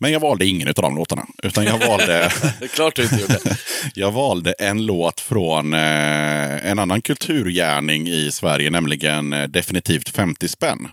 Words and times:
Men 0.00 0.12
jag 0.12 0.20
valde 0.20 0.46
ingen 0.46 0.68
av 0.68 0.74
de 0.74 0.96
låtarna. 0.96 1.26
Utan 1.42 1.64
jag 1.64 1.78
valde, 1.78 2.30
klart 2.74 2.96
du 2.96 3.02
inte 3.02 3.20
gjorde. 3.20 3.38
jag 3.94 4.12
valde 4.12 4.52
en 4.52 4.86
låt 4.86 5.20
från 5.20 5.74
eh, 5.74 6.70
en 6.70 6.78
annan 6.78 7.02
kulturgärning 7.02 8.08
i 8.08 8.30
Sverige, 8.32 8.70
nämligen 8.70 9.32
eh, 9.32 9.48
definitivt 9.48 10.08
50 10.08 10.48
spänn. 10.48 10.88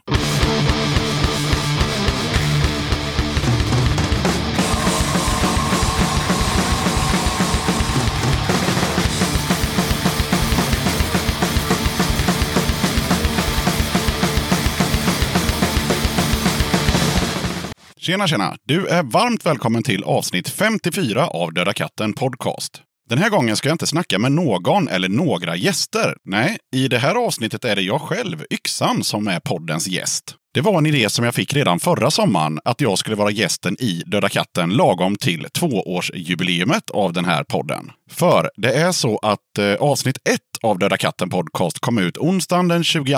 Tjena, 18.05 18.27
tjena! 18.27 18.55
Du 18.63 18.87
är 18.87 19.03
varmt 19.03 19.45
välkommen 19.45 19.83
till 19.83 20.03
avsnitt 20.03 20.49
54 20.49 21.27
av 21.27 21.53
Döda 21.53 21.73
katten 21.73 22.13
Podcast. 22.13 22.81
Den 23.09 23.17
här 23.17 23.29
gången 23.29 23.55
ska 23.55 23.69
jag 23.69 23.73
inte 23.73 23.87
snacka 23.87 24.19
med 24.19 24.31
någon 24.31 24.87
eller 24.87 25.09
några 25.09 25.55
gäster. 25.55 26.15
Nej, 26.25 26.57
i 26.75 26.87
det 26.87 26.97
här 26.97 27.15
avsnittet 27.15 27.65
är 27.65 27.75
det 27.75 27.81
jag 27.81 28.01
själv, 28.01 28.45
Yxan, 28.51 29.03
som 29.03 29.27
är 29.27 29.39
poddens 29.39 29.87
gäst. 29.87 30.35
Det 30.53 30.61
var 30.61 30.77
en 30.77 30.85
idé 30.85 31.09
som 31.09 31.25
jag 31.25 31.35
fick 31.35 31.53
redan 31.53 31.79
förra 31.79 32.11
sommaren, 32.11 32.59
att 32.65 32.81
jag 32.81 32.97
skulle 32.97 33.15
vara 33.15 33.31
gästen 33.31 33.75
i 33.79 34.03
Döda 34.05 34.29
katten 34.29 34.69
lagom 34.69 35.15
till 35.15 35.47
tvåårsjubileumet 35.53 36.89
av 36.89 37.13
den 37.13 37.25
här 37.25 37.43
podden. 37.43 37.91
För 38.11 38.49
det 38.57 38.73
är 38.73 38.91
så 38.91 39.17
att 39.17 39.57
eh, 39.59 39.73
avsnitt 39.73 40.17
ett 40.29 40.44
av 40.63 40.79
Döda 40.79 40.97
katten 40.97 41.29
podcast 41.29 41.79
kom 41.79 41.97
ut 41.97 42.17
onsdagen 42.17 42.67
den 42.67 42.83
22 42.83 43.15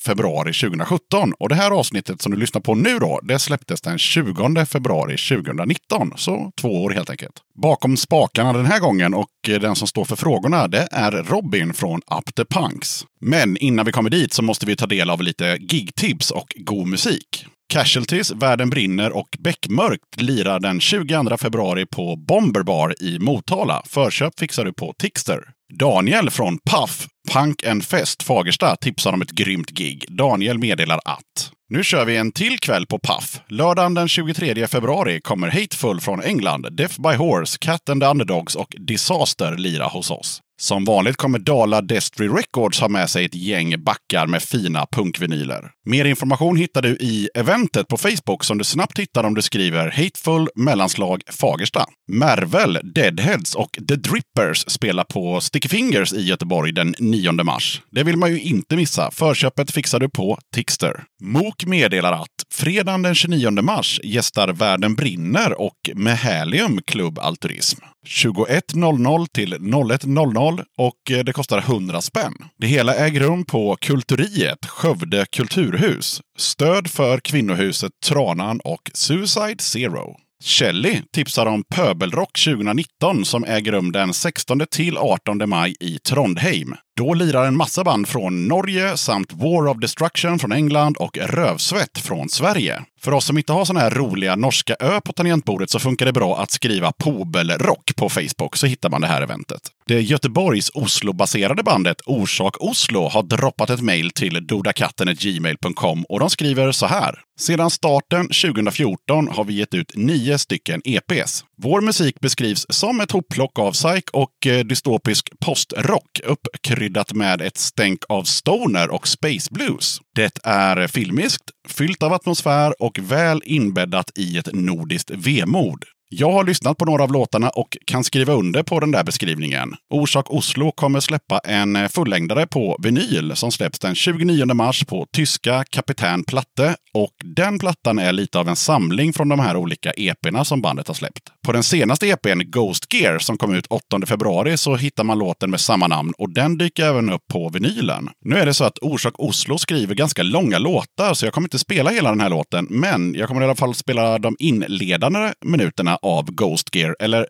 februari 0.00 0.52
2017. 0.52 1.32
Och 1.38 1.48
det 1.48 1.54
här 1.54 1.70
avsnittet 1.70 2.22
som 2.22 2.32
du 2.32 2.38
lyssnar 2.38 2.60
på 2.60 2.74
nu 2.74 2.98
då, 2.98 3.20
det 3.22 3.38
släpptes 3.38 3.80
den 3.80 3.98
20 3.98 4.66
februari 4.66 5.16
2019. 5.16 6.12
Så 6.16 6.52
två 6.60 6.84
år 6.84 6.90
helt 6.90 7.10
enkelt. 7.10 7.32
Bakom 7.62 7.96
spakarna 7.96 8.52
den 8.52 8.66
här 8.66 8.80
gången 8.80 9.14
och 9.14 9.30
den 9.42 9.76
som 9.76 9.88
står 9.88 10.04
för 10.04 10.16
frågorna, 10.16 10.68
det 10.68 10.88
är 10.92 11.10
Robin 11.10 11.74
från 11.74 12.00
Up 12.18 12.34
the 12.34 12.44
Punks. 12.44 13.04
Men 13.20 13.56
innan 13.56 13.86
vi 13.86 13.92
kommer 13.92 14.10
dit 14.10 14.32
så 14.32 14.42
måste 14.42 14.66
vi 14.66 14.76
ta 14.76 14.86
del 14.86 15.10
av 15.10 15.22
lite 15.22 15.58
gigtips 15.60 16.30
och 16.30 16.54
god 16.56 16.86
musik. 16.86 17.46
Casualties, 17.72 18.30
Världen 18.30 18.70
brinner 18.70 19.16
och 19.16 19.28
Bäckmörkt 19.38 20.20
lirar 20.20 20.60
den 20.60 20.80
22 20.80 21.36
februari 21.36 21.86
på 21.86 22.16
Bomber 22.16 22.62
Bar 22.62 23.02
i 23.02 23.18
Motala. 23.18 23.82
Förköp 23.86 24.38
fixar 24.38 24.64
du 24.64 24.72
på 24.72 24.94
Tixter. 24.98 25.57
Daniel 25.74 26.30
från 26.30 26.58
Puff, 26.58 27.06
Punk 27.32 27.66
and 27.66 27.84
Fest 27.84 28.22
Fagersta 28.22 28.76
tipsar 28.76 29.12
om 29.12 29.22
ett 29.22 29.30
grymt 29.30 29.70
gig. 29.70 30.04
Daniel 30.08 30.58
meddelar 30.58 31.00
att 31.04 31.52
nu 31.70 31.84
kör 31.84 32.04
vi 32.04 32.16
en 32.16 32.32
till 32.32 32.58
kväll 32.58 32.86
på 32.86 32.98
Puff. 32.98 33.40
Lördagen 33.48 33.94
den 33.94 34.08
23 34.08 34.66
februari 34.66 35.20
kommer 35.20 35.50
Hateful 35.50 36.00
från 36.00 36.22
England, 36.22 36.66
Death 36.76 37.00
by 37.00 37.14
Horse, 37.14 37.58
Cat 37.60 37.88
and 37.88 38.02
the 38.02 38.06
Underdogs 38.06 38.54
och 38.54 38.74
Disaster 38.78 39.56
lira 39.56 39.84
hos 39.84 40.10
oss. 40.10 40.40
Som 40.60 40.84
vanligt 40.84 41.16
kommer 41.16 41.38
Dala 41.38 41.80
Destry 41.80 42.28
Records 42.28 42.80
ha 42.80 42.88
med 42.88 43.10
sig 43.10 43.24
ett 43.24 43.34
gäng 43.34 43.84
backar 43.84 44.26
med 44.26 44.42
fina 44.42 44.86
punkvinyler. 44.92 45.70
Mer 45.86 46.04
information 46.04 46.56
hittar 46.56 46.82
du 46.82 46.88
i 46.88 47.28
eventet 47.34 47.88
på 47.88 47.96
Facebook 47.96 48.44
som 48.44 48.58
du 48.58 48.64
snabbt 48.64 48.98
hittar 48.98 49.24
om 49.24 49.34
du 49.34 49.42
skriver 49.42 49.90
Hateful 49.90 50.48
mellanslag 50.54 51.22
Fagersta. 51.30 51.84
Mervel, 52.12 52.78
Deadheads 52.94 53.54
och 53.54 53.70
The 53.88 53.94
Drippers 53.94 54.64
spelar 54.70 55.04
på 55.04 55.40
Sticky 55.40 55.68
Fingers 55.68 56.12
i 56.12 56.20
Göteborg 56.20 56.72
den 56.72 56.94
9 56.98 57.32
mars. 57.32 57.82
Det 57.90 58.02
vill 58.02 58.16
man 58.16 58.30
ju 58.30 58.40
inte 58.40 58.76
missa. 58.76 59.10
Förköpet 59.10 59.70
fixar 59.70 60.00
du 60.00 60.08
på 60.08 60.38
Tixter. 60.54 61.04
Mok 61.22 61.64
meddelar 61.64 62.12
att 62.12 62.28
fredagen 62.52 63.02
den 63.02 63.14
29 63.14 63.50
mars 63.50 64.00
gästar 64.04 64.48
Världen 64.48 64.94
brinner 64.94 65.60
och 65.60 65.90
Mehelium 65.94 66.80
Club 66.86 67.18
Alturism”. 67.18 67.78
21.00 68.08 69.26
till 69.32 69.54
01.00 69.54 70.64
och 70.78 71.10
eh, 71.10 71.24
det 71.24 71.32
kostar 71.32 71.58
100 71.58 72.00
spänn. 72.00 72.34
Det 72.58 72.66
hela 72.66 72.94
äger 72.94 73.20
rum 73.20 73.44
på 73.44 73.76
Kulturiet, 73.80 74.66
Skövde 74.66 75.26
kulturhus. 75.32 76.20
Stöd 76.38 76.90
för 76.90 77.18
kvinnohuset 77.18 77.92
Tranan 78.06 78.60
och 78.64 78.90
Suicide 78.94 79.58
Zero. 79.58 80.16
Kelly 80.44 81.02
tipsar 81.12 81.46
om 81.46 81.64
Pöbelrock 81.64 82.38
2019 82.44 83.24
som 83.24 83.44
äger 83.44 83.72
rum 83.72 83.92
den 83.92 84.14
16 84.14 84.60
till 84.70 84.98
18 84.98 85.48
maj 85.48 85.74
i 85.80 85.98
Trondheim. 85.98 86.74
Då 86.98 87.14
lirar 87.14 87.46
en 87.46 87.56
massa 87.56 87.84
band 87.84 88.08
från 88.08 88.48
Norge 88.48 88.96
samt 88.96 89.32
War 89.32 89.68
of 89.68 89.76
Destruction 89.76 90.38
från 90.38 90.52
England 90.52 90.96
och 90.96 91.18
Rövsvett 91.18 91.98
från 91.98 92.28
Sverige. 92.28 92.82
För 93.00 93.12
oss 93.12 93.24
som 93.24 93.38
inte 93.38 93.52
har 93.52 93.64
såna 93.64 93.80
här 93.80 93.90
roliga 93.90 94.36
norska 94.36 94.76
ö 94.80 95.00
på 95.00 95.12
tangentbordet 95.12 95.70
så 95.70 95.78
funkar 95.78 96.06
det 96.06 96.12
bra 96.12 96.38
att 96.38 96.50
skriva 96.50 96.92
Pobelrock 96.92 97.96
på 97.96 98.08
Facebook 98.08 98.56
så 98.56 98.66
hittar 98.66 98.90
man 98.90 99.00
det 99.00 99.06
här 99.06 99.22
eventet. 99.22 99.60
Det 99.86 100.00
Göteborgs 100.00 100.70
Oslo-baserade 100.74 101.62
bandet 101.62 101.96
Orsak 102.06 102.56
Oslo 102.60 103.08
har 103.08 103.22
droppat 103.22 103.70
ett 103.70 103.80
mejl 103.80 104.10
till 104.10 104.46
dodakatten.gmail.com 104.46 106.04
och 106.04 106.20
de 106.20 106.30
skriver 106.30 106.72
så 106.72 106.86
här. 106.86 107.20
Sedan 107.40 107.70
starten 107.70 108.22
2014 108.22 109.28
har 109.28 109.44
vi 109.44 109.54
gett 109.54 109.74
ut 109.74 109.92
nio 109.94 110.38
stycken 110.38 110.82
EPs. 110.84 111.44
Vår 111.62 111.80
musik 111.80 112.20
beskrivs 112.20 112.66
som 112.68 113.00
ett 113.00 113.10
hopplock 113.10 113.58
av 113.58 113.72
psych 113.72 114.04
och 114.12 114.46
eh, 114.46 114.64
dystopisk 114.64 115.30
postrock 115.40 116.20
uppkryddat 116.24 117.12
med 117.12 117.40
ett 117.42 117.58
stänk 117.58 118.00
av 118.08 118.22
stoner 118.22 118.90
och 118.90 119.08
space 119.08 119.48
blues. 119.50 120.00
Det 120.14 120.38
är 120.44 120.86
filmiskt, 120.86 121.42
fyllt 121.68 122.02
av 122.02 122.12
atmosfär 122.12 122.82
och 122.82 122.98
väl 122.98 123.42
inbäddat 123.44 124.10
i 124.18 124.38
ett 124.38 124.48
nordiskt 124.52 125.10
vemod. 125.10 125.84
Jag 126.10 126.32
har 126.32 126.44
lyssnat 126.44 126.78
på 126.78 126.84
några 126.84 127.02
av 127.02 127.12
låtarna 127.12 127.48
och 127.48 127.76
kan 127.84 128.04
skriva 128.04 128.32
under 128.32 128.62
på 128.62 128.80
den 128.80 128.90
där 128.90 129.04
beskrivningen. 129.04 129.74
Orsak 129.90 130.30
Oslo 130.30 130.72
kommer 130.72 131.00
släppa 131.00 131.38
en 131.38 131.76
eh, 131.76 131.88
fullängdare 131.88 132.46
på 132.46 132.76
vinyl 132.82 133.36
som 133.36 133.52
släpps 133.52 133.78
den 133.78 133.94
29 133.94 134.54
mars 134.54 134.84
på 134.84 135.06
tyska 135.12 135.64
Kapitän 135.70 136.24
Platte. 136.24 136.76
Och 136.94 137.14
den 137.24 137.58
plattan 137.58 137.98
är 137.98 138.12
lite 138.12 138.38
av 138.38 138.48
en 138.48 138.56
samling 138.56 139.12
från 139.12 139.28
de 139.28 139.40
här 139.40 139.56
olika 139.56 139.92
EP'na 139.92 140.44
som 140.44 140.60
bandet 140.60 140.88
har 140.88 140.94
släppt. 140.94 141.32
På 141.48 141.52
den 141.52 141.62
senaste 141.62 142.06
EPn, 142.06 142.40
Ghost 142.44 142.94
Gear, 142.94 143.18
som 143.18 143.38
kom 143.38 143.54
ut 143.54 143.66
8 143.66 144.06
februari, 144.06 144.56
så 144.56 144.76
hittar 144.76 145.04
man 145.04 145.18
låten 145.18 145.50
med 145.50 145.60
samma 145.60 145.86
namn 145.86 146.12
och 146.18 146.30
den 146.30 146.58
dyker 146.58 146.84
även 146.84 147.10
upp 147.10 147.22
på 147.32 147.48
vinylen. 147.48 148.08
Nu 148.24 148.36
är 148.36 148.46
det 148.46 148.54
så 148.54 148.64
att 148.64 148.78
Orsak 148.78 149.14
Oslo 149.18 149.58
skriver 149.58 149.94
ganska 149.94 150.22
långa 150.22 150.58
låtar, 150.58 151.14
så 151.14 151.26
jag 151.26 151.34
kommer 151.34 151.46
inte 151.46 151.58
spela 151.58 151.90
hela 151.90 152.10
den 152.10 152.20
här 152.20 152.28
låten, 152.28 152.66
men 152.70 153.14
jag 153.14 153.28
kommer 153.28 153.40
i 153.40 153.44
alla 153.44 153.54
fall 153.54 153.74
spela 153.74 154.18
de 154.18 154.36
inledande 154.38 155.32
minuterna 155.44 155.98
av 156.02 156.30
Ghost 156.30 156.74
Gear, 156.74 156.96
eller 157.00 157.26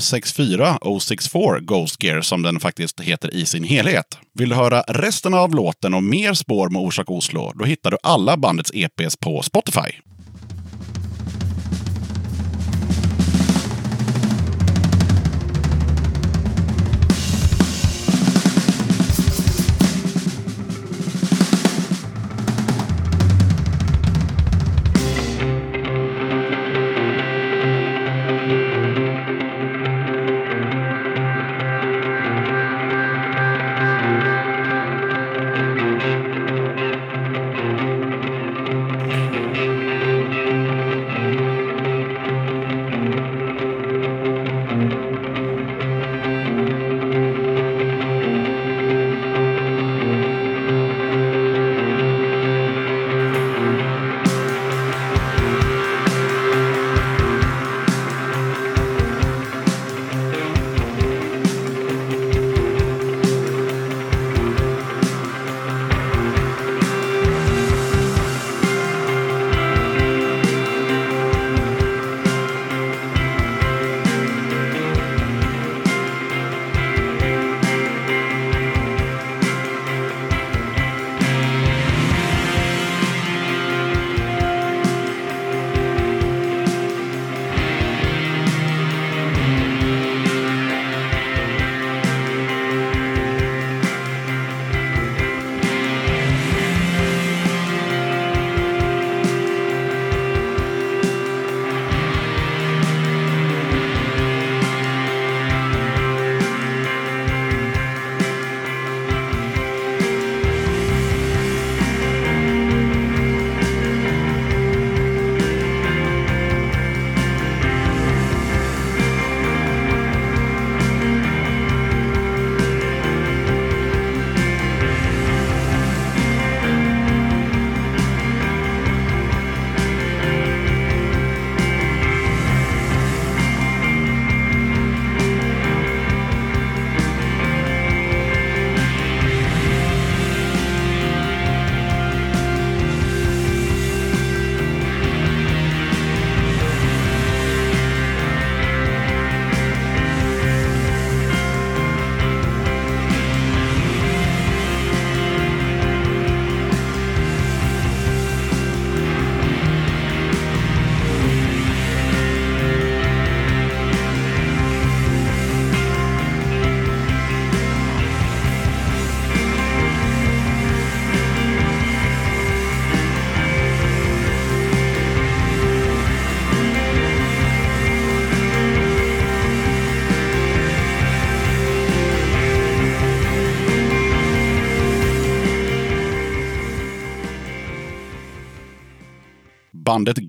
064 0.00 0.78
064 1.00 1.60
Ghost 1.60 2.02
Gear 2.02 2.20
som 2.20 2.42
den 2.42 2.60
faktiskt 2.60 3.00
heter 3.00 3.34
i 3.34 3.46
sin 3.46 3.64
helhet. 3.64 4.18
Vill 4.34 4.48
du 4.48 4.54
höra 4.54 4.80
resten 4.80 5.34
av 5.34 5.54
låten 5.54 5.94
och 5.94 6.02
mer 6.02 6.34
spår 6.34 6.68
med 6.68 6.82
Orsak 6.82 7.10
Oslo, 7.10 7.52
då 7.54 7.64
hittar 7.64 7.90
du 7.90 7.96
alla 8.02 8.36
bandets 8.36 8.70
EPs 8.74 9.16
på 9.16 9.42
Spotify. 9.42 10.11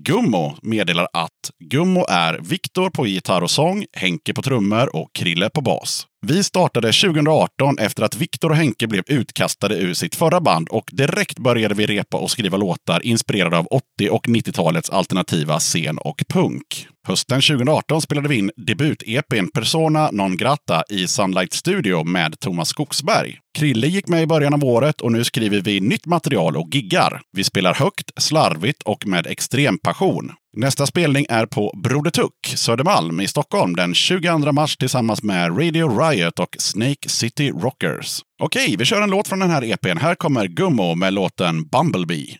Gummo 0.06 0.56
meddelar 0.62 1.08
att 1.12 1.50
Gummo 1.64 2.06
är 2.08 2.38
Viktor 2.38 2.90
på 2.90 3.06
gitarr 3.06 3.42
och 3.42 3.50
sång, 3.50 3.84
Henke 3.92 4.34
på 4.34 4.42
trummor 4.42 4.96
och 4.96 5.12
Krille 5.12 5.50
på 5.50 5.60
bas. 5.60 6.06
Vi 6.26 6.44
startade 6.44 6.92
2018 6.92 7.78
efter 7.78 8.02
att 8.02 8.16
Viktor 8.16 8.50
och 8.50 8.56
Henke 8.56 8.86
blev 8.86 9.04
utkastade 9.06 9.76
ur 9.76 9.94
sitt 9.94 10.14
förra 10.14 10.40
band 10.40 10.68
och 10.68 10.90
direkt 10.92 11.38
började 11.38 11.74
vi 11.74 11.86
repa 11.86 12.16
och 12.16 12.30
skriva 12.30 12.56
låtar 12.56 13.06
inspirerade 13.06 13.58
av 13.58 13.66
80 13.66 13.82
och 14.10 14.26
90-talets 14.26 14.90
alternativa 14.90 15.58
scen 15.58 15.98
och 15.98 16.22
punk. 16.28 16.88
Hösten 17.06 17.40
2018 17.40 18.00
spelade 18.00 18.28
vi 18.28 18.38
in 18.38 18.50
debut-EPn 18.56 19.48
Persona 19.54 20.10
non 20.12 20.36
grata 20.36 20.82
i 20.90 21.06
Sunlight 21.06 21.52
Studio 21.52 22.04
med 22.04 22.40
Thomas 22.40 22.68
Skogsberg. 22.68 23.38
Krille 23.58 23.86
gick 23.86 24.08
med 24.08 24.22
i 24.22 24.26
början 24.26 24.54
av 24.54 24.64
året 24.64 25.00
och 25.00 25.12
nu 25.12 25.24
skriver 25.24 25.60
vi 25.60 25.80
nytt 25.80 26.06
material 26.06 26.56
och 26.56 26.68
giggar. 26.74 27.20
Vi 27.32 27.44
spelar 27.44 27.74
högt, 27.74 28.10
slarvigt 28.16 28.82
och 28.82 29.06
med 29.06 29.26
extrem 29.26 29.78
passion. 29.78 30.32
Nästa 30.56 30.86
spelning 30.86 31.26
är 31.28 31.46
på 31.46 31.78
Broder 31.82 32.10
Tuck, 32.10 32.46
Södermalm 32.56 33.20
i 33.20 33.28
Stockholm 33.28 33.76
den 33.76 33.94
22 33.94 34.52
mars 34.52 34.76
tillsammans 34.76 35.22
med 35.22 35.58
Radio 35.58 35.98
Riot 35.98 36.38
och 36.38 36.56
Snake 36.58 37.08
City 37.08 37.50
Rockers. 37.50 38.20
Okej, 38.42 38.76
vi 38.78 38.84
kör 38.84 39.02
en 39.02 39.10
låt 39.10 39.28
från 39.28 39.38
den 39.38 39.50
här 39.50 39.64
EPn. 39.64 39.98
Här 39.98 40.14
kommer 40.14 40.46
Gummo 40.46 40.94
med 40.94 41.12
låten 41.12 41.64
Bumblebee. 41.64 42.38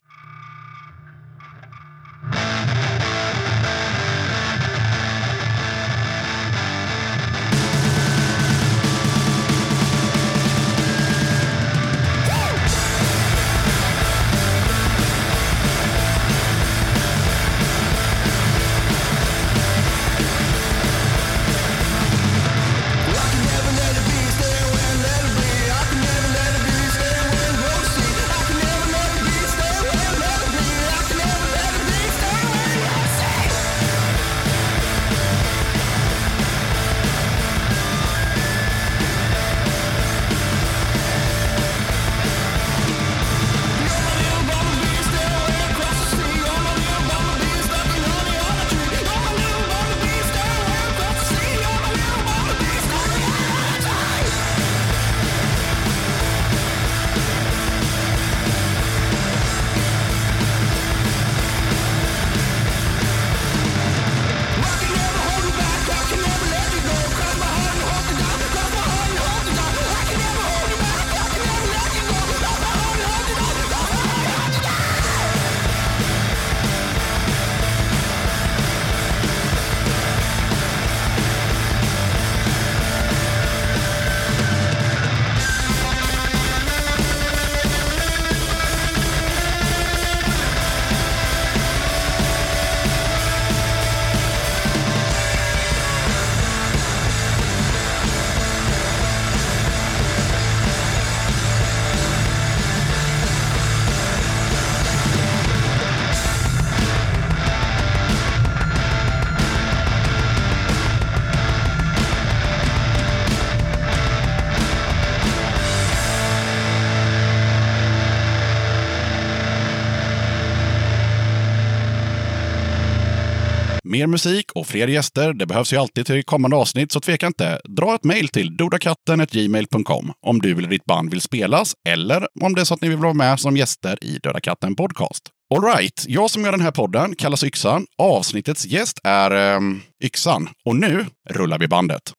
Mer 123.94 124.06
musik 124.06 124.52
och 124.52 124.66
fler 124.66 124.88
gäster, 124.88 125.32
det 125.32 125.46
behövs 125.46 125.72
ju 125.72 125.76
alltid 125.76 126.06
till 126.06 126.24
kommande 126.24 126.56
avsnitt, 126.56 126.92
så 126.92 127.00
tveka 127.00 127.26
inte. 127.26 127.60
Dra 127.64 127.94
ett 127.94 128.04
mejl 128.04 128.28
till 128.28 128.56
dodakatten.gmail.com 128.56 130.12
om 130.26 130.38
du 130.38 130.58
eller 130.58 130.68
ditt 130.68 130.84
band 130.84 131.10
vill 131.10 131.20
spelas 131.20 131.74
eller 131.88 132.26
om 132.40 132.54
det 132.54 132.60
är 132.60 132.64
så 132.64 132.74
att 132.74 132.80
ni 132.80 132.88
vill 132.88 132.98
vara 132.98 133.12
med 133.12 133.40
som 133.40 133.56
gäster 133.56 134.04
i 134.04 134.18
Döda 134.18 134.40
katten 134.40 134.76
Podcast. 134.76 135.22
Alright, 135.54 136.04
jag 136.08 136.30
som 136.30 136.44
gör 136.44 136.52
den 136.52 136.60
här 136.60 136.70
podden 136.70 137.16
kallas 137.16 137.44
Yxan. 137.44 137.86
Avsnittets 137.98 138.66
gäst 138.66 138.98
är 139.04 139.54
eh, 139.54 139.60
Yxan. 140.04 140.48
Och 140.64 140.76
nu 140.76 141.06
rullar 141.30 141.58
vi 141.58 141.68
bandet. 141.68 142.12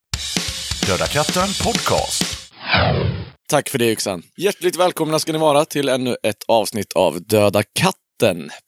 Döda 0.88 1.06
katten 1.06 1.48
Podcast. 1.64 2.24
Tack 3.50 3.70
för 3.70 3.80
det 3.80 3.92
Yxan. 3.92 4.24
Hjärtligt 4.38 4.76
välkomna 4.76 5.20
ska 5.20 5.32
ni 5.32 5.40
vara 5.40 5.66
till 5.66 5.90
ännu 5.90 6.16
ett 6.24 6.44
avsnitt 6.48 6.94
av 6.94 7.22
Döda 7.22 7.64
katten 7.80 8.05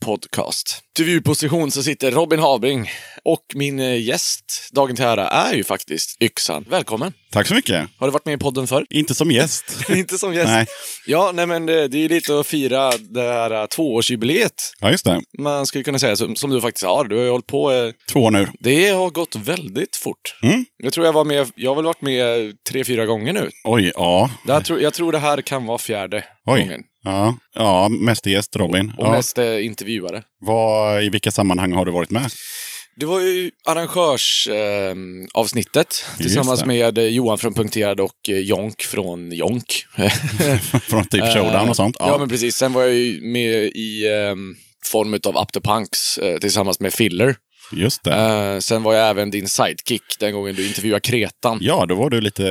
podcast. 0.05 0.79
Intervjuposition 0.99 1.71
så 1.71 1.83
sitter 1.83 2.11
Robin 2.11 2.39
Havring 2.39 2.89
och 3.23 3.43
min 3.55 3.79
eh, 3.79 4.01
gäst, 4.07 4.69
dagen 4.71 4.95
till 4.95 5.05
ära, 5.05 5.27
är 5.27 5.53
ju 5.53 5.63
faktiskt 5.63 6.21
Yxan. 6.21 6.65
Välkommen! 6.69 7.13
Tack 7.31 7.47
så 7.47 7.53
mycket! 7.53 7.89
Har 7.97 8.07
du 8.07 8.11
varit 8.11 8.25
med 8.25 8.33
i 8.33 8.37
podden 8.37 8.67
förr? 8.67 8.85
Inte 8.89 9.15
som 9.15 9.31
gäst. 9.31 9.65
Inte 9.89 10.17
som 10.17 10.33
gäst? 10.33 10.47
Nej. 10.47 10.65
Ja, 11.07 11.31
nej 11.33 11.45
men 11.45 11.65
det, 11.65 11.87
det 11.87 12.05
är 12.05 12.09
lite 12.09 12.39
att 12.39 12.47
fira 12.47 12.91
det 12.97 13.21
här 13.21 13.51
eh, 13.51 13.65
tvåårsjubileet. 13.65 14.53
Ja, 14.79 14.91
just 14.91 15.05
det. 15.05 15.21
Man 15.39 15.65
skulle 15.65 15.83
kunna 15.83 15.99
säga, 15.99 16.15
som, 16.15 16.35
som 16.35 16.49
du 16.49 16.61
faktiskt 16.61 16.85
har. 16.85 17.05
Du 17.05 17.15
har 17.15 17.23
ju 17.23 17.29
hållit 17.29 17.47
på... 17.47 17.71
Eh, 17.71 17.91
Två 18.11 18.19
år 18.19 18.31
nu. 18.31 18.47
det 18.59 18.89
har 18.89 19.09
gått 19.09 19.35
väldigt 19.35 19.95
fort. 19.95 20.35
Mm. 20.43 20.65
Jag 20.83 20.93
tror 20.93 21.05
jag 21.05 21.13
var 21.13 21.25
med, 21.25 21.51
jag 21.55 21.71
har 21.71 21.75
väl 21.75 21.85
varit 21.85 22.01
med 22.01 22.53
tre, 22.69 22.83
fyra 22.83 23.05
gånger 23.05 23.33
nu. 23.33 23.49
Oj, 23.63 23.91
ja. 23.95 24.29
Jag 24.47 24.65
tror, 24.65 24.81
jag 24.81 24.93
tror 24.93 25.11
det 25.11 25.19
här 25.19 25.41
kan 25.41 25.65
vara 25.65 25.77
fjärde 25.77 26.23
Oj. 26.47 26.61
gången. 26.61 26.81
Ja, 27.03 27.37
ja 27.53 27.89
mästergäst 27.89 28.55
Robin. 28.55 28.93
Och 28.97 29.07
ja. 29.07 29.11
mest 29.11 29.37
eh, 29.37 29.65
intervjuare. 29.65 30.23
Vad, 30.39 31.03
I 31.03 31.09
vilka 31.09 31.31
sammanhang 31.31 31.71
har 31.71 31.85
du 31.85 31.91
varit 31.91 32.09
med? 32.09 32.31
Det 32.99 33.05
var 33.05 33.19
ju 33.19 33.51
arrangörsavsnittet 33.65 35.35
eh, 35.35 35.39
avsnittet, 35.41 36.05
tillsammans 36.17 36.65
med 36.65 36.97
eh, 36.97 37.05
Johan 37.05 37.37
från 37.37 37.53
Punkterad 37.53 37.99
och 37.99 38.29
eh, 38.29 38.39
Jonk 38.39 38.81
från 38.81 39.31
Jonk. 39.31 39.85
Från 40.81 41.05
typ 41.05 41.23
showdown 41.33 41.69
och 41.69 41.75
sånt? 41.75 41.95
Ja. 41.99 42.17
men 42.17 42.29
precis. 42.29 42.55
Sen 42.55 42.73
var 42.73 42.81
jag 42.81 42.93
ju 42.93 43.21
med 43.21 43.63
i 43.63 44.07
eh, 44.07 44.35
form 44.85 45.13
av 45.13 45.41
Up 45.41 45.51
to 45.51 45.59
Punks 45.61 46.17
eh, 46.17 46.37
tillsammans 46.37 46.79
med 46.79 46.93
Filler. 46.93 47.35
Just 47.71 48.03
det. 48.03 48.13
Eh, 48.13 48.59
sen 48.59 48.83
var 48.83 48.93
jag 48.93 49.09
även 49.09 49.31
din 49.31 49.47
sidekick 49.49 50.01
den 50.19 50.33
gången 50.33 50.55
du 50.55 50.67
intervjuade 50.67 50.99
Kretan. 51.01 51.57
Ja, 51.61 51.85
då 51.85 51.95
var 51.95 52.09
du 52.09 52.21
lite 52.21 52.43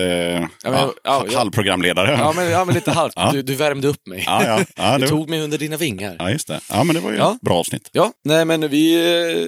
Ja, 0.64 0.70
men- 0.70 0.90
ja, 1.04 1.26
halvprogramledare. 1.34 2.10
Ja, 2.18 2.32
men, 2.36 2.50
ja, 2.50 2.64
men 2.64 2.74
lite 2.74 2.90
halvt. 2.90 3.14
Du, 3.32 3.42
du 3.42 3.54
värmde 3.54 3.88
upp 3.88 4.06
mig. 4.06 4.22
ja, 4.26 4.44
ja. 4.46 4.64
ja, 4.76 4.92
Du 4.98 5.04
det, 5.04 5.08
tog 5.10 5.28
mig 5.30 5.40
under 5.42 5.58
dina 5.58 5.76
vingar. 5.76 6.16
ja, 6.18 6.30
just 6.30 6.48
det. 6.48 6.60
Ja, 6.70 6.84
men 6.84 6.94
det 6.94 7.00
var 7.00 7.10
ju 7.10 7.16
ett 7.16 7.40
bra 7.40 7.58
avsnitt. 7.58 7.90
Ja, 7.92 8.12
nej 8.24 8.44
men 8.44 8.68
vi 8.68 8.94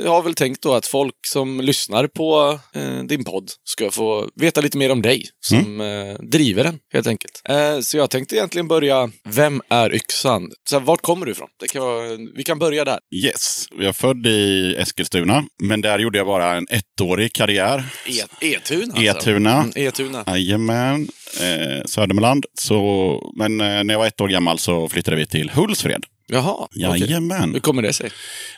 eh, 0.04 0.10
har 0.10 0.22
väl 0.22 0.34
tänkt 0.34 0.62
då 0.62 0.74
att 0.74 0.86
folk 0.86 1.14
som 1.26 1.60
lyssnar 1.60 2.06
på 2.06 2.58
eh, 2.74 3.02
din 3.04 3.24
podd 3.24 3.50
ska 3.64 3.90
få 3.90 4.28
veta 4.40 4.60
lite 4.60 4.78
mer 4.78 4.92
om 4.92 5.02
dig 5.02 5.24
som 5.46 5.80
eh, 5.80 6.14
driver 6.30 6.64
den, 6.64 6.78
helt 6.92 7.06
enkelt. 7.06 7.42
Eh, 7.48 7.80
så 7.80 7.96
jag 7.96 8.10
tänkte 8.10 8.36
egentligen 8.36 8.68
börja, 8.68 9.10
vem 9.28 9.62
är 9.68 9.94
Yxan? 9.94 10.50
Så 10.70 10.78
här, 10.78 10.84
vart 10.86 11.00
kommer 11.02 11.26
du 11.26 11.32
ifrån? 11.32 11.48
Det 11.60 11.68
kan 11.68 11.82
vara, 11.82 12.02
vi 12.36 12.44
kan 12.44 12.58
börja 12.58 12.84
där. 12.84 12.98
Yes, 13.24 13.64
jag 13.78 13.84
är 13.86 13.92
född 13.92 14.26
i 14.26 14.74
Eskilstuna, 14.78 15.44
men 15.62 15.80
där 15.80 15.98
gjorde 15.98 16.18
jag 16.18 16.26
bara 16.26 16.54
en 16.56 16.66
ettårig 16.70 17.32
karriär. 17.32 17.84
E- 18.06 18.46
Etuna 18.54 18.94
alltså. 18.94 19.30
Etuna. 19.30 19.52
Mm, 19.58 19.72
Etuna. 19.74 20.24
Jajamän, 20.26 21.08
eh, 21.40 21.84
Södermanland. 21.86 22.44
Så, 22.60 23.32
men 23.36 23.60
eh, 23.60 23.84
när 23.84 23.94
jag 23.94 23.98
var 23.98 24.06
ett 24.06 24.20
år 24.20 24.28
gammal 24.28 24.58
så 24.58 24.88
flyttade 24.88 25.16
vi 25.16 25.26
till 25.26 25.50
Hultsfred. 25.50 26.04
Jaha. 26.26 26.68
Jajamän. 26.74 27.52
Hur 27.52 27.60
kommer 27.60 27.82
det 27.82 27.92
sig? 27.92 28.10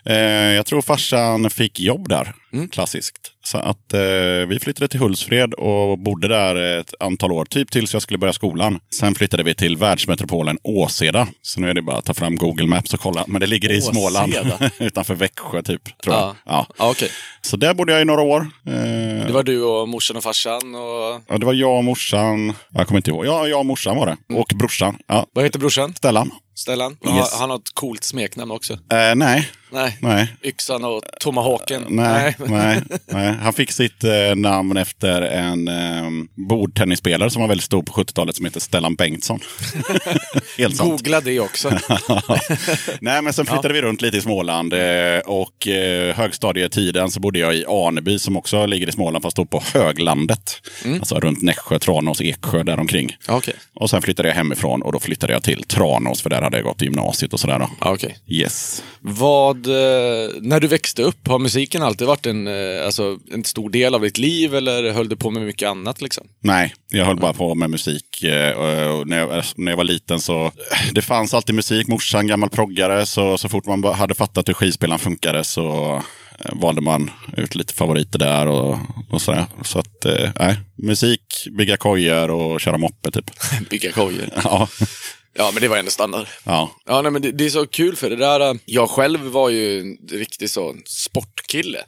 Eh, 0.05 0.17
jag 0.53 0.67
tror 0.67 0.83
farsan 0.83 1.51
fick 1.51 1.81
jobb 1.81 2.09
där. 2.09 2.33
Klassiskt. 2.73 3.33
Så 3.45 3.59
att 3.59 3.93
eh, 3.93 4.01
vi 4.49 4.59
flyttade 4.63 4.89
till 4.89 5.01
Hultsfred 5.01 5.55
och 5.55 5.99
bodde 5.99 6.29
där 6.29 6.57
ett 6.81 6.95
antal 7.01 7.33
år. 7.33 7.45
Typ 7.45 7.71
tills 7.71 7.93
jag 7.93 8.03
skulle 8.03 8.19
börja 8.19 8.33
skolan. 8.33 8.81
Sen 9.01 9.15
flyttade 9.15 9.43
vi 9.43 9.55
till 9.55 9.77
världsmetropolen 9.77 10.59
Åseda. 10.65 11.27
Så 11.43 11.61
nu 11.61 11.71
är 11.71 11.75
det 11.75 11.83
bara 11.83 11.97
att 11.97 12.05
ta 12.05 12.15
fram 12.15 12.37
Google 12.37 12.67
Maps 12.67 12.95
och 12.95 13.01
kolla. 13.01 13.25
Men 13.29 13.41
det 13.41 13.47
ligger 13.47 13.73
i 13.73 13.79
Åseda? 13.79 13.93
Småland. 13.93 14.35
utanför 14.79 15.15
Växjö 15.15 15.63
typ. 15.63 16.03
Tror 16.03 16.15
jag. 16.15 16.23
Ja. 16.25 16.35
Ja. 16.47 16.67
Ja, 16.79 16.91
okej. 16.91 17.11
Så 17.43 17.57
där 17.57 17.75
bodde 17.75 17.93
jag 17.93 18.03
i 18.03 18.05
några 18.05 18.23
år. 18.23 18.41
Eh, 18.67 18.73
Det 19.27 19.33
var 19.33 19.43
du 19.43 19.63
och 19.63 19.89
morsan 19.89 20.17
och 20.17 20.23
farsan 20.23 20.75
och... 20.75 21.21
ja, 21.29 21.39
det 21.39 21.47
var 21.47 21.53
jag 21.55 21.77
och 21.77 21.85
morsan. 21.85 22.53
Jag 22.71 22.87
kommer 22.87 22.99
inte 22.99 23.11
ihåg. 23.11 23.27
Ja, 23.27 23.47
jag 23.49 23.59
och 23.59 23.67
morsan 23.67 23.97
var 23.97 24.07
det. 24.07 24.35
Och 24.35 24.53
brorsan. 24.55 24.97
Ja. 25.07 25.27
Vad 25.33 25.45
heter 25.45 25.59
brorsan? 25.59 25.95
Stellan. 25.95 26.31
Stellan? 26.55 26.97
Yes. 27.07 27.33
Har 27.33 27.39
han 27.41 27.49
något 27.49 27.75
coolt 27.75 28.05
smeknamn 28.05 28.51
också? 28.51 28.73
Eh, 28.73 29.15
nej, 29.17 29.49
Nej. 29.71 29.99
nej. 30.01 30.35
Yxan 30.45 30.85
och 30.85 31.03
Tomahawken? 31.21 31.85
Nej, 31.89 32.37
nej, 32.39 32.83
nej. 33.07 33.35
Han 33.43 33.53
fick 33.53 33.73
sitt 33.73 34.05
eh, 34.05 34.37
namn 34.37 34.77
efter 34.77 35.23
en 35.23 35.69
eh, 35.69 36.27
bordtennisspelare 36.35 37.31
som 37.31 37.43
var 37.43 37.49
väldigt 37.49 37.65
stor 37.65 37.83
på 37.83 37.93
70-talet 37.93 38.37
som 38.37 38.45
heter 38.45 38.61
Stellan 38.61 38.95
Bengtsson. 38.95 39.41
Helt 40.59 40.77
sant. 40.77 40.91
Googla 40.91 41.21
det 41.21 41.41
också. 41.41 41.71
Nej, 43.01 43.23
men 43.23 43.33
sen 43.33 43.47
flyttade 43.47 43.75
vi 43.75 43.83
runt 43.83 44.03
lite 44.03 44.17
i 44.17 44.21
Småland 44.21 44.73
eh, 44.73 45.19
och 45.27 45.69
eh, 45.69 46.17
högstadietiden 46.17 47.11
så 47.11 47.21
bodde 47.21 47.39
jag 47.39 47.57
i 47.57 47.65
Aneby 47.69 48.19
som 48.19 48.37
också 48.37 48.67
ligger 48.67 48.89
i 48.89 48.93
Småland 48.93 49.23
fast 49.23 49.37
då 49.37 49.45
på 49.45 49.63
höglandet. 49.73 50.63
Alltså 50.85 51.21
runt 51.21 51.43
Nässjö, 51.43 51.79
Tranås, 51.79 52.21
Eksjö 52.21 52.63
däromkring. 52.63 53.17
Ja, 53.27 53.41
Okej. 53.41 53.55
Och 53.75 53.91
sen 53.91 54.03
flyttade 54.03 54.29
jag 54.29 54.37
hemifrån 54.37 54.83
och 54.83 54.93
då 54.93 55.01
flyttade 55.01 55.33
jag 55.33 55.43
till 55.43 55.63
Tranås 55.63 56.23
för 56.23 56.31
där 56.31 56.43
hade 56.43 56.57
jag 56.57 56.65
gått 56.65 56.83
i 56.83 56.85
gymnasiet 56.85 57.33
och 57.33 57.41
sådär. 57.41 57.59
Då. 57.59 57.71
Ja, 57.81 57.93
okej. 57.93 58.17
Yes. 58.27 58.83
Vad, 59.01 59.60
eh, 59.67 60.41
när 60.41 60.61
du 60.61 60.67
växte 60.67 61.03
upp, 61.03 61.29
har 61.29 61.39
musiken 61.39 61.83
alltid 61.83 62.07
varit 62.07 62.27
en, 62.27 62.47
eh, 62.47 62.87
alltså, 62.87 63.19
en 63.33 63.45
stor 63.45 63.71
del 63.71 63.95
av 63.95 64.01
ditt 64.01 64.19
liv 64.19 64.55
eller 64.55 64.93
höll 64.93 65.09
du 65.09 65.17
på 65.17 65.31
med 65.31 65.43
mycket 65.43 65.69
annat 65.69 66.03
liksom? 66.03 66.27
Nej, 66.43 66.75
jag 66.91 67.05
höll 67.05 67.17
bara 67.17 67.33
på 67.33 67.55
med 67.55 67.71
musik. 67.71 68.23
eh, 68.23 68.57
och 68.59 69.09
när, 69.09 69.19
jag, 69.19 69.45
när 69.57 69.73
jag 69.73 69.77
var 69.77 69.85
liten 69.85 70.21
så... 70.21 70.53
Det 70.93 71.03
fanns 71.03 71.35
alltid 71.35 71.55
musik. 71.55 71.89
Morsan, 71.89 72.27
gammal 72.27 72.51
proggare. 72.51 73.07
Så, 73.07 73.39
så 73.39 73.49
fort 73.49 73.67
man 73.67 73.85
hade 73.85 74.15
fattat 74.15 74.49
hur 74.49 74.55
skivspelaren 74.55 74.99
funkade 74.99 75.45
så 75.45 76.03
valde 76.53 76.81
man 76.81 77.11
ut 77.37 77.55
lite 77.55 77.75
favoriter 77.75 78.19
där 78.19 78.47
och, 78.47 78.79
och 79.11 79.23
sådär. 79.23 79.47
Så 79.63 79.79
att, 79.79 80.07
nej. 80.39 80.57
Musik, 80.77 81.47
bygga 81.59 81.77
kojor 81.77 82.31
och 82.31 82.61
köra 82.61 82.79
moppe 82.79 83.11
typ. 83.11 83.31
Bygga 83.71 83.93
kojor. 83.93 84.29
Ja. 84.45 84.69
Ja, 85.35 85.51
men 85.55 85.63
det 85.63 85.69
var 85.69 85.77
ändå 85.77 85.91
standard. 85.91 86.27
ja. 86.45 86.71
Ja, 86.87 87.03
nej, 87.03 87.13
men 87.13 87.23
det, 87.23 87.33
det 87.33 87.45
är 87.47 87.51
så 87.51 87.67
kul 87.67 87.97
för 87.97 88.11
det 88.11 88.17
där. 88.17 88.41
äh, 88.41 88.55
Jag 88.65 88.91
själv 88.91 89.21
var 89.21 89.49
ju 89.51 89.81
en 89.81 89.97
riktig 90.11 90.51
så 90.51 90.75
sportkille 90.87 91.79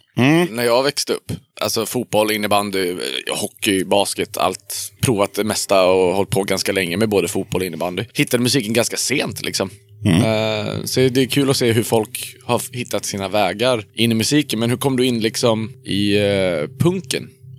när 0.50 0.64
jag 0.64 0.82
växte 0.82 1.12
upp. 1.12 1.32
Alltså 1.60 1.86
fotboll, 1.86 2.30
innebandy, 2.32 2.90
eh, 2.90 2.96
hockey, 3.40 3.84
basket, 3.84 4.36
allt. 4.36 4.92
Provat 5.02 5.34
det 5.34 5.44
mesta 5.44 5.84
och 5.84 6.14
hållit 6.14 6.30
på 6.30 6.44
ganska 6.44 6.72
länge 6.72 6.96
med 6.96 7.08
både 7.08 7.28
fotboll 7.28 7.60
och 7.60 7.66
innebandy. 7.66 8.04
Hittade 8.14 8.42
musiken 8.42 8.72
ganska 8.72 8.96
sent 8.96 9.42
liksom. 9.44 9.70
Eh, 10.06 10.84
så 10.84 11.00
det 11.00 11.20
är 11.20 11.26
kul 11.26 11.50
att 11.50 11.56
se 11.56 11.72
hur 11.72 11.82
folk 11.82 12.36
har 12.44 12.62
hittat 12.72 13.04
sina 13.04 13.28
vägar 13.28 13.84
in 13.94 14.12
i 14.12 14.14
musiken. 14.14 14.58
Men 14.58 14.70
hur 14.70 14.76
kom 14.76 14.96
du 14.96 15.06
in 15.06 15.20
liksom 15.20 15.72
i 15.84 16.16
eh, 16.16 16.66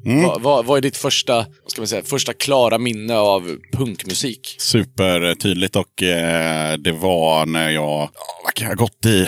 punken? 0.04 0.24
Vad, 0.24 0.42
vad, 0.42 0.66
vad 0.66 0.78
är 0.78 0.82
ditt 0.82 0.98
första, 0.98 1.46
ska 1.68 1.82
man 1.82 1.88
säga, 1.88 2.04
första 2.04 2.34
klara 2.34 2.78
minne 2.78 3.18
av 3.18 3.58
punkmusik? 3.74 4.56
Supertydligt 4.60 5.76
och 5.76 6.04
eh, 6.04 6.78
det 6.78 6.92
var 6.92 7.46
när 7.46 7.70
jag, 7.70 7.84
ja, 7.84 8.10
vad 8.44 8.54
kan 8.54 8.70
jag 8.70 8.76
ha 8.76 8.84
gått 8.84 9.06
i? 9.06 9.28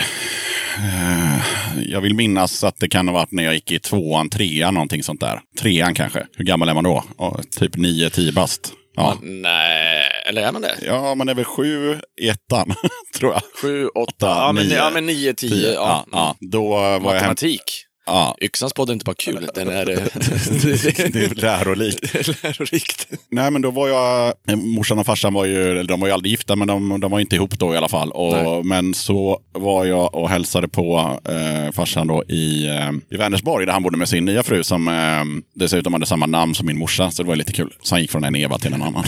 Eh, 0.78 1.38
jag 1.88 2.00
vill 2.00 2.14
minnas 2.14 2.64
att 2.64 2.76
det 2.80 2.88
kan 2.88 3.08
ha 3.08 3.14
varit 3.14 3.32
när 3.32 3.44
jag 3.44 3.54
gick 3.54 3.70
i 3.70 3.78
tvåan, 3.78 4.30
trean, 4.30 4.74
någonting 4.74 5.02
sånt 5.02 5.20
där. 5.20 5.40
Trean 5.60 5.94
kanske. 5.94 6.26
Hur 6.36 6.44
gammal 6.44 6.68
är 6.68 6.74
man 6.74 6.84
då? 6.84 7.04
Ja, 7.18 7.40
typ 7.58 7.76
nio, 7.76 8.10
tio 8.10 8.32
bast. 8.32 8.72
Ja. 8.96 9.16
Nej, 9.22 10.02
eller 10.28 10.42
är 10.42 10.52
man 10.52 10.62
det? 10.62 10.74
ja, 10.86 11.14
man 11.14 11.28
är 11.28 11.34
väl 11.34 11.44
sju 11.44 12.00
i 12.22 12.28
ettan, 12.28 12.74
tror 13.18 13.32
jag. 13.32 13.42
Sju, 13.62 13.86
åtta, 13.86 14.00
Åtta, 14.00 14.26
ja, 14.26 14.52
men, 14.52 14.66
nio, 14.66 14.76
ja 14.76 14.90
men 14.90 15.06
nio, 15.06 15.34
tio. 15.34 15.72
Ja. 15.72 16.06
ja, 16.12 16.36
Då 16.40 16.68
var 16.68 17.14
jag 17.14 17.20
hem. 17.20 17.34
Ja, 18.06 18.36
Yxans 18.40 18.72
podd 18.72 18.88
är 18.88 18.92
inte 18.92 19.04
bara 19.04 19.14
kul, 19.14 19.48
den 19.54 19.68
är... 19.68 19.84
det 21.12 21.24
är 21.24 21.34
lärorikt. 21.34 22.14
lärorikt. 22.42 23.08
Nej, 23.30 23.50
men 23.50 23.62
då 23.62 23.70
var 23.70 23.88
jag... 23.88 24.34
Morsan 24.58 24.98
och 24.98 25.06
farsan 25.06 25.34
var 25.34 25.44
ju... 25.44 25.82
De 25.82 26.00
var 26.00 26.08
ju 26.08 26.14
aldrig 26.14 26.30
gifta, 26.30 26.56
men 26.56 26.68
de, 26.68 27.00
de 27.00 27.10
var 27.10 27.20
inte 27.20 27.36
ihop 27.36 27.58
då 27.58 27.74
i 27.74 27.76
alla 27.76 27.88
fall. 27.88 28.10
Och, 28.10 28.66
men 28.66 28.94
så 28.94 29.40
var 29.52 29.84
jag 29.84 30.14
och 30.14 30.28
hälsade 30.28 30.68
på 30.68 31.18
eh, 31.28 31.72
farsan 31.72 32.06
då 32.06 32.24
i, 32.24 32.66
eh, 32.66 32.90
i 33.10 33.16
Vänersborg, 33.16 33.66
där 33.66 33.72
han 33.72 33.82
bodde 33.82 33.96
med 33.96 34.08
sin 34.08 34.24
nya 34.24 34.42
fru 34.42 34.64
som 34.64 34.88
eh, 34.88 35.42
dessutom 35.54 35.92
hade 35.92 36.06
samma 36.06 36.26
namn 36.26 36.54
som 36.54 36.66
min 36.66 36.78
morsa. 36.78 37.10
Så 37.10 37.22
det 37.22 37.28
var 37.28 37.36
lite 37.36 37.52
kul. 37.52 37.72
Så 37.82 37.94
han 37.94 38.02
gick 38.02 38.10
från 38.10 38.24
en 38.24 38.36
Eva 38.36 38.58
till 38.58 38.72
en 38.72 38.82
annan. 38.82 39.04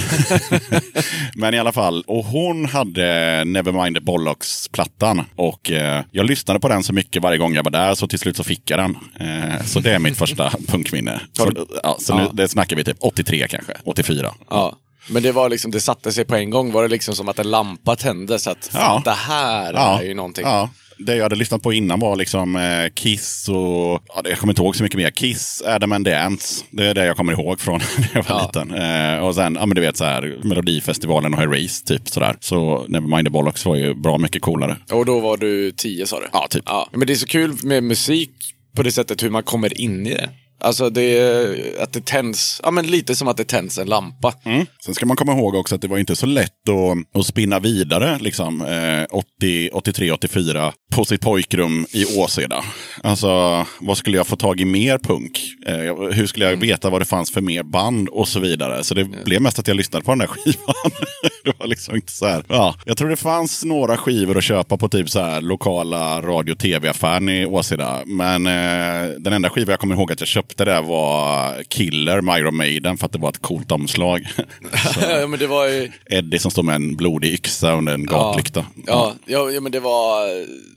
men 1.35 1.55
i 1.55 1.59
alla 1.59 1.73
fall. 1.73 2.05
Och 2.07 2.25
hon 2.25 2.65
hade 2.65 3.05
Nevermind 3.45 4.05
Bollocks-plattan. 4.05 5.25
Och 5.37 5.71
eh, 5.71 6.05
jag 6.11 6.27
lyssnade 6.27 6.61
på 6.61 6.69
den 6.69 6.83
så 6.83 6.93
mycket 6.93 7.23
varje 7.23 7.39
gång 7.39 7.55
jag 7.55 7.65
var 7.65 7.71
där, 7.71 7.95
så 7.95 8.07
till 8.09 8.19
slut 8.19 8.37
så 8.37 8.45
fick 8.45 8.71
jag 8.71 8.79
den. 8.79 8.88
Eh, 9.21 9.65
så 9.65 9.81
det 9.81 9.93
är 9.93 9.99
mitt 9.99 10.19
första 10.19 10.53
punkminne. 10.69 11.21
Så, 11.33 11.51
ja, 11.83 11.97
så 12.01 12.15
nu, 12.17 12.23
Ja. 12.23 12.31
det 12.33 12.49
snackar 12.49 12.77
vi 12.77 12.85
typ 12.85 12.97
83 13.01 13.47
kanske, 13.49 13.73
84. 13.85 14.35
Ja. 14.51 14.77
Men 15.11 15.23
det 15.23 15.33
var 15.33 15.49
liksom, 15.49 15.71
det 15.71 15.81
satte 15.81 16.13
sig 16.13 16.25
på 16.25 16.35
en 16.37 16.51
gång. 16.51 16.73
Var 16.73 16.83
det 16.83 16.89
liksom 16.89 17.15
som 17.15 17.29
att 17.29 17.39
en 17.39 17.51
lampa 17.51 17.97
tändes? 17.97 18.47
Att 18.47 18.71
Ja. 18.75 19.03
det 19.05 19.11
här 19.11 19.73
Ja, 19.73 20.01
är 20.01 20.05
ju 20.05 20.15
någonting. 20.15 20.45
ja. 20.47 20.71
Det 21.07 21.17
jag 21.17 21.23
hade 21.23 21.37
lyssnat 21.37 21.63
på 21.63 21.73
innan 21.73 22.01
var 22.01 22.17
liksom 22.17 22.57
eh, 22.57 22.89
Kiss 22.95 23.49
och... 23.49 24.03
Ja, 24.15 24.23
jag 24.25 24.39
kommer 24.39 24.53
inte 24.53 24.63
ihåg 24.63 24.77
så 24.77 24.83
mycket 24.83 24.99
mer. 24.99 25.11
Kiss, 25.11 25.63
Adam 25.67 25.93
and 25.93 26.09
Ants. 26.09 26.65
Det 26.71 26.87
är 26.87 26.95
det 26.95 27.05
jag 27.07 27.17
kommer 27.17 27.33
ihåg 27.33 27.61
från 27.61 27.79
när 27.99 28.11
jag 28.15 28.23
var 28.29 28.37
Ja. 28.41 28.47
liten. 28.47 28.75
Eh, 28.75 29.19
och 29.27 29.35
sen, 29.35 29.55
ja 29.61 29.67
men 29.67 29.75
du 29.75 29.81
vet 29.81 29.97
så 29.97 30.05
här, 30.05 30.39
Melodifestivalen 30.43 31.35
och 31.35 31.43
Erase 31.43 31.85
typ 31.85 32.09
sådär. 32.09 32.37
Så 32.41 32.85
Nevermind 32.89 33.27
the 33.27 33.31
Bollocks 33.31 33.65
var 33.65 33.77
ju 33.77 33.95
bra 33.95 34.19
mycket 34.19 34.43
coolare. 34.43 34.77
Och 34.93 35.07
då 35.07 35.21
var 35.21 35.37
du 35.37 35.71
tio 35.73 36.07
sa 36.07 36.21
du? 36.21 36.27
Ja, 36.33 36.47
typ. 36.51 36.63
Ja. 36.67 36.89
Men 36.93 37.07
det 37.07 37.13
är 37.13 37.15
så 37.17 37.27
kul 37.27 37.57
med 37.63 37.83
musik 37.83 38.31
på 38.79 38.83
det 38.83 38.93
sättet 38.93 39.23
hur 39.23 39.31
man 39.31 39.43
kommer 39.43 39.81
in 39.81 40.07
i 40.07 40.15
det. 40.15 40.31
Alltså 40.61 40.91
det 40.91 41.19
är 41.19 41.83
att 41.83 41.93
det 41.93 42.05
tänds, 42.05 42.61
ja 42.65 42.71
men 42.71 42.87
lite 42.87 43.15
som 43.15 43.29
att 43.29 43.37
det 43.37 43.45
tänds 43.45 43.79
en 43.79 43.89
lampa. 43.89 44.35
Mm. 44.45 44.67
Sen 44.85 44.95
ska 44.95 45.07
man 45.07 45.17
komma 45.17 45.33
ihåg 45.33 45.55
också 45.55 45.75
att 45.75 45.83
det 45.83 45.89
var 45.89 45.99
inte 45.99 46.17
så 46.17 46.27
lätt 46.27 46.69
att, 46.69 47.21
att 47.21 47.27
spinna 47.27 47.59
vidare 47.59 48.19
liksom, 48.21 48.63
eh, 48.63 49.05
80, 49.11 49.71
83, 49.73 50.13
84 50.13 50.73
på 50.95 51.05
sitt 51.05 51.21
pojkrum 51.21 51.87
i 51.93 52.05
Åseda. 52.05 52.65
Alltså, 53.03 53.65
vad 53.81 53.99
skulle 53.99 54.17
jag 54.17 54.27
få 54.27 54.37
tag 54.37 54.61
i 54.61 54.65
mer 54.65 54.99
punk? 54.99 55.41
Eh, 55.67 56.13
hur 56.13 56.27
skulle 56.27 56.45
jag 56.45 56.57
veta 56.57 56.91
vad 56.91 57.01
det 57.01 57.05
fanns 57.05 57.31
för 57.31 57.41
mer 57.41 57.63
band 57.63 58.09
och 58.09 58.29
så 58.29 58.41
vidare? 58.41 58.85
Så 58.85 58.95
det 58.95 59.05
blev 59.25 59.43
mest 59.43 59.59
att 59.59 59.69
jag 59.69 59.77
lyssnade 59.77 60.05
på 60.05 60.11
den 60.11 60.19
där 60.19 60.27
skivan. 60.27 60.91
det 61.45 61.53
var 61.59 61.67
liksom 61.67 61.95
inte 61.95 62.13
så 62.13 62.27
här. 62.27 62.45
Ja, 62.49 62.75
jag 62.85 62.97
tror 62.97 63.09
det 63.09 63.17
fanns 63.17 63.65
några 63.65 63.97
skivor 63.97 64.39
att 64.39 64.45
köpa 64.45 64.77
på 64.77 64.89
typ 64.89 65.11
så 65.11 65.21
här 65.21 65.41
lokala 65.41 66.23
radio 66.23 66.53
och 66.53 66.59
tv-affären 66.59 67.29
i 67.29 67.47
Åseda. 67.47 68.03
Men 68.07 68.47
eh, 68.47 69.11
den 69.19 69.33
enda 69.33 69.51
skiva 69.51 69.73
jag 69.73 69.81
kommer 69.81 69.95
ihåg 69.95 70.13
att 70.13 70.21
jag 70.21 70.29
köpte 70.29 70.48
där 70.57 70.83
var 70.83 71.63
Killer, 71.69 72.21
med 72.21 72.41
Iron 72.41 72.57
Maiden, 72.57 72.99
för 72.99 73.07
att 73.07 73.13
det 73.13 73.19
var 73.19 73.29
ett 73.29 73.43
coolt 73.43 73.73
omslag. 73.73 74.29
ja 75.01 75.27
men 75.27 75.39
det 75.39 75.47
var 75.47 75.67
ju, 75.67 75.91
Eddie 76.11 76.39
som 76.39 76.51
står 76.51 76.63
med 76.63 76.75
en 76.75 76.97
blodig 76.97 77.33
yxa 77.33 77.73
under 77.73 77.95
en 77.95 78.07
gatlykta. 78.07 78.67
Ja, 78.87 79.15
ja, 79.27 79.51
ja, 79.51 79.61
men 79.61 79.73
det 79.73 79.81
var... 79.81 80.29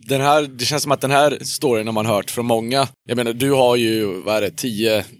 Den 0.07 0.21
här, 0.21 0.41
det 0.41 0.65
känns 0.65 0.83
som 0.83 0.91
att 0.91 1.01
den 1.01 1.11
här 1.11 1.37
storyn 1.41 1.87
har 1.87 1.93
man 1.93 2.05
hört 2.05 2.31
från 2.31 2.45
många. 2.45 2.87
Jag 3.07 3.15
menar, 3.15 3.33
du 3.33 3.51
har 3.51 3.75
ju, 3.75 4.21
vad 4.21 4.37
är 4.37 4.41
det, 4.41 4.49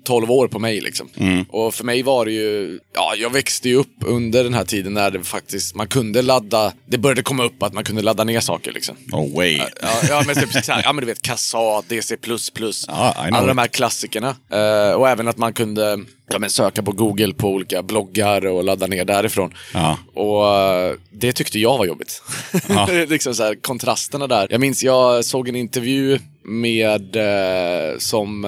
10-12 0.06 0.30
år 0.30 0.48
på 0.48 0.60
mig 0.60 0.82
liksom. 0.82 1.10
Och 1.50 1.74
för 1.74 1.84
mig 1.84 2.04
var 2.04 2.26
det 2.26 2.32
ju, 2.32 2.80
ja, 2.96 3.14
jag 3.18 3.34
växte 3.34 3.70
ju 3.70 3.76
upp 3.76 3.96
under 4.06 4.44
den 4.44 4.54
här 4.54 4.66
tiden 4.66 4.94
när 4.94 5.12
det 5.12 5.24
faktiskt, 5.24 5.76
man 5.76 5.88
kunde 5.88 6.22
ladda, 6.22 6.74
det 6.86 6.98
började 6.98 7.24
komma 7.24 7.44
upp 7.44 7.64
att 7.64 7.74
man 7.74 7.84
kunde 7.84 8.02
ladda 8.02 8.24
ner 8.24 8.40
saker 8.40 8.72
liksom. 8.72 8.96
Oh 9.12 9.38
wait. 9.38 9.62
Ja, 9.82 9.90
ja, 10.10 10.24
men 10.28 10.36
typ 10.36 10.50
ja 10.68 10.94
men 10.94 11.02
du 11.02 11.06
vet 11.06 11.22
Kassat, 11.22 11.90
DC++, 11.90 12.18
know 12.58 13.14
alla 13.18 13.48
de 13.48 13.58
här 13.58 13.68
klassikerna. 13.68 14.36
Eh, 14.50 14.94
och 14.94 15.10
även 15.10 15.28
att 15.28 15.38
man 15.38 15.54
kunde 15.54 16.00
ja, 16.32 16.40
men 16.40 16.50
söka 16.50 16.84
på 16.84 16.92
Google 16.92 17.34
på 17.34 17.50
olika 17.50 17.84
bloggar 17.84 18.46
och 18.46 18.64
ladda 18.64 18.88
ner 18.88 19.06
därifrån. 19.06 19.54
Ja. 19.74 19.98
Och 20.14 20.56
eh, 20.56 20.94
det 21.12 21.34
tyckte 21.34 21.60
jag 21.60 21.78
var 21.78 21.86
jobbigt. 21.86 22.24
liksom 23.10 23.36
så 23.36 23.44
här, 23.44 23.56
kontrasterna 23.56 24.28
där. 24.28 24.48
Jag 24.50 24.62
minns, 24.62 24.84
jag 24.84 25.26
såg 25.26 25.50
en 25.50 25.56
intervju 25.56 26.20
med, 26.44 27.16
eh, 27.16 27.98
som, 27.98 28.46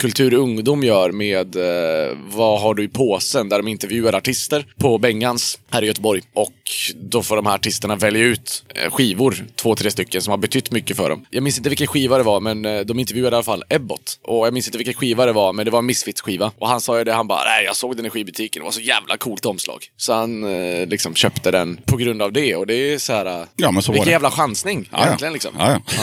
Kultur 0.00 0.34
Ungdom 0.34 0.84
gör 0.84 1.12
med 1.12 1.56
eh, 1.56 2.16
Vad 2.32 2.60
har 2.60 2.74
du 2.74 2.84
i 2.84 2.88
påsen? 2.88 3.48
Där 3.48 3.56
de 3.56 3.68
intervjuar 3.68 4.12
artister 4.12 4.66
på 4.78 4.98
Bengans 4.98 5.58
här 5.70 5.82
i 5.82 5.86
Göteborg. 5.86 6.22
Och 6.34 6.52
då 6.94 7.22
får 7.22 7.36
de 7.36 7.46
här 7.46 7.54
artisterna 7.54 7.96
välja 7.96 8.22
ut 8.24 8.64
eh, 8.74 8.90
skivor, 8.90 9.46
två, 9.56 9.74
tre 9.74 9.90
stycken, 9.90 10.22
som 10.22 10.30
har 10.30 10.38
betytt 10.38 10.70
mycket 10.70 10.96
för 10.96 11.10
dem. 11.10 11.24
Jag 11.30 11.42
minns 11.42 11.56
inte 11.56 11.68
vilken 11.68 11.86
skiva 11.86 12.18
det 12.18 12.22
var, 12.24 12.40
men 12.40 12.64
eh, 12.64 12.80
de 12.80 12.98
intervjuade 12.98 13.34
i 13.34 13.36
alla 13.36 13.42
fall 13.42 13.64
Ebbot. 13.68 14.18
Och 14.22 14.46
jag 14.46 14.54
minns 14.54 14.66
inte 14.68 14.78
vilken 14.78 14.94
skiva 14.94 15.26
det 15.26 15.32
var, 15.32 15.52
men 15.52 15.64
det 15.64 15.70
var 15.70 15.78
en 15.78 15.86
Misfits-skiva. 15.90 16.52
Och 16.58 16.68
han 16.68 16.80
sa 16.80 16.98
ju 16.98 17.04
det, 17.04 17.12
han 17.12 17.26
bara, 17.28 17.44
nej, 17.44 17.64
jag 17.64 17.76
såg 17.76 17.96
den 17.96 18.06
i 18.06 18.10
skivbutiken, 18.10 18.60
det 18.60 18.64
var 18.64 18.72
så 18.72 18.80
jävla 18.80 19.16
coolt 19.16 19.46
omslag. 19.46 19.84
Så 19.96 20.12
han 20.12 20.44
eh, 20.44 20.86
liksom 20.86 21.14
köpte 21.14 21.50
den 21.50 21.80
på 21.86 21.96
grund 21.96 22.22
av 22.22 22.32
det. 22.32 22.56
Och 22.56 22.66
det 22.66 22.74
är 22.74 22.98
så 22.98 23.12
här, 23.12 23.26
eh, 23.40 23.46
Ja, 23.56 23.70
men 23.70 23.82
så 23.82 23.92
vilken 23.92 24.12
jävla 24.12 24.30
chansning, 24.30 24.88
Ja, 24.92 24.98
ja. 24.98 25.06
egentligen 25.06 25.32
liksom. 25.32 25.52
Ja, 25.58 25.70
ja. 25.72 26.02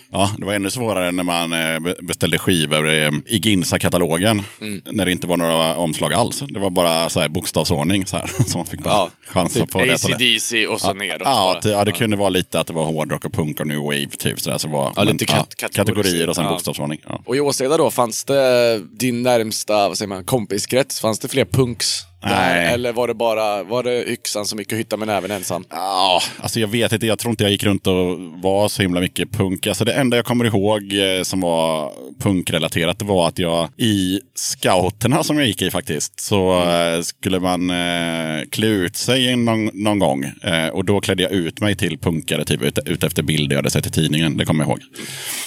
ja, 0.12 0.30
det 0.38 0.44
var 0.46 0.52
ännu 0.54 0.70
svårare 0.70 1.12
när 1.12 1.22
man 1.24 1.50
be- 1.82 1.94
beställde 2.02 2.38
skivor 2.38 3.10
i 3.26 3.36
Ginsa-katalogen. 3.38 4.42
Mm. 4.60 4.82
När 4.90 5.06
det 5.06 5.12
inte 5.12 5.26
var 5.26 5.36
några 5.36 5.76
omslag 5.76 6.12
alls. 6.12 6.42
Det 6.48 6.60
var 6.60 6.70
bara 6.70 7.08
så 7.08 7.20
här 7.20 7.28
bokstavsordning 7.28 8.06
så 8.06 8.16
här, 8.16 8.26
som 8.46 8.58
man 8.58 8.66
fick 8.66 8.80
bara 8.82 8.94
Ja, 8.94 9.10
chansa 9.26 9.60
typ 9.60 9.70
på. 9.70 9.78
det. 9.84 9.92
AC/DC 9.94 10.66
och 10.66 10.80
så 10.80 10.92
neråt 10.94 11.22
Ja, 11.24 11.60
ja, 11.64 11.84
det 11.84 11.92
kunde 11.92 12.16
vara 12.16 12.28
lite 12.28 12.60
att 12.60 12.66
det 12.66 12.72
var 12.72 12.84
hårdrock 12.84 13.24
och 13.24 13.32
punk 13.32 13.60
och 13.60 13.66
new 13.66 13.78
wave. 13.78 14.06
Typ, 14.18 14.40
så 14.40 14.50
där, 14.50 14.58
så 14.58 14.68
var, 14.68 14.92
Ja, 14.96 15.02
lite 15.04 15.24
kat- 15.24 15.54
kategorier 15.72 16.28
och 16.28 16.34
sen 16.34 16.44
ja. 16.44 16.50
bokstavsordning. 16.50 17.00
Ja. 17.08 17.22
Och 17.26 17.36
i 17.36 17.40
Åseda 17.40 17.76
då, 17.76 17.90
fanns 17.90 18.24
det 18.24 18.78
din 18.98 19.22
närmsta 19.22 19.88
vad 19.88 19.98
säger 19.98 20.08
man, 20.08 20.24
kompiskrets? 20.24 21.00
Fanns 21.00 21.18
det 21.18 21.28
fler 21.28 21.44
punks? 21.44 22.00
Nej. 22.22 22.74
Eller 22.74 22.92
var 22.92 23.08
det 23.08 23.14
bara 23.14 23.62
var 23.62 23.82
det 23.82 24.10
yxan 24.10 24.46
som 24.46 24.58
gick 24.58 24.72
och 24.72 24.78
hittade 24.78 24.98
med 24.98 25.08
näven 25.08 25.30
ensam? 25.30 25.64
Ja, 25.70 26.22
alltså 26.40 26.60
jag 26.60 26.68
vet 26.68 26.92
inte. 26.92 27.06
Jag 27.06 27.18
tror 27.18 27.30
inte 27.30 27.44
jag 27.44 27.50
gick 27.50 27.64
runt 27.64 27.86
och 27.86 28.18
var 28.42 28.68
så 28.68 28.82
himla 28.82 29.00
mycket 29.00 29.32
punk. 29.32 29.66
Alltså 29.66 29.84
det 29.84 29.92
enda 29.92 30.16
jag 30.16 30.26
kommer 30.26 30.44
ihåg 30.44 30.92
eh, 30.92 31.22
som 31.22 31.40
var 31.40 31.92
punkrelaterat 32.18 32.98
det 32.98 33.04
var 33.04 33.28
att 33.28 33.38
jag 33.38 33.68
i 33.76 34.20
scouterna 34.34 35.24
som 35.24 35.38
jag 35.38 35.46
gick 35.46 35.62
i 35.62 35.70
faktiskt 35.70 36.20
så 36.20 36.62
eh, 36.62 37.00
skulle 37.02 37.40
man 37.40 37.70
eh, 37.70 38.42
klä 38.50 38.66
ut 38.66 38.96
sig 38.96 39.36
någon, 39.36 39.70
någon 39.72 39.98
gång. 39.98 40.24
Eh, 40.24 40.68
och 40.68 40.84
då 40.84 41.00
klädde 41.00 41.22
jag 41.22 41.32
ut 41.32 41.60
mig 41.60 41.76
till 41.76 41.98
punkare 41.98 42.44
typ 42.44 42.62
ut, 42.62 42.78
ut 42.86 43.04
efter 43.04 43.22
bilder 43.22 43.56
jag 43.56 43.58
hade 43.58 43.70
sett 43.70 43.86
i 43.86 43.90
tidningen. 43.90 44.36
Det 44.36 44.44
kommer 44.44 44.64
jag 44.64 44.70
ihåg. 44.70 44.80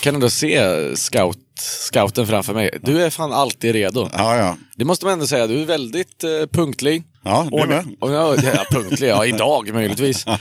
Kan 0.03 0.13
du 0.13 0.19
då 0.19 0.29
se 0.29 0.62
scout, 0.95 1.38
scouten 1.59 2.27
framför 2.27 2.53
mig? 2.53 2.79
Du 2.81 3.03
är 3.03 3.09
fan 3.09 3.33
alltid 3.33 3.73
redo. 3.73 4.09
Ja, 4.13 4.37
ja. 4.37 4.57
Det 4.75 4.85
måste 4.85 5.05
man 5.05 5.13
ändå 5.13 5.27
säga, 5.27 5.47
du 5.47 5.61
är 5.61 5.65
väldigt 5.65 6.23
eh, 6.23 6.29
punktlig. 6.51 7.03
Ja, 7.25 7.47
du 7.51 7.67
med. 7.67 7.86
och 7.99 8.12
Ja, 8.13 8.36
punktlig, 8.71 9.07
ja, 9.09 9.25
idag 9.25 9.73
möjligtvis. 9.73 10.25
Nej, 10.25 10.38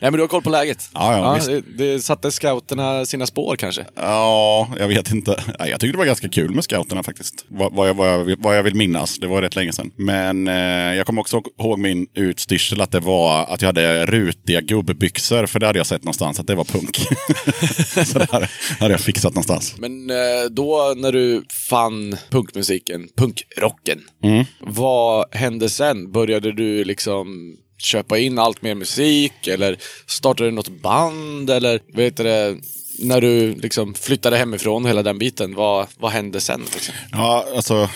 men 0.00 0.12
du 0.12 0.20
har 0.20 0.26
koll 0.28 0.42
på 0.42 0.50
läget. 0.50 0.90
Ja, 0.94 1.16
ja, 1.18 1.34
visst. 1.34 1.46
det, 1.46 1.60
det 1.94 2.00
satte 2.00 2.30
scouterna 2.30 3.06
sina 3.06 3.26
spår 3.26 3.56
kanske. 3.56 3.84
Ja, 3.96 4.68
jag 4.78 4.88
vet 4.88 5.10
inte. 5.12 5.42
Nej, 5.58 5.70
Jag 5.70 5.80
tyckte 5.80 5.92
det 5.94 5.98
var 5.98 6.04
ganska 6.06 6.28
kul 6.28 6.54
med 6.54 6.64
scouterna 6.64 7.02
faktiskt. 7.02 7.44
Vad, 7.48 7.72
vad, 7.74 7.88
jag, 7.88 7.94
vad, 7.94 8.08
jag, 8.08 8.24
vill- 8.24 8.36
vad 8.38 8.56
jag 8.58 8.62
vill 8.62 8.74
minnas. 8.74 9.18
Det 9.18 9.26
var 9.26 9.42
rätt 9.42 9.56
länge 9.56 9.72
sedan. 9.72 9.90
Men 9.96 10.48
eh, 10.48 10.54
jag 10.94 11.06
kommer 11.06 11.20
också 11.20 11.42
ihåg 11.60 11.78
min 11.78 12.06
utstyrsel 12.14 12.80
att 12.80 12.90
det 12.92 13.00
var 13.00 13.44
att 13.44 13.62
jag 13.62 13.68
hade 13.68 14.06
rutiga 14.06 14.60
gubbbyxor. 14.60 15.46
För 15.46 15.60
det 15.60 15.66
hade 15.66 15.78
jag 15.78 15.86
sett 15.86 16.04
någonstans 16.04 16.40
att 16.40 16.46
det 16.46 16.54
var 16.54 16.64
punk. 16.64 16.96
Så 18.06 18.18
det 18.18 18.48
hade 18.80 18.94
jag 18.94 19.00
fixat 19.00 19.34
någonstans. 19.34 19.74
Men 19.78 20.10
eh, 20.10 20.16
då 20.50 20.94
när 20.96 21.12
du 21.12 21.44
fann 21.70 22.16
punkmusiken, 22.30 23.08
punkrocken, 23.16 24.00
Mm. 24.24 24.44
vad 24.60 25.34
hände 25.34 25.65
sen? 25.68 26.12
Började 26.12 26.52
du 26.52 26.84
liksom 26.84 27.56
köpa 27.78 28.18
in 28.18 28.38
allt 28.38 28.62
mer 28.62 28.74
musik 28.74 29.46
eller 29.46 29.78
startade 30.06 30.50
du 30.50 30.54
något 30.54 30.82
band 30.82 31.50
eller 31.50 31.80
vet 31.94 32.16
du 32.16 32.22
det, 32.22 32.56
när 32.98 33.20
du 33.20 33.54
liksom 33.54 33.94
flyttade 33.94 34.36
hemifrån 34.36 34.86
hela 34.86 35.02
den 35.02 35.18
biten, 35.18 35.54
vad, 35.54 35.86
vad 35.96 36.10
hände 36.10 36.40
sen? 36.40 36.60
Liksom? 36.74 36.94
Ja, 37.12 37.46
alltså 37.56 37.88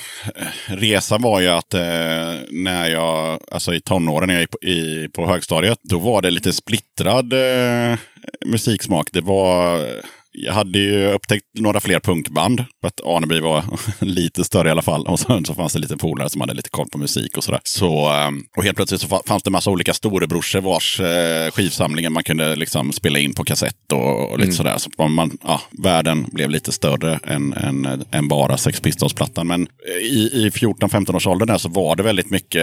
resan 0.67 1.23
var 1.23 1.41
ju 1.41 1.49
att 1.49 1.75
eh, 1.75 2.35
när 2.51 2.91
jag, 2.91 3.41
alltså 3.51 3.75
i 3.75 3.81
tonåren 3.81 4.27
när 4.27 4.35
jag 4.35 4.41
gick 4.41 4.51
på, 4.51 4.63
i, 4.63 5.09
på 5.13 5.27
högstadiet, 5.27 5.79
då 5.83 5.99
var 5.99 6.23
det 6.23 6.31
lite 6.31 6.53
splittrad 6.53 7.33
eh, 7.33 7.99
musiksmak. 8.47 9.09
Det 9.13 9.21
var, 9.21 9.87
jag 10.33 10.53
hade 10.53 10.79
ju 10.79 11.07
upptäckt 11.13 11.45
några 11.59 11.81
fler 11.81 12.01
punkband. 12.01 12.65
För 12.81 12.89
att 12.89 13.01
Aneby 13.07 13.41
var 13.41 13.65
lite 14.05 14.45
större 14.45 14.69
i 14.69 14.71
alla 14.71 14.83
fall. 14.83 15.07
Och 15.07 15.19
sen 15.21 15.45
så 15.45 15.55
fanns 15.55 15.73
det 15.73 15.79
lite 15.79 15.97
polare 15.97 16.31
som 16.31 16.41
hade 16.41 16.55
lite 16.55 16.71
koll 16.71 16.89
på 16.93 16.99
musik 16.99 17.37
och 17.37 17.45
sådär. 17.45 17.61
Så, 17.65 18.09
eh, 18.13 18.31
och 18.57 18.65
helt 18.65 18.77
plötsligt 18.77 19.01
så 19.01 19.07
fa- 19.07 19.27
fanns 19.27 19.43
det 19.43 19.51
massa 19.51 19.71
olika 19.71 19.95
storebrorsor 19.95 20.61
vars 20.61 21.01
eh, 21.01 21.51
skivsamlingar 21.51 22.11
man 22.11 22.23
kunde 22.25 22.57
liksom 22.57 22.93
spela 22.93 23.19
in 23.19 23.35
på 23.35 23.45
kassett 23.45 23.93
och, 23.93 24.31
och 24.33 24.39
lite 24.39 24.53
sådär. 24.53 24.77
Så 24.79 25.09
man- 25.09 25.39
ja, 25.45 25.61
världen 25.83 26.27
blev 26.33 26.51
lite 26.51 26.73
större 26.73 27.21
än, 27.27 27.53
än, 27.53 28.05
än 28.11 28.29
bara 28.29 28.57
Sex 28.57 28.81
Pistols-plattan. 28.81 29.47
Men 29.47 29.69
i, 30.03 30.31
i 30.33 30.51
14-15 30.51 31.17
års 31.17 31.27
åldern 31.27 31.49
där 31.49 31.59
så 31.59 31.69
var 31.69 31.97
det 31.97 32.03
väldigt 32.03 32.31
mycket, 32.31 32.63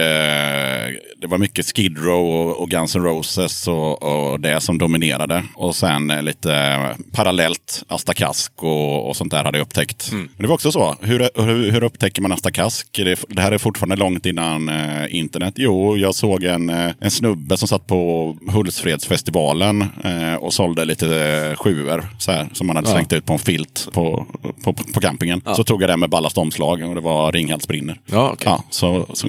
det 1.20 1.26
var 1.26 1.38
mycket 1.38 1.66
Skid 1.76 1.98
Row 1.98 2.30
och, 2.30 2.56
och 2.62 2.70
Guns 2.70 2.96
N' 2.96 3.02
Roses 3.04 3.68
och, 3.68 4.02
och 4.02 4.40
det 4.40 4.60
som 4.60 4.78
dominerade. 4.78 5.44
Och 5.54 5.76
sen 5.76 6.10
eh, 6.10 6.22
lite 6.22 6.78
parallellt 7.12 7.57
Asta 7.88 8.14
Kask 8.14 8.52
och, 8.62 9.08
och 9.08 9.16
sånt 9.16 9.30
där 9.30 9.44
hade 9.44 9.58
jag 9.58 9.64
upptäckt. 9.64 10.12
Men 10.12 10.28
det 10.36 10.46
var 10.46 10.54
också 10.54 10.72
så, 10.72 10.96
hur, 11.00 11.42
hur, 11.42 11.70
hur 11.70 11.82
upptäcker 11.82 12.22
man 12.22 12.32
Asta 12.32 12.50
Kask? 12.50 12.88
Det, 12.92 13.24
det 13.28 13.42
här 13.42 13.52
är 13.52 13.58
fortfarande 13.58 13.96
långt 13.96 14.26
innan 14.26 14.68
eh, 14.68 15.14
internet. 15.16 15.54
Jo, 15.56 15.96
jag 15.96 16.14
såg 16.14 16.44
en, 16.44 16.70
eh, 16.70 16.90
en 17.00 17.10
snubbe 17.10 17.56
som 17.56 17.68
satt 17.68 17.86
på 17.86 18.36
Hultsfredsfestivalen 18.48 19.84
eh, 20.04 20.34
och 20.34 20.52
sålde 20.52 20.84
lite 20.84 21.06
eh, 21.50 21.56
sjuor 21.56 22.08
så 22.18 22.32
här, 22.32 22.48
som 22.52 22.66
man 22.66 22.76
hade 22.76 22.88
Ja. 22.88 22.94
slängt 22.94 23.12
ut 23.12 23.26
på 23.26 23.32
en 23.32 23.38
filt 23.38 23.88
på, 23.92 24.26
på, 24.64 24.72
på 24.72 25.00
campingen. 25.00 25.42
Så 25.56 25.64
tog 25.64 25.82
jag 25.82 25.90
det 25.90 25.96
med 25.96 26.10
ballast 26.10 26.38
omslag 26.38 26.88
och 26.88 26.94
det 26.94 27.00
var 27.00 27.32
Ringhals 27.32 27.68
brinner. 27.68 28.00
Ja, 28.06 28.30
okej. 28.32 28.46
Ja, 28.46 28.64
så, 28.70 29.06
så, 29.14 29.28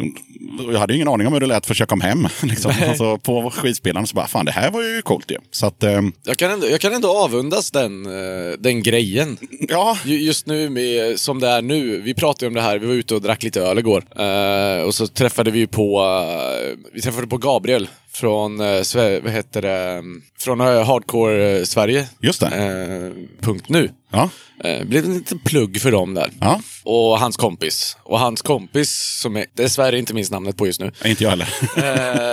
jag 0.72 0.80
hade 0.80 0.96
ingen 0.96 1.08
aning 1.08 1.28
om 1.28 1.34
hur 1.34 1.40
det 1.40 1.46
lät 1.46 1.66
för 1.66 1.74
att 1.74 1.80
kom 1.90 2.02
hem. 2.02 2.28
Liksom. 2.44 2.72
Alltså, 2.88 3.18
på 3.18 3.50
skivspelaren 3.52 4.08
så 4.08 4.16
bara, 4.16 4.28
fan 4.28 4.46
det 4.46 4.52
här 4.52 4.72
var 4.72 4.84
ju 4.84 5.02
coolt 5.02 5.32
ju. 5.32 5.38
Så 5.52 5.66
att, 5.66 5.84
ehm, 5.84 6.12
Jag 6.26 6.38
kan 6.38 6.52
ändå, 6.52 6.68
jag 6.70 6.82
kan 6.82 6.94
ändå 6.94 7.18
avundas 7.18 7.72
den, 7.72 8.06
eh, 8.06 8.52
den 8.60 8.84
grejen. 8.84 9.38
ja. 9.70 9.98
Ju- 10.06 10.20
Just 10.22 10.46
nu, 10.46 10.70
med, 10.70 11.20
som 11.20 11.40
det 11.40 11.48
är 11.48 11.62
nu, 11.62 12.02
vi 12.02 12.14
pratade 12.14 12.48
om 12.48 12.54
det 12.54 12.62
här, 12.62 12.80
vi 12.80 12.88
var 12.88 12.94
ute 12.94 13.16
och 13.16 13.22
drack 13.22 13.44
lite 13.44 13.62
öl 13.62 13.80
igår. 13.80 14.04
Eh, 14.22 14.82
och 14.84 14.96
så 14.96 15.08
träffade 15.08 15.52
vi 15.52 15.68
på, 15.68 16.02
eh, 16.02 16.78
vi 16.94 17.02
träffade 17.02 17.28
på 17.28 17.38
Gabriel 17.38 17.88
från, 18.20 18.62
Sve- 18.62 19.24
vad 19.24 19.32
heter 19.32 19.62
det, 19.62 20.04
från 20.40 20.62
uh, 20.62 20.84
Hardcore 20.84 21.58
eh, 21.58 21.64
Sverige. 21.64 22.08
Just 22.22 22.40
det. 22.40 22.46
Eh, 22.48 23.44
punkt 23.46 23.66
nu. 23.70 23.92
Ja. 24.12 24.30
Eh, 24.64 24.84
blev 24.86 25.06
en 25.06 25.14
liten 25.14 25.40
plugg 25.40 25.82
för 25.82 25.92
dem 25.92 26.14
där. 26.14 26.32
Ja, 26.40 26.62
Och 26.84 27.20
hans 27.20 27.38
kompis. 27.38 27.98
Och 28.04 28.20
hans 28.20 28.42
kompis, 28.42 29.20
som 29.22 29.38
är 29.38 29.46
dessvärre 29.54 30.00
inte 30.00 30.14
minns 30.14 30.32
namnet 30.32 30.58
på 30.58 30.66
just 30.68 30.80
nu, 30.80 30.92
inte 31.06 31.24
jag 31.24 31.30
heller. 31.30 31.48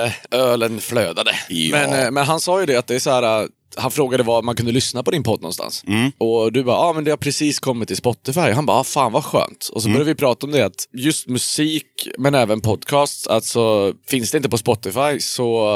eh, 0.05 0.13
ölen 0.31 0.81
flödade. 0.81 1.31
Ja. 1.49 1.77
Men, 1.77 2.05
eh, 2.05 2.11
men 2.11 2.25
han 2.27 2.41
sa 2.41 2.61
ju 2.61 2.67
det 2.67 2.77
att 2.77 2.87
det 2.87 2.95
är 2.95 2.99
så 2.99 3.11
här. 3.11 3.49
Han 3.77 3.91
frågade 3.91 4.23
var 4.23 4.43
man 4.43 4.57
kunde 4.57 4.73
lyssna 4.73 5.03
på 5.03 5.11
din 5.11 5.23
podd 5.23 5.41
någonstans. 5.43 5.85
Mm. 5.87 6.13
Och 6.19 6.53
du 6.53 6.65
bara, 6.65 6.77
ja 6.77 6.85
ah, 6.85 6.93
men 6.93 7.05
det 7.05 7.11
har 7.11 7.17
precis 7.17 7.59
kommit 7.61 7.89
till 7.89 7.97
Spotify. 7.97 8.41
Han 8.41 8.67
bara, 8.67 8.77
ah, 8.81 8.85
fan 8.85 9.13
vad 9.13 9.25
skönt. 9.25 9.69
Och 9.73 9.83
så 9.83 9.89
Mm. 9.89 9.95
började 9.95 10.11
vi 10.11 10.15
prata 10.15 10.47
om 10.47 10.53
det 10.53 10.63
att 10.67 10.89
just 10.93 11.29
musik, 11.29 12.09
men 12.19 12.35
även 12.35 12.61
podcasts, 12.61 13.27
alltså 13.27 13.93
finns 14.07 14.31
det 14.31 14.37
inte 14.37 14.49
på 14.49 14.59
Spotify 14.59 15.21
så 15.21 15.69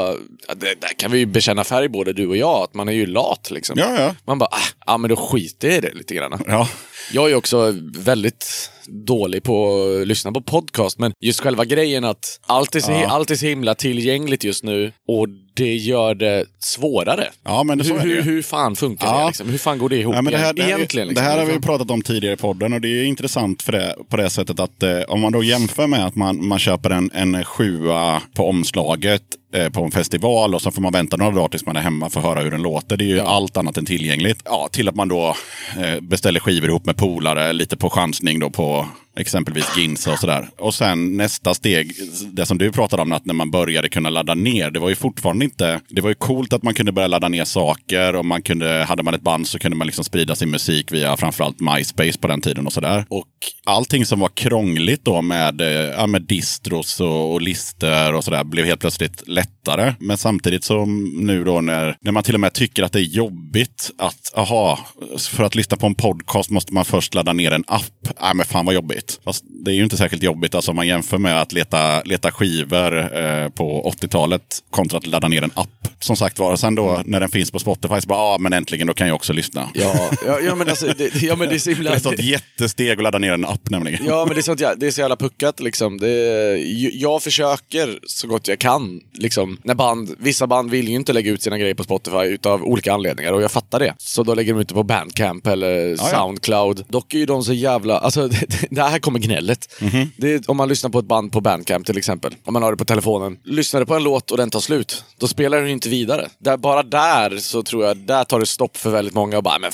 det, 0.57 0.81
där 0.81 0.95
kan 0.99 1.11
vi 1.11 1.19
ju 1.19 1.27
bekänna 1.27 1.65
färg 1.65 1.89
både 1.89 2.13
du 2.13 2.27
och 2.27 2.37
jag, 2.37 2.63
att 2.63 2.75
man 2.75 2.89
är 2.89 2.93
ju 2.93 3.07
lat 3.07 3.51
liksom. 3.51 3.79
Ja, 3.79 4.01
ja. 4.01 4.15
Man 4.25 4.39
bara, 4.39 4.49
ah, 4.53 4.69
ja 4.87 4.97
men 4.99 5.11
då 5.11 5.17
skiter 5.17 5.69
jag 5.69 5.77
i 5.77 5.81
det 5.81 5.95
lite 5.95 6.15
grann. 6.15 6.43
Ja, 6.47 6.69
Jag 7.13 7.31
är 7.31 7.35
också 7.35 7.75
väldigt 7.99 8.71
dålig 9.07 9.43
på 9.43 9.83
att 10.01 10.09
lyssna 10.09 10.33
på 10.33 10.41
podcast, 10.41 10.99
men 10.99 11.13
just 11.21 11.41
själva 11.41 11.65
grejen 11.65 12.05
att 12.05 12.41
allt 12.47 12.75
är 12.75 12.81
så, 12.81 12.91
Ja. 12.93 13.07
allt 13.09 13.31
är 13.31 13.35
så 13.35 13.47
himla 13.47 13.75
tillgängligt 13.75 14.45
just 14.45 14.65
nu 14.65 14.93
och 15.09 15.27
det 15.57 15.75
gör 15.77 16.15
det 16.15 16.45
svårare. 16.59 17.27
ja 17.45 17.63
men 17.63 17.81
Hur, 17.81 17.95
det 17.95 18.01
hur, 18.01 18.23
hur 18.23 18.43
fan 18.43 18.77
funkar 18.77 19.07
det? 19.07 19.13
Ja. 19.21 19.27
Liksom? 19.27 19.49
Hur 19.51 19.59
fan 19.59 19.79
går 19.79 19.89
det 19.89 19.97
ihop 19.97 20.15
Ja, 20.15 20.23
men 20.23 20.33
det, 20.33 20.39
här, 20.39 20.53
det, 20.53 20.63
här, 20.63 20.69
egentligen? 20.69 21.09
det 21.09 21.11
liksom? 21.11 21.27
här 21.27 21.39
har 21.39 21.47
vi 21.47 21.61
pratat 21.61 21.91
om 21.91 22.03
tidigare 22.03 22.35
i 22.35 22.37
podden 22.37 22.73
och 22.73 22.81
det 22.81 22.89
är 22.89 23.05
intressant 23.05 23.63
för 23.63 23.73
det, 23.73 23.97
på 24.11 24.17
det 24.17 24.31
sättet 24.31 24.61
att 24.61 24.83
eh, 24.83 25.01
om 25.09 25.21
man 25.21 25.33
då 25.33 25.43
jämför 25.43 25.87
med 25.87 26.07
att 26.07 26.15
man, 26.15 26.47
man 26.47 26.59
köper 26.59 26.91
en, 26.91 27.11
en 27.15 27.45
sjua 27.45 28.23
på 28.35 28.49
omslaget 28.49 29.23
Eh, 29.53 29.71
på 29.71 29.85
en 29.85 29.91
festival 29.91 30.55
och 30.55 30.63
så 30.63 30.71
får 30.71 30.83
man 30.83 30.93
vänta 30.93 31.17
några 31.17 31.33
dagar 31.33 31.49
tills 31.49 31.67
man 31.67 31.77
är 31.77 31.81
hemma 31.81 32.11
för 32.11 32.21
att 32.21 32.27
höra 32.27 32.41
hur 32.41 32.51
den 32.51 32.63
låter. 32.63 32.97
Det 32.97 33.05
är 33.05 33.09
ju 33.09 33.21
allt 33.21 33.57
annat 33.57 33.77
än 33.77 33.87
tillgängligt. 33.87 34.43
Ja, 34.45 34.69
till 34.73 34.89
att 34.89 34.95
man 34.95 35.09
då 35.09 35.35
eh, 35.79 36.01
beställer 36.01 36.41
skivor 36.41 36.69
ihop 36.69 36.87
med 36.87 36.97
polare, 36.97 37.53
lite 37.53 37.77
på 37.77 37.91
chansning 37.91 38.39
då 38.39 38.51
på 38.51 38.87
exempelvis 39.17 39.77
Ginsa 39.77 40.13
och 40.13 40.19
sådär. 40.19 40.49
Och 40.59 40.75
sen 40.75 41.17
nästa 41.17 41.55
steg, 41.55 41.93
det 42.33 42.47
som 42.47 42.59
du 42.59 42.73
pratade 42.73 43.03
om, 43.03 43.13
att 43.13 43.25
när 43.25 43.35
man 43.35 43.51
började 43.51 43.89
kunna 43.89 44.11
ladda 44.11 44.35
ner. 44.35 44.71
Det 44.71 44.79
var 44.79 44.89
ju 44.89 44.95
fortfarande 44.95 45.45
inte, 45.45 45.81
det 45.89 46.01
var 46.01 46.09
ju 46.09 46.15
coolt 46.15 46.53
att 46.53 46.63
man 46.63 46.75
kunde 46.75 46.93
börja 46.93 47.09
ladda 47.09 47.29
ner 47.29 47.45
saker 47.45 48.15
och 48.15 48.25
man 48.25 48.43
kunde, 48.43 48.85
hade 48.85 49.03
man 49.03 49.15
ett 49.15 49.23
band 49.23 49.49
så 49.49 49.59
kunde 49.59 49.77
man 49.77 49.87
liksom 49.87 50.05
sprida 50.05 50.35
sin 50.35 50.51
musik 50.51 50.93
via 50.93 51.17
framförallt 51.17 51.61
MySpace 51.61 52.19
på 52.19 52.29
den 52.29 52.41
tiden 52.41 52.67
och 52.67 52.73
sådär. 52.73 53.05
Och 53.09 53.27
allting 53.67 54.07
som 54.07 54.21
var 54.21 54.29
krångligt 54.29 55.05
då 55.05 55.23
med, 55.23 55.61
eh, 55.61 55.69
ja, 55.69 56.07
med 56.07 56.23
distros 56.23 57.01
och, 57.01 57.33
och 57.33 57.43
listor 57.43 58.15
och 58.15 58.25
sådär 58.25 58.45
blev 58.45 58.67
helt 58.67 58.81
plötsligt 58.81 59.29
lätt 59.29 59.60
lättare. 59.61 59.95
Men 59.99 60.19
samtidigt 60.19 60.65
som 60.65 61.05
nu 61.17 61.45
då 61.45 61.61
när, 61.61 61.97
när 62.01 62.13
man 62.13 62.23
till 62.23 62.35
och 62.35 62.41
med 62.41 62.53
tycker 62.53 62.83
att 62.83 62.93
det 62.93 63.01
är 63.01 63.03
jobbigt 63.03 63.91
att, 63.99 64.33
aha, 64.35 64.79
för 65.19 65.45
att 65.45 65.55
lyssna 65.55 65.77
på 65.77 65.87
en 65.87 65.95
podcast 65.95 66.51
måste 66.51 66.75
man 66.75 66.85
först 66.85 67.15
ladda 67.15 67.33
ner 67.33 67.53
en 67.53 67.65
app. 67.67 67.83
Nej 68.21 68.35
men 68.35 68.47
fan 68.47 68.67
vad 68.67 68.75
jobbigt. 68.75 69.21
Fast 69.25 69.45
det 69.65 69.71
är 69.71 69.75
ju 69.75 69.83
inte 69.83 69.97
särskilt 69.97 70.23
jobbigt 70.23 70.55
alltså 70.55 70.71
om 70.71 70.77
man 70.77 70.87
jämför 70.87 71.19
med 71.19 71.41
att 71.41 71.53
leta, 71.53 72.03
leta 72.03 72.31
skivor 72.33 72.99
eh, 72.99 73.49
på 73.49 73.93
80-talet 74.01 74.43
kontra 74.71 74.99
att 74.99 75.07
ladda 75.07 75.29
ner 75.29 75.43
en 75.43 75.51
app. 75.55 75.89
Som 76.01 76.17
sagt 76.17 76.39
var, 76.39 76.57
sen 76.57 76.75
då 76.75 77.03
när 77.05 77.21
den 77.21 77.29
finns 77.29 77.51
på 77.51 77.59
Spotify 77.59 78.01
så 78.01 78.09
bara, 78.09 78.19
ja 78.19 78.39
men 78.41 78.53
äntligen 78.53 78.87
då 78.87 78.95
kan 78.95 79.07
jag 79.07 79.17
också 79.17 79.33
lyssna. 79.33 79.69
Ja, 79.75 80.11
ja, 80.27 80.41
ja 80.41 80.55
men 80.55 80.69
alltså, 80.69 80.87
det, 80.99 81.23
ja, 81.23 81.37
men 81.37 81.49
det 81.49 81.55
är 81.55 81.59
så 81.59 81.71
himla... 81.71 81.91
Det 81.91 82.07
är 82.07 82.13
ett 82.13 82.25
jättesteg 82.25 82.91
att 82.99 83.03
ladda 83.03 83.19
ner 83.19 83.33
en 83.33 83.45
app 83.45 83.71
nämligen. 83.71 84.05
Ja, 84.05 84.25
men 84.27 84.35
det 84.35 84.41
är, 84.41 84.43
sånt, 84.43 84.63
det 84.77 84.87
är 84.87 84.91
så 84.91 85.01
jävla 85.01 85.17
puckat 85.17 85.61
liksom. 85.61 85.99
Det, 85.99 86.57
jag 86.93 87.23
försöker 87.23 87.99
så 88.07 88.29
gott 88.29 88.49
jag 88.49 88.59
kan. 88.59 89.01
Liksom, 89.13 89.60
när 89.65 89.75
band, 89.75 90.15
vissa 90.19 90.47
band 90.47 90.71
vill 90.71 90.89
ju 90.89 90.95
inte 90.95 91.13
lägga 91.13 91.31
ut 91.31 91.43
sina 91.43 91.59
grejer 91.59 91.75
på 91.75 91.85
Spotify 91.85 92.25
utav 92.25 92.63
olika 92.63 92.93
anledningar 92.93 93.33
och 93.33 93.43
jag 93.43 93.51
fattar 93.51 93.79
det. 93.79 93.95
Så 93.99 94.23
då 94.23 94.35
lägger 94.35 94.55
de 94.55 94.61
ut 94.61 94.69
det 94.69 94.75
på 94.75 94.83
Bandcamp 94.83 95.47
eller 95.47 95.89
ja. 95.89 95.97
Soundcloud. 95.97 96.85
Dock 96.89 97.15
är 97.15 97.19
ju 97.19 97.27
de 97.27 97.45
så 97.45 97.53
jävla... 97.53 97.99
Alltså, 97.99 98.29
det, 98.29 98.47
det 98.71 98.83
här 98.83 98.99
kommer 98.99 99.19
gnället. 99.19 99.75
Mhm. 99.81 100.11
Det 100.17 100.33
är, 100.35 100.51
om 100.51 100.57
man 100.57 100.69
lyssnar 100.69 100.91
på 100.91 100.99
ett 100.99 101.05
band 101.05 101.33
på 101.33 101.41
Bandcamp 101.41 101.87
till 101.87 101.99
exempel. 101.99 102.35
Om 102.45 102.53
man 102.53 102.63
har 102.63 102.71
det 102.71 102.77
på 102.77 102.85
telefonen. 102.85 103.39
Lyssnar 103.45 103.81
du 103.81 103.87
på 103.87 103.95
en 103.95 104.03
låt 104.03 104.31
och 104.31 104.37
den 104.37 104.51
tar 104.51 104.61
slut, 104.61 105.05
då 105.19 105.29
spelar 105.29 105.61
den 105.61 105.71
inte 105.71 105.89
vidare. 105.89 106.29
Där, 106.39 106.57
bara 106.57 106.83
där 106.83 107.37
så 107.39 107.63
tror 107.63 107.85
jag, 107.85 107.97
där 107.97 108.25
tar 108.25 108.41
det 108.41 108.47
stopp 108.47 108.77
för 108.77 108.91
väldigt 108.91 109.15
många 109.15 109.37
och 109.37 109.43
bara, 109.43 109.59
men 109.59 109.73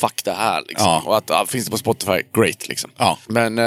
fuck 0.00 0.24
det 0.24 0.32
här 0.32 0.62
liksom. 0.68 0.86
Ja. 0.86 1.02
Och 1.06 1.16
att, 1.16 1.24
ja, 1.26 1.46
finns 1.48 1.64
det 1.64 1.70
på 1.70 1.78
Spotify, 1.78 2.22
great 2.36 2.68
liksom. 2.68 2.90
Ja. 2.96 3.18
Men 3.26 3.58
eh, 3.58 3.64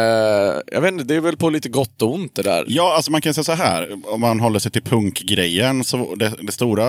jag 0.67 0.81
vet 0.81 0.91
inte, 0.91 1.03
det 1.03 1.15
är 1.15 1.19
väl 1.21 1.37
på 1.37 1.49
lite 1.49 1.69
gott 1.69 2.01
och 2.01 2.13
ont 2.13 2.35
det 2.35 2.41
där. 2.41 2.65
Ja, 2.67 2.95
alltså 2.95 3.11
man 3.11 3.21
kan 3.21 3.33
säga 3.33 3.43
så 3.43 3.51
här. 3.51 3.99
Om 4.05 4.21
man 4.21 4.39
håller 4.39 4.59
sig 4.59 4.71
till 4.71 4.81
punkgrejen. 5.39 5.83
Så 5.83 6.15
det, 6.15 6.33
det 6.41 6.51
stora 6.51 6.85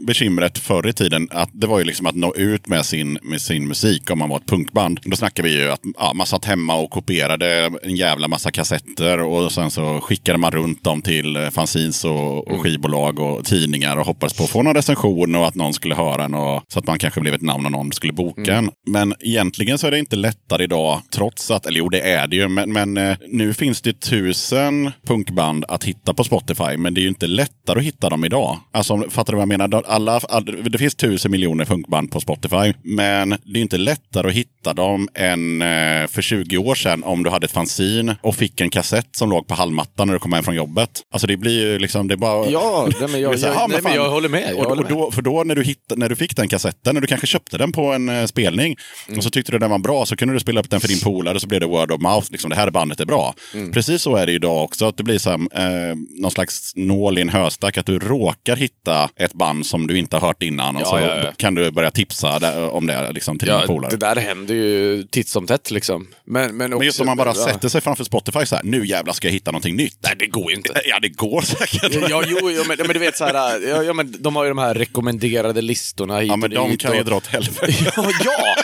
bekymret 0.00 0.58
förr 0.58 0.88
i 0.88 0.92
tiden 0.92 1.28
att 1.30 1.50
det 1.52 1.66
var 1.66 1.78
ju 1.78 1.84
liksom 1.84 2.06
att 2.06 2.14
nå 2.14 2.34
ut 2.34 2.66
med 2.66 2.86
sin, 2.86 3.18
med 3.22 3.40
sin 3.40 3.68
musik 3.68 4.10
om 4.10 4.18
man 4.18 4.28
var 4.28 4.36
ett 4.36 4.46
punkband. 4.46 5.00
Då 5.04 5.16
snackar 5.16 5.42
vi 5.42 5.62
ju 5.62 5.70
att 5.70 5.80
ja, 5.98 6.12
man 6.14 6.26
satt 6.26 6.44
hemma 6.44 6.76
och 6.76 6.90
kopierade 6.90 7.70
en 7.82 7.96
jävla 7.96 8.28
massa 8.28 8.50
kassetter 8.50 9.20
och 9.20 9.52
sen 9.52 9.70
så 9.70 10.00
skickade 10.00 10.38
man 10.38 10.50
runt 10.50 10.84
dem 10.84 11.02
till 11.02 11.48
fanzines 11.52 12.04
och, 12.04 12.48
och 12.48 12.60
skivbolag 12.60 13.18
och 13.18 13.44
tidningar 13.44 13.96
och 13.96 14.06
hoppades 14.06 14.36
på 14.36 14.44
att 14.44 14.50
få 14.50 14.62
någon 14.62 14.74
recension 14.74 15.34
och 15.34 15.46
att 15.46 15.54
någon 15.54 15.74
skulle 15.74 15.94
höra 15.94 16.24
en 16.24 16.34
och, 16.34 16.62
så 16.68 16.78
att 16.78 16.86
man 16.86 16.98
kanske 16.98 17.20
blev 17.20 17.34
ett 17.34 17.42
namn 17.42 17.66
och 17.66 17.72
någon 17.72 17.92
skulle 17.92 18.12
boka 18.12 18.56
en. 18.56 18.70
Men 18.86 19.14
egentligen 19.20 19.78
så 19.78 19.86
är 19.86 19.90
det 19.90 19.98
inte 19.98 20.16
lättare 20.16 20.64
idag, 20.64 21.00
trots 21.10 21.50
att, 21.50 21.66
eller 21.66 21.78
jo 21.78 21.88
det 21.88 22.00
är 22.00 22.26
det 22.26 22.36
ju, 22.36 22.48
men, 22.48 22.72
men 22.72 22.96
eh, 22.96 23.16
nu 23.28 23.54
finns 23.54 23.80
det 23.82 24.00
tusen 24.00 24.90
punkband 25.06 25.64
att 25.68 25.84
hitta 25.84 26.14
på 26.14 26.24
Spotify, 26.24 26.76
men 26.76 26.94
det 26.94 27.00
är 27.00 27.02
ju 27.02 27.08
inte 27.08 27.26
lättare 27.44 27.78
att 27.78 27.84
hitta 27.84 28.08
dem 28.10 28.24
idag. 28.24 28.58
Alltså, 28.72 29.10
fattar 29.10 29.32
du 29.32 29.36
vad 29.36 29.42
jag 29.42 29.58
menar? 29.58 29.82
Alla, 29.86 30.20
all, 30.28 30.44
det 30.70 30.78
finns 30.78 30.94
tusen 30.94 31.30
miljoner 31.30 31.64
punkband 31.64 32.10
på 32.10 32.20
Spotify, 32.20 32.74
men 32.82 33.30
det 33.30 33.58
är 33.58 33.62
inte 33.62 33.76
lättare 33.76 34.28
att 34.28 34.34
hitta 34.34 34.72
dem 34.74 35.08
än 35.14 35.62
eh, 35.62 36.06
för 36.06 36.22
20 36.22 36.58
år 36.58 36.74
sedan 36.74 37.04
om 37.04 37.22
du 37.22 37.30
hade 37.30 37.44
ett 37.44 37.52
fanzine 37.52 38.16
och 38.22 38.34
fick 38.34 38.60
en 38.60 38.70
kassett 38.70 39.16
som 39.16 39.30
låg 39.30 39.46
på 39.46 39.54
hallmattan 39.54 40.06
när 40.06 40.14
du 40.14 40.20
kom 40.20 40.32
hem 40.32 40.44
från 40.44 40.54
jobbet. 40.54 40.90
Alltså 41.12 41.26
det 41.26 41.36
blir 41.36 41.60
ju 41.60 41.78
liksom, 41.78 42.08
det 42.08 42.14
är 42.14 42.16
bara... 42.16 42.50
Ja, 42.50 42.88
nej, 43.00 43.08
men 43.10 43.20
jag, 43.20 43.30
här, 43.30 43.38
jag, 43.46 43.54
ja, 43.54 43.66
nej, 43.70 43.80
men 43.82 43.94
jag 43.94 44.10
håller 44.10 44.28
med. 44.28 44.50
Jag 44.50 44.58
och, 44.58 44.64
håller 44.64 44.82
och 44.82 44.88
då, 44.88 45.10
för 45.10 45.22
då 45.22 45.44
när 45.44 45.54
du, 45.54 45.64
hittade, 45.64 45.98
när 46.00 46.08
du 46.08 46.16
fick 46.16 46.36
den 46.36 46.48
kassetten, 46.48 46.94
när 46.94 47.00
du 47.00 47.06
kanske 47.06 47.26
köpte 47.26 47.58
den 47.58 47.72
på 47.72 47.92
en 47.92 48.08
eh, 48.08 48.26
spelning 48.26 48.76
Mm. 49.08 49.18
och 49.18 49.24
så 49.24 49.30
tyckte 49.30 49.52
du 49.52 49.58
den 49.58 49.70
var 49.70 49.78
bra 49.78 50.06
så 50.06 50.16
kunde 50.16 50.34
du 50.34 50.40
spela 50.40 50.60
upp 50.60 50.70
den 50.70 50.80
för 50.80 50.88
din 50.88 51.00
polare 51.00 51.40
så 51.40 51.46
blev 51.46 51.60
det 51.60 51.66
word 51.66 51.92
of 51.92 52.00
mouth. 52.00 52.26
Liksom, 52.30 52.50
det 52.50 52.56
här 52.56 52.70
bandet 52.70 53.00
är 53.00 53.06
bra. 53.06 53.34
Mm. 53.54 53.72
Precis 53.72 54.02
så 54.02 54.16
är 54.16 54.26
det 54.26 54.32
idag 54.32 54.64
också. 54.64 54.86
Att 54.86 54.96
det 54.96 55.02
blir 55.02 55.18
här, 55.28 55.90
eh, 55.90 55.96
någon 56.20 56.30
slags 56.30 56.72
nål 56.76 57.18
i 57.18 57.20
en 57.20 57.28
höstack. 57.34 57.78
Att 57.78 57.86
du 57.86 57.98
råkar 57.98 58.56
hitta 58.56 59.10
ett 59.16 59.32
band 59.32 59.66
som 59.66 59.86
du 59.86 59.98
inte 59.98 60.16
har 60.16 60.26
hört 60.28 60.42
innan. 60.42 60.76
Och 60.76 60.82
Ja, 60.82 60.86
så 60.86 60.98
ja, 60.98 61.16
ja. 61.24 61.32
kan 61.36 61.54
du 61.54 61.70
börja 61.70 61.90
tipsa 61.90 62.38
där, 62.38 62.70
om 62.70 62.86
det 62.86 63.12
liksom, 63.12 63.38
till 63.38 63.48
dina 63.48 63.60
Ja, 63.60 63.66
polare. 63.66 63.90
det 63.90 63.96
där 63.96 64.16
händer 64.16 64.54
ju 64.54 65.02
titt 65.02 65.28
som 65.28 65.46
tätt 65.46 65.70
liksom. 65.70 66.06
Men, 66.26 66.56
men, 66.56 66.66
också, 66.72 66.78
Men 66.78 66.86
just 66.86 67.00
om 67.00 67.06
man 67.06 67.16
bara 67.16 67.34
sätter 67.34 67.68
sig 67.68 67.80
framför 67.80 68.04
Spotify 68.04 68.46
så 68.46 68.56
här, 68.56 68.62
nu 68.64 68.86
jävlar 68.86 69.12
ska 69.12 69.28
jag 69.28 69.32
hitta 69.32 69.50
någonting 69.50 69.76
nytt. 69.76 69.98
Nej, 70.02 70.16
det 70.18 70.26
går 70.26 70.50
ju 70.50 70.56
inte. 70.56 70.70
Ja, 70.86 70.98
det 71.00 71.08
går 71.08 71.40
säkert. 71.42 72.10
Ja, 72.10 72.22
jo, 72.26 72.38
jo 72.50 72.62
men, 72.68 72.76
men 72.78 72.88
du 72.88 72.98
vet 72.98 73.16
så 73.16 73.24
här, 73.24 73.60
ja, 73.68 73.82
ja, 73.82 73.92
men 73.92 74.14
de 74.18 74.36
har 74.36 74.44
ju 74.44 74.48
de 74.48 74.58
här 74.58 74.74
rekommenderade 74.74 75.62
listorna 75.62 76.18
hit 76.18 76.28
Ja, 76.28 76.36
men 76.36 76.52
och 76.52 76.64
de 76.64 76.70
dit 76.70 76.80
kan 76.80 76.92
ju 76.92 76.98
och- 77.00 77.04
dra 77.06 77.16
åt 77.16 77.26
helvete. 77.26 77.66
Ja, 77.96 78.10
ja! 78.24 78.54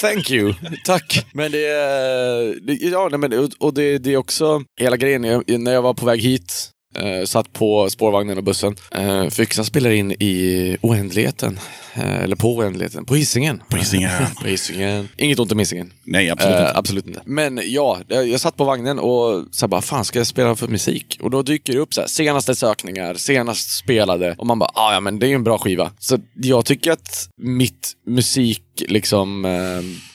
Thank 0.00 0.30
you. 0.30 0.54
Tack. 0.84 1.26
Men 1.32 1.52
det 1.52 1.66
är... 1.66 2.66
det- 2.66 2.72
Ja, 2.88 3.08
nej, 3.10 3.18
men, 3.18 3.38
och- 3.38 3.50
och 3.58 3.74
det, 3.74 3.98
det 3.98 4.12
är 4.12 4.16
också 4.16 4.62
hela 4.80 4.96
grejen. 4.96 5.24
Jag, 5.24 5.60
när 5.60 5.72
jag 5.72 5.82
var 5.82 5.94
på 5.94 6.06
väg 6.06 6.20
hit, 6.20 6.52
eh, 6.52 6.79
Eh, 6.94 7.24
satt 7.24 7.52
på 7.52 7.90
spårvagnen 7.90 8.38
och 8.38 8.44
bussen. 8.44 8.76
Eh, 8.90 9.26
spelar 9.64 9.90
in 9.90 10.12
i 10.12 10.76
oändligheten. 10.80 11.58
Eh, 11.94 12.22
eller 12.22 12.36
på 12.36 12.54
oändligheten. 12.56 13.04
På 13.04 13.14
Hisingen. 13.14 13.62
På 13.68 13.76
Hisingen. 13.76 14.10
på 14.42 14.46
Hisingen. 14.48 15.08
Inget 15.16 15.38
ont 15.38 15.52
om 15.52 15.58
Hisingen. 15.58 15.92
Nej, 16.04 16.30
absolut 16.30 16.54
Eh, 16.56 16.60
inte. 16.60 16.78
absolut 16.78 17.06
inte. 17.06 17.20
Men 17.24 17.60
ja, 17.64 17.98
jag, 18.08 18.40
satt 18.40 18.56
på 18.56 18.64
vagnen 18.64 18.98
och 18.98 19.44
så 19.50 19.66
här 19.66 19.68
bara, 19.68 19.82
fan 19.82 20.04
ska 20.04 20.18
jag 20.18 20.26
spela 20.26 20.56
för 20.56 20.68
musik? 20.68 21.18
Och 21.22 21.30
då 21.30 21.42
dyker 21.42 21.72
det 21.72 21.78
upp 21.78 21.94
så 21.94 22.00
här, 22.00 22.08
senaste 22.08 22.54
sökningar, 22.54 23.14
senast 23.14 23.70
spelade. 23.76 24.34
Och 24.38 24.46
man 24.46 24.58
bara, 24.58 24.70
ah, 24.74 24.92
ja 24.94 25.00
men 25.00 25.18
det 25.18 25.26
är 25.26 25.28
ju 25.28 25.34
en 25.34 25.44
bra 25.44 25.58
skiva. 25.58 25.90
Så 25.98 26.18
jag 26.34 26.64
tycker 26.64 26.92
att 26.92 27.28
mitt 27.36 27.92
musik, 28.06 28.62
liksom, 28.88 29.44
eh, 29.44 29.50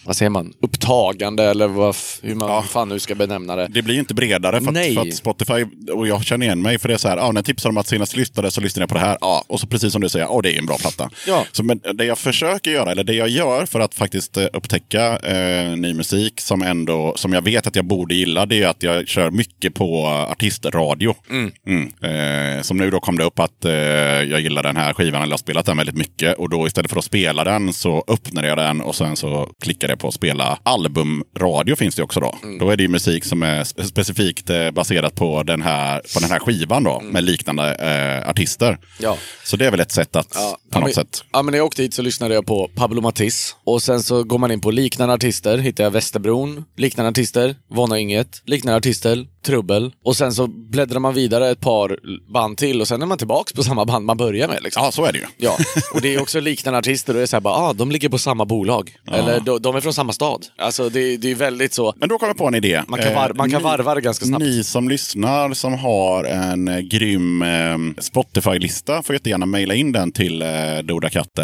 vad 0.06 0.16
säger 0.16 0.30
man, 0.30 0.54
upptagande 0.62 1.44
eller 1.44 1.68
vad, 1.68 1.96
hur 2.22 2.36
man 2.36 2.50
Ja. 2.50 2.62
fan 2.62 2.90
nu 2.90 3.00
ska 3.00 3.16
benämna 3.16 3.56
det. 3.56 3.68
Det 3.68 3.82
blir 3.82 4.00
inte 4.00 4.14
bredare 4.14 4.62
för 4.62 4.70
att, 4.72 4.94
för 4.94 5.02
att 5.02 5.16
Spotify, 5.16 5.66
och 5.94 6.08
jag 6.08 6.24
känner 6.26 6.46
igen 6.46 6.62
mig, 6.62 6.80
för 6.80 6.88
det 6.88 6.94
är 6.94 6.98
så 6.98 7.08
här, 7.08 7.18
ja, 7.18 7.32
när 7.32 7.38
jag 7.38 7.46
tipsar 7.46 7.70
om 7.70 7.78
att 7.78 7.88
senast 7.88 8.16
lyssnade 8.16 8.52
så 8.52 8.62
lyssnade 8.62 8.82
jag 8.84 8.90
på 8.90 8.96
det 8.96 9.02
här, 9.02 9.18
ja, 9.22 9.44
och 9.48 9.60
så 9.60 9.68
precis 9.68 9.92
som 9.94 10.02
du 10.02 10.10
säger, 10.10 10.26
ja, 10.26 10.40
det 10.44 10.56
är 10.56 10.60
en 10.60 10.66
bra 10.66 10.78
platta. 10.78 11.10
Ja. 11.28 11.46
Så 11.52 11.64
men 11.66 11.98
det 11.98 12.06
jag 12.06 12.18
försöker 12.18 12.72
göra, 12.72 12.92
eller 12.92 13.04
det 13.04 13.14
jag 13.14 13.30
gör 13.30 13.66
för 13.66 13.80
att 13.80 13.94
faktiskt 13.96 14.38
eh, 14.38 14.46
upptäcka 14.54 15.18
eh, 15.18 15.78
ny 15.78 15.94
musik 15.94 16.42
som 16.42 16.62
ändå, 16.62 17.14
som 17.16 17.34
jag 17.34 17.42
vet 17.42 17.68
att 17.68 17.76
jag 17.76 17.86
borde 17.86 18.16
gilla, 18.16 18.46
det 18.46 18.64
är 18.64 18.68
att 18.68 18.84
jag 18.84 19.08
kör 19.08 19.32
mycket 19.32 19.74
på 19.74 20.08
artistradio. 20.08 21.16
Mm. 21.30 21.92
Eh, 22.04 22.62
som 22.62 22.78
nu 22.78 22.90
då 22.92 23.00
kom 23.00 23.18
det 23.18 23.24
upp 23.24 23.40
att 23.40 23.66
eh, 23.66 23.74
jag 23.74 24.40
gillar 24.42 24.64
den 24.64 24.78
här 24.78 24.94
skivan, 24.94 25.22
eller 25.22 25.34
har 25.34 25.38
spelat 25.38 25.66
den 25.66 25.78
väldigt 25.78 25.98
mycket, 25.98 26.38
och 26.38 26.50
då 26.50 26.68
istället 26.68 26.92
för 26.92 26.98
att 27.00 27.06
spela 27.06 27.44
den 27.44 27.74
så 27.74 28.04
öppnade 28.08 28.48
jag 28.48 28.58
den 28.58 28.82
och 28.82 28.96
sen 28.96 29.16
så 29.16 29.50
klickade 29.62 29.92
jag 29.92 30.00
på 30.00 30.12
spela 30.12 30.60
albumradio 30.64 31.76
finns 31.76 31.96
det 31.96 32.04
också 32.04 32.20
då. 32.20 32.36
Då 32.60 32.70
är 32.70 32.78
det 32.78 32.84
ju 32.84 32.90
musik 32.90 33.26
som 33.26 33.44
är 33.44 33.64
spe- 33.64 33.84
specifikt 33.84 34.50
eh, 34.50 34.72
baserat 34.72 35.16
på 35.16 35.44
den 35.44 35.62
här, 35.62 36.02
på 36.14 36.20
den 36.20 36.32
här 36.32 36.40
skivan 36.40 36.84
då, 36.84 37.02
med 37.04 37.24
liknande 37.24 37.76
eh, 37.76 38.30
artister. 38.30 38.78
Ja. 39.00 39.18
Så 39.44 39.58
det 39.58 39.66
är 39.66 39.72
väl 39.72 39.80
ett 39.80 39.92
sätt 39.92 40.16
att, 40.16 40.28
Ja, 40.34 40.58
på 40.72 40.80
något 40.80 40.86
men, 40.88 40.94
sätt. 40.94 41.24
Ja, 41.32 41.42
men 41.42 41.55
när 41.56 41.60
jag 41.60 41.66
åkte 41.66 41.82
hit 41.82 41.94
så 41.94 42.02
lyssnade 42.02 42.34
jag 42.34 42.46
på 42.46 42.70
Pablo 42.76 43.02
Matiz. 43.02 43.56
Och 43.64 43.82
sen 43.82 44.04
så 44.04 44.24
går 44.24 44.38
man 44.38 44.52
in 44.52 44.62
på 44.62 44.72
liknande 44.72 45.14
artister, 45.14 45.58
hittar 45.58 45.84
jag 45.84 45.92
Västerbron, 45.92 46.64
liknande 46.78 47.10
artister, 47.10 47.56
Vonna 47.70 48.00
Inget, 48.00 48.42
liknande 48.46 48.78
artister, 48.78 49.28
Trubbel. 49.46 49.92
Och 50.04 50.16
sen 50.16 50.34
så 50.34 50.48
bläddrar 50.48 51.00
man 51.00 51.14
vidare 51.14 51.50
ett 51.50 51.60
par 51.60 52.00
band 52.34 52.58
till 52.58 52.82
och 52.82 52.88
sen 52.88 53.02
är 53.02 53.06
man 53.06 53.18
tillbaks 53.18 53.54
på 53.54 53.64
samma 53.64 53.86
band 53.86 54.06
man 54.06 54.18
börjar 54.18 54.48
med. 54.48 54.64
Liksom. 54.64 54.84
Ja, 54.84 54.92
så 54.92 55.06
är 55.06 55.12
det 55.12 55.18
ju. 55.20 55.26
Ja, 55.38 55.58
och 55.94 56.02
det 56.02 56.16
är 56.16 56.22
också 56.22 56.40
liknande 56.40 56.80
artister 56.80 57.14
och 57.14 57.18
det 57.18 57.22
är 57.24 57.28
såhär 57.28 57.42
bara, 57.42 57.54
ah, 57.54 57.74
de 57.74 57.92
ligger 57.92 58.10
på 58.10 58.18
samma 58.18 58.46
bolag. 58.46 58.96
Eller 59.12 59.40
de, 59.40 59.62
de 59.62 59.76
är 59.76 59.82
från 59.82 59.94
samma 59.94 60.14
stad. 60.14 60.46
Alltså 60.58 60.90
det, 60.90 61.18
det 61.18 61.32
är 61.32 61.36
väldigt 61.36 61.74
så. 61.74 61.94
Men 61.98 62.10
då 62.10 62.18
kom 62.20 62.28
jag 62.28 62.38
på 62.38 62.48
en 62.48 62.56
idé. 62.56 62.84
Man 62.88 63.00
kan, 63.00 63.14
var, 63.16 63.34
man 63.36 63.50
kan 63.52 63.62
ni- 63.62 63.64
varva 63.64 63.96
det 63.96 64.02
ganska 64.02 64.26
snabbt. 64.26 64.44
Ni 64.46 64.64
som 64.64 64.90
lyssnar 64.90 65.54
som 65.54 65.74
har 65.74 66.24
en 66.24 66.68
eh, 66.68 66.80
grym 66.80 67.42
eh, 67.42 67.78
Spotify-lista 68.02 69.04
får 69.04 69.16
jättegärna 69.16 69.46
mejla 69.46 69.74
in 69.74 69.92
den 69.92 70.12
till 70.12 70.42
eh, 70.42 70.48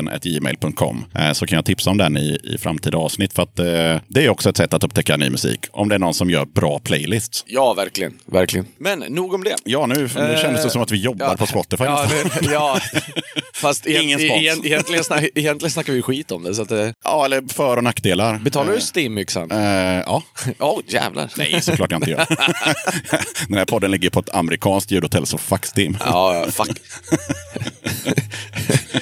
dodakatten.gmail.com. 0.05 1.05
Eh, 1.15 1.33
så 1.33 1.45
kan 1.45 1.55
jag 1.55 1.65
tipsa 1.65 1.89
om 1.89 1.97
den 1.97 2.17
i, 2.17 2.39
i 2.43 2.57
framtida 2.57 2.97
avsnitt. 2.97 3.33
För 3.33 3.43
att 3.43 3.59
eh, 3.59 3.65
det 4.07 4.25
är 4.25 4.29
också 4.29 4.49
ett 4.49 4.57
sätt 4.57 4.73
att 4.73 4.83
upptäcka 4.83 5.17
ny 5.17 5.29
musik. 5.29 5.59
Om 5.71 5.89
det 5.89 5.95
är 5.95 5.99
någon 5.99 6.13
som 6.13 6.29
gör 6.29 6.45
bra 6.45 6.79
playlists. 6.79 7.43
Ja, 7.47 7.73
verkligen. 7.73 8.13
verkligen. 8.25 8.65
Men 8.77 8.99
nog 8.99 9.33
om 9.33 9.43
det. 9.43 9.55
Ja, 9.63 9.85
nu, 9.85 9.95
nu 9.95 10.37
kändes 10.41 10.63
det 10.63 10.69
som 10.69 10.81
att 10.81 10.91
vi 10.91 10.97
jobbar 10.97 11.25
ja. 11.25 11.37
på 11.37 11.47
Spotify 11.47 11.83
Ja, 11.83 12.05
det, 12.41 12.51
ja. 12.51 12.79
fast 13.53 13.85
Ingen 13.85 14.19
spons. 14.19 14.31
egent, 14.41 14.65
egentligen, 14.65 15.03
snack, 15.03 15.29
egentligen 15.35 15.71
snackar 15.71 15.93
vi 15.93 16.01
skit 16.01 16.31
om 16.31 16.43
det. 16.43 16.55
Så 16.55 16.61
att, 16.61 16.71
eh, 16.71 16.89
Ja, 17.03 17.25
eller 17.25 17.53
för 17.53 17.77
och 17.77 17.83
nackdelar. 17.83 18.39
betalar 18.39 18.71
du 18.73 18.79
Steam-yxan? 18.79 19.51
Eh, 19.51 19.57
ja. 20.05 20.23
Ja, 20.59 20.71
oh, 20.71 20.81
jävlar. 20.87 21.31
Nej, 21.37 21.61
såklart 21.61 21.91
jag 21.91 21.97
inte 21.97 22.11
gör. 22.11 22.25
Den 23.47 23.57
här 23.57 23.65
podden 23.65 23.91
ligger 23.91 24.09
på 24.09 24.19
ett 24.19 24.35
amerikanskt 24.35 24.91
ljudhotell, 24.91 25.25
så 25.25 25.37
fuck 25.37 25.65
Steam. 25.77 25.97
Ja, 26.05 26.45
fuck. 26.51 26.77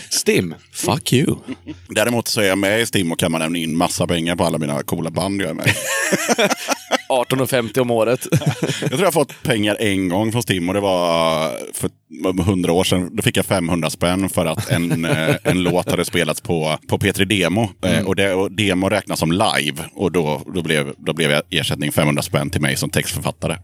Stim, 0.10 0.56
fuck 0.94 1.14
you. 1.14 1.36
Däremot 1.90 2.28
så 2.28 2.42
är 2.42 2.46
jag 2.46 2.58
med 2.58 2.82
i 2.82 2.86
Steam 2.86 3.12
och 3.12 3.20
kan 3.20 3.32
man 3.32 3.42
lämna 3.42 3.58
in 3.58 3.78
massa 3.78 4.08
pengar 4.08 4.36
på 4.36 4.44
alla 4.44 4.58
mina 4.58 4.84
coola 4.84 5.10
band 5.10 5.42
jag 5.42 5.50
är 5.50 5.54
med. 5.54 5.70
18,50 7.10 7.80
om 7.80 7.92
året. 7.92 8.28
Jag 8.82 8.90
tror 8.90 9.00
jag 9.00 9.08
har 9.08 9.12
fått 9.12 9.44
pengar 9.44 9.78
en 9.80 10.10
gång 10.10 10.32
från 10.32 10.44
Stim 10.44 10.68
och 10.70 10.74
det 10.76 10.82
var 10.82 11.50
för 11.74 11.90
hundra 12.44 12.72
år 12.74 12.84
sedan. 12.84 13.16
Då 13.16 13.24
fick 13.24 13.38
jag 13.38 13.46
500 13.46 13.90
spänn 13.90 14.30
för 14.30 14.46
att 14.46 14.72
en, 14.72 15.06
eh, 15.06 15.36
en 15.44 15.64
låt 15.64 15.90
hade 15.92 16.06
spelats 16.06 16.42
på, 16.42 16.78
på 16.88 16.98
P3 16.98 17.26
Demo. 17.26 17.70
Eh, 17.86 18.06
Och, 18.08 18.16
det, 18.16 18.34
och 18.34 18.52
demo 18.52 18.90
räknas 18.90 19.20
som 19.20 19.32
live. 19.32 19.84
Och 19.96 20.12
då, 20.12 20.42
då, 20.56 20.62
blev, 20.62 20.94
då 20.98 21.14
blev 21.14 21.42
ersättning 21.50 21.92
500 21.92 22.22
spänn 22.22 22.50
till 22.50 22.62
mig 22.62 22.76
som 22.76 22.90
textförfattare. 22.90 23.58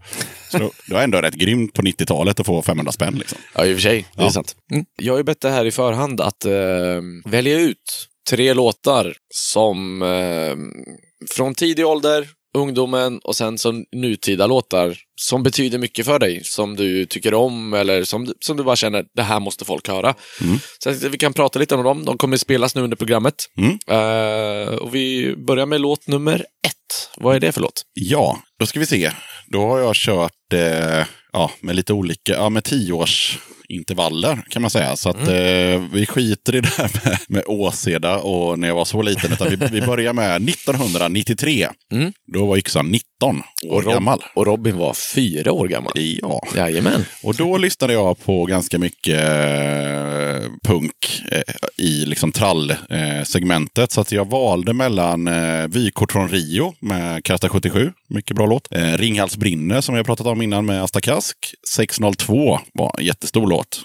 Så 0.50 0.58
då, 0.58 0.70
det 0.88 0.94
var 0.94 1.02
ändå 1.02 1.18
rätt 1.18 1.34
grymt 1.34 1.72
på 1.72 1.82
90-talet 1.82 2.40
att 2.40 2.46
få 2.46 2.62
500 2.62 2.92
spänn. 2.92 3.14
Liksom. 3.14 3.38
Ja, 3.54 3.64
i 3.66 3.72
och 3.72 3.76
för 3.76 3.82
sig. 3.82 4.06
Det 4.14 4.20
är 4.20 4.24
Ja. 4.24 4.30
sant. 4.30 4.56
Mm. 4.72 4.84
Jag 4.96 5.12
har 5.12 5.18
ju 5.18 5.24
bett 5.24 5.40
det 5.40 5.50
här 5.50 5.64
i 5.64 5.70
förhand 5.70 6.20
att 6.20 6.44
eh, 6.44 6.52
välja 7.24 7.58
ut 7.60 8.08
tre 8.30 8.54
låtar 8.54 9.14
som 9.34 10.02
eh, 10.02 10.56
från 11.36 11.54
tidig 11.54 11.86
ålder, 11.86 12.28
ungdomen 12.56 13.18
och 13.18 13.36
sen 13.36 13.58
som 13.58 13.84
nutida 13.92 14.46
låtar 14.46 14.96
som 15.20 15.42
betyder 15.42 15.78
mycket 15.78 16.06
för 16.06 16.18
dig, 16.18 16.44
som 16.44 16.76
du 16.76 17.06
tycker 17.06 17.34
om 17.34 17.74
eller 17.74 18.04
som, 18.04 18.32
som 18.40 18.56
du 18.56 18.64
bara 18.64 18.76
känner, 18.76 19.04
det 19.16 19.22
här 19.22 19.40
måste 19.40 19.64
folk 19.64 19.88
höra. 19.88 20.14
Så 20.78 20.90
att 20.90 21.02
vi 21.02 21.18
kan 21.18 21.32
prata 21.32 21.58
lite 21.58 21.74
om 21.74 21.84
dem. 21.84 22.04
De 22.04 22.18
kommer 22.18 22.36
spelas 22.36 22.74
nu 22.74 22.82
under 22.82 22.96
programmet. 22.96 23.34
Mm. 23.58 23.78
Eh, 23.88 24.74
och 24.74 24.94
vi 24.94 25.36
börjar 25.36 25.66
med 25.66 25.80
låt 25.80 26.06
nummer 26.06 26.44
ett. 26.66 27.10
Vad 27.16 27.36
är 27.36 27.40
det 27.40 27.52
för 27.52 27.60
låt? 27.60 27.82
Ja, 27.94 28.38
då 28.58 28.66
ska 28.66 28.80
vi 28.80 28.86
se. 28.86 29.10
Då 29.46 29.60
har 29.66 29.78
jag 29.78 29.94
kört 29.94 30.52
eh, 30.52 31.04
ja, 31.32 31.50
med 31.60 31.76
lite 31.76 31.92
olika, 31.92 32.32
ja, 32.32 32.48
med 32.48 32.64
tioårsintervaller 33.68 34.44
kan 34.48 34.62
man 34.62 34.70
säga. 34.70 34.96
Så 34.96 35.10
att 35.10 35.28
eh, 35.28 35.82
vi 35.92 36.06
skiter 36.08 36.54
i 36.54 36.60
det 36.60 36.68
här 36.78 36.90
med, 37.04 37.18
med 37.28 37.42
Åseda 37.46 38.18
och 38.18 38.58
när 38.58 38.68
jag 38.68 38.74
var 38.74 38.84
så 38.84 39.02
liten. 39.02 39.32
Utan 39.32 39.50
vi, 39.50 39.56
vi 39.56 39.86
börjar 39.86 40.12
med 40.12 40.48
1993. 40.48 41.68
Mm. 41.92 42.12
Då 42.32 42.46
var 42.46 42.56
yxan 42.56 42.86
19 42.86 43.06
år 43.24 43.82
Rob- 43.82 43.92
gammal. 43.92 44.22
Och 44.34 44.46
Robin 44.46 44.76
var 44.76 44.94
fyra 44.94 45.52
år 45.52 45.68
gammal. 45.68 45.92
Ja. 45.94 46.40
Jajamän. 46.56 47.04
Och 47.22 47.34
då 47.34 47.56
lyssnade 47.56 47.92
jag 47.92 48.24
på 48.24 48.44
ganska 48.44 48.78
mycket 48.78 49.20
eh, 49.20 50.50
punk 50.64 51.22
eh, 51.32 51.84
i 51.84 52.04
liksom 52.06 52.32
trall-segmentet. 52.32 53.92
så 53.92 54.00
att 54.00 54.12
jag 54.12 54.30
valde 54.30 54.72
mellan 54.72 55.26
eh, 55.28 55.66
Vykort 55.68 56.12
från 56.12 56.28
Rio 56.28 56.74
med 56.80 57.24
Karta 57.24 57.48
77, 57.48 57.92
mycket 58.08 58.36
bra 58.36 58.46
låt. 58.46 58.68
Ringhals 58.70 59.36
brinner 59.36 59.80
som 59.80 59.94
jag 59.94 60.06
pratat 60.06 60.26
om 60.26 60.42
innan 60.42 60.66
med 60.66 60.82
Asta 60.82 61.00
Kask. 61.00 61.36
602 61.74 62.60
var 62.74 62.94
en 62.98 63.04
jättestor 63.04 63.46
låt 63.46 63.84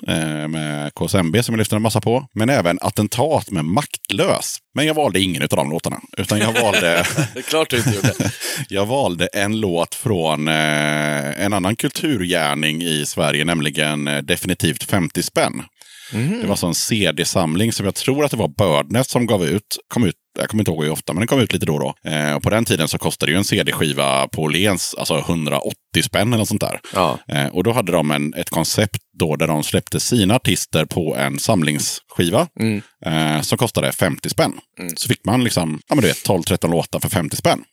med 0.50 0.94
KSMB 0.94 1.44
som 1.44 1.54
jag 1.54 1.60
lyssnade 1.60 1.80
massa 1.80 2.02
på. 2.02 2.28
Men 2.34 2.50
även 2.50 2.78
Attentat 2.82 3.52
med 3.52 3.66
Maktlös. 3.66 4.58
Men 4.76 4.86
jag 4.88 4.94
valde 4.94 5.20
ingen 5.20 5.42
av 5.42 5.48
de 5.50 5.70
låtarna. 5.70 6.02
Utan 6.18 6.40
jag 6.40 6.54
valde... 6.62 7.06
Det 7.34 7.40
är 7.40 7.44
klart 7.44 7.70
du 7.70 7.78
inte 7.78 7.90
gjorde. 7.90 8.14
Jag 8.70 8.86
valde 8.86 9.21
en 9.34 9.60
låt 9.60 9.96
från 9.96 10.48
eh, 10.48 11.42
en 11.46 11.54
annan 11.54 11.76
kulturgärning 11.76 12.82
i 12.82 13.06
Sverige, 13.06 13.46
nämligen 13.46 14.08
eh, 14.08 14.18
definitivt 14.18 14.84
50 14.84 15.24
spänn. 15.24 15.64
Det 16.42 16.48
var 16.48 16.56
så 16.56 16.68
en 16.68 16.76
CD-samling 16.76 17.72
som 17.74 17.86
jag 17.86 17.96
tror 17.96 18.26
att 18.26 18.32
det 18.32 18.38
var 18.38 18.48
Birdnet 18.48 19.10
som 19.10 19.26
gav 19.26 19.46
ut. 19.46 19.78
Kom 19.88 20.04
ut 20.04 20.16
jag 20.40 20.50
kommer 20.50 20.62
inte 20.62 20.72
ihåg 20.72 20.84
hur 20.84 20.92
ofta, 20.92 21.14
men 21.14 21.20
den 21.20 21.28
kom 21.28 21.40
ut 21.40 21.54
lite 21.54 21.66
då 21.66 21.74
och 21.74 21.80
då. 21.80 22.10
Eh, 22.10 22.34
och 22.34 22.44
på 22.44 22.50
den 22.50 22.66
tiden 22.66 22.88
så 22.88 22.98
kostade 22.98 23.32
ju 23.32 23.38
en 23.38 23.44
CD-skiva 23.44 24.28
på 24.28 24.42
Åhléns 24.42 24.96
alltså 24.98 25.20
180 25.20 25.74
spänn 26.04 26.28
eller 26.28 26.38
något 26.38 26.48
sånt 26.48 26.62
där. 26.62 26.80
Ja. 26.94 27.20
Eh, 27.28 27.48
och 27.48 27.64
då 27.64 27.72
hade 27.72 27.92
de 27.92 28.12
en, 28.12 28.34
ett 28.34 28.50
koncept 28.50 28.98
då 29.20 29.36
där 29.36 29.48
de 29.48 29.64
släppte 29.64 30.00
sina 30.00 30.36
artister 30.36 30.86
på 30.86 31.16
en 31.16 31.40
samlingsskiva 31.40 32.48
Mm. 32.60 32.82
eh, 33.06 33.42
som 33.42 33.58
kostade 33.58 33.92
50 33.92 34.30
spänn. 34.30 34.54
Så 34.96 35.08
fick 35.08 35.26
man 35.26 35.44
liksom, 35.44 35.82
ja 35.88 35.96
men 35.96 36.02
du 36.02 36.08
vet, 36.08 36.28
12-13 36.28 36.72
låtar 36.72 37.00
för 37.00 37.10
50 37.10 37.36
spänn. 37.36 37.64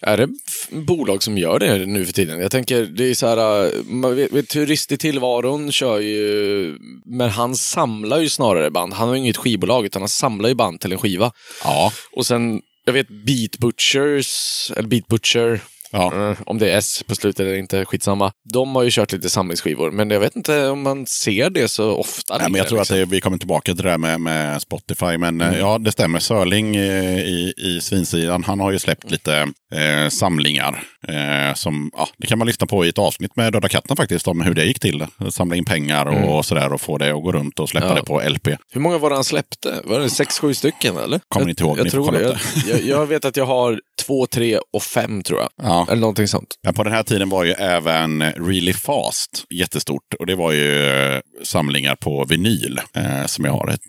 Är 0.00 0.16
det 0.16 0.28
bolag 0.70 1.22
som 1.22 1.38
gör 1.38 1.58
det 1.58 1.86
nu 1.86 2.06
för 2.06 2.12
tiden? 2.12 2.40
Jag 2.40 2.50
tänker, 2.50 2.82
det 2.82 3.04
är 3.04 3.14
så 3.14 3.26
här, 3.26 3.64
äh, 3.64 3.70
man 3.84 4.16
vet, 4.16 4.32
vet, 4.32 4.48
Turist 4.48 4.92
i 4.92 4.96
tillvaron 4.96 5.72
kör 5.72 5.98
ju, 5.98 6.78
men 7.04 7.30
han 7.30 7.56
samlar 7.56 8.20
ju 8.20 8.28
snarare 8.28 8.70
band. 8.70 8.92
Han 8.92 9.08
har 9.08 9.14
ju 9.14 9.20
inget 9.20 9.36
skivbolag, 9.36 9.86
utan 9.86 10.02
han 10.02 10.08
samlar 10.08 10.48
ju 10.48 10.54
band 10.54 10.80
till 10.80 10.92
en 10.92 10.98
skiva. 10.98 11.32
Ja, 11.64 11.92
Och 12.12 12.26
sen, 12.26 12.60
jag 12.84 12.92
vet 12.92 13.08
Beat 13.08 13.58
Butchers, 13.58 14.30
eller 14.76 14.88
Beat 14.88 15.06
Butcher, 15.06 15.60
ja. 15.96 16.30
eh, 16.30 16.36
om 16.46 16.58
det 16.58 16.70
är 16.70 16.78
S 16.78 17.02
på 17.06 17.14
slutet 17.14 17.40
eller 17.40 17.56
inte, 17.56 17.84
skitsamma. 17.84 18.32
De 18.52 18.76
har 18.76 18.82
ju 18.82 18.90
kört 18.92 19.12
lite 19.12 19.30
samlingsskivor, 19.30 19.90
men 19.90 20.10
jag 20.10 20.20
vet 20.20 20.36
inte 20.36 20.68
om 20.68 20.82
man 20.82 21.06
ser 21.06 21.50
det 21.50 21.68
så 21.68 21.90
ofta. 21.90 22.38
Nej, 22.38 22.50
men 22.50 22.58
jag 22.58 22.68
tror 22.68 22.78
att 22.78 22.82
liksom. 22.90 22.98
det, 22.98 23.04
vi 23.04 23.20
kommer 23.20 23.38
tillbaka 23.38 23.74
till 23.74 23.84
det 23.84 23.90
där 23.90 23.98
med, 23.98 24.20
med 24.20 24.62
Spotify. 24.62 25.18
Men 25.18 25.40
eh, 25.40 25.58
ja, 25.58 25.78
det 25.78 25.92
stämmer. 25.92 26.18
Sörling 26.18 26.76
eh, 26.76 27.18
i, 27.18 27.54
i 27.56 27.80
svinsidan, 27.80 28.44
han 28.44 28.60
har 28.60 28.70
ju 28.72 28.78
släppt 28.78 29.10
lite 29.10 29.36
eh, 29.74 30.08
samlingar. 30.08 30.82
Eh, 31.08 31.54
som, 31.54 31.90
ja, 31.96 32.08
det 32.18 32.26
kan 32.26 32.38
man 32.38 32.46
lyssna 32.46 32.66
på 32.66 32.84
i 32.84 32.88
ett 32.88 32.98
avsnitt 32.98 33.36
med 33.36 33.52
Döda 33.52 33.68
katten 33.68 33.96
faktiskt, 33.96 34.28
om 34.28 34.40
hur 34.40 34.54
det 34.54 34.64
gick 34.64 34.80
till. 34.80 35.06
Samla 35.30 35.56
in 35.56 35.64
pengar 35.64 36.06
och 36.06 36.44
sådär 36.46 36.72
och 36.72 36.80
få 36.80 36.98
det 36.98 37.10
att 37.16 37.22
gå 37.22 37.32
runt 37.32 37.60
och 37.60 37.68
släppa 37.68 37.86
Ja. 37.86 37.94
det 37.94 38.02
på 38.02 38.22
LP. 38.28 38.48
Hur 38.72 38.80
många 38.80 38.98
var 38.98 39.10
det 39.10 39.16
han 39.16 39.24
släppte? 39.24 39.80
Var 39.84 40.00
det 40.00 40.10
sex, 40.10 40.38
sju 40.38 40.54
stycken 40.54 40.96
eller? 40.96 41.20
Kommer 41.28 41.46
jag, 41.46 41.50
inte 41.50 41.62
ihåg, 41.64 41.78
Jag 41.78 41.90
tror 41.90 42.12
det. 42.12 42.38
jag, 42.68 42.82
jag 42.82 43.06
vet 43.06 43.24
att 43.24 43.36
jag 43.36 43.46
har 43.46 43.80
två, 44.06 44.26
tre 44.26 44.58
och 44.72 44.82
fem 44.82 45.22
tror 45.22 45.40
jag. 45.40 45.48
Ja. 45.62 45.85
Eller 45.88 46.00
någonting 46.00 46.28
sånt. 46.28 46.54
Men 46.62 46.74
på 46.74 46.82
den 46.82 46.92
här 46.92 47.02
tiden 47.02 47.28
var 47.28 47.44
ju 47.44 47.52
även 47.52 48.22
Really 48.22 48.72
Fast 48.72 49.44
jättestort. 49.50 50.14
Och 50.18 50.26
det 50.26 50.34
var 50.34 50.52
ju 50.52 50.86
eh, 50.88 51.20
samlingar 51.42 51.96
på 51.96 52.24
vinyl 52.24 52.80
eh, 52.94 53.26
som 53.26 53.44
jag 53.44 53.52
har 53.52 53.68
ett, 53.68 53.80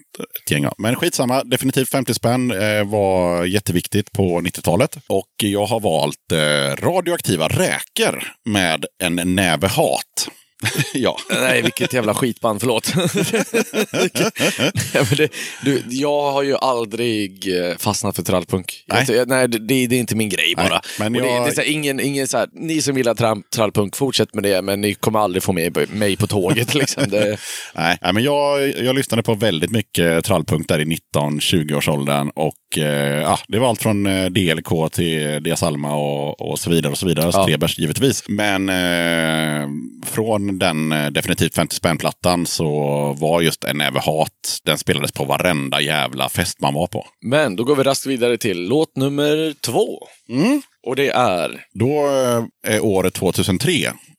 ett 0.44 0.52
gäng 0.52 0.66
av. 0.66 0.74
Men 0.78 0.96
skitsamma, 0.96 1.44
definitivt 1.44 1.90
50 1.90 2.14
spänn 2.14 2.52
eh, 2.52 2.84
var 2.84 3.46
jätteviktigt 3.46 4.12
på 4.12 4.42
90-talet. 4.42 4.98
Och 5.08 5.34
jag 5.44 5.66
har 5.66 5.80
valt 5.80 6.32
eh, 6.32 6.86
radioaktiva 6.86 7.48
räkor 7.48 8.24
med 8.46 8.86
en 9.04 9.36
näve 9.36 9.68
hat. 9.68 10.30
ja. 10.94 11.18
Nej, 11.30 11.62
vilket 11.62 11.94
jävla 11.94 12.14
skitband, 12.14 12.60
förlåt. 12.60 12.94
Nej, 14.94 15.06
men 15.10 15.18
det, 15.18 15.30
du, 15.64 15.84
jag 15.90 16.32
har 16.32 16.44
ju 16.44 16.56
aldrig 16.58 17.58
eh, 17.70 17.78
fastnat 17.78 18.16
för 18.16 18.24
trallpunk. 18.24 18.84
Nej. 18.88 19.06
Jag, 19.10 19.28
nej, 19.28 19.48
det, 19.48 19.58
det 19.88 19.96
är 19.96 20.00
inte 20.00 20.16
min 20.16 20.30
grej 20.30 20.54
bara. 20.56 20.70
Nej, 21.00 21.10
men 21.10 21.16
Och 21.16 21.22
det, 21.22 21.28
jag- 21.34 21.46
det 21.46 21.50
är 21.50 21.54
så 21.56 21.62
här, 21.62 21.68
ingen, 21.70 22.00
ingen 22.00 22.28
så 22.28 22.38
här, 22.38 22.48
ni 22.54 22.82
som 22.82 22.98
gillar 22.98 23.16
tram, 23.16 23.44
trallpunk, 23.56 23.96
fortsätt 23.96 24.34
med 24.34 24.44
det, 24.44 24.62
men 24.62 24.82
ni 24.82 24.94
kommer 24.94 25.20
aldrig 25.20 25.44
få 25.44 25.54
med 25.54 25.90
mig 25.94 26.16
på 26.18 26.28
tåget. 26.28 26.74
Liksom. 26.78 27.04
Nej, 27.74 27.98
men 28.14 28.24
jag, 28.24 28.70
jag 28.78 28.96
lyssnade 28.96 29.24
på 29.24 29.34
väldigt 29.34 29.72
mycket 29.72 30.26
trallpunk 30.26 30.68
där 30.68 30.80
i 30.80 30.86
19-20-årsåldern. 31.16 32.30
Och 32.36 32.54
ja, 32.76 33.40
det 33.48 33.60
var 33.60 33.70
allt 33.70 33.82
från 33.82 34.06
eh, 34.06 34.26
DLK 34.26 34.92
till 34.92 35.44
Dia 35.44 35.56
Salma 35.56 35.96
och, 35.96 36.52
och 36.52 36.60
så 36.60 36.70
vidare. 36.70 36.92
och 36.92 36.98
så 36.98 37.08
vidare. 37.08 37.32
Ja. 37.34 37.44
Strebers 37.44 37.80
givetvis. 37.80 38.24
Men 38.28 38.70
eh, 38.70 39.68
från 40.06 40.60
den 40.60 40.92
eh, 40.92 41.08
definitivt 41.08 41.56
50 41.56 41.76
spänn-plattan 41.76 42.46
så 42.46 42.70
var 43.20 43.42
just 43.42 43.64
En 43.64 43.78
näve 43.78 44.00
hat, 44.00 44.60
den 44.64 44.78
spelades 44.78 45.12
på 45.12 45.26
varenda 45.26 45.82
jävla 45.82 46.30
fest 46.30 46.62
man 46.62 46.74
var 46.74 46.88
på. 46.88 47.06
men 47.22 47.56
då 47.56 47.64
går 47.64 47.76
vi 47.76 47.84
raskt 47.84 48.06
vidare 48.06 48.38
till 48.38 48.68
låt 48.68 48.96
nummer 48.96 49.54
två. 49.62 50.08
Mm. 50.30 50.62
Och 50.88 50.96
det 50.96 51.10
är... 51.10 51.66
Då 51.74 52.08
eh, 52.08 52.74
är 52.74 52.86
året 52.86 53.14
2003, 53.14 53.72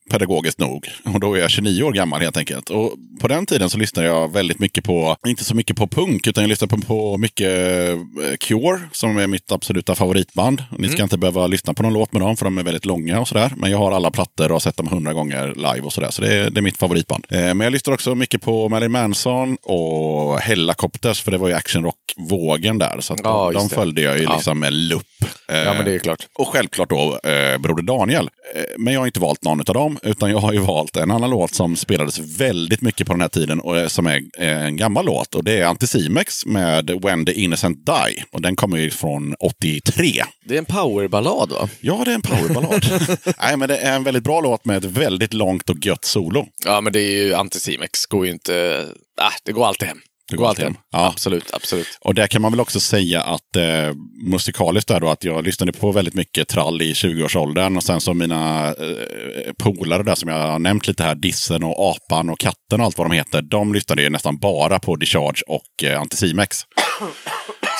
pedagogiskt 0.09 0.59
nog. 0.59 0.87
Och 1.13 1.19
då 1.19 1.33
är 1.33 1.39
jag 1.39 1.49
29 1.51 1.83
år 1.83 1.91
gammal 1.91 2.21
helt 2.21 2.37
enkelt. 2.37 2.69
Och 2.69 2.93
på 3.21 3.27
den 3.27 3.45
tiden 3.45 3.69
så 3.69 3.77
lyssnade 3.77 4.07
jag 4.07 4.33
väldigt 4.33 4.59
mycket 4.59 4.83
på, 4.83 5.15
inte 5.27 5.43
så 5.43 5.55
mycket 5.55 5.77
på 5.77 5.87
punk, 5.87 6.27
utan 6.27 6.43
jag 6.43 6.49
lyssnade 6.49 6.75
på, 6.75 6.81
på 6.81 7.17
mycket 7.17 7.49
eh, 7.89 8.35
Cure, 8.39 8.79
som 8.91 9.17
är 9.17 9.27
mitt 9.27 9.51
absoluta 9.51 9.95
favoritband. 9.95 10.63
Ni 10.77 10.89
ska 10.89 11.03
inte 11.03 11.17
behöva 11.17 11.47
lyssna 11.47 11.73
på 11.73 11.83
någon 11.83 11.93
låt 11.93 12.13
med 12.13 12.21
dem, 12.21 12.37
för 12.37 12.45
de 12.45 12.57
är 12.57 12.63
väldigt 12.63 12.85
långa 12.85 13.19
och 13.19 13.27
sådär. 13.27 13.53
Men 13.57 13.71
jag 13.71 13.77
har 13.77 13.91
alla 13.91 14.11
plattor 14.11 14.45
och 14.45 14.51
har 14.51 14.59
sett 14.59 14.77
dem 14.77 14.87
hundra 14.87 15.13
gånger 15.13 15.47
live 15.55 15.81
och 15.81 15.93
sådär. 15.93 16.09
Så 16.11 16.21
det 16.21 16.33
är, 16.35 16.49
det 16.49 16.59
är 16.59 16.61
mitt 16.61 16.77
favoritband. 16.77 17.25
Eh, 17.29 17.39
men 17.39 17.59
jag 17.59 17.71
lyssnade 17.71 17.93
också 17.93 18.15
mycket 18.15 18.41
på 18.41 18.69
Marilyn 18.69 18.91
Manson 18.91 19.57
och 19.63 20.39
Hellacopters, 20.39 21.21
för 21.21 21.31
det 21.31 21.37
var 21.37 21.47
ju 21.47 21.53
actionrock-vågen 21.53 22.77
där. 22.77 22.97
Så 23.01 23.15
Ja, 23.23 23.51
de, 23.53 23.69
följde 23.69 24.01
jag 24.01 24.17
ju 24.17 24.23
Ja. 24.23 24.33
liksom 24.35 24.59
med 24.59 24.73
lupp. 24.73 25.05
Eh, 25.49 25.57
Ja, 25.57 25.73
men 25.73 25.85
det 25.85 25.91
är 25.95 25.99
klart. 25.99 26.27
och 26.39 26.47
självklart 26.47 26.89
då 26.89 27.19
eh, 27.29 27.57
Broder 27.57 27.83
Daniel. 27.83 28.29
Eh, 28.55 28.61
men 28.77 28.93
jag 28.93 29.01
har 29.01 29.05
inte 29.07 29.19
valt 29.19 29.43
någon 29.43 29.59
av 29.59 29.65
dem, 29.73 29.98
utan 30.03 30.31
jag 30.31 30.39
har 30.39 30.53
ju 30.53 30.59
valt 30.59 30.97
en 30.97 31.11
annan 31.11 31.29
låt 31.29 31.53
som 31.53 31.75
spelades 31.75 32.19
väldigt 32.19 32.81
mycket 32.81 33.07
på 33.07 33.13
den 33.13 33.21
här 33.21 33.29
tiden 33.29 33.59
och 33.59 33.77
eh, 33.77 33.87
som 33.87 34.07
är 34.07 34.21
eh, 34.37 34.65
en 34.65 34.77
gammal 34.77 35.05
låt. 35.05 35.35
Och 35.35 35.43
det 35.43 35.59
är 35.59 35.65
Anticimex 35.65 36.45
med 36.45 36.91
When 37.03 37.25
the 37.25 37.33
Innocent 37.33 37.85
Die. 37.85 38.23
Och 38.31 38.41
den 38.41 38.55
kommer 38.55 38.77
ju 38.77 38.89
från 38.89 39.35
83. 39.39 40.23
Det 40.45 40.53
är 40.53 40.57
en 40.57 40.65
powerballad, 40.65 41.51
va? 41.51 41.69
Ja, 41.81 42.01
det 42.05 42.11
är 42.11 42.15
en 42.15 42.21
powerballad. 42.21 42.85
Nej, 43.41 43.57
men 43.57 43.67
det 43.67 43.77
är 43.77 43.95
en 43.95 44.03
väldigt 44.03 44.23
bra 44.23 44.41
låt 44.41 44.65
med 44.65 44.77
ett 44.77 44.91
väldigt 44.91 45.33
långt 45.33 45.69
och 45.69 45.85
gött 45.85 46.05
solo. 46.05 46.47
Ja, 46.65 46.81
men 46.81 46.93
det 46.93 46.99
är 46.99 47.23
ju 47.23 47.33
Anticimex. 47.33 48.05
Går 48.05 48.25
ju 48.25 48.31
inte... 48.31 48.85
Ah, 49.21 49.31
det 49.43 49.51
går 49.51 49.65
alltid 49.65 49.87
hem. 49.87 49.99
Det 50.29 50.35
går 50.35 50.47
alltid 50.47 50.65
hem. 50.65 50.75
Ja. 50.91 51.07
Absolut, 51.07 51.53
absolut. 51.53 51.87
Och 52.01 52.15
där 52.15 52.27
kan 52.27 52.41
man 52.41 52.51
väl 52.51 52.59
också 52.59 52.79
säga 52.79 53.23
att 53.23 53.55
eh, 53.55 53.93
musikaliskt 54.25 54.87
där 54.87 54.99
då, 54.99 55.09
att 55.09 55.23
jag 55.23 55.45
lyssnade 55.45 55.71
på 55.71 55.91
väldigt 55.91 56.13
mycket 56.13 56.47
trall 56.47 56.81
i 56.81 56.93
20-årsåldern. 56.93 57.77
Och 57.77 57.83
sen 57.83 58.01
så 58.01 58.13
mina 58.13 58.67
eh, 58.67 59.53
polare 59.57 60.03
där 60.03 60.15
som 60.15 60.29
jag 60.29 60.37
har 60.37 60.59
nämnt 60.59 60.87
lite 60.87 61.03
här, 61.03 61.15
Dissen 61.15 61.63
och 61.63 61.89
Apan 61.89 62.29
och 62.29 62.39
Katten 62.39 62.79
och 62.79 62.85
allt 62.85 62.97
vad 62.97 63.09
de 63.09 63.15
heter. 63.15 63.41
De 63.41 63.73
lyssnade 63.73 64.01
ju 64.01 64.09
nästan 64.09 64.37
bara 64.37 64.79
på 64.79 64.95
Discharge 64.95 65.43
och 65.47 65.83
eh, 65.83 66.01
Anticimex. 66.01 66.57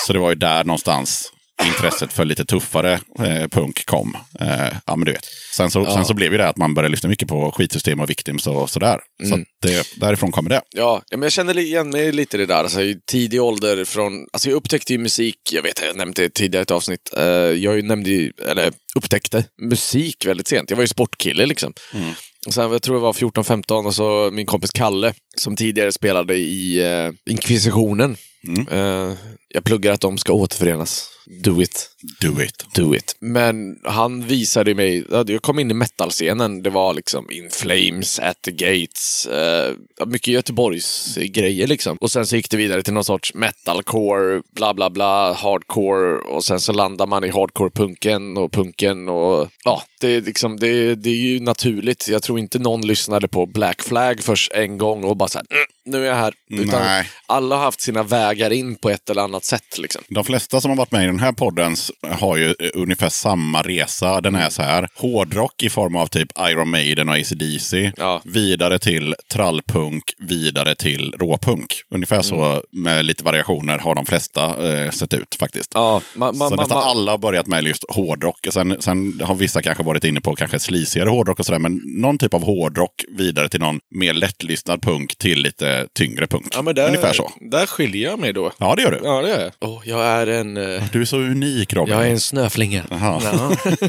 Så 0.07 0.13
det 0.13 0.19
var 0.19 0.29
ju 0.29 0.35
där 0.35 0.63
någonstans 0.63 1.31
intresset 1.65 2.13
för 2.13 2.25
lite 2.25 2.45
tuffare 2.45 2.93
eh, 3.19 3.47
punk 3.47 3.85
kom. 3.85 4.17
Eh, 4.39 4.47
ja, 4.85 4.95
men 4.95 5.05
du 5.05 5.11
vet. 5.11 5.25
Sen 5.55 5.71
så, 5.71 5.79
Ja. 5.79 5.93
sen 5.93 6.05
så 6.05 6.13
blev 6.13 6.31
ju 6.31 6.37
det 6.37 6.47
att 6.47 6.57
man 6.57 6.73
började 6.73 6.91
lyssna 6.91 7.09
mycket 7.09 7.27
på 7.27 7.51
skitsystem 7.51 7.99
och 7.99 8.09
victims 8.09 8.47
och 8.47 8.69
sådär. 8.69 8.99
Så 9.23 9.33
Mm. 9.33 9.45
det, 9.61 9.87
därifrån 9.95 10.31
kommer 10.31 10.49
det. 10.49 10.61
Ja, 10.75 11.01
men 11.11 11.21
jag 11.21 11.31
känner 11.31 11.57
igen 11.57 11.89
mig 11.89 12.11
lite 12.11 12.37
i 12.37 12.39
det 12.39 12.45
där. 12.45 12.55
Alltså, 12.55 12.81
i 12.81 12.97
tidig 13.07 13.41
ålder 13.41 13.85
från... 13.85 14.27
Alltså 14.33 14.49
jag 14.49 14.55
upptäckte 14.55 14.93
ju 14.93 14.99
musik, 14.99 15.35
jag 15.51 15.61
vet 15.63 15.81
jag 15.87 15.97
nämnde 15.97 16.21
det 16.21 16.25
i 16.25 16.29
tidigare 16.29 16.61
ett 16.61 16.71
avsnitt. 16.71 17.13
Eh, 17.17 17.23
jag 17.25 17.83
nämnde 17.83 18.09
ju, 18.09 18.31
eller 18.47 18.71
upptäckte 18.95 19.43
musik 19.61 20.25
väldigt 20.25 20.47
sent. 20.47 20.69
Jag 20.69 20.77
var 20.77 20.83
ju 20.83 20.87
sportkille 20.87 21.45
liksom. 21.45 21.73
Mm. 21.93 22.09
Och 22.47 22.53
sen, 22.53 22.71
jag 22.71 22.81
tror 22.81 22.97
jag 22.97 23.01
var 23.01 23.13
14-15 23.13 23.85
och 23.85 23.95
så 23.95 24.29
min 24.33 24.45
kompis 24.45 24.71
Kalle, 24.71 25.13
som 25.37 25.55
tidigare 25.55 25.91
spelade 25.91 26.35
i 26.35 26.83
uh, 27.07 27.13
Inkvisitionen. 27.33 28.17
Mm. 28.47 28.67
Eh, 28.71 29.17
jag 29.53 29.63
pluggar 29.63 29.93
att 29.93 30.01
de 30.01 30.17
ska 30.17 30.33
återförenas. 30.33 31.09
Do 31.29 31.61
it. 31.61 31.89
Do 32.21 32.41
it. 32.41 32.65
Do 32.75 32.95
it. 32.95 33.15
Men 33.19 33.79
han 33.83 34.27
visade 34.27 34.75
mig, 34.75 35.05
ja, 35.11 35.23
jag 35.27 35.41
kom 35.41 35.59
in 35.59 35.71
i 35.71 35.73
metalscenen, 35.73 36.63
det 36.63 36.69
var 36.69 36.93
liksom 36.93 37.31
In 37.31 37.49
Flames, 37.49 38.19
At 38.19 38.41
the 38.41 38.51
Gates, 38.51 39.25
eh, 39.25 39.75
mycket 40.05 40.33
Göteborgs 40.33 41.17
grejer 41.21 41.67
liksom. 41.67 41.97
Och 41.97 42.11
sen 42.11 42.27
så 42.27 42.35
gick 42.35 42.49
det 42.49 42.57
vidare 42.57 42.83
till 42.83 42.93
någon 42.93 43.03
sorts 43.03 43.33
metalcore, 43.33 44.41
bla 44.55 44.73
bla 44.73 44.89
bla, 44.89 45.33
hardcore 45.33 46.17
och 46.17 46.43
sen 46.43 46.59
så 46.59 46.73
landar 46.73 47.07
man 47.07 47.23
i 47.23 47.29
hardcore-punken 47.29 48.37
och 48.37 48.51
punken 48.51 49.09
och 49.09 49.49
ja, 49.63 49.83
det 49.99 50.07
är 50.07 50.21
liksom, 50.21 50.59
det, 50.59 50.95
det 50.95 51.09
är 51.09 51.15
ju 51.15 51.39
naturligt. 51.39 52.07
Jag 52.07 52.23
tror 52.23 52.39
inte 52.39 52.59
någon 52.59 52.87
lyssnade 52.87 53.27
på 53.27 53.45
Black 53.45 53.81
Flag 53.81 54.23
först 54.23 54.51
en 54.51 54.77
gång 54.77 55.03
och 55.03 55.17
bara 55.17 55.29
såhär, 55.29 55.45
mm, 55.49 55.65
nu 55.85 56.03
är 56.03 56.07
jag 56.09 56.15
här. 56.15 56.33
Utan 56.49 56.81
Nej. 56.81 57.09
alla 57.25 57.55
har 57.55 57.63
haft 57.63 57.81
sina 57.81 58.03
vägar 58.03 58.53
in 58.53 58.75
på 58.75 58.89
ett 58.89 59.09
eller 59.09 59.21
annat 59.21 59.45
sätt 59.45 59.77
liksom. 59.77 60.01
De 60.07 60.23
flesta 60.23 60.61
som 60.61 60.69
har 60.71 60.77
varit 60.77 60.91
med 60.91 61.03
i 61.03 61.07
den 61.07 61.18
här 61.19 61.31
podden 61.31 61.75
har 62.19 62.37
ju 62.37 62.45
eh, 62.59 62.69
ungefär 62.73 63.09
samma 63.09 63.61
resa. 63.61 64.21
Den 64.21 64.35
är 64.35 64.49
så 64.49 64.61
här. 64.61 64.87
Hårdrock 64.95 65.63
i 65.63 65.69
form 65.69 65.95
av 65.95 66.07
typ 66.07 66.27
Iron 66.39 66.69
Maiden 66.69 67.09
och 67.09 67.15
AC/DC. 67.15 67.91
Ja. 67.97 68.21
Vidare 68.25 68.79
till 68.79 69.15
trallpunk, 69.31 70.03
vidare 70.17 70.75
till 70.75 71.13
råpunk. 71.19 71.73
Ungefär 71.91 72.21
så 72.21 72.63
med 72.71 73.05
lite 73.05 73.23
variationer 73.23 73.77
har 73.77 73.95
de 73.95 74.05
flesta 74.05 74.71
eh, 74.85 74.91
sett 74.91 75.13
ut 75.13 75.35
faktiskt. 75.39 75.71
Ja, 75.73 76.01
man, 76.15 76.37
man, 76.37 76.49
så 76.49 76.55
man, 76.55 76.63
nästan 76.63 76.83
alla 76.83 77.11
har 77.11 77.17
börjat 77.17 77.47
med 77.47 77.63
just 77.63 77.85
hårdrock. 77.89 78.47
Och 78.47 78.53
Sen, 78.53 78.75
sen 78.79 79.21
har 79.23 79.35
vissa 79.35 79.61
kanske 79.61 79.83
varit 79.83 80.03
inne 80.03 80.21
på 80.21 80.35
kanske 80.35 80.59
slisigare 80.59 81.09
hårdrock 81.09 81.39
och 81.39 81.45
sådär. 81.45 81.59
Men 81.59 81.81
någon 81.85 82.17
typ 82.17 82.33
av 82.33 82.43
hårdrock 82.43 82.91
vidare 83.17 83.49
till 83.49 83.59
någon 83.59 83.79
mer 83.95 84.13
lättlyssnad 84.13 84.81
punk 84.81 85.15
till 85.17 85.41
lite 85.41 85.87
tyngre 85.95 86.27
punk. 86.27 86.45
Ja, 86.55 86.61
men 86.61 86.75
där, 86.75 86.87
Ungefär 86.87 87.13
så. 87.13 87.31
Där 87.51 87.65
skiljer 87.65 88.09
jag 88.09 88.19
mig 88.19 88.33
då. 88.33 88.51
Ja, 88.57 88.75
det 88.75 88.81
gör 88.81 88.91
du. 88.91 88.99
Ja, 89.03 89.21
det 89.21 89.29
gör 89.29 89.39
jag. 89.59 89.69
Oh, 89.69 89.81
jag 89.85 90.05
är 90.05 90.27
en... 90.27 90.57
eh, 90.57 90.83
Du 90.91 91.01
är 91.01 91.05
så 91.09 91.17
unik 91.17 91.73
Robin. 91.73 91.93
jag 91.93 92.07
är 92.07 92.11
en 92.11 92.19
snöflinga. 92.19 92.83
Jaha. 92.89 93.21
Ja. 93.23 93.55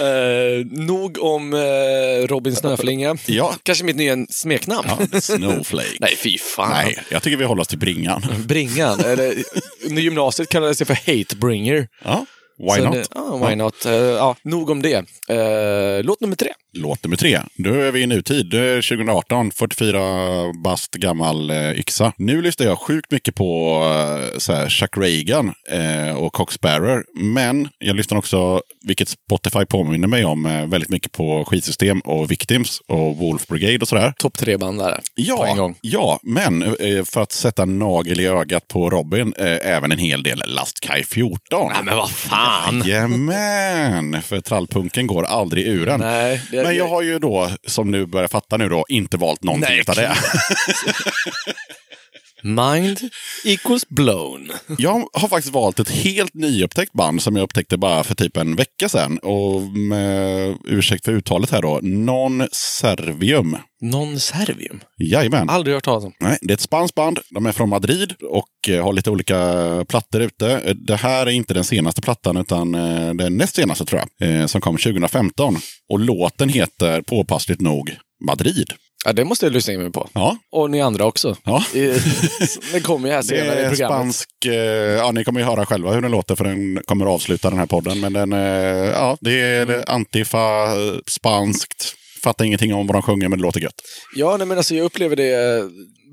Eh, 0.00 0.66
nog 0.66 1.18
om 1.22 1.54
eh, 1.54 2.26
Robin 2.26 2.56
Snöflinga. 2.56 3.16
Ja. 3.26 3.54
Kanske 3.62 3.84
mitt 3.84 3.96
nya 3.96 4.26
smeknamn. 4.30 4.88
Ja, 5.12 5.20
Snowflake. 5.20 5.88
Nej, 6.00 6.16
fy 6.16 6.38
fan. 6.38 6.70
Nej, 6.70 6.98
jag 7.08 7.22
tycker 7.22 7.36
vi 7.36 7.44
håller 7.44 7.62
oss 7.62 7.68
till 7.68 7.78
bringan. 7.78 8.22
Bringan. 8.46 9.00
Eller, 9.00 9.34
under 9.84 10.02
gymnasiet 10.02 10.48
kallades 10.48 10.78
det 10.78 10.84
för 10.84 10.94
Hatebringer. 10.94 11.88
Ja, 12.04 12.26
why 12.58 12.76
Så 12.78 12.84
not? 12.84 12.92
Det, 12.94 13.06
ja, 13.14 13.46
why 13.48 13.56
not? 13.56 13.86
Eh, 13.86 13.92
ja, 13.94 14.36
nog 14.42 14.70
om 14.70 14.82
det. 14.82 14.94
Eh, 15.28 16.04
låt 16.04 16.20
nummer 16.20 16.36
tre. 16.36 16.48
Låt 16.76 17.04
nummer 17.04 17.16
tre. 17.16 17.40
Då 17.58 17.70
är 17.74 17.92
vi 17.92 18.00
i 18.02 18.06
nutid. 18.06 18.50
Det 18.50 18.58
är 18.60 18.82
2018, 18.82 19.50
44 19.50 19.98
bast 20.64 20.90
gammal 20.94 21.50
eh, 21.50 21.70
yxa. 21.78 22.12
Nu 22.16 22.42
lyssnar 22.42 22.66
jag 22.66 22.78
sjukt 22.78 23.10
mycket 23.10 23.34
på 23.34 23.80
eh, 23.84 24.38
så 24.38 24.52
här, 24.52 24.68
Chuck 24.68 24.96
Reagan 24.96 25.54
och 26.18 26.32
Cox 26.32 26.54
Sparrow. 26.54 27.02
Men 27.14 27.68
jag 27.78 27.96
lyssnar 27.96 28.18
också, 28.18 28.62
vilket 28.86 29.08
Spotify 29.08 29.64
påminner 29.64 30.08
mig 30.08 30.24
om, 30.24 30.42
väldigt 30.70 30.90
mycket 30.90 31.12
på 31.12 31.44
skitsystem 31.44 32.00
och 32.00 32.30
Victims 32.30 32.80
och 32.88 33.16
Wolf 33.16 33.46
Brigade 33.46 33.78
och 33.78 33.88
sådär. 33.88 34.12
Topp 34.18 34.38
tre 34.38 34.56
band 34.56 34.78
där. 34.78 34.90
På 34.92 34.96
en 34.96 35.02
Ja, 35.14 35.54
gång. 35.54 35.78
ja, 35.80 36.20
men 36.22 36.76
för 37.06 37.20
att 37.22 37.32
sätta 37.32 37.64
nagel 37.64 38.20
i 38.20 38.26
ögat 38.26 38.68
på 38.68 38.90
Robin, 38.90 39.34
även 39.62 39.92
en 39.92 39.98
hel 39.98 40.22
del 40.22 40.42
Lastkaj 40.46 41.04
14. 41.04 41.38
Nej, 41.72 41.82
men 41.84 41.96
vad 41.96 42.10
fan. 42.10 42.43
Jajamän! 42.84 44.22
För 44.22 44.40
trallpunken 44.40 45.06
går 45.06 45.24
aldrig 45.24 45.66
ur 45.66 45.88
en. 45.88 46.00
Nej, 46.00 46.42
det, 46.50 46.62
Men 46.62 46.76
jag 46.76 46.88
har 46.88 47.02
ju 47.02 47.18
då, 47.18 47.50
som 47.66 47.90
nu 47.90 48.06
börjar 48.06 48.28
fatta 48.28 48.56
nu 48.56 48.68
då, 48.68 48.84
inte 48.88 49.16
valt 49.16 49.42
någonting 49.42 49.70
Nej. 49.70 49.80
utav 49.80 49.94
det. 49.94 50.12
Mind 52.44 53.00
equals 53.44 53.88
blown. 53.88 54.50
Jag 54.78 55.08
har 55.12 55.28
faktiskt 55.28 55.54
valt 55.54 55.80
ett 55.80 55.90
helt 55.90 56.34
nyupptäckt 56.34 56.92
band 56.92 57.22
som 57.22 57.36
jag 57.36 57.42
upptäckte 57.42 57.76
bara 57.76 58.04
för 58.04 58.14
typ 58.14 58.36
en 58.36 58.56
vecka 58.56 58.88
sedan. 58.88 59.18
Och 59.18 59.62
med 59.62 60.56
ursäkt 60.64 61.04
för 61.04 61.12
uttalet 61.12 61.50
här 61.50 61.62
då, 61.62 61.80
Non 61.82 62.48
Servium. 62.52 63.56
Non 63.82 64.20
servium. 64.20 64.80
Jajamän. 64.98 65.50
Aldrig 65.50 65.74
hört 65.74 65.84
talas 65.84 66.04
om. 66.04 66.12
Nej, 66.20 66.38
det 66.40 66.52
är 66.52 66.54
ett 66.54 66.60
spanskt 66.60 66.94
band. 66.94 67.18
De 67.30 67.46
är 67.46 67.52
från 67.52 67.68
Madrid 67.68 68.14
och 68.30 68.68
eh, 68.74 68.84
har 68.84 68.92
lite 68.92 69.10
olika 69.10 69.38
plattor 69.88 70.20
ute. 70.22 70.50
Eh, 70.50 70.74
Det 70.74 70.96
här 70.96 71.26
är 71.26 71.30
inte 71.30 71.54
den 71.54 71.64
senaste 71.64 72.02
plattan, 72.02 72.36
utan 72.36 72.74
eh, 72.74 73.14
den 73.14 73.36
näst 73.36 73.56
senaste 73.56 73.84
tror 73.84 74.02
jag. 74.18 74.50
Som 74.50 74.60
kom 74.60 74.76
2015. 74.76 75.56
Och 75.88 75.98
låten 75.98 76.48
heter 76.48 77.02
påpassligt 77.02 77.60
nog 77.60 77.96
Madrid. 78.26 78.72
Ja, 79.06 79.12
det 79.12 79.24
måste 79.24 79.46
jag 79.46 79.52
lyssna 79.52 79.72
in 79.72 79.80
mig 79.82 79.92
på. 79.92 80.08
Ja, 80.14 80.36
Och 80.52 80.70
ni 80.70 80.80
andra 80.80 81.04
också. 81.04 81.36
ja. 81.44 81.64
Det 82.72 82.80
kommer 82.82 83.08
ju 83.08 83.14
här 83.14 83.22
senare 83.32 83.60
i 83.66 83.68
programmet. 83.68 83.76
spansk, 83.76 84.28
eh, 84.46 84.52
ja 84.92 85.10
ni 85.12 85.24
kommer 85.24 85.40
ju 85.40 85.46
höra 85.46 85.66
själva 85.66 85.92
hur 85.92 86.02
den 86.02 86.10
låter 86.10 86.34
för 86.34 86.44
den 86.44 86.80
kommer 86.84 87.06
avsluta 87.06 87.50
den 87.50 87.58
här 87.58 87.66
podden. 87.66 88.00
Men 88.00 88.12
den, 88.12 88.32
eh, 88.32 88.38
ja, 88.90 89.16
det 89.20 89.40
är 89.40 89.66
det 89.66 89.84
antifa, 89.84 90.62
eh, 90.64 90.98
spanskt. 91.10 91.94
Fattar 92.22 92.44
ingenting 92.44 92.74
om 92.74 92.86
vad 92.86 92.94
de 92.96 93.02
sjunger 93.02 93.28
men 93.28 93.38
det 93.38 93.42
låter 93.42 93.60
gött. 93.60 93.74
Ja, 94.16 94.36
nej, 94.36 94.46
men 94.46 94.56
alltså 94.58 94.74
jag 94.74 94.84
upplever 94.84 95.16
det 95.16 95.62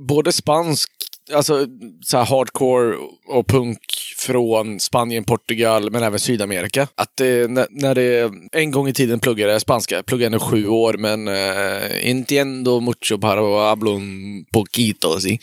både 0.07 0.31
spansk, 0.31 0.89
alltså 1.33 1.65
så 2.05 2.17
hardcore 2.17 2.95
och 3.27 3.47
punk 3.47 3.77
från 4.21 4.79
Spanien, 4.79 5.23
Portugal, 5.23 5.91
men 5.91 6.03
även 6.03 6.19
Sydamerika. 6.19 6.87
Att 6.95 7.11
det, 7.17 7.51
när, 7.51 7.67
när 7.69 7.95
det, 7.95 8.31
en 8.51 8.71
gång 8.71 8.87
i 8.87 8.93
tiden 8.93 9.19
pluggade 9.19 9.59
spanska, 9.59 9.95
jag 9.95 10.05
pluggade 10.05 10.25
ändå 10.25 10.39
sju 10.39 10.67
år, 10.67 10.93
men 10.93 11.27
uh, 11.27 12.09
entiendo 12.09 12.79
mucho 12.79 13.17
para 13.17 13.69
hablo 13.69 13.91
un 13.95 14.45
poquito, 14.53 15.19
si. 15.19 15.39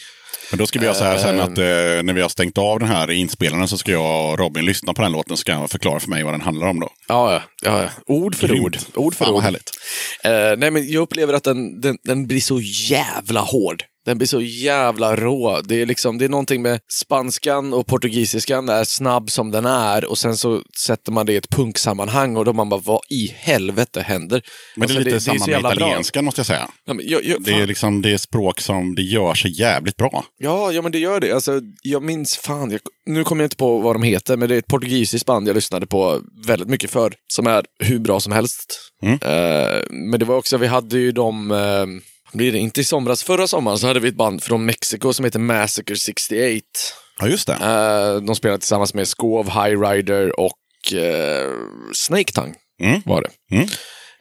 Men 0.50 0.58
då 0.58 0.66
ska 0.66 0.78
vi 0.78 0.84
göra 0.84 0.94
så 0.94 1.04
här 1.04 1.18
sen 1.18 1.38
Eh. 1.38 1.44
att 1.44 1.58
eh, 1.58 2.02
när 2.04 2.12
vi 2.12 2.22
har 2.22 2.28
stängt 2.28 2.58
av 2.58 2.78
den 2.78 2.88
här 2.88 3.10
inspelaren 3.10 3.68
så 3.68 3.78
ska 3.78 3.92
jag 3.92 4.32
och 4.32 4.38
Robin 4.38 4.64
lyssna 4.64 4.94
på 4.94 5.02
den 5.02 5.12
låten 5.12 5.36
så 5.36 5.40
ska 5.40 5.52
jag 5.52 5.70
förklara 5.70 6.00
för 6.00 6.08
mig 6.08 6.22
vad 6.22 6.32
den 6.34 6.40
handlar 6.40 6.66
om 6.66 6.80
då. 6.80 6.88
Ja, 7.08 7.42
ja. 7.62 7.88
Ord 8.06 8.34
för 8.34 8.48
Grymt. 8.48 8.64
ord. 8.64 8.76
Ord 8.94 9.14
för 9.14 9.24
Fan 9.24 9.34
vad 9.34 9.38
ord. 9.38 9.44
härligt. 9.44 9.70
Eh, 10.24 10.58
nej, 10.58 10.70
men 10.70 10.90
jag 10.90 11.00
upplever 11.02 11.34
att 11.34 11.44
den, 11.44 11.80
den, 11.80 11.96
den 12.04 12.26
blir 12.26 12.40
så 12.40 12.60
jävla 12.90 13.40
hård. 13.40 13.82
Den 14.08 14.18
blir 14.18 14.28
så 14.28 14.40
jävla 14.40 15.16
rå. 15.16 15.60
Det 15.64 15.82
är, 15.82 15.86
liksom, 15.86 16.18
det 16.18 16.24
är 16.24 16.28
någonting 16.28 16.62
med 16.62 16.80
spanskan 16.92 17.72
och 17.74 17.86
portugisiskan 17.86 18.68
är 18.68 18.84
snabb 18.84 19.30
som 19.30 19.50
den 19.50 19.66
är 19.66 20.04
och 20.04 20.18
sen 20.18 20.36
så 20.36 20.62
sätter 20.84 21.12
man 21.12 21.26
det 21.26 21.32
i 21.32 21.36
ett 21.36 21.48
punksammanhang 21.48 22.36
och 22.36 22.44
då 22.44 22.52
man 22.52 22.68
bara, 22.68 22.80
vad 22.84 23.00
i 23.10 23.34
helvete 23.36 24.00
händer? 24.00 24.42
Men 24.76 24.88
det 24.88 24.94
är 24.94 24.96
Alltså, 24.96 25.08
lite 25.08 25.20
samma 25.20 25.38
så 25.38 25.44
med 25.46 25.52
jävla 25.54 25.68
bra. 25.68 25.76
italienskan 25.76 26.24
måste 26.24 26.38
jag 26.38 26.46
säga. 26.46 26.68
Ja, 26.84 26.94
men, 26.94 27.04
jag, 27.08 27.24
jag, 27.24 27.42
Det 27.42 27.52
är 27.52 27.66
liksom 27.66 28.02
det 28.02 28.12
är 28.12 28.18
språk 28.18 28.60
som 28.60 28.94
det 28.94 29.02
gör 29.02 29.34
sig 29.34 29.60
jävligt 29.60 29.96
bra. 29.96 30.24
ja, 30.38 30.72
ja, 30.72 30.82
men 30.82 30.92
det 30.92 30.98
gör 30.98 31.20
det. 31.20 31.32
Alltså, 31.32 31.60
jag 31.82 32.02
minns, 32.02 32.36
fan, 32.36 32.70
jag, 32.70 32.80
nu 33.06 33.24
kommer 33.24 33.42
jag 33.42 33.46
inte 33.46 33.56
på 33.56 33.78
vad 33.78 33.94
de 33.94 34.02
heter, 34.02 34.36
men 34.36 34.48
det 34.48 34.54
är 34.54 34.58
ett 34.58 34.66
portugisiskt 34.66 35.26
band 35.26 35.48
jag 35.48 35.54
lyssnade 35.54 35.86
på 35.86 36.20
väldigt 36.46 36.68
mycket 36.68 36.90
för, 36.90 37.14
som 37.26 37.46
är 37.46 37.64
hur 37.78 37.98
bra 37.98 38.20
som 38.20 38.32
helst. 38.32 38.80
Mm. 39.02 39.14
Eh, 39.14 39.80
men 39.90 40.20
det 40.20 40.24
var 40.26 40.36
också, 40.36 40.56
vi 40.56 40.66
hade 40.66 40.98
ju 40.98 41.12
de, 41.12 41.50
eh, 41.50 41.86
blir 42.32 42.52
det 42.52 42.58
inte 42.58 42.80
i 42.80 42.84
somras, 42.84 43.22
förra 43.22 43.46
sommaren 43.46 43.78
så 43.78 43.86
hade 43.86 44.00
vi 44.00 44.08
ett 44.08 44.14
band 44.16 44.42
från 44.42 44.64
Mexiko 44.66 45.12
som 45.12 45.24
heter 45.24 45.38
Massacre 45.38 45.96
68. 45.96 46.64
Ja, 47.20 47.28
just 47.28 47.46
det. 47.46 47.52
Eh, 47.52 48.22
de 48.26 48.34
spelade 48.36 48.58
tillsammans 48.58 48.94
med 48.94 49.08
Skov, 49.08 49.46
High 49.50 49.80
Rider 49.80 50.40
och 50.40 50.52
uh, 50.94 51.52
Snake 51.94 52.32
Tongue 52.32 52.54
Mm. 52.82 53.00
var 53.04 53.22
det. 53.22 53.56
Mm. 53.56 53.68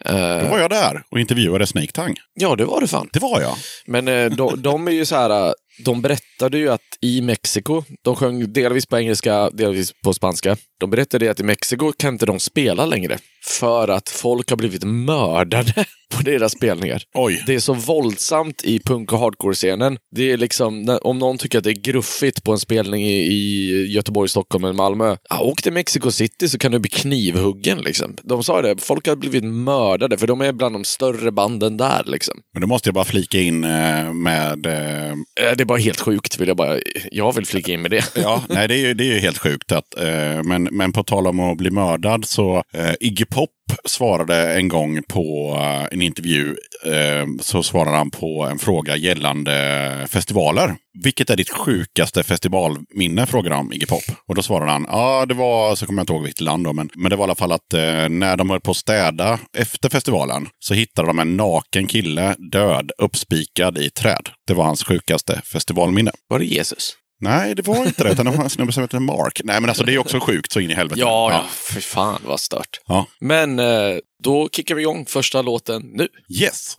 Eh, 0.06 0.44
Då 0.44 0.50
var 0.50 0.60
jag 0.60 0.70
där 0.70 1.04
och 1.12 1.20
intervjuade 1.20 1.68
Snake 1.68 1.92
Tang. 1.92 2.16
ja, 2.34 2.56
det 2.56 2.66
var 2.66 2.82
det 2.82 2.88
fan. 2.88 3.10
Det 3.14 3.20
var 3.20 3.42
jag. 3.42 3.56
Men 3.88 4.08
eh, 4.08 4.26
de, 4.30 4.62
de 4.62 4.88
är 4.88 4.92
ju 4.92 5.06
så 5.06 5.16
här, 5.16 5.48
eh, 5.48 5.52
de 5.86 6.02
berättade 6.02 6.58
ju 6.58 6.70
att 6.70 6.82
i 7.02 7.22
Mexiko, 7.22 7.84
de 8.04 8.16
sjöng 8.16 8.54
delvis 8.54 8.86
på 8.86 8.98
engelska, 8.98 9.50
delvis 9.50 9.92
på 10.04 10.14
spanska. 10.14 10.58
De 10.80 10.90
berättade 10.90 11.32
att 11.32 11.40
i 11.40 11.44
Mexiko 11.44 11.92
kan 11.98 12.14
inte 12.14 12.26
de 12.26 12.40
spela 12.40 12.86
längre. 12.86 13.18
För 13.48 13.88
att 13.88 14.10
folk 14.10 14.50
har 14.50 14.58
blivit 14.58 14.84
mördade 14.84 15.74
på 16.16 16.22
deras 16.24 16.52
spelningar. 16.52 17.02
Oj. 17.16 17.44
Det 17.48 17.56
är 17.56 17.60
så 17.60 17.74
våldsamt 17.74 18.64
i 18.64 18.80
punk 18.80 19.14
och 19.14 19.20
hardcore-scenen. 19.20 19.98
Det 20.16 20.32
är 20.32 20.38
liksom, 20.38 21.00
om 21.02 21.20
någon 21.20 21.38
tycker 21.38 21.58
att 21.58 21.64
det 21.64 21.70
är 21.72 21.82
gruffigt 21.92 22.44
på 22.44 22.52
en 22.52 22.60
spelning 22.60 23.04
i, 23.04 23.18
i 23.18 23.86
Göteborg, 23.94 24.30
Stockholm 24.30 24.64
eller 24.64 24.74
Malmö. 24.74 25.16
Ja, 25.30 25.40
åk 25.42 25.62
till 25.62 25.74
Mexico 25.74 26.12
City 26.12 26.50
så 26.50 26.58
kan 26.58 26.72
du 26.72 26.80
bli 26.80 26.90
knivhuggen 26.90 27.78
liksom. 27.82 28.16
De 28.24 28.44
sa 28.44 28.62
det, 28.62 28.82
folk 28.82 29.08
har 29.08 29.16
blivit 29.16 29.44
mördade 29.44 30.18
för 30.18 30.28
de 30.28 30.42
är 30.42 30.52
bland 30.54 30.76
de 30.76 30.84
större 30.84 31.32
banden 31.32 31.78
där 31.78 32.04
liksom. 32.06 32.36
Men 32.54 32.62
då 32.62 32.68
måste 32.68 32.88
jag 32.90 32.94
bara 32.94 33.06
flika 33.06 33.40
in 33.40 33.64
eh, 33.64 34.14
med... 34.14 34.66
eh, 34.66 35.08
Eh, 35.42 35.56
Det 35.58 35.64
är 35.64 35.66
bara 35.66 35.78
helt 35.78 36.00
sjukt, 36.00 36.40
vill 36.40 36.48
jag 36.48 36.58
bara... 36.58 36.80
Jag 37.12 37.36
vill 37.36 37.46
flika 37.46 37.72
in 37.74 37.82
med 37.82 37.92
det. 37.92 38.12
Ja, 38.16 38.44
nej, 38.50 38.68
det 38.68 38.74
är 38.76 38.78
ju, 38.88 38.94
det 38.94 39.04
är 39.04 39.14
ju 39.14 39.20
helt 39.20 39.38
sjukt. 39.38 39.72
Att, 39.72 39.84
men, 40.44 40.64
men 40.64 40.92
på 40.94 41.04
tal 41.04 41.28
om 41.28 41.40
att 41.40 41.58
bli 41.58 41.70
mördad 41.70 42.26
så 42.26 42.64
Iggy 43.00 43.26
Pop 43.38 43.50
svarade 43.86 44.54
en 44.54 44.68
gång 44.68 45.04
på 45.04 45.56
eh, 45.62 45.88
en 45.92 46.02
intervju, 46.02 46.56
eh, 46.86 47.28
så 47.42 47.64
svarade 47.64 47.98
han 47.98 48.12
på 48.12 48.44
en 48.52 48.60
fråga 48.60 48.96
gällande 48.96 50.08
festivaler. 50.10 50.76
Vilket 51.04 51.30
är 51.30 51.36
ditt 51.36 51.50
sjukaste 51.50 52.24
festivalminne? 52.24 53.26
frågade 53.26 53.56
han 53.56 53.74
Iggy 53.74 53.86
Pop. 53.86 54.04
Och 54.28 54.36
då 54.36 54.42
svarade 54.42 54.72
han, 54.72 54.86
ja 54.90 55.26
det 55.26 55.34
var, 55.34 55.76
så 55.76 55.86
kommer 55.86 56.00
jag 56.00 56.04
inte 56.04 56.14
ihåg 56.14 56.24
vilket 56.24 56.42
land 56.42 56.64
då, 56.64 56.74
men, 56.74 56.90
men 56.96 57.10
det 57.10 57.16
var 57.16 57.24
i 57.24 57.28
alla 57.28 57.36
fall 57.36 57.52
att 57.52 57.74
eh, 57.74 58.10
när 58.10 58.38
de 58.38 58.50
höll 58.50 58.62
på 58.62 58.72
att 58.72 58.78
städa 58.78 59.40
efter 59.58 59.90
festivalen 59.90 60.48
så 60.60 60.74
hittade 60.74 61.08
de 61.08 61.20
en 61.20 61.38
naken 61.38 61.88
kille 61.88 62.36
död, 62.52 62.92
uppspikad 62.98 63.78
i 63.78 63.90
träd. 63.90 64.30
Det 64.48 64.54
var 64.54 64.64
hans 64.64 64.84
sjukaste 64.84 65.42
festivalminne. 65.46 66.12
Var 66.28 66.40
det 66.40 66.46
Jesus? 66.46 66.94
Nej, 67.20 67.56
det 67.56 67.68
var 67.68 67.86
inte 67.86 68.04
det. 68.04 68.12
Utan 68.12 68.26
det 68.26 68.32
var 68.32 68.44
en 68.44 68.50
snubbe 68.50 68.72
som 68.72 68.84
heter 68.84 69.00
Mark. 69.00 69.42
Nej, 69.44 69.62
men 69.62 69.70
alltså 69.70 69.84
det 69.84 69.94
är 69.94 69.98
också 69.98 70.20
sjukt 70.20 70.52
så 70.52 70.60
in 70.60 70.72
i 70.72 70.74
helvete. 70.74 71.00
Ja, 71.00 71.32
ja. 71.32 71.44
För 71.50 71.82
fan 71.82 72.22
vad 72.26 72.40
stört. 72.40 72.80
Ja. 72.88 73.08
Men 73.20 73.60
eh, 73.60 73.66
då 74.24 74.50
kickar 74.52 74.76
vi 74.76 74.82
igång 74.82 75.06
första 75.06 75.42
låten 75.42 75.82
nu. 75.94 76.08
Yes. 76.30 76.78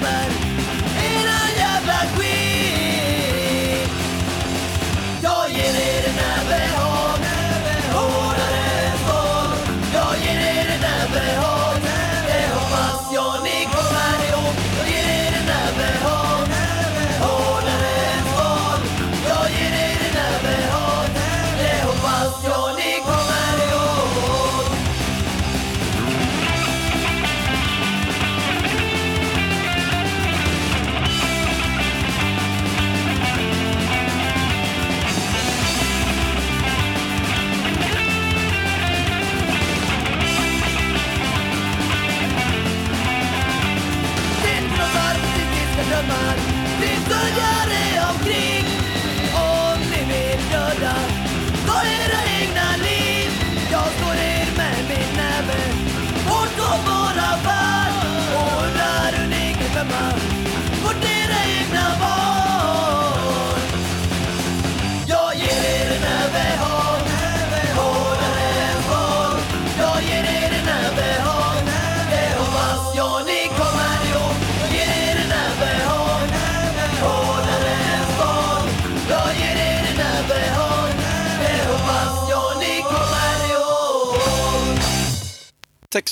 Dricker 0.00 0.35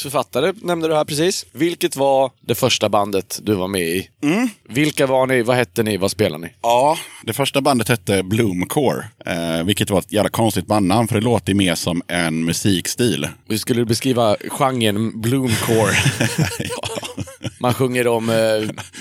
Textförfattare 0.05 0.53
nämnde 0.63 0.89
du 0.89 0.95
här 0.95 1.05
precis. 1.05 1.47
Vilket 1.53 1.97
var 1.97 2.31
det 2.41 2.55
första 2.55 2.89
bandet 2.89 3.41
du 3.43 3.55
var 3.55 3.69
med 3.69 3.81
i? 3.81 4.09
Vilka 4.69 5.07
var 5.07 5.27
ni? 5.27 5.43
Vad 5.43 5.57
hette 5.57 5.83
ni? 5.83 5.97
Vad 5.97 6.11
spelade 6.11 6.45
ni? 6.45 6.53
Ja, 6.63 6.97
det 7.23 7.33
första 7.33 7.61
bandet 7.61 7.89
hette 7.89 8.23
Bloomcore. 8.23 9.05
Eh, 9.27 9.65
vilket 9.65 9.91
var 9.91 9.99
ett 9.99 10.13
jävla 10.13 10.31
konstigt 10.31 10.67
bandnamn 10.67 11.09
för 11.09 11.15
det 11.15 11.21
låter 11.21 11.55
mer 11.55 11.75
som 11.75 12.03
en 12.09 12.45
musikstil. 12.45 13.29
Vi 13.49 13.59
skulle 13.59 13.85
beskriva 13.85 14.37
genren 14.51 15.21
bloomcore. 15.21 15.93
Man 17.59 17.75
sjunger 17.75 18.07
om 18.07 18.29
eh, 18.31 18.37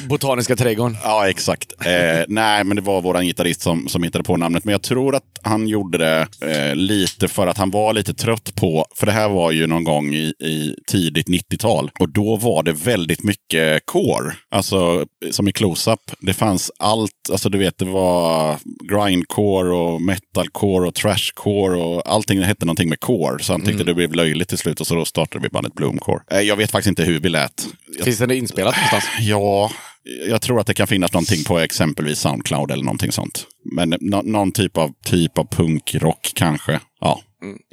Botaniska 0.07 0.55
trädgården. 0.55 0.97
Ja, 1.03 1.29
exakt. 1.29 1.73
Eh, 1.85 2.25
nej, 2.27 2.63
men 2.63 2.75
det 2.75 2.81
var 2.81 3.01
våran 3.01 3.25
gitarrist 3.25 3.61
som, 3.61 3.87
som 3.87 4.03
hittade 4.03 4.23
på 4.23 4.37
namnet. 4.37 4.65
Men 4.65 4.71
jag 4.71 4.81
tror 4.81 5.15
att 5.15 5.23
han 5.41 5.67
gjorde 5.67 5.97
det 5.97 6.27
eh, 6.41 6.75
lite 6.75 7.27
för 7.27 7.47
att 7.47 7.57
han 7.57 7.71
var 7.71 7.93
lite 7.93 8.13
trött 8.13 8.55
på, 8.55 8.85
för 8.95 9.05
det 9.05 9.11
här 9.11 9.29
var 9.29 9.51
ju 9.51 9.67
någon 9.67 9.83
gång 9.83 10.13
i, 10.13 10.33
i 10.39 10.75
tidigt 10.87 11.27
90-tal. 11.27 11.91
Och 11.99 12.09
då 12.09 12.35
var 12.35 12.63
det 12.63 12.73
väldigt 12.73 13.23
mycket 13.23 13.85
core. 13.85 14.33
Alltså 14.51 15.05
som 15.31 15.47
i 15.47 15.51
close-up. 15.51 15.99
Det 16.19 16.33
fanns 16.33 16.71
allt, 16.79 17.29
alltså 17.31 17.49
du 17.49 17.57
vet 17.57 17.77
det 17.77 17.85
var 17.85 18.57
grindcore 18.89 19.75
och 19.75 20.01
metalcore 20.01 20.87
och 20.87 20.95
trashcore 20.95 21.77
och 21.77 22.01
allting 22.09 22.41
hette 22.41 22.65
någonting 22.65 22.89
med 22.89 22.99
core. 22.99 23.43
Så 23.43 23.53
han 23.53 23.61
tyckte 23.61 23.83
det 23.83 23.93
blev 23.93 24.13
löjligt 24.13 24.49
till 24.49 24.57
slut 24.57 24.81
och 24.81 24.87
så 24.87 24.95
då 24.95 25.05
startade 25.05 25.43
vi 25.43 25.49
bandet 25.49 25.73
Bloomcore. 25.73 26.19
Eh, 26.31 26.41
jag 26.41 26.55
vet 26.55 26.71
faktiskt 26.71 26.87
inte 26.87 27.03
hur 27.03 27.19
vi 27.19 27.29
lät. 27.29 27.67
Jag 27.97 28.05
Finns 28.05 28.17
det 28.17 28.32
inspelat 28.36 28.75
någonstans? 28.75 29.03
Ja, 29.19 29.71
jag 30.27 30.41
tror 30.41 30.59
att 30.59 30.67
det 30.67 30.73
kan 30.73 30.88
finnas 30.88 31.13
någonting 31.13 31.43
på 31.43 31.59
exempelvis 31.59 32.19
Soundcloud 32.19 32.71
eller 32.71 32.84
någonting 32.84 33.11
sånt. 33.11 33.47
Men 33.66 33.95
nå- 34.01 34.22
någon 34.22 34.51
typ 34.51 34.78
av, 34.78 34.91
typ 35.05 35.38
av 35.38 35.47
punkrock 35.51 36.32
kanske. 36.36 36.80
Ja, 37.01 37.22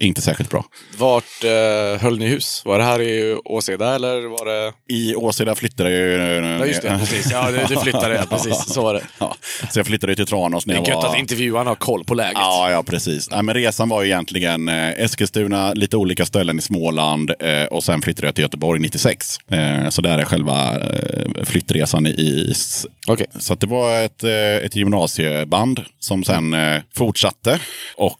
inte 0.01 0.21
särskilt 0.23 0.51
bra. 0.51 0.65
Vart 0.99 1.45
eh, 1.45 2.03
höll 2.03 2.19
ni 2.19 2.29
hus? 2.29 2.63
Var 2.65 2.79
det 2.79 2.85
här 2.85 3.01
i 3.01 3.37
Åseda 3.45 3.95
eller 3.95 4.23
var 4.29 4.45
det... 4.47 4.73
I 4.95 5.15
Åseda 5.15 5.55
flyttade 5.55 5.91
jag 5.91 6.09
ju... 6.09 6.47
Ja, 6.59 6.67
just 6.67 6.83
det. 6.83 6.99
Precis. 6.99 7.33
Ja, 7.33 7.51
du, 7.51 7.75
du 7.75 7.81
flyttade. 7.81 8.15
Ja, 8.31 8.37
precis. 8.37 8.65
Så 8.67 8.83
var 8.83 8.95
det. 8.95 9.03
Ja, 9.19 9.37
så 9.71 9.79
jag 9.79 9.87
flyttade 9.87 10.17
till 10.17 10.27
Tranås 10.27 10.67
när 10.67 10.75
Det 10.75 10.81
är 10.81 10.89
gött 10.89 10.97
var... 11.03 11.09
att 11.11 11.19
intervjuaren 11.19 11.67
har 11.67 11.75
koll 11.75 12.05
på 12.05 12.15
läget. 12.15 12.33
Ja, 12.35 12.71
ja, 12.71 12.83
precis. 12.83 13.31
Nej, 13.31 13.43
men 13.43 13.55
resan 13.55 13.89
var 13.89 14.03
ju 14.03 14.09
egentligen 14.09 14.69
eh, 14.69 14.89
Eskilstuna, 14.91 15.73
lite 15.73 15.97
olika 15.97 16.27
ställen 16.27 16.59
i 16.59 16.63
Småland 16.63 17.31
eh, 17.41 17.65
och 17.65 17.85
sen 17.85 18.03
flyttade 18.03 18.27
jag 18.29 18.35
till 18.35 18.43
Göteborg 18.43 18.81
96. 18.81 19.39
Eh, 19.51 19.89
så 19.89 20.03
där 20.03 20.19
är 20.19 20.25
själva 20.25 20.79
eh, 20.81 21.45
flyttresan 21.45 22.07
i, 22.07 22.55
i 23.11 23.15
Okej. 23.15 23.27
Så 23.41 23.53
att 23.53 23.61
det 23.61 23.67
var 23.67 24.01
ett, 24.05 24.25
eh, 24.25 24.57
ett 24.67 24.77
gymnasieband 24.77 25.81
som 25.99 26.25
sen 26.25 26.55
eh, 26.55 26.83
fortsatte. 26.95 27.61
Och 27.97 28.17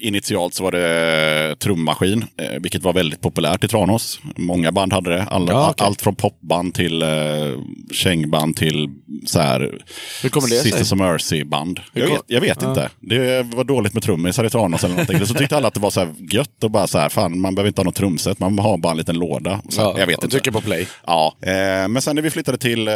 initialt 0.00 0.54
så 0.54 0.62
var 0.64 0.72
det 0.72 1.56
trummaskin, 1.58 2.24
eh, 2.36 2.60
vilket 2.60 2.82
var 2.82 2.92
väldigt 2.92 3.20
populärt 3.20 3.64
i 3.64 3.68
Tranås. 3.68 4.20
Många 4.36 4.72
band 4.72 4.92
hade 4.92 5.10
det. 5.10 5.22
Alla, 5.22 5.52
Ja, 5.52 5.70
okej. 5.70 5.86
Allt 5.86 6.02
från 6.02 6.14
popband 6.14 6.74
till 6.74 7.02
eh, 7.02 7.08
kängband 7.92 8.56
till 8.56 8.88
så 9.26 9.40
här, 9.40 9.78
Hur 10.22 10.28
kommer 10.28 10.48
det 10.48 10.54
sig? 10.56 10.70
Sisters 10.70 10.92
of 10.92 10.98
Mercy-band. 10.98 11.80
Jag 11.92 12.06
vet, 12.08 12.20
jag 12.26 12.40
vet 12.40 12.62
inte. 12.62 12.90
Det 13.00 13.42
var 13.42 13.64
dåligt 13.64 13.94
med 13.94 14.02
trummisar 14.02 14.44
i 14.44 14.50
Tranås 14.50 14.84
eller 14.84 14.94
någonting. 14.94 15.26
Så 15.26 15.34
tyckte 15.34 15.56
alla 15.56 15.68
att 15.68 15.74
det 15.74 15.80
var 15.80 15.90
så 15.90 16.00
här 16.00 16.14
gött 16.32 16.64
och 16.64 16.70
bara 16.70 16.86
så 16.86 16.98
här, 16.98 17.08
fan 17.08 17.40
man 17.40 17.54
behöver 17.54 17.68
inte 17.68 17.80
ha 17.80 17.84
något 17.84 17.94
trumset, 17.94 18.38
man 18.38 18.58
har 18.58 18.78
bara 18.78 18.90
en 18.90 18.96
liten 18.96 19.18
låda. 19.18 19.60
Så, 19.68 19.80
Ja, 19.80 19.94
jag 19.98 20.06
vet 20.06 20.18
och 20.18 20.24
inte. 20.24 20.34
trycker 20.34 20.50
på 20.50 20.60
play. 20.60 20.86
Ja, 21.06 21.34
eh, 21.40 21.52
men 21.88 22.02
sen 22.02 22.16
när 22.16 22.22
vi 22.22 22.30
flyttade 22.30 22.58
till, 22.58 22.88
eh, 22.88 22.94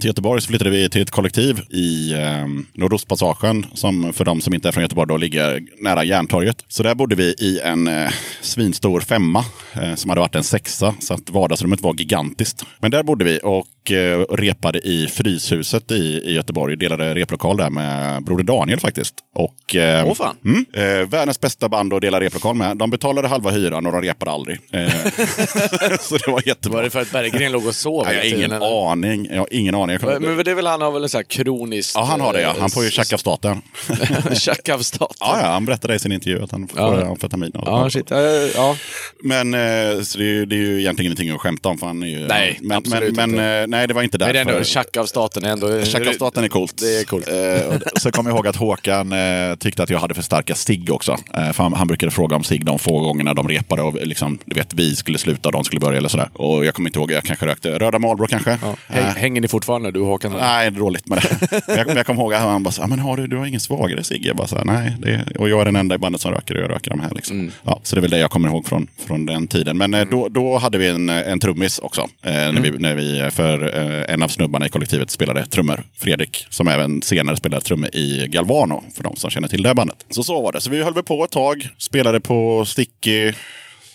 till 0.00 0.06
Göteborg 0.06 0.40
så 0.40 0.48
flyttade 0.48 0.70
vi 0.70 0.90
till 0.90 1.02
ett 1.02 1.10
kollektiv 1.10 1.60
i 1.70 2.12
eh, 2.12 2.46
Nordostpassagen 2.74 3.66
som 3.74 4.12
för 4.12 4.24
de 4.24 4.40
som 4.40 4.54
inte 4.54 4.68
är 4.68 4.72
från 4.72 4.82
Göteborg 4.82 5.08
då 5.08 5.16
ligger 5.16 5.62
nära 5.80 6.04
Järntorget. 6.06 6.56
Så 6.68 6.82
där 6.82 6.94
bodde 6.94 7.14
vi 7.16 7.24
i 7.24 7.60
en 7.64 7.88
eh, 7.88 8.10
svinstor 8.40 9.00
femma 9.00 9.44
eh, 9.82 9.94
som 9.94 10.10
hade 10.10 10.20
varit 10.20 10.34
en 10.34 10.44
sexa. 10.44 10.94
Så 11.00 11.14
att 11.14 11.30
vardagsrummet 11.30 11.80
var 11.80 11.94
gigantiskt. 11.94 12.64
Men 12.80 12.90
där 12.90 13.02
bodde 13.02 13.24
vi 13.24 13.40
och 13.42 13.90
eh, 13.92 14.20
repade 14.30 14.78
i 14.78 15.06
Fryshuset 15.08 15.90
i, 15.90 15.94
i 16.24 16.34
Göteborg. 16.34 16.76
Delade 16.76 17.14
replokal 17.14 17.56
där 17.56 17.70
med 17.70 18.24
Broder 18.24 18.44
Daniel 18.44 18.80
faktiskt. 18.80 19.14
Och, 19.34 19.76
eh, 19.76 20.06
Åh 20.08 20.14
fan. 20.14 20.36
Mm, 20.44 20.66
eh, 20.72 21.08
världens 21.08 21.40
bästa 21.40 21.68
band 21.68 21.94
att 21.94 22.00
dela 22.00 22.20
replokal 22.20 22.56
med. 22.56 22.76
De 22.76 22.90
betalade 22.90 23.28
halva 23.28 23.50
hyran 23.50 23.86
och 23.86 23.92
de 23.92 24.02
repade 24.02 24.30
aldrig. 24.30 24.58
Eh, 24.72 24.88
så 26.00 26.16
det 26.16 26.30
var 26.30 26.42
jättebra. 26.48 26.76
Var 26.76 26.82
det 26.84 26.90
för 26.90 27.00
att 27.02 27.12
Berggren 27.12 27.52
låg 27.52 27.66
och 27.66 27.74
sov? 27.74 27.94
Jag 27.98 28.04
har 28.04 28.12
hela 28.12 28.24
ingen 28.24 28.36
tiden, 28.50 28.52
eller? 28.62 28.92
aning. 28.92 29.26
Jag 29.30 29.38
har 29.38 29.48
ingen 29.50 29.74
aning. 29.74 29.92
Jag 29.92 30.00
kommer- 30.00 30.20
Men 30.20 30.44
det 30.44 30.50
är 30.50 30.54
väl 30.54 30.66
han 30.66 30.80
har 30.80 30.90
väl 30.90 31.02
en 31.02 31.08
sån 31.08 31.18
här 31.18 31.22
kroniskt... 31.24 31.94
Ja, 31.94 32.04
han 32.04 32.20
har 32.20 32.32
det 32.32 32.40
ja. 32.40 32.54
Han 32.60 32.70
får 32.70 32.84
ju 32.84 32.90
tjacka 32.90 33.14
av 33.14 33.18
staten. 33.18 33.62
Tjack 34.40 34.68
av 34.68 34.78
staten. 34.78 35.16
Ja, 35.20 35.38
ja, 35.42 35.46
han 35.46 35.64
berättade 35.64 35.95
i 35.96 35.98
sin 35.98 36.12
intervju 36.12 36.42
att 36.42 36.50
han 36.50 36.68
får 36.68 36.80
Ja. 36.80 37.06
amfetamin. 37.06 37.50
Ja, 37.54 37.90
shit. 37.90 38.10
Eh, 38.10 38.18
Ja. 38.54 38.76
Men 39.22 39.54
eh, 39.54 40.00
så 40.02 40.18
det, 40.18 40.24
är, 40.24 40.28
ju- 40.28 40.46
det 40.46 40.54
är 40.56 40.58
ju 40.58 40.80
egentligen 40.80 41.06
ingenting 41.06 41.30
att 41.30 41.40
skämta 41.40 41.68
om. 41.68 41.78
För 41.78 41.86
han 41.86 42.02
är 42.02 42.06
ju, 42.06 42.26
Nej, 42.26 42.58
men, 42.62 42.76
absolut 42.78 43.16
men, 43.16 43.30
inte. 43.30 43.42
eh, 43.44 43.66
nej, 43.66 43.86
det 43.88 43.94
var 43.94 44.02
inte 44.02 44.18
Men 44.18 44.26
det 44.26 44.30
är 44.30 44.44
därför. 44.44 44.52
ändå, 44.52 44.64
tjack 44.64 44.96
av 44.96 45.06
staten 45.06 45.44
är 45.44 45.48
ändå... 45.50 45.84
Tjacka 45.84 46.08
av 46.08 46.12
staten 46.12 46.44
är 46.44 46.48
coolt. 46.48 46.74
Det 46.80 47.00
är 47.00 47.04
coolt. 47.04 47.28
Eh, 47.28 47.78
så 47.96 48.10
kommer 48.10 48.30
jag 48.30 48.36
ihåg 48.36 48.46
att 48.46 48.56
Håkan 48.56 49.12
tyckte 49.58 49.82
att 49.82 49.90
jag 49.90 49.98
hade 49.98 50.14
för 50.14 50.22
starka 50.22 50.54
cigg 50.54 50.90
också. 50.92 51.16
För 51.52 51.62
han, 51.62 51.72
han 51.72 51.86
brukade 51.86 52.12
fråga 52.12 52.36
om 52.36 52.44
cigg 52.44 52.64
de 52.64 52.78
få 52.78 53.00
gångerna 53.00 53.34
de 53.34 53.48
repade. 53.48 53.82
Och 53.82 53.94
liksom, 54.06 54.38
du 54.44 54.54
vet, 54.54 54.74
vi 54.74 54.96
skulle 54.96 55.18
sluta 55.18 55.48
och 55.48 55.52
de 55.52 55.64
skulle 55.64 55.80
börja 55.80 55.98
eller 55.98 56.08
sådär. 56.08 56.28
Och 56.32 56.64
jag 56.64 56.74
kommer 56.74 56.88
inte 56.90 56.98
ihåg, 56.98 57.12
jag 57.12 57.24
kanske 57.24 57.46
rökte 57.46 57.78
röda 57.78 57.98
Marlboro 57.98 58.26
kanske. 58.26 58.58
Ja. 58.62 58.76
Häng, 58.86 59.04
hänger 59.16 59.40
ni 59.40 59.48
fortfarande, 59.48 59.90
du 59.90 60.00
och 60.00 60.06
Håkan? 60.06 60.32
Nej, 60.40 60.70
dåligt 60.70 61.06
med 61.08 61.18
det. 61.22 61.60
Men 61.68 61.76
jag, 61.78 61.96
jag 61.96 62.06
kommer 62.06 62.22
ihåg 62.22 62.34
att 62.34 62.40
han 62.40 62.62
bara 62.62 62.70
så, 62.70 62.82
"Ah, 62.82 62.86
men 62.86 62.98
har 62.98 63.16
du, 63.16 63.26
du 63.26 63.36
har 63.36 63.46
ingen 63.46 63.60
svagare 63.60 64.04
cigg? 64.04 64.26
Jag 64.26 64.36
bara 64.36 64.46
så, 64.46 64.64
nej. 64.64 64.96
Det, 64.98 65.24
och 65.38 65.48
jag 65.48 65.60
är 65.60 65.64
den 65.64 65.76
enda 65.76 65.85
i 65.94 65.98
bandet 65.98 66.20
som 66.20 66.32
röker 66.32 66.54
och 66.56 66.62
jag 66.62 66.70
röker 66.70 66.90
de 66.90 67.00
här. 67.00 67.10
Liksom. 67.14 67.40
Mm. 67.40 67.52
Ja, 67.62 67.80
så 67.82 67.96
det 67.96 68.00
är 68.00 68.02
väl 68.02 68.10
det 68.10 68.18
jag 68.18 68.30
kommer 68.30 68.48
ihåg 68.48 68.66
från, 68.66 68.86
från 69.06 69.26
den 69.26 69.48
tiden. 69.48 69.78
Men 69.78 69.94
eh, 69.94 70.04
då, 70.10 70.28
då 70.28 70.58
hade 70.58 70.78
vi 70.78 70.88
en, 70.88 71.08
en 71.08 71.40
trummis 71.40 71.78
också. 71.78 72.00
Eh, 72.00 72.32
när, 72.32 72.48
Mm. 72.48 72.62
vi, 72.62 72.70
när 72.78 72.94
vi, 72.94 73.30
för 73.30 73.78
eh, 73.78 74.14
en 74.14 74.22
av 74.22 74.28
snubbarna 74.28 74.66
i 74.66 74.68
kollektivet 74.68 75.10
spelade 75.10 75.46
trummor. 75.46 75.82
Fredrik, 75.98 76.46
som 76.50 76.68
även 76.68 77.02
senare 77.02 77.36
spelade 77.36 77.62
trummor 77.64 77.88
i 77.96 78.26
Galvano. 78.28 78.84
För 78.96 79.02
de 79.02 79.16
som 79.16 79.30
känner 79.30 79.48
till 79.48 79.62
det 79.62 79.74
bandet. 79.74 80.06
Så 80.10 80.22
så 80.22 80.42
var 80.42 80.52
det. 80.52 80.60
Så 80.60 80.70
vi 80.70 80.82
höll 80.82 80.94
väl 80.94 81.02
på 81.04 81.24
ett 81.24 81.30
tag. 81.30 81.68
Spelade 81.78 82.20
på 82.20 82.64
Sticky. 82.64 83.32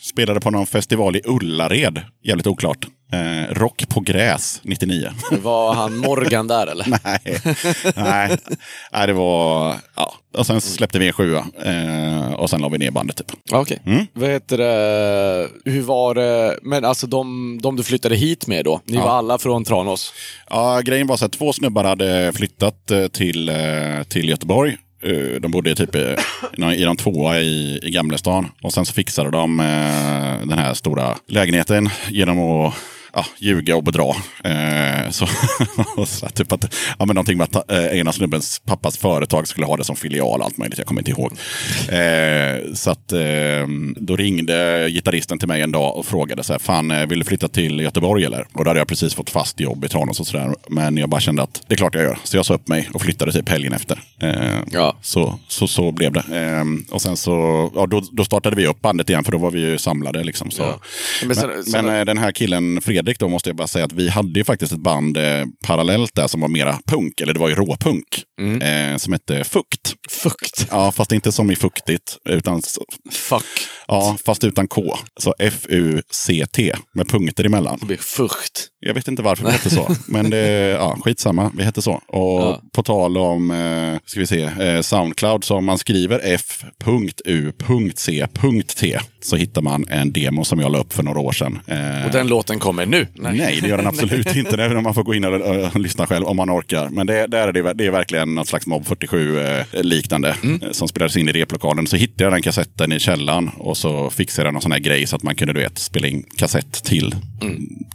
Spelade 0.02 0.40
på 0.40 0.52
någon 0.52 0.66
festival 0.66 1.16
i 1.16 1.22
Ullared. 1.26 2.02
Jävligt 2.24 2.48
oklart. 2.48 2.88
Eh, 3.12 3.54
rock 3.54 3.90
på 3.90 4.00
gräs 4.00 4.60
99. 4.64 5.10
Var 5.32 5.74
han 5.74 5.98
Morgan 5.98 6.48
där 6.48 6.68
eller? 6.68 6.86
Nej, 7.04 7.42
nej. 7.96 8.38
nej, 8.94 9.08
det 9.08 9.14
var... 9.14 9.76
Ja. 9.96 10.14
Och 10.38 10.46
sen 10.48 10.62
släppte 10.62 11.00
vi 11.00 11.08
en 11.08 11.14
sjua. 11.14 11.46
Eh, 11.66 12.32
och 12.34 12.50
sen 12.50 12.62
la 12.62 12.70
vi 12.70 12.78
ner 12.78 12.92
bandet 12.92 13.18
typ. 13.18 13.28
Okej. 13.52 13.82
Mm. 13.86 14.06
Vad 14.14 14.30
heter 14.30 14.58
det? 14.58 15.48
Hur 15.72 15.82
var 15.82 16.16
det? 16.16 16.60
Men 16.62 16.86
alltså 16.86 17.08
de, 17.08 17.60
de 17.64 17.76
du 17.76 17.84
flyttade 17.84 18.16
hit 18.16 18.48
med 18.48 18.66
då? 18.66 18.82
Ni 18.86 18.98
Ja. 18.98 19.04
var 19.04 19.12
alla 19.12 19.38
från 19.38 19.64
Tranås? 19.66 20.14
Ja, 20.50 20.82
grejen 20.82 21.08
var 21.08 21.18
så 21.18 21.26
att 21.26 21.32
två 21.32 21.54
snubbar 21.54 21.84
hade 21.84 22.32
flyttat 22.36 22.92
eh, 22.92 23.08
till, 23.08 23.50
eh, 23.50 24.04
till 24.08 24.30
Göteborg. 24.30 24.78
Eh, 25.04 25.40
De 25.42 25.52
bodde 25.52 25.76
typ 25.76 25.96
i, 25.96 26.16
i 26.76 26.86
någon- 26.86 26.98
tvåa 26.98 27.40
i, 27.40 27.80
i 27.84 27.92
Gamlestan. 27.92 28.48
Och 28.64 28.74
sen 28.74 28.86
så 28.86 28.94
fixade 28.94 29.32
de 29.32 29.58
den 30.46 30.60
här 30.60 30.74
stora 30.74 31.16
lägenheten 31.28 31.90
genom 32.10 32.40
att 32.40 32.74
ja, 33.14 33.26
ljuga 33.40 33.76
och 33.76 33.84
bedra. 33.84 34.10
Eh, 34.44 35.10
så, 35.10 35.28
så 36.06 36.30
typ 36.30 36.52
att, 36.52 36.74
ja, 37.00 37.06
men 37.06 37.14
någonting 37.16 37.38
med 37.38 37.56
att 37.56 37.72
eh, 37.72 37.86
ena 38.00 38.12
snubbens 38.12 38.62
pappas 38.66 38.98
företag 38.98 39.48
skulle 39.48 39.66
ha 39.66 39.78
det 39.78 39.84
som 39.84 39.96
filial 39.96 40.40
och 40.40 40.46
allt 40.46 40.58
möjligt. 40.58 40.78
Jag 40.78 40.88
kommer 40.88 41.02
inte 41.02 41.12
ihåg. 41.12 41.32
Eh, 41.90 42.74
så 42.74 42.92
att 42.92 43.12
eh, 43.12 43.68
då 43.96 44.16
ringde 44.16 44.88
gitarristen 44.90 45.40
till 45.40 45.48
mig 45.48 45.62
en 45.62 45.72
dag 45.72 45.98
och 45.98 46.06
frågade 46.06 46.44
så 46.44 46.54
här, 46.54 46.60
fan 46.60 46.92
eh, 46.92 47.06
vill 47.06 47.20
du 47.20 47.26
flytta 47.26 47.48
till 47.48 47.80
Göteborg 47.80 48.26
eller? 48.26 48.48
Och 48.54 48.64
då 48.64 48.70
hade 48.70 48.80
jag 48.80 48.88
precis 48.88 49.14
fått 49.16 49.30
fast 49.30 49.60
jobb 49.60 49.86
i 49.86 49.90
Tranås 49.90 50.20
och 50.20 50.28
sådär. 50.28 50.56
Men 50.70 50.98
jag 50.98 51.10
bara 51.10 51.22
kände 51.22 51.44
att 51.44 51.62
det 51.68 51.74
är 51.74 51.78
klart 51.78 51.96
jag 51.96 52.04
gör. 52.04 52.18
Så 52.24 52.38
jag 52.38 52.46
sa 52.46 52.54
upp 52.54 52.68
mig 52.68 52.90
och 52.94 53.02
flyttade 53.02 53.32
typ 53.32 53.50
helgen 53.50 53.74
efter. 53.74 54.00
Eh, 54.22 54.58
Ja. 54.72 54.98
så, 55.02 55.40
så, 55.48 55.68
så 55.68 55.92
blev 55.92 56.12
det. 56.14 56.24
Eh, 56.32 56.94
och 56.94 57.02
sen 57.02 57.18
så, 57.18 57.32
ja, 57.76 57.86
då, 57.86 58.02
då 58.12 58.26
startade 58.26 58.56
vi 58.56 58.68
upp 58.68 58.82
bandet 58.82 59.10
igen 59.10 59.24
för 59.24 59.32
då 59.32 59.38
var 59.38 59.52
vi 59.52 59.60
ju 59.60 59.78
samlade. 59.78 60.24
Liksom, 60.24 60.52
så. 60.52 60.62
Ja. 60.64 60.80
Men 61.20 61.28
Men, 61.28 61.36
sen- 61.38 61.64
sen- 61.64 61.86
men, 61.86 62.00
eh, 62.00 62.06
den 62.06 62.18
här 62.18 62.32
killen 62.32 62.82
Fredrik 62.82 63.01
då 63.20 63.28
måste 63.28 63.50
jag 63.50 63.56
bara 63.56 63.68
säga 63.68 63.86
att 63.86 63.94
vi 63.94 64.10
hade 64.10 64.40
ju 64.40 64.44
faktiskt 64.44 64.72
ett 64.74 64.80
band 64.84 65.18
eh, 65.18 65.46
parallellt 65.68 66.12
där 66.16 66.28
som 66.28 66.42
var 66.42 66.48
mera 66.48 66.80
punk, 66.88 67.22
eller 67.22 67.34
det 67.34 67.40
var 67.40 67.50
ju 67.50 67.56
råpunk, 67.56 68.06
eh, 68.62 68.98
som 68.98 69.14
hette 69.14 69.44
Fukt. 69.44 69.94
Fukt. 70.12 70.68
Ja, 70.72 70.92
fast 70.92 71.12
inte 71.12 71.32
som 71.32 71.52
i 71.52 71.56
fuktigt, 71.56 72.18
utan 72.30 72.62
Fuck. 73.12 73.44
ja, 73.88 74.18
fast 74.26 74.44
utan 74.44 74.68
K. 74.68 74.98
Så 75.20 75.34
F-U-C-T 75.40 76.74
med 76.94 77.08
punkter 77.10 77.44
emellan. 77.46 77.78
Det 77.80 77.86
blir 77.86 77.98
fukt. 77.98 78.68
Jag 78.80 78.94
vet 78.94 79.08
inte 79.08 79.22
varför 79.22 79.46
vi 79.46 79.52
hette 79.52 79.70
så, 79.70 79.96
men 80.08 80.30
det, 80.30 80.48
ja, 80.80 80.98
skitsamma, 81.02 81.52
vi 81.58 81.64
hette 81.64 81.82
så. 81.82 81.92
Och 82.08 82.42
Ja. 82.42 82.62
på 82.74 82.84
tal 82.84 83.18
om, 83.18 83.52
eh, 83.52 84.00
ska 84.06 84.20
vi 84.20 84.28
se, 84.28 84.42
eh, 84.44 84.82
Soundcloud, 84.82 85.44
så 85.44 85.56
om 85.56 85.66
man 85.66 85.78
skriver 85.78 86.20
F.U.C.T 87.66 89.00
så 89.24 89.36
hittar 89.36 89.62
man 89.62 89.86
en 89.90 90.12
demo 90.14 90.44
som 90.44 90.60
jag 90.60 90.72
la 90.72 90.78
upp 90.78 90.94
för 90.94 91.04
några 91.04 91.20
år 91.20 91.32
sedan. 91.32 91.60
Eh, 91.68 92.06
Och 92.06 92.12
den 92.12 92.28
låten 92.28 92.60
kommer 92.60 92.86
nu? 92.92 93.08
Nej. 93.14 93.60
det 93.62 93.68
gör 93.68 93.78
den 93.78 93.88
absolut 93.88 94.36
inte. 94.36 94.58
Det 94.58 94.64
är 94.64 94.70
när 94.70 94.82
man 94.82 94.94
får 94.94 95.04
gå 95.04 95.14
in 95.14 95.26
och, 95.26 95.74
och, 95.76 95.80
lyssna 95.80 96.08
själv 96.08 96.26
om 96.26 96.38
man 96.38 96.50
orkar. 96.50 96.90
Men 96.90 97.08
det, 97.08 97.28
där 97.28 97.48
är 97.48 97.52
det, 97.54 97.74
det 97.74 97.86
är 97.86 97.92
verkligen 97.92 98.36
något 98.36 98.48
slags 98.48 98.68
Mob 98.68 98.84
47-liknande 98.84 100.30
eh, 100.30 100.72
som 100.72 100.88
spelades 100.88 101.18
in 101.18 101.30
i 101.30 101.32
replokalen. 101.32 101.88
Så 101.88 101.96
hittade 101.96 102.24
jag 102.24 102.34
den 102.34 102.42
kassetten 102.42 102.92
i 102.92 103.00
källaren 103.00 103.50
och 103.58 103.78
så 103.78 104.10
fixade 104.10 104.48
jag 104.48 104.54
någon 104.54 104.62
sån 104.62 104.72
här 104.72 104.80
grej 104.80 105.08
så 105.08 105.16
att 105.16 105.24
man 105.24 105.36
kunde 105.36 105.54
du 105.54 105.60
vet, 105.60 105.78
spela 105.78 106.08
in 106.08 106.24
kassett 106.38 106.84
till 106.84 107.16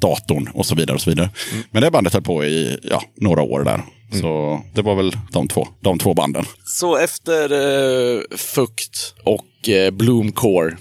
datorn 0.01 0.49
och 0.55 0.67
så 0.67 0.75
vidare. 0.75 0.95
och 0.95 1.01
så 1.01 1.11
vidare. 1.11 1.31
Men 1.71 1.83
det 1.83 1.91
bandet 1.91 2.13
höll 2.13 2.23
på 2.23 2.45
i 2.45 2.79
ja, 2.83 3.03
några 3.17 3.43
år 3.43 3.65
där. 3.65 3.83
Så 4.13 4.61
det 4.75 4.83
var 4.83 4.95
väl 4.95 5.13
de 5.33 5.49
två, 5.49 5.69
de 5.81 5.99
två 5.99 6.15
banden. 6.15 6.45
Så 6.65 6.97
efter 6.97 7.53
eh, 7.53 8.21
Fukt 8.37 9.15
och 9.25 9.69
eh, 9.69 9.91
Bloomcore, 9.91 10.77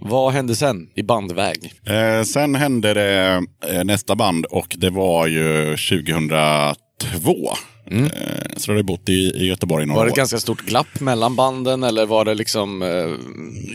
vad 0.00 0.32
hände 0.32 0.56
sen 0.56 0.88
i 0.96 1.02
bandväg? 1.02 1.72
Eh, 1.86 2.22
sen 2.22 2.54
hände 2.54 2.94
det 2.94 3.42
eh, 3.68 3.84
nästa 3.84 4.14
band 4.14 4.44
och 4.44 4.76
det 4.78 4.90
var 4.90 5.26
ju 5.26 5.76
2002. 5.76 6.74
Eh, 7.92 8.08
så 8.56 8.66
då 8.66 8.72
hade 8.72 8.82
bott 8.82 9.08
i, 9.08 9.12
i 9.12 9.46
Göteborg 9.46 9.82
i 9.82 9.86
några 9.86 9.98
Var 9.98 10.04
det 10.04 10.08
år. 10.08 10.12
ett 10.12 10.16
ganska 10.16 10.38
stort 10.38 10.60
glapp 10.66 11.00
mellan 11.00 11.36
banden 11.36 11.82
eller 11.84 12.06
var 12.06 12.24
det 12.24 12.34
liksom... 12.34 12.82
Eh, 12.82 12.88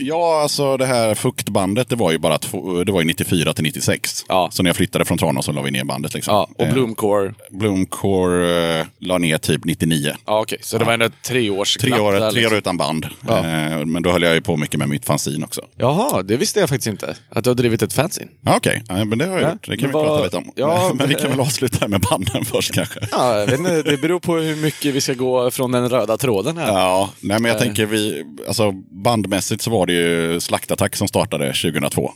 Ja, 0.00 0.40
alltså 0.42 0.76
det 0.76 0.86
här 0.86 1.14
fuktbandet, 1.14 1.88
det 1.88 1.96
var 1.96 2.12
ju 2.12 2.18
bara 2.18 2.38
två, 2.38 2.84
det 2.84 2.92
var 2.92 3.00
ju 3.00 3.06
94 3.06 3.52
till 3.54 3.64
96. 3.64 4.24
Ja. 4.28 4.48
Så 4.52 4.62
när 4.62 4.68
jag 4.68 4.76
flyttade 4.76 5.04
från 5.04 5.18
Tranås 5.18 5.44
så 5.44 5.52
la 5.52 5.62
vi 5.62 5.70
ner 5.70 5.84
bandet. 5.84 6.14
Liksom. 6.14 6.34
ja, 6.34 6.48
och 6.58 6.64
Eh, 6.66 6.72
Bloomcore? 6.72 7.34
Bloomcore 7.50 8.78
eh, 8.80 8.86
la 8.98 9.18
ner 9.18 9.38
typ 9.38 9.64
99. 9.64 10.12
Ja, 10.26 10.40
okej. 10.40 10.58
Så 10.62 10.78
det 10.78 10.84
var 10.84 10.92
ändå 10.92 11.06
ett 11.06 11.22
treårs 11.22 11.76
Tre 11.76 11.98
år, 12.00 12.12
där, 12.12 12.30
tre 12.30 12.40
liksom. 12.40 12.54
år 12.54 12.58
utan 12.58 12.76
band. 12.76 13.06
Ja. 13.28 13.38
Eh, 13.38 13.84
men 13.84 14.02
då 14.02 14.10
höll 14.10 14.22
jag 14.22 14.34
ju 14.34 14.40
på 14.40 14.56
mycket 14.56 14.78
med 14.78 14.88
mitt 14.88 15.04
fanzine 15.04 15.44
också. 15.44 15.60
Jaha, 15.76 16.22
det 16.22 16.36
visste 16.36 16.60
jag 16.60 16.68
faktiskt 16.68 16.86
inte. 16.88 17.16
Att 17.30 17.44
du 17.44 17.50
har 17.50 17.54
drivit 17.54 17.82
ett 17.82 17.92
fanzine. 17.92 18.28
Ja, 18.40 18.54
Okej, 18.56 18.82
ja, 18.88 19.04
men 19.04 19.18
det 19.18 19.24
har 19.26 19.32
jag 19.32 19.42
Ja, 19.42 19.50
gjort. 19.52 19.66
Det 19.68 19.76
kan 19.76 19.90
men 19.90 20.00
vi 20.00 20.06
vad- 20.06 20.06
prata 20.06 20.24
lite 20.24 20.36
om. 20.36 20.52
ja, 20.54 20.92
men, 20.98 21.08
vi 21.08 21.14
kan 21.14 21.30
väl 21.30 21.40
avsluta 21.40 21.88
med 21.88 22.00
banden 22.10 22.44
först 22.52 22.72
kanske. 22.74 23.00
Ja, 23.12 23.38
jag 23.38 23.46
vet 23.46 23.58
inte, 23.58 23.82
beror 24.04 24.20
på 24.20 24.36
hur 24.36 24.56
mycket 24.56 24.94
vi 24.94 25.00
ska 25.00 25.14
gå 25.14 25.50
från 25.50 25.72
den 25.72 25.88
röda 25.88 26.16
tråden 26.16 26.56
här. 26.56 26.68
Ja, 26.68 27.10
nej 27.20 27.40
men 27.40 27.50
jag 27.50 27.60
tänker 27.60 27.86
vi, 27.86 28.24
alltså 28.48 28.72
bandmässigt 29.04 29.62
så 29.62 29.70
var 29.70 29.86
det 29.86 29.92
ju 29.92 30.40
Slaktattack 30.40 30.96
som 30.96 31.08
startade 31.08 31.46
2002. 31.46 32.12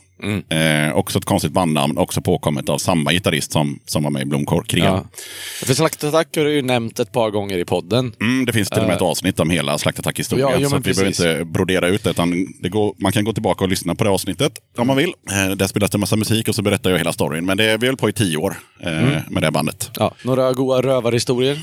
Eh, 0.49 0.95
också 0.95 1.17
ett 1.17 1.25
konstigt 1.25 1.51
bandnamn, 1.51 1.97
också 1.97 2.21
påkommet 2.21 2.69
av 2.69 2.77
samma 2.77 3.11
gitarrist 3.11 3.51
som, 3.51 3.79
som 3.85 4.03
var 4.03 4.11
med 4.11 4.21
i 4.21 4.25
Blomkål, 4.25 4.65
Krigan. 4.65 4.93
Ja. 4.95 5.19
För 5.65 5.73
Slaktattack 5.73 6.37
har 6.37 6.43
du 6.43 6.53
ju 6.53 6.61
nämnt 6.61 6.99
ett 6.99 7.11
par 7.11 7.29
gånger 7.29 7.57
i 7.57 7.65
podden. 7.65 8.13
Mm, 8.21 8.45
det 8.45 8.53
finns 8.53 8.69
till 8.69 8.81
och 8.81 8.87
med 8.87 8.95
ett 8.95 9.01
avsnitt 9.01 9.39
om 9.39 9.49
hela 9.49 9.77
Slaktattack-historien. 9.77 10.49
Ja, 10.51 10.57
jo, 10.59 10.69
så 10.69 10.77
vi 10.77 10.81
behöver 10.81 11.07
inte 11.07 11.45
brodera 11.45 11.87
ut 11.87 12.03
det. 12.03 12.09
Utan 12.09 12.47
det 12.61 12.69
går, 12.69 12.95
man 12.97 13.11
kan 13.11 13.23
gå 13.23 13.33
tillbaka 13.33 13.63
och 13.63 13.69
lyssna 13.69 13.95
på 13.95 14.03
det 14.03 14.09
avsnittet 14.09 14.51
om 14.77 14.87
man 14.87 14.97
vill. 14.97 15.13
Eh, 15.31 15.55
där 15.55 15.67
spelas 15.67 15.91
det 15.91 15.95
en 15.95 15.99
massa 15.99 16.15
musik 16.15 16.47
och 16.47 16.55
så 16.55 16.61
berättar 16.61 16.89
jag 16.89 16.97
hela 16.97 17.13
storyn. 17.13 17.45
Men 17.45 17.57
det, 17.57 17.77
vi 17.77 17.87
höll 17.87 17.97
på 17.97 18.09
i 18.09 18.13
tio 18.13 18.37
år 18.37 18.55
eh, 18.79 18.91
med 19.29 19.43
det 19.43 19.51
bandet. 19.51 19.91
Ja, 19.95 20.13
några 20.23 20.53
goa 20.53 20.81
rövarhistorier 20.81 21.57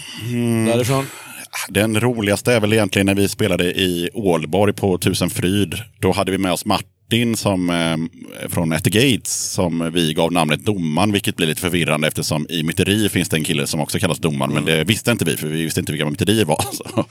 därifrån. 0.66 1.06
Den 1.68 2.00
roligaste 2.00 2.52
är 2.52 2.60
väl 2.60 2.72
egentligen 2.72 3.06
när 3.06 3.14
vi 3.14 3.28
spelade 3.28 3.64
i 3.64 4.10
Ålborg 4.14 4.72
på 4.72 4.98
Tusenfryd. 4.98 5.74
Då 6.00 6.12
hade 6.12 6.32
vi 6.32 6.38
med 6.38 6.52
oss 6.52 6.64
Martin 6.64 6.95
som, 7.36 7.70
eh, 7.70 8.48
från 8.48 8.72
At 8.72 8.84
the 8.84 8.90
Gates 8.90 9.52
som 9.52 9.90
vi 9.92 10.14
gav 10.14 10.32
namnet 10.32 10.64
Domaren, 10.64 11.12
vilket 11.12 11.36
blir 11.36 11.46
lite 11.46 11.60
förvirrande 11.60 12.08
eftersom 12.08 12.46
i 12.50 12.62
myteri 12.62 13.08
finns 13.08 13.28
det 13.28 13.36
en 13.36 13.44
kille 13.44 13.66
som 13.66 13.80
också 13.80 13.98
kallas 13.98 14.18
Domaren, 14.18 14.54
men 14.54 14.64
det 14.64 14.84
visste 14.84 15.10
inte 15.10 15.24
vi 15.24 15.36
för 15.36 15.46
vi 15.46 15.64
visste 15.64 15.80
inte 15.80 15.92
vilka 15.92 16.10
myterier 16.10 16.44
var. 16.44 16.64
Så, 16.72 17.04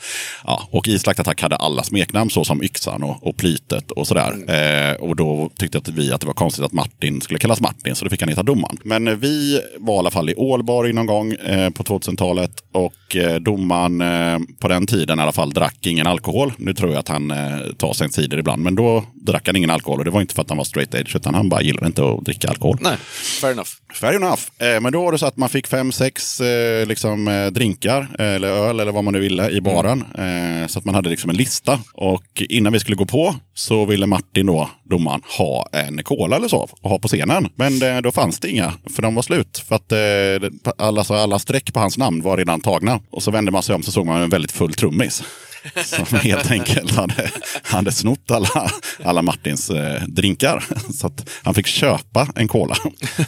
ja, 0.44 0.68
och 0.72 0.88
i 0.88 1.00
Slaktattack 1.00 1.42
hade 1.42 1.56
alla 1.56 1.84
smeknamn 1.84 2.30
så 2.30 2.44
som 2.44 2.64
Yxan 2.64 3.04
och, 3.04 3.28
och 3.28 3.38
Plytet 3.38 3.92
och 3.92 4.08
sådär. 4.08 4.32
Eh, 4.48 4.96
och 4.96 5.16
då 5.16 5.50
tyckte 5.58 5.78
att 5.78 5.90
vi 5.90 6.12
att 6.12 6.22
det 6.22 6.28
var 6.28 6.34
konstigt 6.34 6.66
att 6.66 6.74
Martin 6.74 7.22
skulle 7.22 7.40
kallas 7.40 7.62
Martin, 7.62 7.96
så 7.96 8.06
då 8.06 8.10
fick 8.10 8.22
han 8.22 8.30
heta 8.30 8.44
Domaren. 8.44 8.78
Men 8.84 9.08
eh, 9.08 9.16
vi 9.16 9.62
var 9.80 9.96
i 9.96 9.98
alla 9.98 10.12
fall 10.12 10.30
i 10.30 10.36
Ålborg 10.36 10.94
någon 10.94 11.06
gång 11.06 11.34
eh, 11.34 11.70
på 11.70 11.84
2000-talet 11.84 12.52
och 12.72 13.16
eh, 13.16 13.36
domaren 13.36 14.02
eh, 14.02 14.40
på 14.60 14.68
den 14.68 14.88
tiden 14.88 15.20
i 15.20 15.22
alla 15.22 15.32
fall 15.32 15.50
drack 15.50 15.86
ingen 15.86 16.08
alkohol. 16.08 16.54
Nu 16.58 16.74
tror 16.74 16.92
jag 16.92 17.00
att 17.00 17.08
han 17.08 17.32
eh, 17.32 17.58
tar 17.78 17.94
sig 17.94 18.06
en 18.06 18.12
cider 18.12 18.38
ibland, 18.38 18.64
men 18.64 18.76
då 18.76 19.04
drack 19.14 19.48
han 19.48 19.56
ingen 19.56 19.70
alkohol. 19.70 19.85
Och 19.92 20.06
det 20.06 20.12
var 20.12 20.22
inte 20.22 20.36
för 20.36 20.42
att 20.42 20.50
han 20.50 20.58
var 20.58 20.66
straight 20.66 20.94
edge, 20.96 21.16
utan 21.16 21.36
han 21.36 21.50
bara 21.50 21.62
gillade 21.62 21.88
inte 21.88 22.04
att 22.06 22.26
dricka 22.26 22.48
alkohol. 22.48 22.78
Nej, 22.82 22.98
fair 23.42 23.52
enough. 23.52 23.70
Fair 23.94 24.14
enough. 24.16 24.42
Eh, 24.60 24.82
men 24.82 24.92
då 24.92 25.04
var 25.04 25.12
det 25.12 25.18
så 25.18 25.26
att 25.26 25.38
man 25.38 25.50
fick 25.50 25.68
fem, 25.68 25.92
sex 25.92 26.42
eh, 26.42 26.88
liksom, 26.88 27.28
eh, 27.28 27.48
drinkar, 27.48 28.08
eh, 28.20 28.26
eller 28.26 28.48
öl 28.48 28.80
eller 28.80 28.92
vad 28.92 29.04
man 29.04 29.14
nu 29.14 29.20
ville 29.20 29.50
i 29.50 29.62
baren. 29.62 30.04
Eh, 30.18 30.68
så 30.68 30.80
att 30.80 30.86
man 30.86 30.96
hade 30.96 31.10
liksom 31.10 31.30
en 31.30 31.36
lista. 31.36 31.80
Och 31.94 32.44
innan 32.50 32.74
vi 32.74 32.80
skulle 32.80 32.96
gå 32.96 33.06
på 33.06 33.36
så 33.54 33.86
ville 33.86 34.08
Martin 34.08 34.46
då, 34.46 34.70
domaren, 34.84 35.22
ha 35.38 35.70
en 35.72 36.04
cola 36.04 36.36
eller 36.36 36.48
så 36.48 36.64
att 36.64 36.92
ha 36.92 37.00
på 37.00 37.08
scenen. 37.08 37.48
Men 37.56 38.02
då 38.04 38.12
fanns 38.12 38.40
det 38.40 38.50
inga, 38.50 38.74
för 38.96 39.02
de 39.02 39.16
var 39.16 39.22
slut. 39.22 39.64
För 39.68 39.76
att 39.76 39.94
alla, 40.78 41.04
så 41.04 41.14
alla 41.14 41.40
streck 41.40 41.74
på 41.74 41.80
hans 41.80 41.98
namn 41.98 42.22
var 42.22 42.38
redan 42.38 42.62
tagna. 42.62 43.00
Och 43.12 43.24
så 43.24 43.32
vände 43.32 43.52
man 43.52 43.64
sig 43.64 43.76
om 43.76 43.84
så 43.84 43.92
såg 43.92 44.06
man 44.06 44.22
en 44.22 44.30
väldigt 44.30 44.52
full 44.52 44.74
trummis. 44.74 45.24
Som 45.84 46.20
helt 46.20 46.52
enkelt 46.52 46.92
hade, 46.92 47.32
hade 47.64 47.92
snott 47.92 48.32
alla, 48.32 48.72
alla 49.04 49.22
Martins 49.22 49.70
eh, 49.70 50.02
drinkar. 50.08 50.64
Så 50.94 51.08
att 51.08 51.30
han 51.44 51.54
fick 51.54 51.68
köpa 51.68 52.28
en 52.36 52.48
cola. 52.48 52.76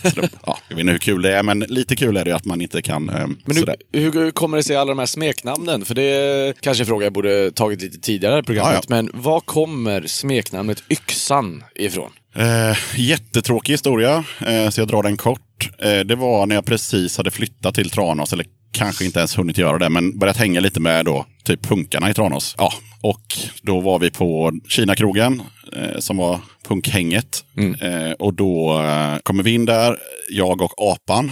Det, 0.01 0.29
ja, 0.45 0.57
jag 0.67 0.75
vet 0.75 0.81
inte 0.81 0.91
hur 0.91 0.99
kul 0.99 1.21
det 1.21 1.38
är, 1.38 1.43
men 1.43 1.59
lite 1.59 1.95
kul 1.95 2.17
är 2.17 2.25
det 2.25 2.35
att 2.35 2.45
man 2.45 2.61
inte 2.61 2.81
kan... 2.81 3.09
Eh, 3.09 3.27
Men 3.45 3.57
hur, 3.57 3.75
hur 3.91 4.31
kommer 4.31 4.57
det 4.57 4.63
sig 4.63 4.75
alla 4.75 4.89
de 4.91 4.99
här 4.99 5.05
smeknamnen? 5.05 5.85
För 5.85 5.95
det 5.95 6.03
är 6.03 6.53
kanske 6.53 6.81
en 6.83 6.88
fråga 6.88 7.05
jag 7.05 7.13
borde 7.13 7.51
tagit 7.51 7.81
lite 7.81 7.99
tidigare 7.99 8.39
i 8.39 8.43
programmet. 8.43 8.73
Ja, 8.73 8.81
ja. 8.95 9.01
Men 9.01 9.21
var 9.23 9.39
kommer 9.39 10.07
smeknamnet 10.07 10.83
Yxan 10.89 11.63
ifrån? 11.75 12.11
Eh, 12.35 12.77
jättetråkig 12.95 13.73
historia, 13.73 14.23
eh, 14.47 14.69
så 14.69 14.81
jag 14.81 14.88
drar 14.88 15.03
den 15.03 15.17
kort. 15.17 15.69
Eh, 15.79 15.99
det 15.99 16.15
var 16.15 16.45
när 16.45 16.55
jag 16.55 16.65
precis 16.65 17.17
hade 17.17 17.31
flyttat 17.31 17.75
till 17.75 17.89
Tranås, 17.89 18.33
eller 18.33 18.45
kanske 18.71 19.05
inte 19.05 19.19
ens 19.19 19.38
hunnit 19.38 19.57
göra 19.57 19.77
det, 19.77 19.89
men 19.89 20.19
börjat 20.19 20.38
hänga 20.38 20.59
lite 20.59 20.79
med 20.79 21.05
då, 21.05 21.25
typ 21.48 21.62
punkarna 21.62 22.10
i 22.10 22.14
Tranås. 22.14 22.56
Ja, 22.58 22.74
och 23.02 23.38
då 23.62 23.80
var 23.80 24.00
vi 24.00 24.12
på 24.12 24.52
Kinakrogen, 24.70 25.41
eh, 25.76 26.00
som 26.00 26.18
var 26.18 26.39
punkhänget. 26.68 27.43
Eh, 27.82 28.12
och 28.20 28.34
då 28.34 28.82
eh, 28.82 29.18
kommer 29.24 29.43
vi 29.43 29.54
in 29.54 29.66
där, 29.66 29.98
jag 30.30 30.62
och 30.62 30.74
apan. 30.91 31.32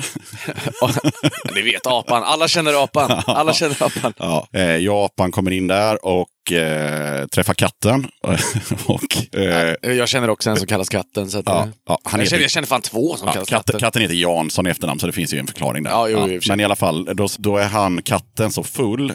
Ni 1.55 1.61
vet 1.61 1.88
apan, 1.88 2.24
alla 2.24 2.47
känner 2.47 2.84
apan. 2.84 3.22
Alla 3.28 3.53
känner 3.53 3.84
apan. 3.84 4.13
Ja, 4.18 4.47
eh, 4.53 4.63
jag 4.76 4.95
och 4.97 5.05
apan 5.05 5.32
kommer 5.32 5.51
in 5.51 5.68
där 5.68 6.05
och 6.05 6.51
eh, 6.51 7.26
träffar 7.28 7.53
katten. 7.53 8.07
och, 8.86 9.38
eh, 9.39 9.76
Jag 9.95 10.09
känner 10.09 10.30
också 10.30 10.49
en 10.49 10.57
som 10.57 10.68
kallas 10.68 10.89
katten. 10.89 11.30
Så 11.30 11.38
att, 11.39 11.45
ja, 11.47 11.68
ja, 11.88 11.99
han 12.03 12.20
jag, 12.20 12.26
heter- 12.26 12.30
känner, 12.30 12.41
jag 12.43 12.51
känner 12.51 12.68
fan 12.68 12.82
två 12.82 13.16
som 13.16 13.28
Ja, 13.28 13.34
kallas 13.34 13.49
katten, 13.49 13.80
katten. 13.80 14.01
heter 14.01 14.16
Jansson 14.16 14.68
i 14.68 14.70
efternamn, 14.70 14.99
så 14.99 15.07
det 15.07 15.13
finns 15.13 15.34
ju 15.34 15.39
en 15.39 15.47
förklaring 15.47 15.84
där. 15.84 15.91
Ja, 15.91 16.07
jo, 16.09 16.39
men 16.49 16.59
i 16.59 16.63
alla 16.63 16.76
fall, 16.76 17.05
då, 17.13 17.28
då 17.38 17.57
är 17.57 17.68
han, 17.68 18.01
katten, 18.01 18.51
så 18.51 18.63
full. 18.63 19.13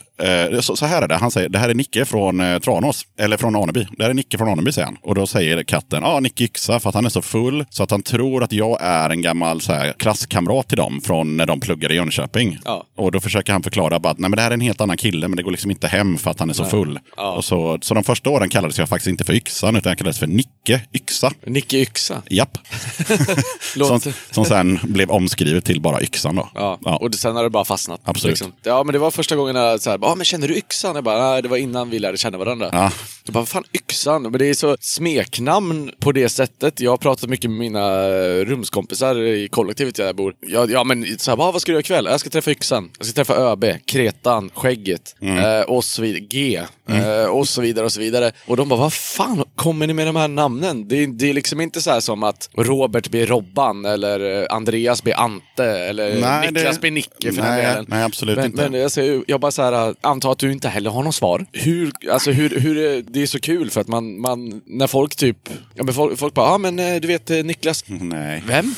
Så, 0.61 0.77
så 0.77 0.87
här 0.87 1.03
är 1.03 1.09
det, 1.09 1.17
han 1.17 1.31
säger, 1.31 1.49
det 1.49 1.59
här 1.59 1.69
är 1.69 1.75
Nicke 1.75 2.05
från 2.05 2.40
eh, 2.41 2.59
Tranås, 2.59 3.03
eller 3.19 3.37
från 3.37 3.57
Aneby. 3.57 3.87
Det 3.97 4.03
här 4.03 4.11
är 4.11 4.15
Nicke 4.15 4.39
från 4.39 4.49
Aneby, 4.49 4.73
säger 4.73 4.87
han. 4.87 4.97
Och 5.03 5.15
då 5.15 5.27
säger 5.27 5.63
katten, 5.63 6.03
ja, 6.03 6.21
Nicke 6.21 6.45
Yxa, 6.45 6.81
för 6.81 6.89
att 6.89 6.95
han 6.95 7.05
är 7.05 7.09
så 7.09 7.23
full, 7.23 7.65
så 7.71 7.83
att 7.83 7.91
han 7.91 8.03
tror 8.03 8.43
att 8.45 8.53
jag 8.53 8.79
är 8.81 9.11
en 9.11 9.23
gammal 9.23 9.61
så 9.61 9.73
här, 9.73 9.93
klasskamrat 9.93 10.69
till 10.69 10.77
dem 10.77 11.01
från 11.05 11.37
när 11.37 11.47
de 11.47 11.61
pluggade 11.61 11.95
i 11.95 11.97
Jönköping. 11.97 12.59
Ja. 12.65 12.85
Och 12.97 13.13
då 13.13 13.21
försöker 13.21 13.53
han 13.53 13.63
förklara 13.63 13.99
bara 13.99 14.11
att 14.11 14.19
nej, 14.19 14.31
men 14.31 14.37
det 14.37 14.43
här 14.43 14.51
är 14.51 14.55
en 14.55 14.61
helt 14.61 14.81
annan 14.81 14.97
kille, 14.97 15.29
men 15.29 15.37
det 15.37 15.43
går 15.43 15.51
liksom 15.51 15.71
inte 15.71 15.89
hem 15.89 16.19
för 16.19 16.31
att 16.31 16.41
han 16.41 16.51
är 16.51 16.55
så 16.55 16.65
full. 16.65 16.99
Ja. 17.17 17.33
Och 17.33 17.45
så, 17.45 17.79
så 17.83 17.95
de 17.95 18.05
första 18.05 18.31
åren 18.31 18.49
kallades 18.49 18.79
jag 18.79 18.89
faktiskt 18.89 19.09
inte 19.09 19.25
för 19.25 19.33
Yxan, 19.33 19.77
utan 19.77 19.91
jag 19.91 19.99
kallades 19.99 20.19
för 20.19 20.27
Nicke 20.27 20.81
Yxa. 20.95 21.31
Nicke 21.47 21.77
Yxa. 21.77 22.23
Japp. 22.31 22.59
Som, 23.75 24.01
som 24.31 24.45
sen 24.45 24.79
blev 24.83 25.11
omskrivet 25.11 25.65
till 25.65 25.81
bara 25.81 26.03
yxan 26.03 26.37
då. 26.37 26.49
Ja, 26.55 26.79
Ja. 26.85 26.97
och 26.97 27.15
sen 27.15 27.37
har 27.37 27.43
det 27.43 27.51
bara 27.51 27.65
fastnat. 27.65 28.01
liksom. 28.07 28.11
Absolut. 28.31 28.55
Ja, 28.63 28.85
men 28.85 28.93
det 28.93 28.99
var 28.99 29.11
första 29.11 29.37
gången 29.37 29.57
jag 29.57 29.81
så 29.81 29.91
här, 29.91 29.99
ja 30.03 30.15
men 30.15 30.25
känner 30.25 30.49
du 30.49 30.57
yxan? 30.57 30.95
Jag 30.95 31.05
bara, 31.05 31.31
nej 31.31 31.43
det 31.43 31.49
var 31.49 31.57
innan 31.57 31.91
vi 31.91 31.99
lärde 31.99 32.19
känna 32.19 32.30
varandra. 32.39 32.69
Ja. 32.73 32.93
Jag 33.25 33.33
bara, 33.33 33.39
vad 33.41 33.49
fan 33.49 33.65
yxan? 33.73 34.23
Men 34.23 34.33
det 34.33 34.47
är 34.47 34.55
så 34.55 34.77
smeknamn 34.81 35.91
på 36.01 36.13
det 36.13 36.29
sättet. 36.29 36.81
Jag 36.81 36.91
har 36.91 36.97
pratat 36.97 37.31
mycket 37.31 37.51
med 37.51 37.59
mina 37.59 38.09
eh, 38.09 38.45
rumskompisar 38.45 39.19
i 39.23 39.49
kollektivet 39.49 39.95
där 39.95 40.07
jag 40.07 40.17
bor. 40.17 40.35
Ja, 40.41 40.67
ja 40.71 40.85
men 40.85 41.19
så 41.19 41.31
här, 41.31 41.37
"Va, 41.37 41.53
vad 41.53 41.63
ska 41.63 41.73
du 41.73 41.75
göra 41.75 41.81
ikväll? 41.81 42.07
Jag 42.11 42.21
ska 42.21 42.31
träffa 42.31 42.51
yxan. 42.51 42.91
Jag 42.99 43.07
ska 43.07 43.15
träffa 43.15 43.35
ÖB, 43.35 43.65
Kretan, 43.87 44.51
Skägget 44.55 45.15
eh, 45.23 45.61
och 45.71 45.85
så 45.85 46.03
vidare. 46.03 46.21
G. 46.21 46.61
Eh, 46.89 47.25
och 47.31 47.49
så 47.49 47.61
vidare 47.61 47.85
och 47.85 47.93
så 47.93 48.01
vidare. 48.01 48.33
Och 48.47 48.57
de 48.57 48.69
bara, 48.69 48.81
vad 48.81 48.93
fan 48.93 49.45
kommer 49.57 49.87
ni 49.87 49.93
med 49.95 50.07
de 50.07 50.17
här 50.17 50.29
namnen? 50.29 50.89
Det, 50.89 50.97
är- 51.03 51.07
det 51.07 51.31
är 51.31 51.35
liksom 51.35 51.61
inte 51.61 51.83
så 51.83 51.91
här 51.91 52.01
som 52.01 52.23
att 52.23 52.49
Robert 52.57 53.09
blir 53.11 53.27
Robban 53.27 53.85
eller 53.85 54.41
eh, 54.41 54.47
Andreas 54.51 55.03
blir 55.03 55.21
Ante 55.21 55.65
eller 55.65 56.21
Nej, 56.21 56.53
Niklas 56.53 56.75
det- 56.75 56.81
blir 56.81 56.91
Nicke 56.91 57.33
för 57.33 57.43
nej, 57.43 57.63
den 57.63 57.71
delen. 57.71 57.87
nej, 57.89 58.03
absolut 58.05 58.37
men, 58.37 58.47
inte. 58.47 58.71
Men 58.71 58.81
jag, 58.81 58.91
säger, 58.93 59.23
jag 59.27 59.41
bara 59.41 59.51
så 59.51 59.63
här, 59.63 59.95
antar 60.01 60.33
att 60.33 60.39
du 60.39 60.53
inte 60.53 60.69
heller 60.69 60.91
har 60.91 61.03
något 61.03 61.15
svar. 61.15 61.47
Hur, 61.53 61.93
alltså 62.13 62.20
hur, 62.27 62.61
hur 62.61 62.79
är- 62.79 63.03
det 63.03 63.23
är 63.23 63.27
så 63.27 63.41
kul 63.41 63.71
för 63.71 63.81
att 63.81 63.89
man, 63.89 64.21
man 64.21 64.63
när 64.67 64.87
folk 64.87 65.17
typ, 65.17 65.37
ja 65.75 65.85
men 65.85 65.95
folk, 65.95 66.19
folk 66.19 66.35
bara, 66.35 66.51
ja 66.51 66.59
men 66.59 66.79
eh, 66.79 67.01
du 67.01 67.09
vet 67.09 67.31
eh, 67.31 67.45
Niklas, 67.45 67.85
Nej. 67.89 68.43
vem? 68.47 68.75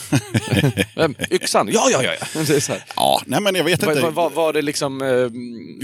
vem? 0.96 1.14
Yxan? 1.30 1.68
Ja, 1.72 1.88
ja, 1.92 2.02
ja. 2.02 2.10
ja. 2.20 2.26
Det 2.46 2.56
är 2.56 2.60
så 2.60 2.72
här. 2.72 2.84
Ja, 2.96 3.22
nej 3.26 3.40
men 3.40 3.54
jag 3.54 3.64
vet 3.64 3.82
inte. 3.82 4.00
vad- 4.00 4.14
vad 4.14 4.32
var 4.32 4.52
det 4.52 4.62
liksom... 4.62 5.02
eh, 5.02 5.08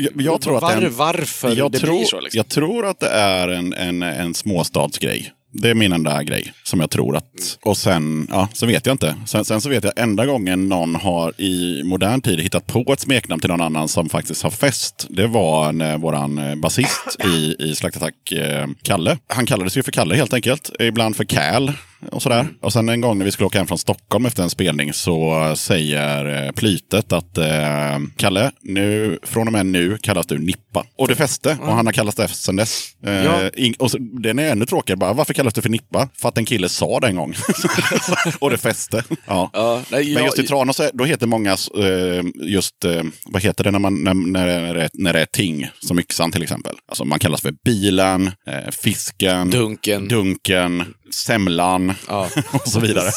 jag, 0.05 0.13
jag 0.23 0.41
tror 0.41 0.57
att 0.57 0.63
var, 0.63 0.71
det 0.77 0.83
är 0.83 0.87
en, 0.87 0.97
varför 0.97 1.57
jag 1.57 1.73
det 1.73 1.79
tror, 1.79 1.97
blir 1.97 2.05
så 2.05 2.21
liksom? 2.21 2.39
Jag 2.39 2.49
tror 2.49 2.87
att 2.87 3.01
det 3.01 3.09
är 3.09 3.49
en, 3.49 3.73
en, 3.73 4.03
en 4.03 4.35
småstadsgrej. 4.35 5.33
Det 5.53 5.71
är 5.71 5.75
min 5.75 5.93
enda 5.93 6.23
grej 6.23 6.53
som 6.63 6.81
jag 6.81 6.91
tror 6.91 7.17
att... 7.17 7.59
Och 7.63 7.77
sen, 7.77 8.29
ja, 8.31 8.49
så 8.53 8.67
vet 8.67 8.87
jag 8.87 8.95
inte. 8.95 9.17
Sen, 9.27 9.45
sen 9.45 9.61
så 9.61 9.69
vet 9.69 9.85
jag 9.85 9.93
enda 9.97 10.27
gången 10.27 10.69
någon 10.69 10.95
har 10.95 11.41
i 11.41 11.83
modern 11.85 12.21
tid 12.21 12.41
hittat 12.41 12.67
på 12.67 12.93
ett 12.93 13.01
smeknamn 13.01 13.41
till 13.41 13.51
någon 13.51 13.61
annan 13.61 13.89
som 13.89 14.09
faktiskt 14.09 14.43
har 14.43 14.51
fest. 14.51 15.07
Det 15.11 15.27
var 15.27 15.73
när 15.73 15.99
våran 15.99 16.39
eh, 16.39 16.55
basist 16.55 17.17
i, 17.25 17.57
i 17.59 17.75
Slaktattack, 17.75 18.33
eh, 18.33 18.67
Kalle. 18.83 19.19
Han 19.27 19.47
kallades 19.47 19.77
ju 19.77 19.83
för 19.83 19.93
Kalle 19.93 20.15
helt 20.15 20.35
enkelt. 20.35 20.71
Ibland 20.81 21.17
för 21.17 21.25
Cal 21.25 21.73
och 22.13 22.23
sådär. 22.23 22.47
Och 22.63 22.73
sen 22.73 22.89
en 22.89 23.01
gång 23.01 23.19
när 23.19 23.25
vi 23.25 23.31
skulle 23.33 23.47
åka 23.47 23.59
hem 23.59 23.67
från 23.67 23.79
Stockholm 23.79 24.27
efter 24.27 24.43
en 24.43 24.51
spelning 24.51 24.93
så 24.93 25.53
säger 25.57 26.45
eh, 26.47 26.53
Plytet 26.53 27.13
att 27.13 27.39
eh, 27.39 27.99
Kalle, 28.17 28.51
nu, 28.63 29.19
från 29.23 29.47
och 29.47 29.53
med 29.53 29.67
nu 29.67 29.99
kallas 30.03 30.27
du 30.27 30.39
Nippa. 30.39 30.85
Och 30.99 31.09
det 31.09 31.15
fäste 31.15 31.59
och 31.61 31.73
han 31.75 31.87
har 31.87 31.93
kallats 31.93 32.17
det 32.17 32.29
sen 32.29 32.57
dess. 32.57 32.89
Eh, 33.07 33.13
Ja. 33.13 33.49
ing- 33.57 33.77
och 33.79 33.91
så, 33.91 33.99
den 33.99 34.39
är 34.39 34.51
ännu 34.53 34.67
tråkigare 34.67 34.97
bara, 34.97 35.13
varför 35.13 35.35
kallas 35.35 35.55
du 35.55 35.63
för 35.63 35.69
Nippa? 35.69 36.09
För 36.21 36.29
att 36.29 36.39
en 36.39 36.45
kille 36.45 36.69
sa 36.69 37.01
det 37.01 37.07
en 37.07 37.17
gång. 37.17 37.35
och 38.41 38.51
det 38.51 38.59
fäste. 38.59 39.05
Ja. 39.27 39.51
Ja, 39.53 39.83
nej, 39.91 40.15
Men 40.15 40.25
just 40.25 40.39
i 40.39 40.47
Tranås, 40.47 40.81
då 40.95 41.05
heter 41.05 41.27
många, 41.27 41.51
eh, 41.53 42.25
just, 42.49 42.85
eh, 42.85 43.03
vad 43.27 43.43
heter 43.43 43.65
det 43.65 43.71
när, 43.71 43.79
man, 43.79 44.05
när, 44.05 44.15
när, 44.15 44.47
det 44.75 44.83
är, 44.83 44.91
när 44.95 45.13
det 45.13 45.21
är 45.21 45.27
ting, 45.27 45.69
som 45.81 45.99
yxan 45.99 46.33
till 46.33 46.43
exempel. 46.43 46.75
Alltså 46.89 47.05
man 47.05 47.19
kallas 47.19 47.41
för 47.41 47.55
bilen, 47.65 48.27
eh, 48.27 48.71
fisken, 48.83 49.51
Dunken. 49.51 50.09
dunken, 50.09 50.85
semlan 51.11 51.95
Ja. 52.09 52.29
och 52.53 52.69
så 52.69 52.81
vidare. 52.81 53.11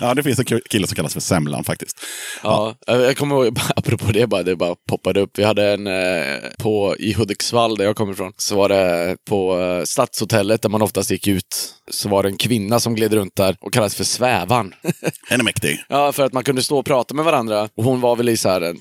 ja, 0.00 0.14
det 0.14 0.22
finns 0.22 0.38
en 0.38 0.60
kille 0.70 0.86
som 0.86 0.96
kallas 0.96 1.12
för 1.12 1.20
semlan 1.20 1.64
faktiskt. 1.64 2.00
Ja, 2.42 2.74
jag 2.86 3.16
kommer 3.16 3.34
ihåg, 3.34 3.58
apropå 3.76 4.12
det 4.12 4.26
bara, 4.26 4.42
det 4.42 4.56
bara 4.56 4.74
poppade 4.88 5.20
upp. 5.20 5.30
Vi 5.38 5.44
hade 5.44 5.72
en 5.72 5.86
eh, 5.86 6.24
på, 6.58 6.96
i 6.98 7.12
Hudiksvall, 7.12 7.76
där 7.76 7.84
jag 7.84 7.96
kommer 7.96 8.12
ifrån, 8.12 8.32
så 8.36 8.56
var 8.56 8.68
det 8.68 9.16
på 9.28 9.60
eh, 9.60 9.84
Stadshotellet, 9.84 10.62
där 10.62 10.68
man 10.68 10.82
oftast 10.82 11.10
gick 11.10 11.26
ut, 11.26 11.74
så 11.90 12.08
var 12.08 12.22
det 12.22 12.28
en 12.28 12.36
kvinna 12.36 12.80
som 12.80 12.94
gled 12.94 13.12
runt 13.12 13.36
där 13.36 13.56
och 13.60 13.72
kallades 13.72 13.94
för 13.94 14.04
Svävan. 14.04 14.74
Den 15.30 15.40
är 15.40 15.44
mäktig. 15.44 15.84
ja, 15.88 16.12
för 16.12 16.22
att 16.22 16.32
man 16.32 16.44
kunde 16.44 16.62
stå 16.62 16.78
och 16.78 16.86
prata 16.86 17.14
med 17.14 17.24
varandra. 17.24 17.68
Och 17.76 17.84
hon 17.84 18.00
var 18.00 18.16
väl 18.16 18.28
i 18.28 18.36
så 18.36 18.48
här, 18.48 18.74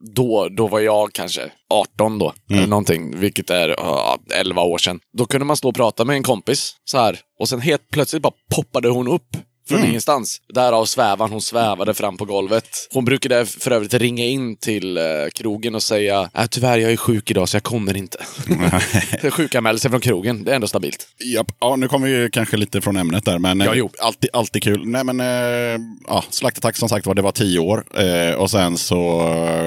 då, 0.00 0.48
då 0.48 0.68
var 0.68 0.80
jag 0.80 1.12
kanske 1.12 1.52
18 1.70 2.18
då, 2.18 2.32
eller 2.50 2.66
någonting, 2.66 3.18
vilket 3.18 3.50
är 3.50 3.68
ja, 3.68 4.18
11 4.34 4.62
år 4.62 4.78
sedan. 4.78 5.00
Då 5.12 5.26
kunde 5.26 5.44
man 5.44 5.56
stå 5.56 5.68
och 5.68 5.74
prata 5.74 6.04
med 6.04 6.16
en 6.16 6.22
kompis 6.22 6.76
så 6.84 6.98
här, 6.98 7.20
och 7.40 7.48
sen 7.48 7.60
helt 7.60 7.88
plötsligt 7.92 8.22
bara 8.22 8.32
poppade 8.56 8.88
hon 8.88 9.08
upp 9.08 9.36
från 9.68 9.84
ingenstans. 9.84 10.40
Därav 10.54 10.84
svävan, 10.84 11.30
hon 11.32 11.42
svävade 11.42 11.94
fram 11.94 12.16
på 12.16 12.24
golvet. 12.24 12.68
Hon 12.92 13.04
brukade 13.04 13.46
för 13.46 13.70
övrigt 13.70 13.94
ringa 13.94 14.24
in 14.24 14.56
till 14.56 14.96
eh, 14.96 15.02
krogen 15.34 15.74
och 15.74 15.82
säga 15.82 16.30
äh, 16.38 16.46
tyvärr, 16.50 16.78
jag 16.78 16.92
är 16.92 16.96
sjuk 16.96 17.30
idag 17.30 17.48
så 17.48 17.56
jag 17.56 17.62
kommer 17.62 17.96
inte. 17.96 18.18
Sjukanmälelse 19.30 19.90
från 19.90 20.00
krogen, 20.00 20.44
det 20.44 20.50
är 20.50 20.54
ändå 20.54 20.66
stabilt. 20.68 21.06
Japp. 21.34 21.46
Ja, 21.60 21.76
nu 21.76 21.88
kommer 21.88 22.08
vi 22.08 22.30
kanske 22.30 22.56
lite 22.56 22.80
från 22.80 22.96
ämnet 22.96 23.24
där, 23.24 23.38
men 23.38 23.60
Ja, 23.60 23.66
eh, 23.72 23.78
jo. 23.78 23.90
alltid, 24.00 24.30
alltid 24.32 24.62
kul. 24.62 24.82
Nej, 24.86 25.04
men 25.04 25.20
eh, 25.20 25.80
ja, 26.08 26.24
Slaktattack 26.30 26.76
som 26.76 26.88
sagt 26.88 27.06
var, 27.06 27.14
det 27.14 27.22
var 27.22 27.32
tio 27.32 27.58
år. 27.58 27.84
Eh, 28.00 28.34
och 28.34 28.50
sen 28.50 28.76
så 28.76 29.20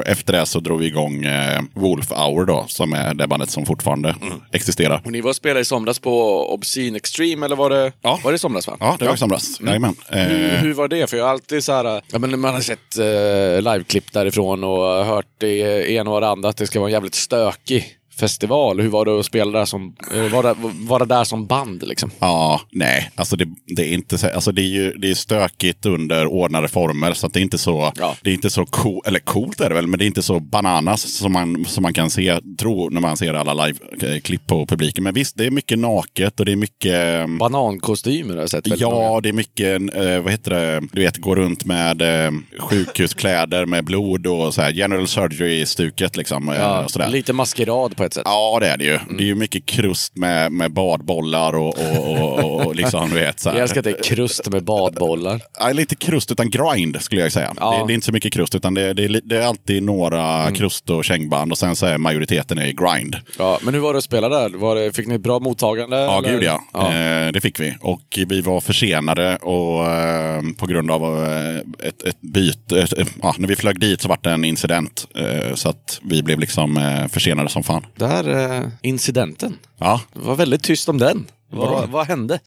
efter 0.05 0.33
det 0.33 0.45
så 0.45 0.59
drog 0.59 0.79
vi 0.79 0.85
igång 0.85 1.23
eh, 1.25 1.61
Wolf 1.73 2.09
Hour 2.11 2.45
då, 2.45 2.65
som 2.67 2.93
är 2.93 3.13
det 3.13 3.27
bandet 3.27 3.49
som 3.49 3.65
fortfarande 3.65 4.15
Mm. 4.21 4.33
existerar. 4.53 5.01
Och 5.05 5.11
ni 5.11 5.21
var 5.21 5.29
och 5.29 5.35
spelade 5.35 5.59
i 5.59 5.65
somras 5.65 5.99
på 5.99 6.45
Obscene 6.53 6.97
Extreme, 6.97 7.45
eller 7.45 7.55
var 7.55 7.69
det, 7.69 7.91
Ja. 8.01 8.19
var 8.23 8.31
det 8.31 8.35
i 8.35 8.39
somras? 8.39 8.67
Va? 8.67 8.77
Ja, 8.79 8.95
det 8.99 9.05
var 9.05 9.13
i 9.13 9.17
somras. 9.17 9.59
Mm. 9.59 9.67
Jajamän. 9.69 9.90
Hur, 10.07 10.53
Eh, 10.53 10.59
hur 10.59 10.73
var 10.73 10.87
det? 10.87 11.09
För 11.09 11.17
jag 11.17 11.23
har 11.23 11.31
alltid 11.31 11.63
så 11.63 11.71
här, 11.71 12.01
ja, 12.11 12.19
men 12.19 12.39
man 12.39 12.53
har 12.53 12.61
sett 12.61 12.97
eh, 12.97 13.71
liveklipp 13.73 14.13
därifrån 14.13 14.63
och 14.63 15.05
hört 15.05 15.27
det 15.37 15.91
ena 15.91 16.11
och 16.11 16.21
det 16.21 16.27
andra 16.27 16.49
att 16.49 16.57
det 16.57 16.67
ska 16.67 16.79
vara 16.79 16.89
jävligt 16.89 17.15
stökig 17.15 17.97
festival? 18.25 18.79
Hur 18.81 18.89
var 18.89 19.05
det 19.05 19.19
att 19.19 19.25
spela 19.25 19.51
där 19.59 19.65
som, 19.65 19.95
eh, 20.15 20.23
vara, 20.33 20.55
vara 20.87 21.05
där 21.05 21.23
som 21.23 21.45
band 21.47 21.83
liksom? 21.87 22.11
Ja, 22.19 22.61
nej, 22.71 23.11
alltså 23.15 23.35
det, 23.35 23.45
det 23.75 23.81
är 23.89 23.93
inte 23.93 24.17
så, 24.17 24.27
alltså 24.29 24.51
det 24.51 24.61
är 24.61 24.65
ju 24.73 24.93
det 24.93 25.09
är 25.09 25.15
stökigt 25.15 25.85
under 25.85 26.27
ordnade 26.27 26.67
former 26.67 27.13
så 27.13 27.27
att 27.27 27.33
det 27.33 27.39
är 27.39 27.41
inte 27.41 27.57
så, 27.57 27.91
Ja. 27.99 28.15
det 28.21 28.29
är 28.29 28.33
inte 28.33 28.49
så 28.49 28.65
cool, 28.65 29.01
eller 29.05 29.19
coolt 29.19 29.61
är 29.61 29.69
det 29.69 29.75
väl, 29.75 29.87
men 29.87 29.99
det 29.99 30.05
är 30.05 30.07
inte 30.07 30.21
så 30.21 30.39
bananas 30.39 31.01
som 31.01 31.33
man, 31.33 31.65
som 31.65 31.81
man 31.81 31.93
kan 31.93 32.09
se, 32.09 32.39
tro 32.59 32.89
när 32.89 33.01
man 33.01 33.17
ser 33.17 33.33
alla 33.33 33.53
live-klipp 33.65 34.47
på 34.47 34.65
publiken. 34.65 35.03
Men 35.03 35.13
visst, 35.13 35.37
det 35.37 35.45
är 35.45 35.51
mycket 35.51 35.79
naket 35.79 36.39
och 36.39 36.45
det 36.45 36.51
är 36.51 36.55
mycket 36.55 37.29
Banankostymer 37.39 38.33
har 38.33 38.41
jag 38.41 38.49
sett. 38.49 38.67
väldigt 38.67 38.87
många. 38.87 39.03
Ja, 39.05 39.21
det 39.21 39.29
är 39.29 39.33
mycket, 39.33 39.81
eh, 39.95 40.19
vad 40.23 40.31
heter 40.31 40.51
det, 40.51 40.87
du 40.91 41.01
vet, 41.01 41.17
gå 41.17 41.35
runt 41.35 41.65
med 41.65 42.01
eh, 42.01 42.31
sjukhuskläder 42.59 43.65
med 43.65 43.85
blod 43.85 44.27
och 44.27 44.53
så 44.53 44.61
här, 44.61 44.71
general 44.71 45.07
surgery-stuket 45.07 46.17
liksom. 46.17 46.49
eh, 46.49 46.55
Ja, 46.55 46.87
lite 47.07 47.33
maskerad 47.33 47.95
på 47.97 48.03
ett 48.03 48.10
sätt. 48.13 48.23
Ja, 48.25 48.57
det 48.59 48.67
är 48.67 48.77
det 48.77 48.83
ju. 48.83 48.99
Det 49.17 49.23
är 49.23 49.27
ju 49.27 49.35
mycket 49.35 49.65
krust 49.65 50.15
med, 50.15 50.51
med 50.51 50.73
badbollar 50.73 51.55
och, 51.55 51.77
och, 51.79 52.43
och, 52.43 52.65
och 52.65 52.75
liksom, 52.81 53.09
du 53.09 53.15
vet. 53.15 53.39
Så 53.39 53.49
här. 53.49 53.55
Jag 53.55 53.63
älskar 53.63 53.79
att 53.79 53.83
det 53.83 53.99
är 53.99 54.03
krust 54.03 54.49
med 54.49 54.63
badbollar. 54.63 55.41
Ja, 55.59 55.71
lite 55.71 55.95
krust 55.95 56.31
utan 56.31 56.49
grind 56.49 57.01
skulle 57.01 57.21
jag 57.21 57.31
säga. 57.31 57.53
Ja. 57.59 57.71
Det, 57.71 57.87
det 57.87 57.93
är 57.93 57.95
inte 57.95 58.05
så 58.05 58.11
mycket 58.11 58.33
krust 58.33 58.55
utan 58.55 58.73
det, 58.73 58.93
det, 58.93 59.07
det 59.23 59.37
är 59.37 59.41
alltid 59.41 59.83
några 59.83 60.51
krust 60.51 60.89
och 60.89 61.05
kängband 61.05 61.51
och 61.51 61.57
sen 61.57 61.75
så 61.75 61.85
är 61.85 61.97
majoriteten 61.97 62.57
är 62.57 62.71
grind. 62.71 63.15
Ja, 63.37 63.59
men 63.61 63.73
hur 63.73 63.81
var 63.81 63.93
det 63.93 63.97
att 63.97 64.03
spela 64.03 64.29
där? 64.29 64.49
Var 64.49 64.75
det, 64.75 64.95
fick 64.95 65.07
ni 65.07 65.15
ett 65.15 65.21
bra 65.21 65.39
mottagande? 65.39 65.97
Ja, 65.97 66.17
eller? 66.17 66.29
gud 66.29 66.43
ja. 66.43 66.63
ja. 66.73 66.93
Eh, 66.93 67.31
det 67.31 67.41
fick 67.41 67.59
vi. 67.59 67.75
Och 67.81 68.19
vi 68.27 68.41
var 68.41 68.61
försenade 68.61 69.37
och, 69.37 69.85
eh, 69.87 70.41
på 70.57 70.67
grund 70.67 70.91
av 70.91 71.25
eh, 71.25 71.87
ett, 71.87 72.03
ett 72.03 72.21
byte. 72.21 72.81
Ett, 72.81 72.93
ett, 72.93 73.15
ja, 73.21 73.35
när 73.37 73.47
vi 73.47 73.55
flög 73.55 73.79
dit 73.79 74.01
så 74.01 74.07
var 74.07 74.19
det 74.21 74.31
en 74.31 74.45
incident. 74.45 75.07
Eh, 75.15 75.55
så 75.55 75.69
att 75.69 75.99
vi 76.03 76.23
blev 76.23 76.39
liksom 76.39 76.77
eh, 76.77 77.07
försenade 77.07 77.49
som 77.49 77.63
fan. 77.63 77.85
Där, 78.01 78.53
eh, 78.61 78.67
incidenten. 78.81 79.57
Ja, 79.79 80.01
Det 80.13 80.19
var 80.19 80.35
väldigt 80.35 80.63
tyst 80.63 80.89
om 80.89 80.97
den. 80.97 81.27
Vad, 81.49 81.89
vad 81.89 82.07
hände? 82.07 82.39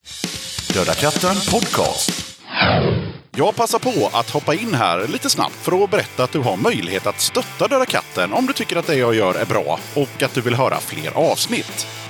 Döda 0.73 0.93
katten 0.93 1.35
podcast. 1.51 2.11
Jag 3.37 3.55
passar 3.55 3.79
på 3.79 4.09
att 4.13 4.29
hoppa 4.29 4.53
in 4.53 4.73
här 4.73 5.07
lite 5.07 5.29
snabbt 5.29 5.55
för 5.55 5.83
att 5.83 5.91
berätta 5.91 6.23
att 6.23 6.31
du 6.31 6.39
har 6.39 6.57
möjlighet 6.57 7.07
att 7.07 7.19
stötta 7.21 7.67
Döda 7.67 7.85
katten 7.85 8.33
om 8.33 8.45
du 8.45 8.53
tycker 8.53 8.75
att 8.75 8.87
det 8.87 8.95
jag 8.95 9.15
gör 9.15 9.35
är 9.35 9.45
bra 9.45 9.79
och 9.93 10.23
att 10.23 10.33
du 10.33 10.41
vill 10.41 10.55
höra 10.55 10.79
fler 10.79 11.11
avsnitt. 11.17 11.87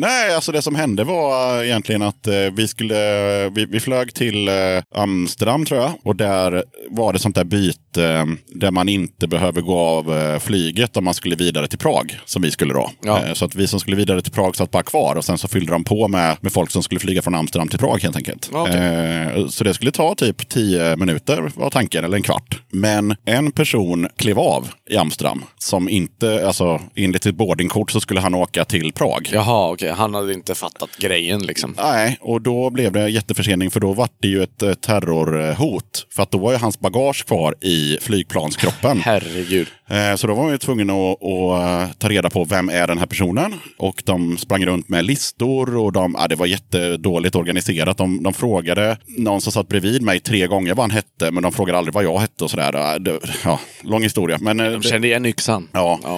Nej, 0.00 0.34
alltså 0.34 0.52
det 0.52 0.62
som 0.62 0.74
hände 0.74 1.04
var 1.04 1.58
eh, 1.58 1.64
egentligen 1.66 2.02
att 2.02 2.26
eh, 2.26 2.34
vi 2.52 2.68
skulle, 2.68 3.44
eh, 3.44 3.50
vi, 3.52 3.66
vi 3.66 3.80
flög 3.80 4.14
till 4.14 4.50
Amsterdam 4.94 5.64
tror 5.64 5.80
jag. 5.80 5.92
Och 6.04 6.16
där 6.16 6.64
var 6.90 7.12
det 7.12 7.18
sånt 7.18 7.34
där 7.34 7.44
byte 7.44 7.80
eh, 7.98 8.24
där 8.46 8.70
man 8.70 8.88
inte 8.88 9.28
behöver 9.28 9.60
gå 9.60 9.78
av 9.78 10.18
eh, 10.18 10.38
flyget 10.38 10.96
om 10.96 11.04
man 11.04 11.14
skulle 11.14 11.36
vidare 11.36 11.68
till 11.68 11.78
Prag. 11.78 12.18
Som 12.24 12.42
vi 12.42 12.50
skulle 12.50 12.74
då. 12.74 12.90
Ja. 13.02 13.24
Eh, 13.24 13.32
så 13.32 13.44
att 13.44 13.54
vi 13.54 13.66
som 13.66 13.80
skulle 13.80 13.96
vidare 13.96 14.22
till 14.22 14.32
Prag 14.32 14.56
satt 14.56 14.70
bara 14.70 14.82
kvar 14.82 15.14
och 15.16 15.24
sen 15.24 15.38
så 15.38 15.48
fyllde 15.48 15.72
de 15.72 15.84
på 15.84 16.08
med, 16.08 16.36
med 16.40 16.52
folk 16.52 16.70
som 16.70 16.82
skulle 16.82 17.00
flyga 17.00 17.22
från 17.22 17.34
Amsterdam 17.34 17.68
till 17.68 17.78
Prag 17.78 18.02
helt 18.02 18.16
enkelt. 18.16 18.50
Okej. 18.52 18.76
Eh, 18.76 19.46
så 19.46 19.64
det 19.64 19.74
skulle 19.74 19.90
ta 19.90 20.14
typ 20.14 20.48
tio 20.48 20.96
minuter 20.96 21.52
var 21.54 21.70
tanken, 21.70 22.04
eller 22.04 22.16
en 22.16 22.22
kvart. 22.22 22.62
Men 22.70 23.16
en 23.24 23.52
person 23.52 24.08
klev 24.16 24.38
av 24.38 24.68
i 24.90 24.96
Amsterdam 24.96 25.44
som 25.58 25.88
inte, 25.88 26.46
alltså 26.46 26.80
enligt 26.94 27.22
sitt 27.22 27.34
boardingkort 27.34 27.90
så 27.90 28.00
skulle 28.00 28.20
han 28.20 28.34
åka 28.34 28.64
till 28.64 28.92
Prag. 28.92 29.28
Jaha, 29.32 29.70
okej. 29.72 29.92
Han 29.92 30.14
hade 30.14 30.32
inte 30.32 30.54
fattat 30.54 30.96
grejen 30.98 31.42
liksom. 31.46 31.74
Nej, 31.76 32.18
och 32.20 32.42
då 32.42 32.70
blev 32.70 32.92
det 32.92 33.08
jätteförsening 33.08 33.70
för 33.70 33.80
då 33.80 33.92
var 33.92 34.08
det 34.22 34.28
ju 34.28 34.42
ett 34.42 34.80
terrorhot. 34.80 36.06
För 36.14 36.22
att 36.22 36.30
då 36.30 36.38
var 36.38 36.52
ju 36.52 36.58
hans 36.58 36.80
bagage 36.80 37.26
kvar 37.26 37.54
i 37.60 37.87
flygplanskroppen. 38.00 39.00
Herregud. 39.00 39.68
Eh, 39.90 40.14
Så 40.16 40.26
då 40.26 40.34
var 40.34 40.42
man 40.42 40.52
ju 40.52 40.58
tvungen 40.58 40.90
att, 40.90 41.22
att 41.22 41.88
eh, 41.90 41.96
ta 41.98 42.08
reda 42.08 42.30
på 42.30 42.44
vem 42.44 42.68
är 42.68 42.86
den 42.86 42.98
här 42.98 43.06
personen. 43.06 43.54
Och 43.76 44.02
de 44.04 44.38
sprang 44.38 44.66
runt 44.66 44.88
med 44.88 45.04
listor 45.04 45.76
och 45.76 45.92
de, 45.92 46.16
ja, 46.18 46.28
det 46.28 46.34
var 46.36 46.46
jättedåligt 46.46 47.34
organiserat. 47.36 47.98
De, 47.98 48.22
de 48.22 48.32
frågade 48.34 48.96
någon 49.06 49.40
som 49.40 49.52
satt 49.52 49.68
bredvid 49.68 50.02
mig 50.02 50.20
tre 50.20 50.46
gånger 50.46 50.74
vad 50.74 50.82
han 50.84 50.90
hette, 50.90 51.30
men 51.30 51.42
de 51.42 51.52
frågade 51.52 51.78
aldrig 51.78 51.94
vad 51.94 52.04
jag 52.04 52.18
hette 52.18 52.44
och 52.44 52.50
sådär. 52.50 52.70
Ja, 52.72 52.98
det- 52.98 53.18
Ja, 53.44 53.60
lång 53.82 54.02
historia. 54.02 54.38
Men, 54.40 54.60
eh, 54.60 54.70
De 54.70 54.82
kände 54.82 55.06
igen 55.08 55.26
yxan. 55.26 55.68
Ja. 55.72 56.00
Ja. 56.02 56.16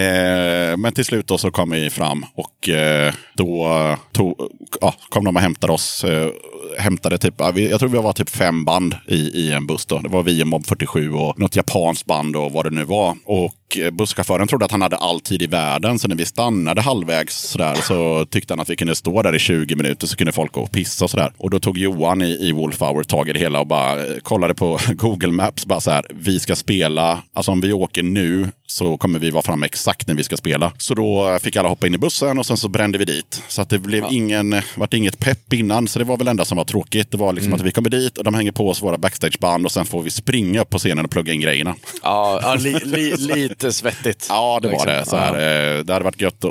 Eh, 0.00 0.76
men 0.76 0.92
till 0.92 1.04
slut 1.04 1.26
då 1.26 1.38
så 1.38 1.50
kom 1.50 1.70
vi 1.70 1.90
fram 1.90 2.24
och 2.34 2.68
eh, 2.68 3.12
då 3.34 3.66
eh, 3.66 3.98
tog, 4.12 4.36
ja, 4.80 4.94
kom 5.08 5.24
de 5.24 5.36
och 5.36 5.42
hämtade 5.42 5.72
oss. 5.72 6.04
Hämtade 6.78 7.18
typ, 7.18 7.34
jag 7.38 7.80
tror 7.80 7.88
vi 7.88 7.98
var 7.98 8.12
typ 8.12 8.28
fem 8.28 8.64
band 8.64 8.94
i, 9.06 9.16
i 9.16 9.52
en 9.52 9.66
buss. 9.66 9.86
Då. 9.86 9.98
Det 9.98 10.08
var 10.08 10.22
vi 10.22 10.42
och 10.42 10.46
Mob 10.46 10.66
47 10.66 11.12
och 11.12 11.38
något 11.38 11.56
japanskt 11.56 12.06
band 12.06 12.36
och 12.36 12.52
vad 12.52 12.66
det 12.66 12.70
nu 12.70 12.84
var. 12.84 13.16
Och 13.24 13.54
eh, 13.78 13.90
busschauffören 13.90 14.48
trodde 14.48 14.64
att 14.64 14.70
han 14.70 14.82
hade 14.82 14.96
all 14.96 15.20
tid 15.20 15.42
i 15.42 15.46
världen. 15.46 15.98
Så 15.98 16.08
när 16.08 16.16
vi 16.16 16.24
stannade 16.24 16.80
halvvägs 16.80 17.48
sådär, 17.48 17.74
så 17.74 18.26
tyckte 18.30 18.52
han 18.52 18.60
att 18.60 18.70
vi 18.70 18.76
kunde 18.76 18.94
stå 18.94 19.22
där 19.22 19.34
i 19.34 19.38
20 19.38 19.76
minuter 19.76 20.06
så 20.06 20.16
kunde 20.16 20.32
folk 20.32 20.52
gå 20.52 20.60
och 20.60 20.70
pissa 20.70 21.04
och 21.04 21.10
sådär. 21.10 21.32
Och 21.36 21.50
då 21.50 21.58
tog 21.58 21.78
Johan 21.78 22.22
i, 22.22 22.48
i 22.48 22.52
Wolf 22.52 22.80
Hour 22.80 23.02
tag 23.02 23.28
i 23.28 23.32
det 23.32 23.38
hela 23.38 23.60
och 23.60 23.66
bara 23.66 24.06
eh, 24.06 24.16
kollade 24.22 24.54
på 24.54 24.78
Google 24.88 25.32
Maps. 25.32 25.66
Bara 25.66 25.80
så 25.80 25.90
här, 25.90 26.06
vi 26.10 26.40
ska 26.40 26.56
spela, 26.56 27.22
alltså 27.34 27.52
om 27.52 27.60
vi 27.60 27.72
åker 27.72 28.02
nu 28.02 28.48
så 28.72 28.96
kommer 28.96 29.18
vi 29.18 29.30
vara 29.30 29.42
framme 29.42 29.66
exakt 29.66 30.08
när 30.08 30.14
vi 30.14 30.24
ska 30.24 30.36
spela. 30.36 30.72
Så 30.78 30.94
då 30.94 31.38
fick 31.42 31.56
alla 31.56 31.68
hoppa 31.68 31.86
in 31.86 31.94
i 31.94 31.98
bussen 31.98 32.38
och 32.38 32.46
sen 32.46 32.56
så 32.56 32.68
brände 32.68 32.98
vi 32.98 33.04
dit. 33.04 33.42
Så 33.48 33.62
att 33.62 33.68
det 33.68 33.78
blev 33.78 34.04
ingen, 34.10 34.62
vart 34.76 34.94
inget 34.94 35.18
pepp 35.18 35.52
innan. 35.52 35.88
Så 35.88 35.98
det 35.98 36.04
var 36.04 36.16
väl 36.16 36.28
enda 36.28 36.44
som 36.44 36.56
var 36.56 36.64
tråkigt. 36.64 37.10
Det 37.10 37.16
var 37.16 37.32
liksom 37.32 37.52
att 37.52 37.60
vi 37.60 37.72
kommer 37.72 37.90
dit 37.90 38.18
och 38.18 38.24
de 38.24 38.34
hänger 38.34 38.52
på 38.52 38.68
oss 38.68 38.82
våra 38.82 38.98
backstageband 38.98 39.66
och 39.66 39.72
sen 39.72 39.86
får 39.86 40.02
vi 40.02 40.10
springa 40.10 40.60
upp 40.60 40.70
på 40.70 40.78
scenen 40.78 41.04
och 41.04 41.10
plugga 41.10 41.32
in 41.32 41.40
grejerna. 41.40 41.74
Ja, 42.02 42.40
ja 42.42 42.54
li, 42.54 42.78
li, 42.84 43.16
lite 43.16 43.61
svettigt. 43.70 44.26
Ja, 44.28 44.58
det 44.62 44.68
var 44.68 44.72
Liksom. 44.72 44.92
det. 44.92 45.04
Så 45.06 45.16
här, 45.16 45.32
eh, 45.78 45.84
det 45.84 45.92
hade 45.92 46.04
varit 46.04 46.20
gött 46.20 46.44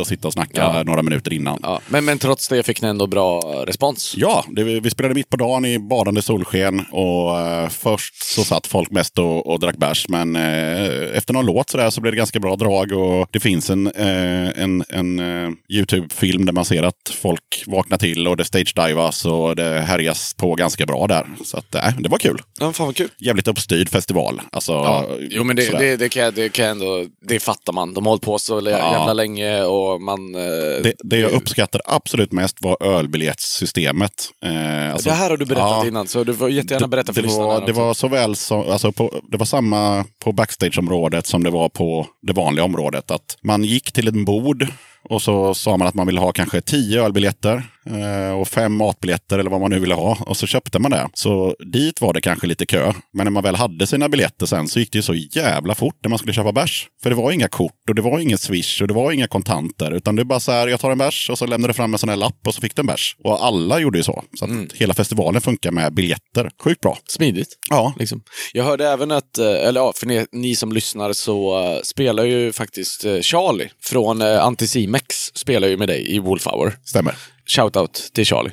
att, 0.00 0.06
sitta 0.06 0.28
och 0.28 0.32
snacka 0.32 0.60
Ja. 0.74 0.82
några 0.82 1.02
minuter 1.02 1.32
innan. 1.32 1.58
Ja, 1.62 1.80
men, 1.88 2.04
men 2.04 2.18
trots 2.18 2.48
det 2.48 2.62
fick 2.62 2.82
ni 2.82 2.88
ändå 2.88 3.06
bra 3.06 3.40
respons. 3.66 4.14
Ja, 4.16 4.44
det, 4.50 4.64
vi 4.64 4.90
spelade 4.90 5.14
mitt 5.14 5.28
på 5.30 5.36
dagen 5.36 5.64
i 5.64 5.78
badande 5.78 6.22
solsken 6.22 6.80
och 6.90 7.40
eh, 7.40 7.68
först 7.68 8.22
så 8.34 8.44
satt 8.44 8.66
folk 8.66 8.90
mest 8.90 9.18
och, 9.18 9.46
och 9.46 9.60
drack 9.60 9.76
bärs. 9.76 10.08
Men 10.08 10.36
eh, 10.36 11.16
efter 11.16 11.32
någon 11.32 11.46
låt 11.46 11.70
så, 11.70 11.76
där, 11.76 11.90
så 11.90 12.00
blev 12.00 12.12
det 12.12 12.16
ganska 12.16 12.40
bra 12.40 12.56
drag 12.56 12.92
och 12.92 13.28
det 13.30 13.40
finns 13.40 13.70
en, 13.70 13.86
eh, 13.86 14.62
en, 14.62 14.84
en 14.88 15.18
eh, 15.18 15.50
YouTube-film 15.68 16.46
där 16.46 16.52
man 16.52 16.64
ser 16.64 16.82
att 16.82 16.94
folk 17.20 17.64
vaknar 17.66 17.98
till 17.98 18.28
och 18.28 18.36
det 18.36 18.44
stage-divas 18.44 19.24
och 19.26 19.56
det 19.56 19.80
härjas 19.80 20.34
på 20.34 20.54
ganska 20.54 20.86
bra 20.86 21.06
där. 21.06 21.26
Så 21.44 21.56
att, 21.58 21.74
eh, 21.74 21.88
det 21.98 22.08
var 22.08 22.18
kul. 22.18 22.42
Ja, 22.60 22.72
fan 22.72 22.86
vad 22.86 22.96
kul. 22.96 23.08
Jävligt 23.18 23.48
uppstyrd 23.48 23.88
festival. 23.88 24.40
Alltså, 24.52 24.72
Ja, 24.72 25.06
jo 25.30 25.44
men 25.44 25.56
det, 25.56 25.78
det, 25.78 25.96
det, 25.96 26.08
kan, 26.08 26.22
jag- 26.22 26.34
det 26.38 26.48
kan 26.48 26.66
ändå, 26.66 27.04
det 27.28 27.40
fattar 27.40 27.72
man. 27.72 27.94
De 27.94 28.06
har 28.06 28.10
hållit 28.10 28.22
på 28.24 28.38
så 28.38 28.60
jävla 28.60 29.12
länge 29.12 29.62
och 29.62 30.02
man... 30.02 30.34
eh, 30.34 30.40
det, 30.82 30.92
det 30.98 31.18
jag 31.18 31.32
uppskattar 31.32 31.80
absolut 31.84 32.32
mest 32.32 32.56
var 32.60 32.76
ölbiljettssystemet. 32.82 34.12
Eh, 34.44 34.92
alltså- 34.92 35.08
det 35.08 35.14
här 35.14 35.30
har 35.30 35.36
du 35.36 35.46
berättat 35.46 35.68
Ja. 35.70 35.86
innan, 35.86 36.08
så 36.08 36.24
du 36.24 36.34
får 36.34 36.50
jättegärna 36.50 36.88
berätta 36.88 37.12
för 37.12 37.22
det 37.22 37.26
lyssnarna. 37.28 37.48
var, 37.48 37.66
det 37.66 37.72
var 37.72 37.94
såväl 37.94 38.36
som, 38.36 38.70
alltså 38.70 38.92
på, 38.92 39.20
det 39.30 39.36
var 39.36 39.46
samma 39.46 40.04
på 40.24 40.32
backstageområdet 40.32 41.26
som 41.26 41.44
det 41.44 41.50
var 41.50 41.68
på 41.68 42.06
det 42.22 42.32
vanliga 42.32 42.64
området. 42.64 43.10
Att 43.10 43.36
man 43.42 43.64
gick 43.64 43.92
till 43.92 44.08
ett 44.08 44.26
bord 44.26 44.66
och 45.08 45.22
så 45.22 45.54
sa 45.54 45.76
man 45.76 45.88
att 45.88 45.94
man 45.94 46.06
ville 46.06 46.20
ha 46.20 46.32
kanske 46.32 46.60
tio 46.60 47.04
ölbiljetter. 47.04 47.62
Eh, 47.90 48.40
och 48.40 48.48
fem 48.48 48.76
matbiljetter 48.76 49.38
eller 49.38 49.50
vad 49.50 49.60
man 49.60 49.70
nu 49.70 49.78
ville 49.78 49.94
ha. 49.94 50.18
Och 50.20 50.36
så 50.36 50.46
köpte 50.46 50.78
man 50.78 50.90
det. 50.90 51.08
Så 51.14 51.54
dit 51.72 52.00
var 52.00 52.12
det 52.12 52.20
kanske 52.20 52.46
lite 52.46 52.66
kö. 52.66 52.92
Men 53.12 53.24
när 53.24 53.30
man 53.30 53.42
väl 53.42 53.56
hade 53.56 53.86
sina 53.86 54.08
biljetter 54.08 54.46
sen 54.46 54.68
så 54.68 54.78
gick 54.78 54.92
det 54.92 54.98
ju 54.98 55.02
så 55.02 55.14
jävla 55.14 55.74
fort 55.74 55.96
när 56.02 56.08
man 56.08 56.18
skulle 56.18 56.32
köpa 56.32 56.52
bärs. 56.52 56.88
För 57.02 57.10
det 57.10 57.16
var 57.16 57.32
inga 57.32 57.48
kort 57.48 57.88
och 57.88 57.94
det 57.94 58.02
var 58.02 58.18
ingen 58.18 58.38
swish 58.38 58.82
och 58.82 58.88
det 58.88 58.94
var 58.94 59.12
inga 59.12 59.26
kontanter. 59.26 59.90
Utan 59.90 60.16
det 60.16 60.22
är 60.22 60.24
bara 60.24 60.40
så 60.40 60.52
här, 60.52 60.68
jag 60.68 60.80
tar 60.80 60.90
en 60.90 60.98
bärs 60.98 61.30
och 61.30 61.38
så 61.38 61.46
lämnar 61.46 61.68
du 61.68 61.74
fram 61.74 61.92
en 61.94 61.98
sån 61.98 62.08
här 62.08 62.16
lapp 62.16 62.46
och 62.46 62.54
så 62.54 62.60
fick 62.60 62.76
du 62.76 62.80
en 62.80 62.86
bärs. 62.86 63.16
Och 63.24 63.44
alla 63.44 63.78
gjorde 63.78 63.98
ju 63.98 64.04
så. 64.04 64.24
Så 64.38 64.44
att 64.44 64.72
hela 64.74 64.94
festivalen 64.94 65.40
funkar 65.40 65.70
med 65.70 65.94
biljetter. 65.94 66.50
Sjukt 66.64 66.80
bra. 66.80 66.98
Smidigt. 67.08 67.48
Ja, 67.70 67.94
Liksom. 67.98 68.22
Jag 68.52 68.64
hörde 68.64 68.88
även 68.88 69.10
att, 69.10 69.38
eh, 69.38 69.46
eller 69.46 69.80
ja, 69.80 69.92
för 69.96 70.06
ni, 70.06 70.26
ni 70.32 70.56
som 70.56 70.72
lyssnar 70.72 71.12
så 71.12 71.60
uh, 71.60 71.82
spelar 71.82 72.24
ju 72.24 72.52
faktiskt 72.52 73.04
eh, 73.04 73.20
Charlie 73.20 73.70
från 73.82 74.22
uh, 74.22 74.44
Anticimex 74.44 75.30
spelar 75.34 75.68
ju 75.68 75.76
med 75.76 75.88
dig 75.88 76.14
i 76.14 76.18
Wolfhour. 76.18 76.72
stämmer. 76.84 77.14
Shoutout 77.48 78.10
till 78.12 78.24
Charlie. 78.26 78.52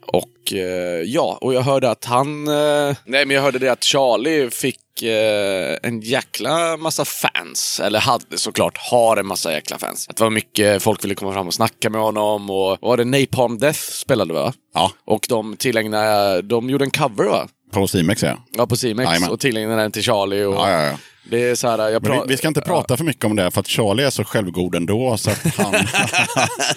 Och 0.00 0.52
eh, 0.52 1.02
ja, 1.04 1.38
och 1.40 1.54
jag 1.54 1.62
hörde 1.62 1.90
att 1.90 2.04
han... 2.04 2.48
eh, 2.48 2.96
nej, 3.04 3.26
men 3.26 3.30
jag 3.30 3.42
hörde 3.42 3.58
det 3.58 3.68
att 3.68 3.84
Charlie 3.84 4.50
fick 4.50 5.02
eh, 5.02 5.76
en 5.82 6.00
jäkla 6.00 6.76
massa 6.76 7.04
fans. 7.04 7.80
Eller 7.84 8.00
hade 8.00 8.38
såklart, 8.38 8.78
har 8.90 9.16
en 9.16 9.26
massa 9.26 9.52
jäkla 9.52 9.78
fans. 9.78 10.08
Att 10.08 10.16
det 10.16 10.22
var 10.24 10.30
mycket 10.30 10.82
folk 10.82 11.04
ville 11.04 11.14
komma 11.14 11.32
fram 11.32 11.46
och 11.46 11.54
snacka 11.54 11.90
med 11.90 12.00
honom. 12.00 12.50
Och 12.50 12.78
var 12.80 12.96
det 12.96 13.04
Napalm 13.04 13.58
Death 13.58 13.78
spelade 13.80 14.34
va? 14.34 14.52
Ja, 14.74 14.92
Och 15.04 15.26
de 15.28 15.56
tillägnade, 15.56 16.42
de 16.42 16.70
gjorde 16.70 16.84
en 16.84 16.90
cover 16.90 17.24
va? 17.24 17.48
På 17.72 17.88
Simex 17.88 18.22
ja. 18.22 18.38
Ja, 18.52 18.66
på. 18.66 18.76
Jajamän. 18.82 19.30
Och 19.30 19.40
tillägnade 19.40 19.82
den 19.82 19.92
till 19.92 20.02
Charlie. 20.02 20.44
Och 20.44 20.54
Ja, 20.54 20.70
ja, 20.70 20.82
ja. 20.82 20.98
Det 21.24 21.50
är 21.50 21.54
så 21.54 21.68
här, 21.68 21.88
jag 21.88 22.00
vi, 22.00 22.20
vi 22.28 22.36
ska 22.36 22.48
inte 22.48 22.60
prata 22.60 22.96
för 22.96 23.04
mycket 23.04 23.24
om 23.24 23.36
det, 23.36 23.50
för 23.50 23.60
att 23.60 23.68
Charlie 23.68 24.02
är 24.02 24.10
så 24.10 24.24
självgod 24.24 24.74
ändå. 24.74 25.16
Så 25.16 25.30
att 25.30 25.56
han, 25.56 25.74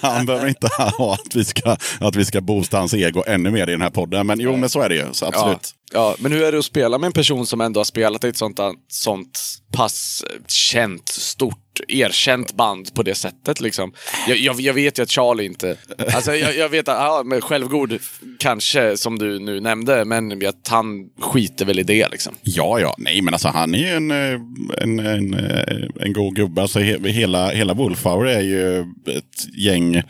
han 0.02 0.26
behöver 0.26 0.48
inte 0.48 0.66
ha 0.66 1.14
att 1.14 1.34
vi, 1.34 1.44
ska, 1.44 1.76
att 2.00 2.16
vi 2.16 2.24
ska 2.24 2.40
boosta 2.40 2.78
hans 2.78 2.94
ego 2.94 3.22
ännu 3.26 3.50
mer 3.50 3.68
i 3.68 3.70
den 3.70 3.82
här 3.82 3.90
podden. 3.90 4.26
Men 4.26 4.40
jo, 4.40 4.56
men 4.56 4.68
så 4.68 4.80
är 4.80 4.88
det 4.88 4.94
ju. 4.94 5.04
Så 5.12 5.26
absolut. 5.26 5.70
Ja, 5.92 5.98
ja, 5.98 6.16
men 6.18 6.32
hur 6.32 6.42
är 6.42 6.52
det 6.52 6.58
att 6.58 6.64
spela 6.64 6.98
med 6.98 7.06
en 7.06 7.12
person 7.12 7.46
som 7.46 7.60
ändå 7.60 7.80
har 7.80 7.84
spelat 7.84 8.24
ett 8.24 8.36
sånt, 8.36 8.60
sånt 8.88 9.40
pass 9.72 10.24
känt, 10.48 11.08
stort, 11.08 11.58
erkänt 11.88 12.56
band 12.56 12.94
på 12.94 13.02
det 13.02 13.14
sättet 13.14 13.60
liksom? 13.60 13.92
Jag, 14.28 14.38
jag, 14.38 14.60
jag 14.60 14.74
vet 14.74 14.98
ju 14.98 15.02
att 15.02 15.10
Charlie 15.10 15.44
inte... 15.44 15.76
Alltså 16.14 16.34
jag, 16.34 16.56
jag 16.56 16.68
vet 16.68 16.88
att, 16.88 16.96
ja, 16.96 17.22
men 17.24 17.40
självgod 17.40 17.98
kanske, 18.38 18.96
som 18.96 19.18
du 19.18 19.38
nu 19.38 19.60
nämnde, 19.60 20.04
men 20.04 20.46
att 20.46 20.68
han 20.68 21.08
skiter 21.20 21.64
väl 21.64 21.78
i 21.78 21.82
det 21.82 22.08
liksom. 22.08 22.34
Ja, 22.42 22.80
ja. 22.80 22.94
Nej, 22.98 23.22
men 23.22 23.34
alltså 23.34 23.48
han 23.48 23.74
är 23.74 23.78
ju 23.78 23.88
en, 23.88 24.10
eh, 24.10 24.40
en, 24.82 24.98
en, 24.98 25.34
eh, 25.34 25.86
en 26.00 26.12
god 26.12 26.36
gubbe. 26.36 26.62
Alltså, 26.62 26.80
he, 26.80 26.98
hela, 27.08 27.50
hela 27.50 27.74
Wolfhour 27.74 28.28
är 28.28 28.40
ju 28.40 28.80
ett 29.16 29.56
gäng 29.58 29.94
eh, 29.94 30.04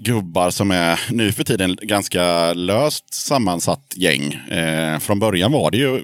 gubbar 0.00 0.50
som 0.50 0.70
är 0.70 1.00
nu 1.10 1.32
för 1.32 1.44
tiden 1.44 1.78
ganska 1.82 2.52
löst 2.52 3.14
sammansatt 3.14 3.94
gäng. 3.96 4.34
Eh, 4.34 4.98
från 4.98 5.18
början 5.18 5.52
var 5.52 5.70
det 5.70 5.76
ju 5.76 6.00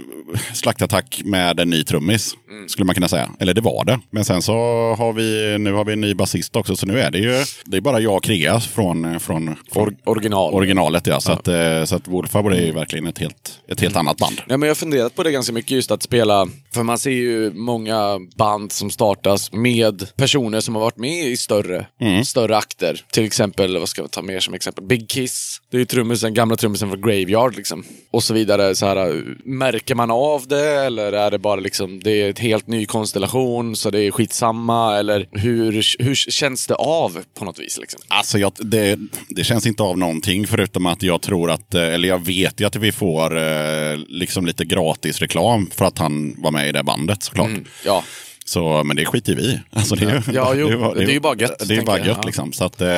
slaktattack 0.55 1.21
med 1.25 1.61
en 1.61 1.71
ny 1.71 1.85
trummis, 1.85 2.35
skulle 2.67 2.85
man 2.85 2.95
kunna 2.95 3.09
säga. 3.09 3.31
Eller 3.41 3.55
det 3.55 3.61
var 3.61 3.85
det. 3.85 4.01
Men 4.11 4.25
sen 4.25 4.43
så 4.43 4.53
har 4.99 5.13
vi, 5.13 5.57
nu 5.59 5.73
har 5.73 5.85
vi 5.85 5.93
en 5.93 6.01
ny 6.01 6.15
basist 6.15 6.57
också, 6.57 6.77
så 6.77 6.87
nu 6.87 7.01
är 7.01 7.11
det 7.11 7.19
ju 7.19 7.45
det 7.65 7.77
är 7.77 7.81
bara 7.81 8.01
jag 8.01 8.17
och 8.17 8.25
Kreas 8.25 8.67
från, 8.67 9.21
från, 9.21 9.57
Or, 9.75 9.95
original. 10.05 10.55
originalet. 10.55 11.07
Ja. 11.07 11.21
Så, 11.21 11.33
Att, 11.33 11.49
eh, 11.49 11.85
så 11.85 11.97
att 11.97 12.09
Wolfhour 12.09 12.55
är 12.55 12.67
ju 12.67 12.73
verkligen 12.73 13.07
ett 13.07 13.19
helt, 13.19 13.61
ett 13.69 13.81
helt 13.81 13.97
annat 13.97 14.17
band. 14.17 14.41
Ja, 14.47 14.57
men 14.57 14.63
jag 14.63 14.71
har 14.71 14.75
funderat 14.75 15.15
på 15.15 15.23
det 15.23 15.33
ganska 15.33 15.53
mycket, 15.53 15.71
just 15.71 15.91
att 15.91 16.03
spela... 16.03 16.49
För 16.75 16.83
man 16.83 16.99
ser 16.99 17.11
ju 17.11 17.53
många 17.55 18.19
band 18.37 18.73
som 18.73 18.91
startas 18.91 19.53
med 19.53 20.17
personer 20.17 20.61
som 20.61 20.75
har 20.75 20.83
varit 20.83 20.97
med 20.97 21.27
i 21.27 21.37
större, 21.37 21.87
större 22.25 22.57
akter. 22.57 23.01
Till 23.13 23.25
exempel, 23.25 23.79
vad 23.79 23.89
ska 23.89 24.03
vi 24.03 24.09
ta 24.09 24.23
mer 24.23 24.41
som 24.41 24.55
exempel? 24.55 24.85
Big 24.85 25.09
Kiss. 25.09 25.61
Det 25.71 25.77
är 25.77 25.79
ju 25.79 25.85
trummisen, 25.85 26.35
gamla 26.35 26.57
trummisen 26.57 26.91
från 26.91 27.01
Graveyard 27.01 27.57
liksom. 27.57 27.85
Och 28.11 28.23
så 28.25 28.35
vidare. 28.35 28.75
Så 28.75 28.87
här, 28.87 29.25
märker 29.45 29.95
man 29.95 30.11
av 30.11 30.18
det 30.49 30.71
eller 30.71 31.13
är 31.13 31.31
det 31.31 31.39
bara 31.39 31.61
liksom, 31.61 32.01
det 32.01 32.23
är 32.23 32.31
ett 32.31 32.39
helt 32.39 32.67
ny 32.67 32.87
konstellation 32.87 33.77
så 33.77 33.91
det 33.91 34.01
är 34.01 34.11
skitsamma? 34.11 34.99
Eller 34.99 35.29
hur, 35.33 36.03
hur 36.05 36.15
känns 36.15 36.67
det 36.67 36.75
av 36.75 37.19
på 37.35 37.45
något 37.45 37.59
vis? 37.59 37.79
Liksom? 37.81 38.01
Alltså, 38.09 38.39
jag, 38.39 38.53
det, 38.59 38.99
det 39.29 39.45
känns 39.45 39.67
inte 39.67 39.83
av 39.83 39.99
någonting 39.99 40.47
förutom 40.47 40.87
att 40.87 41.03
jag 41.03 41.23
tror 41.23 41.51
att, 41.51 41.75
eh, 41.75 41.83
eller 41.83 42.09
jag 42.09 42.27
vet 42.27 42.61
ju 42.61 42.65
att 42.65 42.77
vi 42.77 42.93
får 42.93 43.37
eh, 43.37 43.97
liksom 44.09 44.47
lite 44.47 44.65
gratis 44.65 45.21
reklam 45.21 45.71
för 45.75 45.85
att 45.85 45.99
han 45.99 46.35
var 46.39 46.51
med 46.51 46.69
i 46.69 46.73
det 46.73 46.83
bandet 46.83 47.23
såklart. 47.23 47.51
Ja. 47.85 48.05
Så, 48.49 48.85
men 48.85 48.97
det 48.97 49.05
skiter 49.05 49.35
vi 49.35 49.61
alltså, 49.73 49.95
det, 49.95 50.05
är 50.05 50.23
Ja, 50.33 50.55
jo, 50.55 50.69
bara- 50.81 50.95
det 50.95 51.05
är 51.05 51.09
ju 51.11 51.21
bara 51.21 51.37
gött, 51.37 51.69
Det 51.69 51.77
är 51.77 51.83
bara 51.83 51.99
jag. 51.99 52.07
gött 52.07 52.17
Ja. 52.21 52.27
liksom. 52.27 52.53
Så, 52.53 52.65
att, 52.65 52.81
eh, 52.81 52.89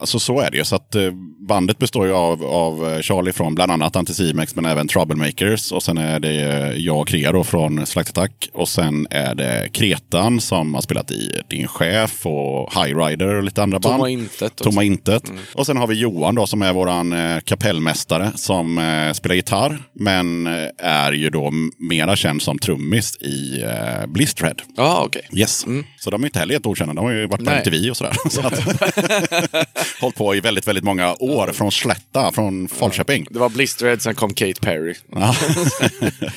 alltså, 0.00 0.18
så 0.18 0.40
är 0.40 0.50
det 0.50 0.56
ju. 0.56 0.64
Så 0.64 0.76
att, 0.76 0.94
eh, 0.94 1.02
bandet 1.48 1.78
består 1.78 2.06
ju 2.06 2.12
av, 2.12 2.44
av 2.44 3.02
Charlie 3.02 3.32
från 3.32 3.54
bland 3.54 3.72
annat 3.72 3.96
Anticimex 3.96 4.54
men 4.56 4.64
även 4.64 4.88
Troublemakers. 4.88 5.72
Och 5.72 5.82
sen 5.82 5.98
är 5.98 6.20
det 6.20 6.40
eh, 6.42 6.72
jag 6.76 7.00
och 7.00 7.08
Krea 7.08 7.32
då 7.32 7.44
från 7.44 7.86
Slaktattack. 7.86 8.48
Och 8.52 8.68
sen 8.68 9.06
är 9.10 9.34
det 9.34 9.68
Kretan 9.72 10.40
som 10.40 10.74
har 10.74 10.80
spelat 10.82 11.10
i 11.10 11.30
Din 11.50 11.68
Chef 11.68 12.26
och 12.26 12.74
High 12.74 12.96
Rider 12.98 13.34
och 13.34 13.42
lite 13.42 13.62
andra 13.62 13.78
band. 13.78 13.94
Tomma 13.94 14.08
Intet 14.10 14.42
också. 14.52 14.64
Tomma 14.64 14.82
Intet. 14.84 15.22
Och 15.54 15.66
sen 15.66 15.76
har 15.76 15.86
vi 15.86 15.94
Johan 15.94 16.34
då 16.34 16.46
som 16.46 16.62
är 16.62 16.72
våran 16.72 17.12
eh, 17.12 17.38
kapellmästare 17.40 18.30
som 18.34 18.78
eh, 18.78 19.12
spelar 19.12 19.34
gitarr. 19.34 19.82
Men 19.94 20.46
eh, 20.46 20.52
är 20.78 21.12
ju 21.12 21.30
då 21.30 21.50
mera 21.78 22.16
känd 22.16 22.42
som 22.42 22.58
trummis 22.58 23.16
i 23.16 23.62
eh, 23.62 24.06
Blistered. 24.06 24.62
Ja, 24.98 25.04
okej. 25.04 25.28
Yes. 25.32 25.66
Så 25.96 26.10
de 26.10 26.22
är 26.22 26.26
inte 26.26 26.38
heller 26.38 26.54
helt 26.54 26.66
okända. 26.66 26.94
De 26.94 27.04
har 27.04 27.12
ju 27.12 27.26
varit 27.26 27.44
på 27.44 27.50
Nej. 27.50 27.58
MTV 27.58 27.90
och 27.90 27.96
sådär. 27.96 28.16
Så 28.30 28.40
att, 28.40 28.58
hållit 30.00 30.16
på 30.16 30.34
i 30.34 30.40
väldigt, 30.40 30.68
väldigt 30.68 30.84
många 30.84 31.14
år. 31.14 31.52
Från 31.52 31.72
Slätta, 31.72 32.32
från 32.32 32.68
Falköping. 32.68 33.26
Det 33.30 33.38
var 33.38 33.48
Blistered, 33.48 34.02
sen 34.02 34.14
kom 34.14 34.34
Kate 34.34 34.60
Perry. 34.60 34.94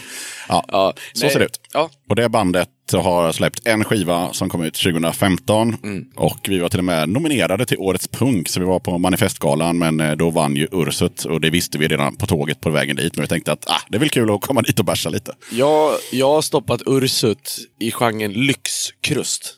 Ja. 0.52 0.66
ja. 0.68 0.93
Ja, 0.95 1.02
Så 1.14 1.26
nej. 1.26 1.34
ser 1.34 1.39
det 1.39 1.45
ut. 1.45 1.60
Ja, 1.74 1.89
Och 2.10 2.16
det 2.16 2.30
bandet 2.30 2.70
har 2.93 3.32
släppt 3.32 3.68
en 3.68 3.84
skiva 3.84 4.34
som 4.34 4.49
kom 4.49 4.64
ut 4.64 4.74
2015. 4.74 5.76
Mm. 5.84 6.06
Och 6.16 6.39
vi 6.47 6.60
var 6.60 6.70
till 6.70 6.80
och 6.80 6.86
med 6.86 7.10
nominerade 7.10 7.66
till 7.66 7.78
Årets 7.78 8.08
Punk. 8.08 8.49
Så 8.49 8.60
vi 8.60 8.66
var 8.66 8.80
på 8.80 8.97
Manifestgalan, 8.97 9.78
men 9.78 9.99
eh, 9.99 10.12
då 10.12 10.30
vann 10.30 10.56
ju 10.56 10.68
Ursut. 10.72 11.26
Och 11.26 11.41
det 11.41 11.49
visste 11.49 11.78
vi 11.78 11.88
redan 11.88 12.16
på 12.16 12.28
tåget 12.28 12.62
på 12.62 12.70
vägen 12.70 12.95
dit. 12.95 13.16
Men 13.16 13.22
vi 13.24 13.28
tänkte 13.28 13.52
att 13.52 13.70
ah, 13.70 13.82
det 13.89 13.97
är 13.97 13.99
väl 13.99 14.10
kul 14.10 14.32
att 14.32 14.41
komma 14.41 14.62
dit 14.62 14.80
och 14.80 14.86
bärsa 14.86 15.10
lite. 15.10 15.36
Jag, 15.52 15.91
jag 16.12 16.28
har 16.28 16.41
stoppat 16.41 16.82
Ursut 16.86 17.58
i 17.80 17.91
genren 17.91 18.34
lyxkrust. 18.34 19.58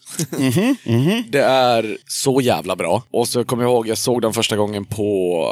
Det 1.30 1.41
är 1.41 1.97
så 2.07 2.41
jävla 2.41 2.76
bra. 2.76 3.03
Och 3.11 3.28
så 3.28 3.43
kommer 3.43 3.64
jag 3.64 3.72
ihåg, 3.72 3.88
jag 3.88 3.97
såg 3.97 4.22
den 4.22 4.34
första 4.34 4.55
gången 4.57 4.86
på, 4.86 5.47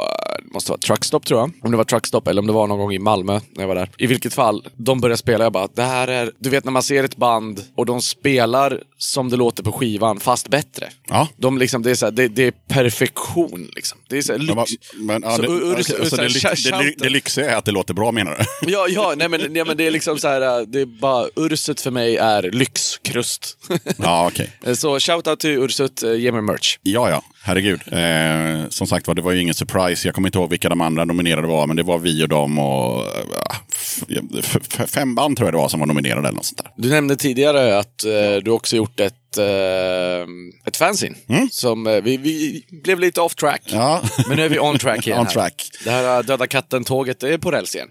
det 0.46 0.52
måste 0.54 0.70
vara 0.70 0.78
Truckstop 0.78 1.26
tror 1.26 1.40
jag. 1.40 1.50
Om 1.62 1.70
det 1.70 1.76
var 1.76 1.84
Truckstop 1.84 2.28
eller 2.28 2.40
om 2.40 2.46
det 2.46 2.52
var 2.52 2.66
någon 2.66 2.78
gång 2.78 2.92
i 2.92 2.98
Malmö 2.98 3.40
när 3.50 3.62
jag 3.62 3.68
var 3.68 3.74
där. 3.74 3.90
I 3.98 4.06
vilket 4.06 4.34
fall, 4.34 4.66
de 4.76 5.00
började 5.00 5.16
spela, 5.16 5.44
jag 5.44 5.52
bara, 5.52 5.68
det 5.74 5.82
här 5.82 6.08
är, 6.08 6.32
du 6.38 6.50
vet 6.50 6.64
när 6.64 6.72
man 6.72 6.82
ser 6.82 7.04
ett 7.04 7.16
band 7.16 7.60
och 7.76 7.86
de 7.86 8.02
spelar 8.02 8.80
som 8.98 9.28
det 9.28 9.36
låter 9.36 9.62
på 9.62 9.72
skivan, 9.72 10.20
fast 10.20 10.48
bättre. 10.48 10.88
Ja. 11.08 11.28
De 11.36 11.58
liksom, 11.58 11.82
det 11.82 11.90
är 11.90 11.94
så 11.94 12.06
här, 12.06 12.10
det, 12.12 12.28
det 12.28 12.42
är 12.46 12.50
perfektion 12.50 13.68
liksom. 13.74 13.98
Det 14.08 14.18
är 14.18 14.22
så 14.22 14.32
här, 14.32 14.38
lyx. 14.38 14.70
Men, 14.94 15.06
men, 15.06 15.22
ja, 15.30 15.36
Så 15.36 15.42
det, 15.42 15.48
Ur- 15.48 15.72
okej, 15.72 15.96
Ur- 16.00 16.04
så 16.04 16.16
det, 16.16 16.78
det, 16.84 16.94
det 16.98 17.08
lyxiga 17.08 17.50
är 17.50 17.56
att 17.56 17.64
det 17.64 17.72
låter 17.72 17.94
bra 17.94 18.12
menar 18.12 18.46
du? 18.62 18.72
Ja, 18.72 18.86
ja, 18.88 19.14
nej 19.16 19.28
men, 19.28 19.40
nej 19.50 19.64
men 19.64 19.76
det 19.76 19.86
är 19.86 19.90
liksom 19.90 20.18
så 20.18 20.28
här, 20.28 20.66
det 20.66 20.80
är 20.80 20.86
bara, 21.00 21.26
Ursut 21.36 21.80
för 21.80 21.90
mig 21.90 22.16
är 22.16 22.42
lyxkrust. 22.42 23.56
ja, 23.98 24.26
okej. 24.26 24.51
Så 24.74 25.00
shoutout 25.00 25.40
till 25.40 25.50
Ursut, 25.50 26.02
eh, 26.02 26.14
ge 26.14 26.32
mig 26.32 26.42
merch. 26.42 26.78
Ja, 26.82 27.10
ja. 27.10 27.22
Herregud. 27.44 27.80
Eh, 27.92 28.68
som 28.68 28.86
sagt 28.86 29.06
var, 29.06 29.14
det 29.14 29.22
var 29.22 29.32
ju 29.32 29.40
ingen 29.40 29.54
surprise. 29.54 30.08
Jag 30.08 30.14
kommer 30.14 30.28
inte 30.28 30.38
ihåg 30.38 30.50
vilka 30.50 30.68
de 30.68 30.80
andra 30.80 31.04
nominerade 31.04 31.46
var, 31.46 31.66
men 31.66 31.76
det 31.76 31.82
var 31.82 31.98
vi 31.98 32.24
och 32.24 32.28
dem 32.28 32.58
och 32.58 33.04
eh, 34.10 34.86
fem 34.86 35.14
band 35.14 35.36
tror 35.36 35.46
jag 35.46 35.54
det 35.54 35.58
var 35.58 35.68
som 35.68 35.80
var 35.80 35.86
nominerade 35.86 36.28
eller 36.28 36.36
något 36.36 36.44
sånt 36.44 36.58
där. 36.64 36.70
Du 36.76 36.88
nämnde 36.88 37.16
tidigare 37.16 37.78
att 37.78 38.04
eh, 38.04 38.10
du 38.42 38.50
också 38.50 38.76
gjort 38.76 39.00
ett, 39.00 39.38
eh, 39.38 39.46
ett 40.66 40.76
fanzine. 40.76 41.14
Som, 41.50 41.86
eh, 41.86 42.02
vi, 42.02 42.16
vi 42.16 42.64
blev 42.82 43.00
lite 43.00 43.20
off 43.20 43.34
track. 43.34 43.62
Mm. 43.72 43.82
Ja. 43.82 44.02
Men 44.28 44.36
nu 44.36 44.44
är 44.44 44.48
vi 44.48 44.58
on 44.58 44.78
track 44.78 45.06
igen. 45.06 45.18
On 45.20 45.26
här. 45.26 45.32
track. 45.32 45.70
Det 45.84 45.90
här 45.90 46.16
eh, 46.18 46.24
Döda 46.24 46.46
katten-tåget, 46.46 47.22
är 47.22 47.38
på 47.38 47.50
räls 47.50 47.74
igen. 47.74 47.88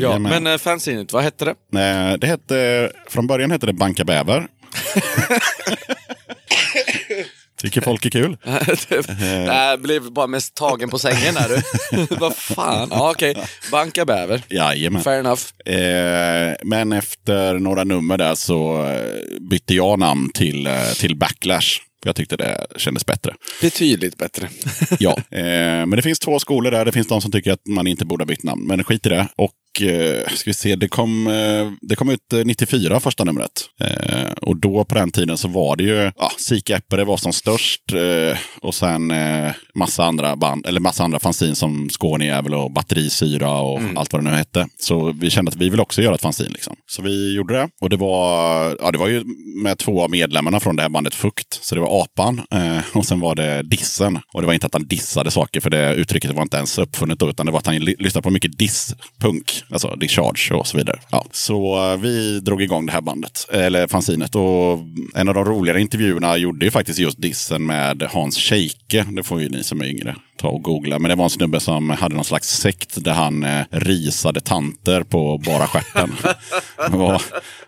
Ja, 0.00 0.18
men 0.18 0.46
eh, 0.46 0.58
fanzinet, 0.58 1.12
vad 1.12 1.22
hette 1.22 1.44
det? 1.44 1.80
Eh, 1.80 2.18
det 2.18 2.26
hette, 2.26 2.90
från 3.08 3.26
början 3.26 3.50
hette 3.50 3.66
det 3.66 3.72
Banka 3.72 4.04
Bäver. 4.04 4.46
Tycker 7.64 7.80
folk 7.80 8.06
är 8.06 8.10
kul. 8.10 8.36
Nej, 8.44 9.46
jag 9.46 9.80
blev 9.80 10.12
bara 10.12 10.26
mest 10.26 10.54
tagen 10.54 10.90
på 10.90 10.98
sängen 10.98 11.36
här 11.36 11.48
du. 11.48 12.06
Vad 12.16 12.36
fan. 12.36 12.88
Ja, 12.90 13.10
okej. 13.10 13.36
Banka 13.70 14.04
bäver. 14.04 14.42
Jajamän. 14.48 15.02
Fair 15.02 15.20
enough. 15.20 15.42
Eh, 15.66 16.54
men 16.62 16.92
efter 16.92 17.58
några 17.58 17.84
nummer 17.84 18.18
där 18.18 18.34
så 18.34 18.86
eh, 18.86 19.40
bytte 19.50 19.74
jag 19.74 19.98
namn 19.98 20.30
till, 20.34 20.66
eh, 20.66 20.92
till 20.96 21.16
Backlash. 21.16 21.80
Jag 22.04 22.16
tyckte 22.16 22.36
det 22.36 22.66
kändes 22.76 23.06
bättre. 23.06 23.34
Betydligt 23.60 24.18
bättre. 24.18 24.48
Ja, 24.98 25.16
eh, 25.30 25.42
men 25.86 25.90
det 25.90 26.02
finns 26.02 26.18
två 26.18 26.38
skolor 26.38 26.70
där. 26.70 26.84
Det 26.84 26.92
finns 26.92 27.06
de 27.06 27.20
som 27.20 27.32
tycker 27.32 27.52
att 27.52 27.66
man 27.68 27.86
inte 27.86 28.04
borde 28.04 28.22
ha 28.22 28.26
bytt 28.26 28.42
namn. 28.42 28.66
Men 28.66 28.84
skit 28.84 29.06
i 29.06 29.08
det. 29.08 29.28
Och 29.36 29.44
eh, 29.44 29.50
ska 30.36 30.50
vi 30.50 30.54
se, 30.54 30.76
det 30.76 30.88
kom, 30.88 31.26
eh, 31.26 31.70
det 31.80 31.96
kom 31.96 32.10
ut 32.10 32.32
eh, 32.32 32.44
94, 32.44 33.00
första 33.00 33.24
numret. 33.24 33.50
Eh, 33.80 34.32
och 34.42 34.56
då 34.56 34.84
på 34.84 34.94
den 34.94 35.10
tiden 35.10 35.38
så 35.38 35.48
var 35.48 35.76
det 35.76 35.82
ju, 35.84 36.12
ja, 36.16 36.30
Sika 36.38 36.76
Eppere 36.76 37.04
var 37.04 37.16
som 37.16 37.32
störst. 37.32 37.92
Eh, 37.92 38.38
och 38.60 38.74
sen 38.74 39.10
eh, 39.10 39.52
massa 39.74 40.04
andra 40.04 40.36
band, 40.36 40.66
eller 40.66 40.80
massa 40.80 41.04
andra 41.04 41.18
fanzin 41.18 41.54
som 41.54 41.88
Skånejävel 41.90 42.54
och 42.54 42.72
Batterisyra 42.72 43.50
och 43.50 43.80
allt 43.96 44.12
vad 44.12 44.24
det 44.24 44.30
nu 44.30 44.36
hette. 44.36 44.66
Så 44.78 45.12
vi 45.12 45.30
kände 45.30 45.48
att 45.48 45.56
vi 45.56 45.68
vill 45.68 45.80
också 45.80 46.02
göra 46.02 46.14
ett 46.14 46.20
fanzin. 46.22 46.52
Liksom. 46.52 46.76
Så 46.86 47.02
vi 47.02 47.34
gjorde 47.36 47.54
det. 47.54 47.68
Och 47.80 47.90
det 47.90 47.96
var, 47.96 48.76
ja, 48.80 48.90
det 48.90 48.98
var 48.98 49.08
ju 49.08 49.24
med 49.62 49.78
två 49.78 50.02
av 50.02 50.10
medlemmarna 50.10 50.60
från 50.60 50.76
det 50.76 50.82
här 50.82 50.88
bandet 50.88 51.14
Fukt. 51.14 51.58
Så 51.64 51.74
det 51.74 51.80
var 51.80 52.02
Apan 52.02 52.42
eh, 52.50 52.78
och 52.92 53.06
sen 53.06 53.20
var 53.20 53.34
det 53.34 53.62
Dissen. 53.62 54.18
Och 54.34 54.40
det 54.40 54.46
var 54.46 54.54
inte 54.54 54.66
att 54.66 54.72
han 54.74 54.86
dissade 54.86 55.30
saker, 55.30 55.60
för 55.60 55.70
det 55.70 55.94
uttrycket 55.94 56.30
var 56.30 56.42
inte 56.42 56.56
ens 56.56 56.78
uppfunnet 56.78 57.18
då, 57.18 57.30
utan 57.30 57.46
det 57.46 57.52
var 57.52 57.58
att 57.58 57.66
han 57.66 57.76
ly- 57.76 57.96
lyssnade 57.98 58.22
på 58.22 58.30
mycket 58.30 58.58
diss-punk, 58.58 59.62
alltså 59.70 59.96
discharge 59.96 60.54
och 60.54 60.66
så 60.66 60.76
vidare. 60.76 61.00
Ja, 61.10 61.26
så 61.32 61.90
eh, 61.92 62.00
vi 62.00 62.40
drog 62.40 62.62
igång 62.62 62.86
det 62.86 62.92
här 62.92 63.00
bandet, 63.00 63.46
eller 63.52 63.86
fanzinet. 63.86 64.34
Och 64.34 64.78
en 65.14 65.28
av 65.28 65.34
de 65.34 65.44
roligare 65.44 65.80
intervjuerna 65.80 66.36
gjorde 66.36 66.64
ju 66.64 66.70
faktiskt 66.70 66.98
just 66.98 67.22
dissen 67.22 67.66
med 67.66 68.02
Hans 68.02 68.38
Scheike. 68.38 69.06
Det 69.10 69.22
får 69.22 69.40
ju 69.40 69.48
ni 69.48 69.64
som 69.64 69.80
är 69.80 69.84
yngre 69.84 70.16
ta 70.36 70.48
och 70.48 70.62
googla. 70.62 70.98
Men 70.98 71.08
det 71.08 71.14
var 71.14 71.24
en 71.24 71.30
snubbe 71.30 71.60
som 71.60 71.90
hade 71.90 72.14
någon 72.14 72.24
slags 72.24 72.48
sekt 72.48 73.04
där 73.04 73.12
han 73.12 73.44
eh, 73.44 73.62
risade 73.70 74.40
tanter 74.40 75.02
på 75.02 75.38
bara 75.38 75.66
stjärten. 75.66 76.12
det 76.90 76.96
var, 76.96 77.22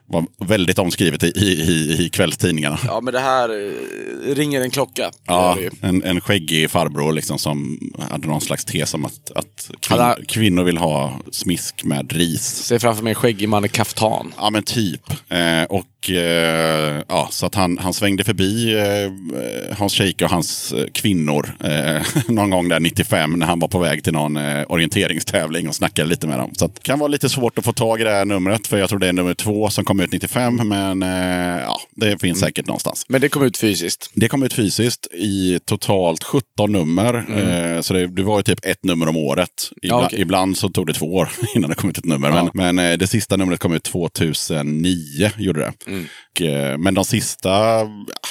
var 0.07 0.25
väldigt 0.39 0.79
omskrivet 0.79 1.23
i, 1.23 1.27
i, 1.27 1.97
i 2.05 2.09
kvällstidningarna. 2.09 2.79
Ja, 2.87 3.01
men 3.01 3.15
det 3.15 3.21
här 3.21 3.49
eh, 3.49 4.35
ringer 4.35 4.61
en 4.61 4.71
klocka. 4.71 5.11
Ja, 5.27 5.59
en, 5.81 6.03
en 6.05 6.21
skäggig 6.21 6.71
farbror 6.71 7.13
liksom 7.13 7.39
som 7.39 7.79
hade 8.11 8.27
någon 8.29 8.41
slags 8.41 8.65
tes 8.65 8.95
om 8.95 9.05
att, 9.05 9.31
att 9.35 9.71
kvin, 9.81 9.99
Alla- 10.01 10.19
kvinnor 10.29 10.65
vill 10.65 10.79
ha 10.79 11.21
smisk 11.31 11.85
med 11.85 12.13
ris. 12.13 12.43
Ser 12.43 12.79
framför 12.79 13.03
mig 13.03 13.11
en 13.11 13.15
skäggig 13.15 13.49
man 13.49 13.65
i 13.65 13.69
kaftan. 13.69 14.33
Ja 14.39 14.51
men 14.51 14.63
typ. 14.63 15.11
Eh, 15.29 15.63
och 15.69 16.11
eh, 16.11 17.03
ja, 17.09 17.29
så 17.31 17.47
att 17.47 17.55
han, 17.55 17.79
han 17.79 17.95
svängde 17.95 18.25
förbi 18.25 18.75
eh, 18.79 19.77
Hans 19.79 19.95
Scheike 19.95 20.25
och 20.25 20.31
hans 20.31 20.73
eh, 20.73 20.87
kvinnor 20.93 21.57
eh, 21.65 22.03
någon 22.29 22.51
gång 22.51 22.56
där 22.63 22.81
95 22.81 23.33
när 23.33 23.47
han 23.47 23.59
var 23.59 23.69
på 23.69 23.79
väg 23.79 24.05
till 24.05 24.13
någon 24.13 24.37
eh, 24.37 24.65
orienteringstävling 24.69 25.69
och 25.69 25.75
snackade 25.75 26.09
lite 26.09 26.27
med 26.27 26.39
dem. 26.39 26.51
Så 26.55 26.67
det 26.67 26.83
kan 26.83 26.99
vara 26.99 27.09
lite 27.09 27.29
svårt 27.29 27.59
att 27.59 27.65
få 27.65 27.73
tag 27.73 28.01
i 28.01 28.05
det 28.05 28.11
här 28.11 28.25
numret 28.25 28.67
för 28.67 28.79
jag 28.79 28.89
tror 28.89 28.99
det 28.99 29.09
är 29.09 29.13
nummer 29.13 29.35
två 29.35 29.71
som 29.71 29.85
kom 29.85 30.01
ut 30.01 30.13
95 30.13 30.69
men 30.69 31.03
eh, 31.03 31.63
ja, 31.63 31.81
det 31.97 32.21
finns 32.21 32.41
säkert 32.41 32.67
någonstans. 32.67 33.07
Men 33.09 33.21
det 33.21 33.29
kom 33.29 33.43
ut 33.43 33.57
fysiskt. 33.57 34.11
Det 34.15 34.29
kom 34.29 34.43
ut 34.43 34.53
fysiskt 34.53 35.07
i 35.15 35.61
totalt 35.65 36.25
17 36.25 36.73
nummer. 36.73 37.15
Eh, 37.15 37.81
så 37.81 37.95
det, 37.95 38.07
det 38.07 38.23
var 38.23 38.39
ju 38.39 38.43
typ 38.43 38.67
ett 38.67 38.85
nummer 38.85 39.09
om 39.09 39.17
året. 39.17 39.71
Ibla, 39.83 39.97
Ja, 39.97 40.07
okej. 40.07 40.21
Ibland 40.21 40.57
så 40.59 40.69
tog 40.69 40.87
det 40.87 40.93
två 40.93 41.15
år 41.15 41.29
innan 41.55 41.71
det 41.71 41.77
kom 41.77 41.91
ut 41.91 41.99
ett 41.99 42.05
nummer. 42.05 42.29
Ja. 42.29 42.51
Men, 42.55 42.75
men 42.75 42.93
eh, 42.93 42.99
det 42.99 43.07
sista 43.07 43.37
numret 43.37 43.61
kom 43.61 43.73
ut 43.73 43.83
2009. 43.83 45.31
Gjorde 45.37 45.61
det. 45.61 45.73
Och, 46.37 46.43
eh, 46.43 46.79
men 46.79 46.95
de 46.95 47.05
sista, 47.05 47.49
ja, 47.49 47.89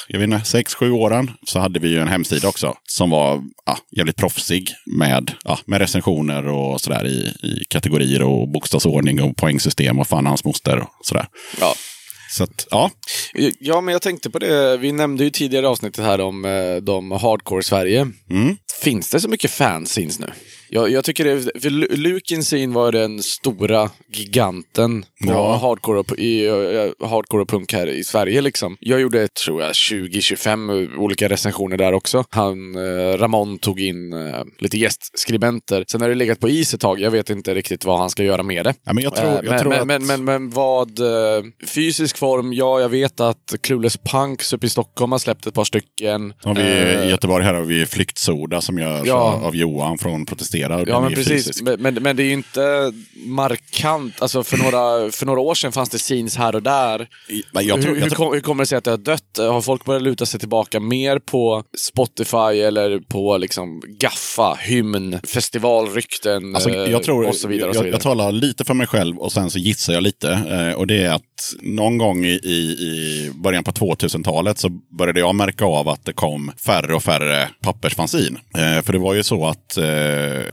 jag 0.07 0.19
vet 0.19 0.29
inte, 0.29 0.45
sex, 0.45 0.75
sju 0.75 0.91
åren 0.91 1.31
så 1.45 1.59
hade 1.59 1.79
vi 1.79 1.87
ju 1.87 1.99
en 1.99 2.07
hemsida 2.07 2.47
också. 2.47 2.77
Som 2.83 3.09
var 3.09 3.43
ja, 3.65 3.77
jävligt 3.97 4.14
proffsig 4.17 4.73
med, 4.85 5.31
ja, 5.43 5.59
med 5.65 5.81
recensioner 5.81 6.47
och 6.47 6.81
sådär 6.81 7.07
i, 7.07 7.47
i 7.47 7.65
kategorier 7.69 8.21
och 8.21 8.49
bokstavsordning 8.49 9.21
och 9.21 9.37
poängsystem 9.37 9.99
och 9.99 10.07
fan 10.07 10.25
hans 10.25 10.43
moster 10.43 10.79
och 10.79 11.05
sådär. 11.05 11.27
Ja. 11.59 11.75
Så 12.31 12.43
att, 12.43 12.67
ja. 12.71 12.91
Ja, 13.59 13.81
men 13.81 13.91
jag 13.91 14.01
tänkte 14.01 14.29
på 14.29 14.39
det. 14.39 14.77
Vi 14.77 14.91
nämnde 14.91 15.23
ju 15.23 15.29
tidigare 15.29 15.67
avsnittet 15.67 16.05
här 16.05 16.21
om 16.21 16.45
eh, 16.45 16.75
de 16.75 17.11
hardcore 17.11 17.63
Sverige. 17.63 18.07
Mm. 18.29 18.57
Finns 18.81 19.09
det 19.09 19.19
så 19.19 19.29
mycket 19.29 19.51
fanzines 19.51 20.19
nu? 20.19 20.27
Jag, 20.69 20.89
jag 20.91 21.03
tycker 21.03 21.25
det, 21.25 21.61
för 21.61 21.69
Lu- 21.69 21.95
Lukinsin 21.95 22.73
var 22.73 22.91
den 22.91 23.23
stora 23.23 23.89
giganten 24.13 25.01
på 25.01 25.31
Ja. 25.31 25.55
hardcore, 25.61 25.99
och, 25.99 26.19
i, 26.19 26.45
eh, 26.45 27.07
hardcore 27.09 27.41
och 27.41 27.49
punk 27.49 27.73
här 27.73 27.87
i 27.87 28.03
Sverige. 28.03 28.41
Liksom. 28.41 28.77
Jag 28.79 29.01
gjorde, 29.01 29.27
tror 29.27 29.61
jag, 29.61 29.71
20-25 29.71 30.97
olika 30.97 31.29
recensioner 31.29 31.77
där 31.77 31.93
också. 31.93 32.23
Han, 32.29 32.75
eh, 32.75 33.17
Ramon 33.17 33.57
tog 33.57 33.79
in 33.79 34.13
eh, 34.13 34.43
lite 34.59 34.77
gästskribenter. 34.77 35.85
Sen 35.91 36.01
har 36.01 36.09
det 36.09 36.15
legat 36.15 36.39
på 36.39 36.49
is 36.49 36.73
ett 36.73 36.81
tag. 36.81 36.99
Jag 36.99 37.11
vet 37.11 37.29
inte 37.29 37.53
riktigt 37.55 37.85
vad 37.85 37.99
han 37.99 38.09
ska 38.09 38.23
göra 38.23 38.43
med 38.43 38.65
det. 38.65 38.73
Ja, 38.83 38.93
men 38.93 39.03
jag 39.03 39.15
tror, 39.15 39.25
Eh, 39.29 39.35
jag 39.35 39.45
men, 39.45 39.59
tror 39.59 39.69
men, 39.69 39.81
att... 39.81 39.87
men, 39.87 40.05
men, 40.05 40.23
men 40.25 40.49
vad... 40.49 40.99
eh, 40.99 41.43
fysisk 41.67 42.17
form, 42.17 42.53
ja, 42.53 42.79
jag 42.81 42.89
vet 42.89 43.19
att 43.19 43.55
Clueless 43.61 43.97
Punks 43.97 44.53
uppe 44.53 44.65
i 44.65 44.69
Stockholm 44.69 45.11
har 45.11 45.19
släppt 45.19 45.47
ett 45.47 45.53
par 45.53 45.63
stycken. 45.63 46.33
Har 46.43 46.55
vi, 46.55 46.61
Eh, 46.61 47.05
I 47.05 47.09
Göteborg 47.09 47.43
här 47.45 47.53
har 47.53 47.61
vi 47.61 47.85
Flyktsoda 47.85 48.61
som 48.61 48.77
görs 48.77 49.01
Ja. 49.07 49.13
av- 49.15 49.43
av 49.45 49.55
Johan 49.55 49.97
från 49.97 50.25
Protestera. 50.25 50.54
Ja, 50.59 50.85
Den 50.85 51.01
men 51.03 51.13
precis. 51.13 51.61
Men, 51.61 51.81
men, 51.81 51.93
men 51.93 52.15
det 52.15 52.23
är 52.23 52.25
ju 52.25 52.33
inte 52.33 52.93
markant. 53.15 54.21
Alltså 54.21 54.43
för 54.43 54.57
några, 54.57 55.11
för 55.11 55.25
några 55.25 55.41
år 55.41 55.55
sedan 55.55 55.71
fanns 55.71 55.89
det 55.89 55.97
scenes 55.97 56.37
här 56.37 56.55
och 56.55 56.63
där. 56.63 57.07
Men 57.51 57.67
Jag 57.67 57.81
tror, 57.81 57.95
hur, 57.95 58.01
jag 58.01 58.11
tror, 58.11 58.33
hur 58.33 58.41
kommer 58.41 58.63
det 58.63 58.67
sig 58.67 58.77
att 58.77 58.83
det 58.83 58.91
har 58.91 58.97
dött? 58.97 59.37
Har 59.37 59.61
folk 59.61 59.85
börjat 59.85 60.03
luta 60.03 60.25
sig 60.25 60.39
tillbaka 60.39 60.79
mer 60.79 61.19
på 61.19 61.63
Spotify 61.77 62.61
eller 62.61 62.99
på 62.99 63.37
liksom 63.37 63.81
Gaffa, 63.99 64.57
hymn, 64.61 65.19
festivalrykten 65.27 66.55
alltså, 66.55 66.69
eh, 66.69 66.91
jag, 66.91 67.03
tror 67.03 67.27
och 67.27 67.35
så 67.35 67.47
vidare? 67.47 67.69
Och 67.69 67.75
jag, 67.75 67.75
så 67.75 67.83
vidare. 67.83 67.95
jag 67.95 68.01
talar 68.01 68.31
lite 68.31 68.65
för 68.65 68.73
mig 68.73 68.87
själv 68.87 69.17
och 69.17 69.31
sen 69.31 69.49
så 69.49 69.59
gissar 69.59 69.93
jag 69.93 70.03
lite. 70.03 70.31
Eh, 70.31 70.79
och 70.79 70.87
det 70.87 71.03
är 71.03 71.13
att 71.13 71.21
någon 71.61 71.97
gång 71.97 72.25
i, 72.25 72.39
i, 72.43 72.55
i 72.55 73.31
början 73.35 73.63
på 73.63 73.71
2000-talet 73.71 74.57
så 74.57 74.69
började 74.97 75.19
jag 75.19 75.35
märka 75.35 75.65
av 75.65 75.89
att 75.89 76.05
det 76.05 76.13
kom 76.13 76.51
färre 76.65 76.95
och 76.95 77.03
färre 77.03 77.49
pappersfanzin. 77.61 78.39
Eh, 78.57 78.83
för 78.83 78.93
det 78.93 78.99
var 78.99 79.13
ju 79.13 79.23
så 79.23 79.45
att 79.45 79.77
eh, 79.77 79.83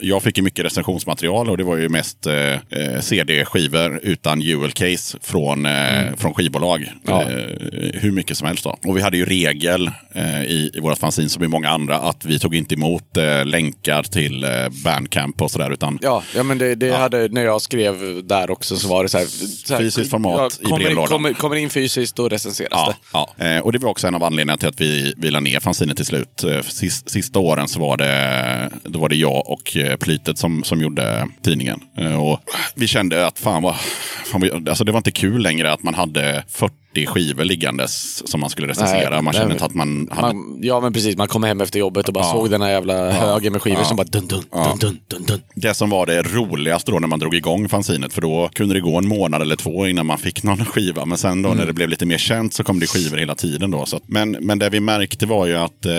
jag 0.00 0.22
fick 0.22 0.36
ju 0.38 0.42
mycket 0.44 0.64
recensionsmaterial 0.64 1.50
och 1.50 1.56
det 1.56 1.64
var 1.64 1.76
ju 1.76 1.88
mest 1.88 2.26
eh, 2.26 2.34
eh, 2.52 3.00
CD-skivor 3.00 4.00
utan 4.02 4.40
jewel 4.40 4.72
case 4.72 5.18
från, 5.22 5.66
eh, 5.66 6.14
från 6.16 6.34
skivbolag. 6.34 6.80
Mm. 6.82 6.94
Ja. 7.06 7.22
Eh, 7.22 8.00
hur 8.00 8.10
mycket 8.12 8.36
som 8.38 8.46
helst. 8.46 8.64
Då. 8.64 8.76
Och 8.86 8.96
vi 8.96 9.02
hade 9.02 9.16
ju 9.16 9.24
regel 9.24 9.90
eh, 10.14 10.42
i, 10.42 10.70
i 10.74 10.80
vårt 10.80 10.98
fanzin 10.98 11.28
som 11.28 11.44
i 11.44 11.48
många 11.48 11.68
andra 11.68 11.96
att 11.98 12.24
vi 12.24 12.38
tog 12.38 12.54
inte 12.54 12.74
emot 12.74 13.02
länkar 13.44 14.02
till 14.02 14.46
Bandcamp 14.84 15.42
och 15.42 15.50
sådär. 15.50 15.70
Utan 15.72 15.98
Ja, 16.02 16.22
ja 16.34 16.42
men 16.42 16.58
det, 16.58 16.74
det 16.74 16.90
hade, 16.96 17.28
när 17.28 17.44
jag 17.44 17.62
skrev 17.62 18.24
där 18.24 18.50
också 18.50 18.76
så 18.76 18.88
var 18.88 19.02
det 19.02 19.08
så 19.08 19.18
här. 19.18 19.26
Så 19.66 19.74
här 19.74 19.80
Fysiskt 19.80 20.10
format 20.10 20.58
i 20.60 20.64
kommer, 20.64 20.78
brevlådan. 20.84 21.08
kommer, 21.08 21.32
kommer 21.32 21.56
in 21.56 21.70
fysiskt, 21.70 22.16
då 22.16 22.28
recenseras 22.28 22.68
Ja, 22.72 22.94
det. 23.36 23.44
ja. 23.48 23.62
Och 23.62 23.72
det 23.72 23.78
var 23.78 23.90
också 23.90 24.06
en 24.06 24.14
av 24.14 24.24
anledningarna 24.24 24.56
till 24.58 24.68
att 24.68 24.80
vi, 24.80 25.14
vi 25.16 25.30
la 25.30 25.40
ner 25.40 25.60
fanzinet 25.60 25.96
till 25.96 26.06
slut. 26.06 26.44
Sist, 26.64 27.10
sista 27.10 27.38
åren 27.38 27.68
så 27.68 27.80
var 27.80 27.96
det, 27.96 28.70
då 28.84 28.98
var 28.98 29.08
det 29.08 29.16
jag 29.16 29.50
och 29.50 29.76
Plytet 30.00 30.38
som, 30.38 30.64
som 30.64 30.80
gjorde 30.80 31.28
tidningen. 31.42 31.80
Eh, 31.98 32.22
och 32.22 32.40
vi 32.74 32.86
kände 32.86 33.26
att 33.26 33.38
fan 33.38 33.62
vad, 33.62 33.76
fan 34.24 34.40
vad, 34.40 34.68
alltså 34.68 34.84
det 34.84 34.92
var 34.92 34.98
inte 34.98 35.10
kul 35.10 35.42
längre 35.42 35.72
att 35.72 35.82
man 35.82 35.94
hade 35.94 36.44
40 36.48 36.74
skivor 36.94 37.44
liggandes 37.44 38.22
som 38.30 38.40
man 38.40 38.50
skulle 38.50 38.68
recensera. 38.68 39.10
Nej, 39.10 39.22
man 39.22 39.32
kände 39.32 39.46
nej. 39.48 39.54
inte 39.54 39.64
att 39.64 39.74
man 39.74 40.08
hade... 40.10 40.34
Man, 40.34 40.58
ja 40.62 40.80
men 40.80 40.92
precis, 40.92 41.16
man 41.16 41.28
kom 41.28 41.42
hem 41.42 41.60
efter 41.60 41.78
jobbet 41.78 42.08
och 42.08 42.14
bara 42.14 42.24
Ja. 42.24 42.32
såg 42.32 42.50
den 42.50 42.62
här 42.62 42.70
jävla 42.70 43.12
högen 43.12 43.52
med 43.52 43.62
skivor 43.62 43.78
Ja. 43.78 43.84
som 43.84 43.96
bara 43.96 44.04
dun 44.04 44.26
dun, 44.26 44.44
dun 44.52 44.78
dun 44.78 44.98
dun 45.08 45.24
dun. 45.24 45.40
Det 45.54 45.74
som 45.74 45.90
var 45.90 46.06
det 46.06 46.22
roligaste 46.22 46.90
då 46.92 46.98
när 46.98 47.08
man 47.08 47.18
drog 47.18 47.34
igång 47.34 47.68
fanzinet, 47.68 48.12
för 48.12 48.20
då 48.20 48.50
kunde 48.54 48.74
det 48.74 48.80
gå 48.80 48.98
en 48.98 49.08
månad 49.08 49.42
eller 49.42 49.56
två 49.56 49.86
innan 49.86 50.06
man 50.06 50.18
fick 50.18 50.42
någon 50.42 50.64
skiva. 50.64 51.04
Men 51.06 51.18
sen 51.18 51.42
då 51.42 51.48
Mm. 51.52 51.58
när 51.58 51.66
det 51.66 51.72
blev 51.72 51.88
lite 51.88 52.06
mer 52.06 52.18
känt 52.18 52.54
så 52.54 52.64
kom 52.64 52.80
det 52.80 52.86
skivor 52.86 53.16
hela 53.16 53.34
tiden. 53.34 53.70
Då, 53.70 53.86
så 53.86 53.96
att, 53.96 54.02
men, 54.06 54.30
men 54.30 54.58
det 54.58 54.68
vi 54.70 54.80
märkte 54.80 55.26
var 55.26 55.46
ju 55.46 55.56
att 55.56 55.86
eh, 55.86 55.92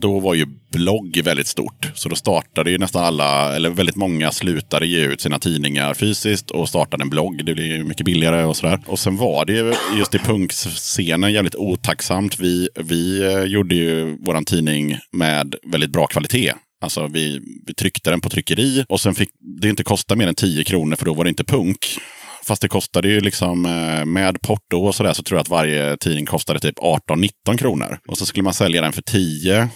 då 0.00 0.20
var 0.20 0.34
ju 0.34 0.46
blogg 0.72 1.20
väldigt 1.24 1.46
stort. 1.46 1.90
Så 1.94 2.08
då 2.08 2.16
startade 2.16 2.70
ju 2.70 2.78
nästan 2.78 3.04
alla, 3.04 3.56
eller 3.56 3.70
väldigt 3.70 3.96
många 3.96 4.30
slutade 4.32 4.86
ge 4.86 4.98
ut 5.04 5.20
sina 5.20 5.38
tidningar 5.38 5.94
fysiskt 5.94 6.50
och 6.50 6.68
startade 6.68 7.02
en 7.02 7.10
blogg. 7.10 7.44
Det 7.44 7.54
blev 7.54 7.66
ju 7.66 7.84
mycket 7.84 8.06
billigare 8.06 8.44
och 8.44 8.56
sådär. 8.56 8.80
Och 8.86 8.98
sen 8.98 9.16
var 9.16 9.44
det 9.44 9.52
ju 9.52 9.74
just 9.98 10.14
i 10.14 10.17
punkscenen 10.18 11.32
jävligt 11.32 11.54
otacksamt. 11.54 12.40
Vi, 12.40 12.68
vi 12.76 13.22
eh, 13.22 13.42
gjorde 13.42 13.74
ju 13.74 14.16
vår 14.20 14.44
tidning 14.44 14.98
med 15.12 15.54
väldigt 15.72 15.90
bra 15.90 16.06
kvalitet. 16.06 16.52
Alltså 16.80 17.06
vi, 17.06 17.40
vi 17.66 17.74
tryckte 17.74 18.10
den 18.10 18.20
på 18.20 18.30
tryckeri 18.30 18.84
och 18.88 19.00
sen 19.00 19.14
fick 19.14 19.28
det 19.62 19.68
inte 19.68 19.84
kosta 19.84 20.16
mer 20.16 20.28
än 20.28 20.34
10 20.34 20.64
kronor 20.64 20.96
för 20.96 21.04
då 21.04 21.14
var 21.14 21.24
det 21.24 21.30
inte 21.30 21.44
punk. 21.44 21.78
Fast 22.44 22.62
det 22.62 22.68
kostade 22.68 23.08
ju 23.08 23.20
liksom 23.20 23.66
eh, 23.66 24.04
med 24.04 24.40
porto 24.40 24.76
och 24.76 24.94
sådär 24.94 25.12
så 25.12 25.22
tror 25.22 25.38
jag 25.38 25.42
att 25.42 25.48
varje 25.48 25.96
tidning 25.96 26.26
kostade 26.26 26.60
typ 26.60 26.78
18-19 26.78 27.56
kronor. 27.58 27.98
Och 28.08 28.18
så 28.18 28.26
skulle 28.26 28.42
man 28.44 28.54
sälja 28.54 28.82
den 28.82 28.92
för 28.92 29.02
10. 29.02 29.68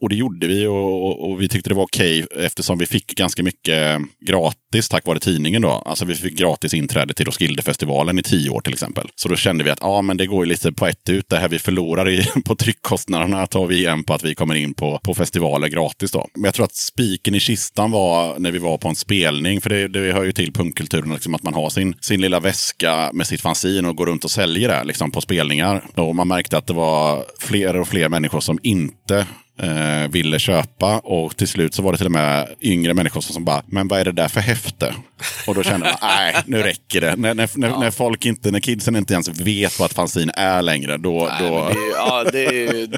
Och 0.00 0.08
det 0.08 0.16
gjorde 0.16 0.46
vi 0.46 0.66
och, 0.66 1.06
och, 1.06 1.30
och 1.30 1.42
vi 1.42 1.48
tyckte 1.48 1.70
det 1.70 1.74
var 1.74 1.82
okej 1.82 2.26
eftersom 2.36 2.78
vi 2.78 2.86
fick 2.86 3.14
ganska 3.14 3.42
mycket 3.42 4.00
gratis 4.26 4.88
tack 4.88 5.06
vare 5.06 5.18
tidningen. 5.18 5.62
då. 5.62 5.68
Alltså 5.70 6.04
vi 6.04 6.14
fick 6.14 6.38
gratis 6.38 6.74
inträde 6.74 7.14
till 7.14 7.26
Roskildefestivalen 7.26 8.18
i 8.18 8.22
tio 8.22 8.50
år 8.50 8.60
till 8.60 8.72
exempel. 8.72 9.08
Så 9.14 9.28
då 9.28 9.36
kände 9.36 9.64
vi 9.64 9.70
att 9.70 9.78
ja, 9.80 10.02
men 10.02 10.16
det 10.16 10.26
går 10.26 10.44
ju 10.44 10.48
lite 10.48 10.72
på 10.72 10.86
ett 10.86 11.08
ut. 11.08 11.28
Det 11.28 11.38
här 11.38 11.48
vi 11.48 11.58
förlorar 11.58 12.08
i, 12.08 12.26
på 12.44 12.56
tryckkostnaderna 12.56 13.46
tar 13.46 13.66
vi 13.66 13.76
igen 13.76 14.04
på 14.04 14.14
att 14.14 14.24
vi 14.24 14.34
kommer 14.34 14.54
in 14.54 14.74
på, 14.74 15.00
på 15.04 15.14
festivaler 15.14 15.68
gratis. 15.68 16.10
då. 16.10 16.28
Men 16.34 16.44
jag 16.44 16.54
tror 16.54 16.64
att 16.64 16.74
spiken 16.74 17.34
i 17.34 17.40
kistan 17.40 17.90
var 17.90 18.38
när 18.38 18.50
vi 18.50 18.58
var 18.58 18.78
på 18.78 18.88
en 18.88 18.96
spelning. 18.96 19.60
För 19.60 19.70
det, 19.70 19.88
det 19.88 20.12
hör 20.12 20.24
ju 20.24 20.32
till 20.32 20.52
punkkulturen 20.52 21.12
liksom, 21.12 21.34
att 21.34 21.42
man 21.42 21.54
har 21.54 21.70
sin, 21.70 21.94
sin 22.00 22.20
lilla 22.20 22.40
väska 22.40 23.10
med 23.12 23.26
sitt 23.26 23.40
fanzin 23.40 23.86
och 23.86 23.96
går 23.96 24.06
runt 24.06 24.24
och 24.24 24.30
säljer 24.30 24.68
det 24.68 24.84
liksom, 24.84 25.10
på 25.10 25.20
spelningar. 25.20 25.84
Och 25.94 26.16
man 26.16 26.28
märkte 26.28 26.58
att 26.58 26.66
det 26.66 26.72
var 26.72 27.24
fler 27.38 27.76
och 27.76 27.88
fler 27.88 28.08
människor 28.08 28.40
som 28.40 28.58
inte 28.62 29.26
eh, 29.60 30.10
ville 30.10 30.38
köpa. 30.38 30.98
Och 30.98 31.36
till 31.36 31.48
slut 31.48 31.74
så 31.74 31.82
var 31.82 31.92
det 31.92 31.98
till 31.98 32.06
och 32.06 32.12
med 32.12 32.48
yngre 32.62 32.94
människor 32.94 33.20
som, 33.20 33.34
som 33.34 33.44
bara, 33.44 33.62
men 33.66 33.88
vad 33.88 34.00
är 34.00 34.04
det 34.04 34.12
där 34.12 34.28
för 34.28 34.40
häfte? 34.40 34.94
Och 35.46 35.54
då 35.54 35.62
kände 35.62 35.86
man, 35.86 35.94
nej, 36.02 36.36
nu 36.46 36.62
räcker 36.62 37.00
det. 37.00 37.16
När, 37.16 37.34
när, 37.34 37.50
när, 37.54 37.78
när 37.78 37.90
folk 37.90 38.26
inte, 38.26 38.50
när 38.50 38.60
kidsen 38.60 38.96
inte 38.96 39.12
ens 39.12 39.28
vet 39.28 39.78
vad 39.78 39.90
ett 39.90 39.96
fanzin 39.96 40.30
är 40.34 40.62
längre, 40.62 40.96
då... 40.96 41.28
Nej, 41.40 41.48
då... 41.48 41.68
det, 41.68 41.78
är, 41.78 41.90
ja, 41.96 42.24
det 42.32 42.44
är 42.44 42.88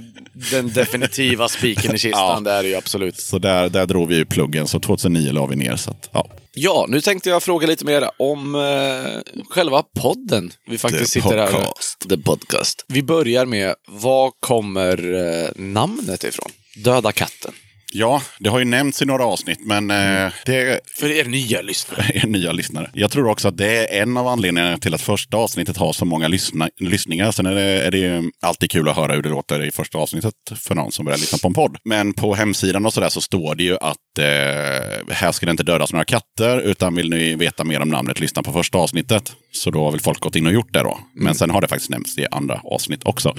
den 0.51 0.73
definitiva 0.73 1.49
spiken 1.49 1.95
i 1.95 1.99
kistan. 1.99 2.45
Ja. 2.45 2.51
Det 2.51 2.53
är 2.53 2.63
det 2.63 2.69
ju 2.69 2.75
absolut. 2.75 3.21
Så 3.21 3.39
där, 3.39 3.69
där 3.69 3.87
drog 3.87 4.09
vi 4.09 4.17
ju 4.17 4.25
pluggen, 4.25 4.67
så 4.67 4.81
2009 4.81 5.33
la 5.33 5.47
vi 5.47 5.57
ner. 5.57 5.77
Så 5.77 5.91
att, 5.91 6.09
ja. 6.13 6.27
Ja, 6.57 6.87
nu 6.89 7.01
tänkte 7.01 7.29
jag 7.31 7.43
fråga 7.43 7.67
lite 7.67 7.85
mer 7.85 8.11
om 8.17 8.55
eh, 8.55 9.43
själva 9.49 9.83
podden. 9.83 10.53
Vi 10.67 10.79
faktiskt 10.79 11.13
The 11.13 11.21
sitter 11.21 11.39
här. 11.39 11.47
podcast. 11.53 12.09
The 12.09 12.19
podcast. 12.19 12.85
Vi 12.89 13.03
börjar 13.03 13.47
med, 13.47 13.75
var 13.89 14.33
kommer 14.41 15.15
eh, 15.15 15.49
namnet 15.57 16.25
ifrån? 16.25 16.51
Döda 16.77 17.13
katten. 17.13 17.53
Ja, 17.95 18.23
det 18.39 18.51
har 18.51 18.59
ju 18.59 18.65
nämnts 18.65 19.03
i 19.03 19.05
några 19.05 19.25
avsnitt, 19.25 19.61
men 19.61 19.91
eh, 19.91 20.33
det 20.47 20.81
För 20.99 21.11
er 21.11 21.25
nya 21.25 21.63
lyssnare. 21.63 22.11
er 22.15 22.27
nya 22.27 22.53
lyssnare. 22.53 22.91
Jag 22.95 23.11
tror 23.11 23.29
också 23.29 23.49
att 23.49 23.57
det 23.57 23.97
är 23.97 24.03
en 24.03 24.17
av 24.17 24.29
anledningarna 24.29 24.79
till 24.79 24.95
att 24.95 25.01
första 25.01 25.37
avsnittet 25.37 25.77
har 25.77 25.93
så 25.93 26.05
många 26.05 26.29
lyssna, 26.29 26.69
lyssningar. 26.81 27.31
Sen 27.31 27.47
är 27.47 27.55
det, 27.55 27.63
är 27.63 27.91
det 27.91 27.99
ju 27.99 28.31
alltid 28.43 28.71
kul 28.71 28.89
att 28.89 28.97
höra 28.97 29.15
hur 29.15 29.23
det 29.23 29.29
låter 29.29 29.65
i 29.65 29.71
första 29.71 29.99
avsnittet 29.99 30.35
för 30.57 30.75
någon 30.75 30.93
som 30.93 31.05
börjar 31.05 31.19
lyssna 31.19 31.39
på 31.39 31.49
en 31.49 31.55
podd. 31.55 31.77
Men 31.85 32.13
på 32.13 32.35
hemsidan 32.35 32.87
och 32.87 32.93
sådär 32.93 33.09
så 33.09 33.21
står 33.21 33.55
det 33.55 33.65
ju 33.65 33.77
att 33.81 34.19
eh, 34.19 35.15
här 35.15 35.33
ska 35.33 35.47
det 35.47 35.51
inte 35.51 35.63
dödas 35.63 35.93
några 35.93 36.05
katter, 36.05 36.61
utan 36.61 36.95
vill 36.95 37.11
ni 37.11 37.35
veta 37.35 37.65
mer 37.65 37.81
om 37.81 37.89
namnet, 37.89 38.21
lyssna 38.21 38.43
på 38.43 38.53
första 38.53 38.79
avsnittet. 38.79 39.33
Så 39.55 39.71
då 39.71 39.85
har 39.85 39.91
väl 39.91 40.01
folk 40.01 40.21
gått 40.21 40.37
in 40.37 40.47
och 40.47 40.53
gjort 40.53 40.73
det 40.73 40.83
då. 40.83 40.99
Men 41.13 41.35
sen 41.35 41.51
har 41.51 41.61
det 41.61 41.69
faktiskt 41.69 41.91
nämnts 41.91 42.19
i 42.19 42.27
andra 42.31 42.61
avsnitt 42.65 43.05
också. 43.05 43.35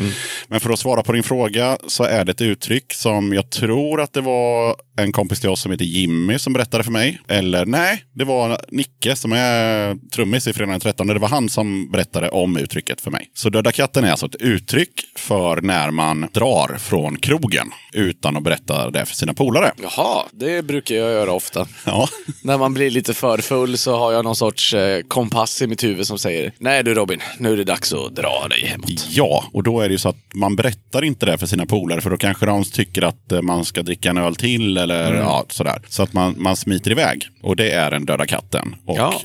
Men 0.47 0.59
för 0.59 0.69
att 0.69 0.79
svara 0.79 1.03
på 1.03 1.11
din 1.11 1.23
fråga 1.23 1.77
så 1.87 2.03
är 2.03 2.25
det 2.25 2.31
ett 2.31 2.41
uttryck 2.41 2.93
som 2.93 3.33
jag 3.33 3.49
tror 3.49 4.01
att 4.01 4.13
det 4.13 4.21
var 4.21 4.75
en 4.97 5.11
kompis 5.11 5.39
till 5.39 5.49
oss 5.49 5.61
som 5.61 5.71
heter 5.71 5.85
Jimmy 5.85 6.39
som 6.39 6.53
berättade 6.53 6.83
för 6.83 6.91
mig. 6.91 7.19
Eller 7.27 7.65
nej, 7.65 8.03
det 8.13 8.23
var 8.23 8.59
Nicke 8.69 9.15
som 9.15 9.31
är 9.31 9.95
trummis 10.09 10.47
i 10.47 10.53
Fredagen 10.53 10.71
den 10.71 10.79
13. 10.79 11.07
Det 11.07 11.19
var 11.19 11.27
han 11.27 11.49
som 11.49 11.91
berättade 11.91 12.29
om 12.29 12.57
uttrycket 12.57 13.01
för 13.01 13.11
mig. 13.11 13.29
Så 13.33 13.49
Döda 13.49 13.71
katten 13.71 14.03
är 14.03 14.11
alltså 14.11 14.25
ett 14.25 14.35
uttryck 14.35 15.01
för 15.15 15.61
när 15.61 15.91
man 15.91 16.27
drar 16.33 16.77
från 16.79 17.17
krogen 17.17 17.71
utan 17.93 18.37
att 18.37 18.43
berätta 18.43 18.89
det 18.91 19.05
för 19.05 19.15
sina 19.15 19.33
polare. 19.33 19.71
Jaha, 19.81 20.23
det 20.31 20.65
brukar 20.65 20.95
jag 20.95 21.11
göra 21.11 21.31
ofta. 21.31 21.67
Ja, 21.85 22.07
När 22.43 22.57
man 22.57 22.73
blir 22.73 22.89
lite 22.89 23.13
för 23.13 23.37
full 23.37 23.77
så 23.77 23.97
har 23.97 24.11
jag 24.11 24.23
någon 24.23 24.35
sorts 24.35 24.73
eh, 24.73 25.01
kompass 25.07 25.61
i 25.61 25.67
mitt 25.67 25.83
huvud 25.83 26.07
som 26.07 26.17
säger 26.19 26.51
Nej 26.59 26.83
du 26.83 26.93
Robin, 26.93 27.19
nu 27.39 27.53
är 27.53 27.57
det 27.57 27.63
dags 27.63 27.93
att 27.93 28.15
dra 28.15 28.47
dig 28.49 28.65
hemåt. 28.65 29.07
Ja, 29.09 29.43
och 29.53 29.63
då 29.63 29.81
är 29.81 29.87
det 29.89 29.91
ju 29.91 29.97
så 29.97 30.09
att 30.09 30.33
man 30.33 30.55
berättar 30.55 31.03
inte 31.03 31.25
det 31.25 31.37
för 31.37 31.47
sina 31.47 31.65
polare 31.65 32.01
för 32.01 32.09
då 32.09 32.17
kanske 32.17 32.45
de 32.45 32.63
tycker 32.63 33.01
att 33.01 33.31
eh, 33.31 33.41
man 33.41 33.65
ska 33.65 33.81
dricka 33.81 34.09
en 34.09 34.17
öl 34.17 34.35
till 34.35 34.77
eller 34.91 35.13
ja, 35.13 35.45
sådär. 35.49 35.81
Så 35.87 36.03
att 36.03 36.13
man, 36.13 36.35
man 36.37 36.55
smiter 36.55 36.91
iväg. 36.91 37.27
Och 37.43 37.55
det 37.55 37.71
är 37.71 37.91
den 37.91 38.05
döda 38.05 38.25
katten. 38.25 38.75
Och 38.85 38.97
Ja. 38.97 39.21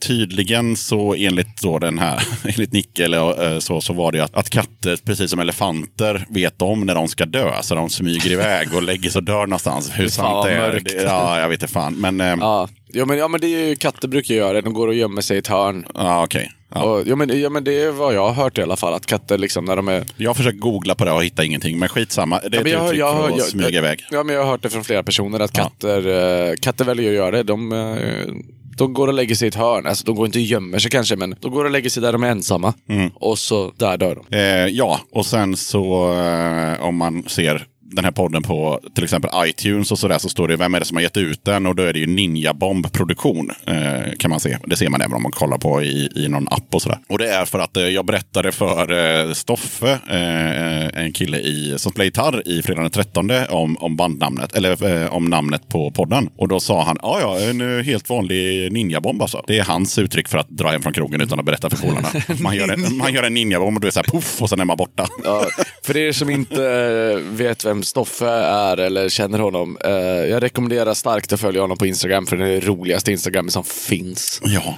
tydligen 0.00 0.76
så 0.76 1.14
enligt 1.14 1.62
då 1.62 1.78
den 1.78 1.98
här, 1.98 2.22
enligt 2.44 2.72
Nicke 2.72 3.04
eller 3.04 3.52
eh, 3.52 3.58
så, 3.58 3.80
så 3.80 3.92
var 3.92 4.12
det 4.12 4.18
ju 4.18 4.24
att, 4.24 4.34
att 4.34 4.50
katter, 4.50 4.96
precis 5.04 5.30
som 5.30 5.40
elefanter, 5.40 6.26
vet 6.28 6.62
om 6.62 6.80
när 6.80 6.94
de 6.94 7.08
ska 7.08 7.26
dö. 7.26 7.52
Så 7.62 7.74
de 7.74 7.90
smyger 7.90 8.30
iväg 8.30 8.74
och 8.74 8.82
lägger 8.82 9.10
sig 9.10 9.18
och 9.18 9.24
dör 9.24 9.46
någonstans. 9.46 9.90
Hur 9.94 10.08
sant 10.08 10.46
det 10.46 10.52
är, 10.52 10.58
mörkt. 10.72 10.94
ja, 11.04 11.40
jag 11.40 11.48
vet 11.48 11.62
inte 11.62 11.72
fan. 11.72 11.94
Men, 11.94 12.20
eh, 12.20 12.36
ja, 12.40 12.68
Ja, 12.92 12.98
ja, 13.00 13.06
men, 13.06 13.18
ja 13.18 13.28
men 13.28 13.40
det 13.40 13.46
är 13.46 13.68
ju 13.68 13.76
katter 13.76 14.08
brukar 14.08 14.34
göra. 14.34 14.60
De 14.60 14.72
går 14.74 14.88
och 14.88 14.94
gömmer 14.94 15.22
sig 15.22 15.36
i 15.36 15.38
ett 15.38 15.46
hörn. 15.46 15.84
okej. 16.24 16.52
Ja. 16.74 16.82
Och, 16.82 17.02
ja, 17.06 17.16
men, 17.16 17.40
ja 17.40 17.50
men 17.50 17.64
det 17.64 17.82
är 17.82 17.90
vad 17.90 18.14
jag 18.14 18.26
har 18.28 18.32
hört 18.44 18.58
i 18.58 18.62
alla 18.62 18.76
fall. 18.76 18.94
Att 18.94 19.06
katter 19.06 19.38
liksom 19.38 19.64
när 19.64 19.76
de 19.76 19.88
är... 19.88 20.04
Jag 20.16 20.30
har 20.30 20.34
försökt 20.34 20.60
googla 20.60 20.94
på 20.94 21.04
det 21.04 21.12
och 21.12 21.24
hitta 21.24 21.44
ingenting, 21.44 21.78
men 21.78 21.88
skitsamma. 21.88 22.40
Det 22.40 22.46
är 22.46 22.52
Ja, 22.54 22.60
ett 22.60 22.72
jag, 22.72 22.84
uttryck 22.84 23.00
jag, 23.00 23.16
för 23.16 23.28
att 23.28 23.36
jag, 23.38 23.46
smyga 23.46 23.78
iväg. 23.78 24.00
Ja, 24.10 24.22
men 24.22 24.34
jag 24.34 24.42
har 24.44 24.50
hört 24.50 24.62
det 24.62 24.70
från 24.70 24.84
flera 24.84 25.02
personer 25.02 25.40
att 25.40 25.56
Ja. 25.56 25.62
katter, 25.62 26.06
eh, 26.48 26.54
katter 26.60 26.84
väljer 26.84 27.08
att 27.08 27.14
göra 27.16 27.30
det. 27.30 27.42
De, 27.42 27.72
eh, 27.72 28.34
de 28.76 28.92
går 28.94 29.08
och 29.08 29.14
lägger 29.14 29.34
sig 29.34 29.46
i 29.46 29.48
ett 29.48 29.54
hörn. 29.54 29.86
Alltså, 29.86 30.04
de 30.06 30.14
går 30.16 30.26
inte 30.26 30.38
och 30.38 30.44
gömmer 30.44 30.78
sig 30.78 30.90
kanske, 30.90 31.16
men 31.16 31.34
de 31.40 31.50
går 31.52 31.64
och 31.64 31.70
lägger 31.70 31.90
sig 31.90 32.02
där 32.02 32.12
de 32.12 32.22
är 32.24 32.28
ensamma. 32.30 32.74
Mm. 32.88 33.10
Och 33.14 33.38
så 33.38 33.72
där 33.76 33.96
dör 33.98 34.18
de. 34.28 34.36
Eh, 34.36 34.66
ja, 34.66 35.00
och 35.12 35.26
sen 35.26 35.56
så 35.56 36.12
eh, 36.14 36.80
om 36.84 36.96
man 36.96 37.22
ser 37.28 37.66
den 37.90 38.04
här 38.04 38.12
podden 38.12 38.42
på 38.42 38.80
till 38.94 39.04
exempel 39.04 39.30
iTunes 39.46 39.92
och 39.92 39.98
sådär 39.98 40.18
så 40.18 40.28
står 40.28 40.48
det 40.48 40.56
vem 40.56 40.74
är 40.74 40.80
det 40.80 40.86
som 40.86 40.96
har 40.96 41.02
gett 41.02 41.16
ut 41.16 41.44
den 41.44 41.66
och 41.66 41.74
då 41.74 41.82
är 41.82 41.92
det 41.92 41.98
ju 41.98 42.06
Ninja 42.06 42.54
Bomb 42.54 42.92
Produktion 42.92 43.50
eh, 43.66 44.12
kan 44.18 44.30
man 44.30 44.40
se. 44.40 44.58
Det 44.66 44.76
ser 44.76 44.88
man 44.88 45.00
även 45.00 45.12
om 45.12 45.22
man 45.22 45.32
kollar 45.32 45.58
på 45.58 45.82
i, 45.82 46.08
i 46.16 46.28
någon 46.28 46.48
app 46.48 46.74
och 46.74 46.82
sådär. 46.82 46.98
Och 47.08 47.18
det 47.18 47.30
är 47.30 47.44
för 47.44 47.58
att 47.58 47.76
eh, 47.76 47.82
jag 47.82 48.06
berättade 48.06 48.52
för 48.52 48.92
eh, 48.92 49.32
Stoffe, 49.32 49.90
eh, 50.10 51.02
en 51.04 51.12
kille 51.12 51.38
i, 51.38 51.74
som 51.78 51.92
spelar 51.92 52.04
gitarr 52.04 52.48
i 52.48 52.62
Fredagen 52.62 52.82
den 52.82 52.90
13 52.90 53.30
om, 53.48 53.76
om 53.76 53.96
bandnamnet, 53.96 54.56
eller 54.56 55.02
eh, 55.02 55.14
om 55.14 55.24
namnet 55.24 55.68
på 55.68 55.90
podden. 55.90 56.28
Och 56.36 56.48
då 56.48 56.60
sa 56.60 56.82
han, 56.82 56.98
ja 57.02 57.20
ja, 57.20 57.38
en 57.38 57.78
eh, 57.78 57.84
helt 57.84 58.10
vanlig 58.10 58.72
ninjabomb 58.72 59.22
alltså. 59.22 59.44
Det 59.46 59.58
är 59.58 59.64
hans 59.64 59.98
uttryck 59.98 60.28
för 60.28 60.38
att 60.38 60.48
dra 60.48 60.68
hem 60.68 60.82
från 60.82 60.92
krogen 60.92 61.20
utan 61.20 61.38
att 61.38 61.44
berätta 61.44 61.70
för 61.70 61.76
polarna. 61.76 62.08
Man 62.40 62.56
gör 62.56 62.68
en, 62.68 62.96
man 62.96 63.14
gör 63.14 63.22
en 63.22 63.34
ninjabomb 63.34 63.76
och 63.76 63.80
du 63.80 63.86
är 63.86 63.92
såhär 63.92 64.10
poff 64.10 64.42
och 64.42 64.48
sen 64.48 64.60
är 64.60 64.64
man 64.64 64.76
borta. 64.76 65.06
Ja, 65.24 65.46
för 65.82 65.96
er 65.96 66.12
som 66.12 66.30
inte 66.30 67.22
vet 67.30 67.64
vem 67.64 67.79
Stoffe 67.82 68.26
är 68.28 68.76
eller 68.76 69.08
känner 69.08 69.38
honom. 69.38 69.78
Eh, 69.84 69.90
jag 70.30 70.42
rekommenderar 70.42 70.94
starkt 70.94 71.32
att 71.32 71.40
följa 71.40 71.60
honom 71.60 71.76
på 71.78 71.86
Instagram 71.86 72.26
för 72.26 72.36
det 72.36 72.44
är 72.48 72.60
det 72.60 72.66
roligaste 72.66 73.12
Instagrammet 73.12 73.52
som 73.52 73.64
finns. 73.64 74.40
Ja, 74.44 74.76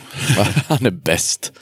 Han 0.68 0.86
är 0.86 0.90
bäst. 0.90 1.52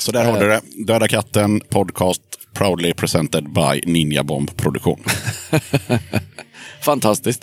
så 0.00 0.12
där 0.12 0.24
har 0.24 0.40
du 0.40 0.48
det. 0.48 0.60
Döda 0.86 1.08
katten 1.08 1.60
podcast 1.60 2.22
proudly 2.54 2.92
presented 2.94 3.44
by 3.52 3.92
Ninja 3.92 4.22
Bomb 4.22 4.56
Produktion. 4.56 5.04
Fantastiskt. 6.82 7.42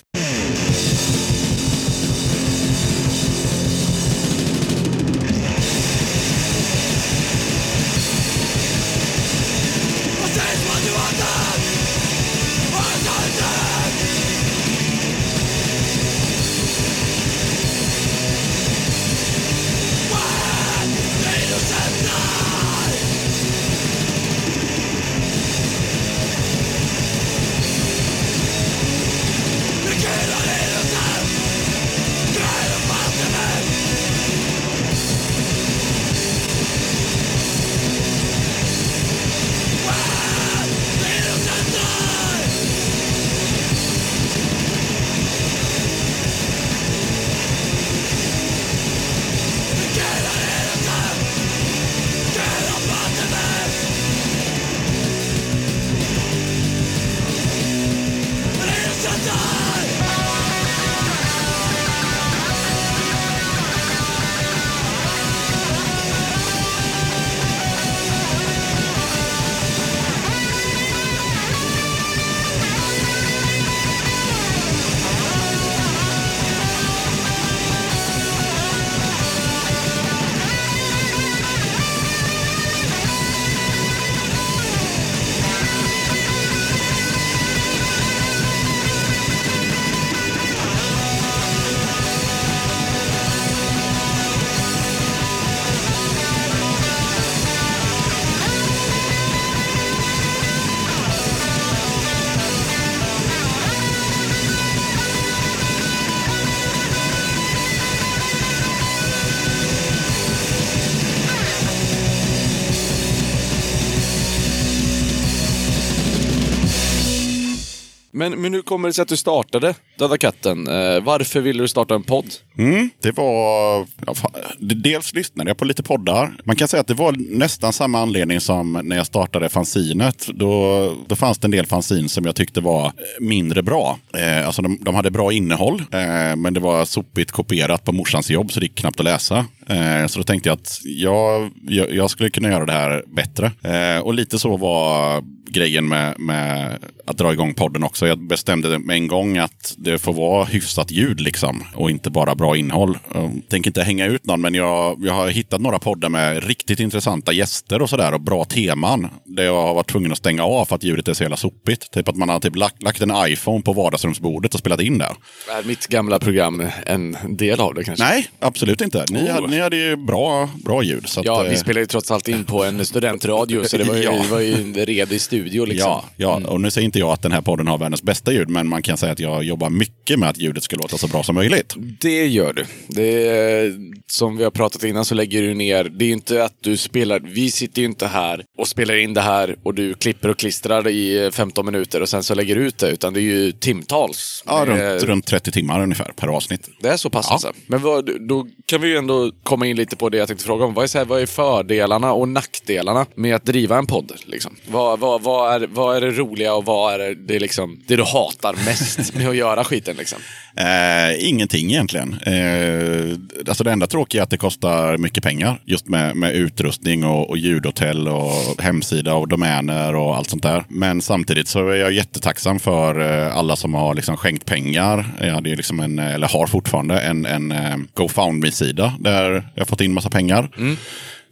Men, 118.15 118.41
men 118.41 118.53
hur 118.53 118.61
kommer 118.61 118.89
det 118.89 118.93
sig 118.93 119.01
att 119.01 119.07
du 119.07 119.17
startade? 119.17 119.75
Döda 119.97 120.17
katten? 120.17 120.67
Eh, 120.67 121.03
varför 121.03 121.41
ville 121.41 121.63
du 121.63 121.67
starta 121.67 121.95
en 121.95 122.03
podd? 122.03 122.25
Mm, 122.57 122.89
det 123.01 123.11
var... 123.11 123.77
Ja, 124.05 124.13
dels 124.59 125.13
lyssnade 125.13 125.49
jag 125.49 125.57
på 125.57 125.65
lite 125.65 125.83
poddar. 125.83 126.37
Man 126.43 126.55
kan 126.55 126.67
säga 126.67 126.81
att 126.81 126.87
det 126.87 126.93
var 126.93 127.15
nästan 127.17 127.73
samma 127.73 127.99
anledning 127.99 128.41
som 128.41 128.81
när 128.83 128.95
jag 128.95 129.05
startade 129.05 129.49
fanzinet. 129.49 130.27
Då, 130.33 130.93
då 131.07 131.15
fanns 131.15 131.37
det 131.37 131.47
en 131.47 131.51
del 131.51 131.65
fanzin 131.65 132.09
som 132.09 132.25
jag 132.25 132.35
tyckte 132.35 132.61
var 132.61 132.91
mindre 133.19 133.63
bra. 133.63 133.99
Eh, 134.17 134.45
alltså 134.45 134.61
de, 134.61 134.77
de 134.81 134.95
hade 134.95 135.11
bra 135.11 135.31
innehåll, 135.33 135.83
eh, 135.91 136.35
men 136.35 136.53
det 136.53 136.59
var 136.59 136.85
sopigt 136.85 137.31
kopierat 137.31 137.83
på 137.83 137.91
morsans 137.91 138.29
jobb 138.29 138.51
så 138.51 138.59
det 138.59 138.65
gick 138.65 138.75
knappt 138.75 138.99
att 138.99 139.05
läsa. 139.05 139.45
Eh, 139.67 140.07
så 140.07 140.19
då 140.19 140.23
tänkte 140.23 140.49
jag 140.49 140.55
att 140.55 140.81
jag, 140.83 141.51
jag, 141.67 141.93
jag 141.93 142.09
skulle 142.09 142.29
kunna 142.29 142.49
göra 142.49 142.65
det 142.65 142.73
här 142.73 143.03
bättre. 143.07 143.51
Eh, 143.63 144.01
och 144.01 144.13
lite 144.13 144.39
så 144.39 144.57
var 144.57 145.23
grejen 145.49 145.87
med, 145.87 146.19
med 146.19 146.77
att 147.05 147.17
dra 147.17 147.33
igång 147.33 147.53
podden 147.53 147.83
också. 147.83 148.07
Jag 148.07 148.27
bestämde 148.27 148.79
med 148.79 148.95
en 148.95 149.07
gång 149.07 149.37
att 149.37 149.75
det 149.85 149.99
får 149.99 150.13
vara 150.13 150.45
hyfsat 150.45 150.91
ljud 150.91 151.21
liksom 151.21 151.63
och 151.75 151.89
inte 151.89 152.09
bara 152.09 152.35
bra 152.35 152.57
innehåll. 152.57 152.97
Jag 153.13 153.41
tänker 153.49 153.69
inte 153.69 153.83
hänga 153.83 154.05
ut 154.05 154.25
någon, 154.25 154.41
men 154.41 154.53
jag, 154.53 154.97
jag 155.05 155.13
har 155.13 155.27
hittat 155.29 155.61
några 155.61 155.79
poddar 155.79 156.09
med 156.09 156.43
riktigt 156.47 156.79
intressanta 156.79 157.31
gäster 157.33 157.81
och 157.81 157.89
sådär 157.89 158.13
och 158.13 158.21
bra 158.21 158.45
teman. 158.45 159.07
Där 159.25 159.43
jag 159.43 159.61
har 159.61 159.73
varit 159.73 159.89
tvungen 159.91 160.11
att 160.11 160.17
stänga 160.17 160.43
av 160.43 160.65
för 160.65 160.75
att 160.75 160.83
ljudet 160.83 161.07
är 161.07 161.13
så 161.13 161.23
jävla 161.23 161.37
sopigt. 161.37 161.91
Typ 161.91 162.07
att 162.07 162.15
man 162.15 162.29
har 162.29 162.39
typ 162.39 162.55
lagt, 162.55 162.83
lagt 162.83 163.01
en 163.01 163.11
iPhone 163.27 163.61
på 163.61 163.73
vardagsrumsbordet 163.73 164.53
och 164.53 164.59
spelat 164.59 164.81
in 164.81 164.97
där. 164.97 165.15
Är 165.59 165.63
mitt 165.67 165.87
gamla 165.87 166.19
program 166.19 166.67
en 166.85 167.17
del 167.29 167.59
av 167.59 167.73
det 167.73 167.83
kanske? 167.83 168.03
Nej, 168.05 168.27
absolut 168.39 168.81
inte. 168.81 169.05
Ni, 169.09 169.19
Oh. 169.25 169.31
hade, 169.31 169.47
ni 169.47 169.59
hade 169.59 169.77
ju 169.77 169.95
bra, 169.95 170.49
bra 170.65 170.83
ljud. 170.83 171.07
Så 171.09 171.19
att, 171.19 171.25
Ja, 171.25 171.41
vi 171.43 171.49
eh, 171.49 171.55
spelar 171.55 171.81
ju 171.81 171.87
trots 171.87 172.11
allt 172.11 172.27
in 172.27 172.43
på 172.43 172.63
en 172.63 172.85
studentradio, 172.85 173.63
så 173.63 173.77
det 173.77 173.83
var 173.83 173.95
ju, 173.95 174.03
Ja. 174.03 174.23
var 174.31 174.39
ju 174.39 174.53
en 174.53 174.73
redig 174.73 175.21
studio 175.21 175.65
liksom. 175.65 175.89
Ja, 175.91 176.03
ja. 176.41 176.47
och 176.49 176.61
nu 176.61 176.71
säger 176.71 176.85
inte 176.85 176.99
jag 176.99 177.09
att 177.09 177.21
den 177.21 177.31
här 177.31 177.41
podden 177.41 177.67
har 177.67 177.77
världens 177.77 178.03
bästa 178.03 178.33
ljud, 178.33 178.49
men 178.49 178.67
man 178.67 178.81
kan 178.81 178.97
säga 178.97 179.11
att 179.11 179.19
jag 179.19 179.43
jobbar 179.43 179.69
mycket 179.75 180.19
med 180.19 180.29
att 180.29 180.37
ljudet 180.37 180.63
ska 180.63 180.75
låta 180.75 180.97
så 180.97 181.07
bra 181.07 181.23
som 181.23 181.35
möjligt. 181.35 181.73
Det 182.01 182.25
gör 182.27 182.53
du. 182.53 182.65
Det 182.87 183.27
är, 183.27 183.73
som 184.07 184.37
vi 184.37 184.43
har 184.43 184.51
pratat 184.51 184.83
innan 184.83 185.05
så 185.05 185.15
lägger 185.15 185.41
du 185.41 185.53
ner, 185.53 185.83
det 185.83 186.05
är 186.05 186.11
inte 186.11 186.43
att 186.43 186.53
du 186.61 186.77
spelar, 186.77 187.19
vi 187.19 187.51
sitter 187.51 187.81
ju 187.81 187.85
inte 187.87 188.07
här 188.07 188.43
och 188.57 188.67
spelar 188.67 188.95
in 188.95 189.13
det 189.13 189.21
här 189.21 189.55
och 189.63 189.73
du 189.73 189.93
klipper 189.93 190.29
och 190.29 190.37
klistrar 190.39 190.87
i 190.87 191.29
15 191.33 191.65
minuter 191.65 192.01
och 192.01 192.09
sen 192.09 192.23
så 192.23 192.35
lägger 192.35 192.55
du 192.55 192.61
ut 192.67 192.77
det, 192.77 192.89
utan 192.89 193.13
det 193.13 193.19
är 193.19 193.21
ju 193.21 193.51
timtals. 193.51 194.43
Ja, 194.47 194.65
Det 194.65 194.71
är- 194.71 194.91
runt, 194.93 195.03
runt 195.03 195.25
30 195.27 195.51
timmar 195.51 195.83
ungefär 195.83 196.11
per 196.15 196.27
avsnitt. 196.27 196.69
Det 196.81 196.87
är 196.89 196.97
så 196.97 197.09
pass 197.09 197.31
alltså. 197.31 197.51
Men 197.67 197.81
vad, 197.81 198.27
då 198.27 198.47
kan 198.65 198.81
vi 198.81 198.87
ju 198.87 198.97
ändå 198.97 199.31
komma 199.43 199.67
in 199.67 199.75
lite 199.77 199.95
på 199.95 200.09
det 200.09 200.17
jag 200.17 200.27
tänkte 200.27 200.45
fråga 200.45 200.65
om. 200.65 200.73
Vad 200.73 200.83
är, 200.83 200.87
så 200.87 200.97
här, 200.97 201.05
vad 201.05 201.21
är 201.21 201.25
fördelarna 201.25 202.13
och 202.13 202.27
nackdelarna 202.29 203.05
med 203.15 203.35
att 203.35 203.45
driva 203.45 203.77
en 203.77 203.87
podd? 203.87 204.11
Liksom? 204.25 204.55
Vad, 204.67 204.99
vad, 204.99 205.21
vad, 205.21 205.63
är, 205.63 205.67
vad 205.67 205.97
är 205.97 206.01
det 206.01 206.11
roliga 206.11 206.53
och 206.55 206.65
vad 206.65 206.93
är 207.01 207.15
det, 207.15 207.39
liksom, 207.39 207.83
det 207.87 207.95
du 207.95 208.03
hatar 208.03 208.53
mest 208.65 209.15
med 209.15 209.29
att 209.29 209.35
göra 209.35 209.63
skiten? 209.65 209.95
Liksom? 209.97 210.19
Eh, 210.57 211.27
ingenting 211.29 211.71
egentligen. 211.71 212.13
Eh, 212.13 213.17
alltså 213.47 213.63
det 213.63 213.71
enda 213.71 213.87
tråkiga 213.87 214.21
är 214.21 214.23
att 214.23 214.29
det 214.29 214.37
kostar 214.37 214.97
mycket 214.97 215.23
pengar. 215.23 215.61
Just 215.65 215.87
med, 215.87 216.15
med 216.15 216.35
utrustning 216.35 217.05
och, 217.05 217.29
och 217.29 217.37
ljudhotell 217.37 218.07
och 218.07 218.61
hemsida 218.61 219.13
och 219.13 219.27
domäner 219.27 219.95
och 219.95 220.17
allt 220.17 220.29
sånt 220.29 220.43
där. 220.43 220.63
Men 220.67 221.01
samtidigt 221.01 221.47
så 221.47 221.69
är 221.69 221.75
jag 221.75 221.91
jättetacksam 221.91 222.59
för 222.59 222.99
eh, 222.99 223.37
alla 223.37 223.55
som 223.55 223.73
har 223.73 223.93
liksom 223.93 224.17
skänkt 224.17 224.45
pengar. 224.45 225.05
Jag 225.21 225.33
hade 225.33 225.49
ju 225.49 225.55
liksom 225.55 225.79
en, 225.79 225.99
eller 225.99 226.27
har 226.27 226.47
fortfarande 226.47 226.99
en, 226.99 227.25
en 227.25 227.51
eh, 227.51 227.77
GoFundMe-sida 227.93 228.93
där 228.99 229.31
jag 229.53 229.61
har 229.61 229.65
fått 229.65 229.81
in 229.81 229.93
massa 229.93 230.09
pengar. 230.09 230.49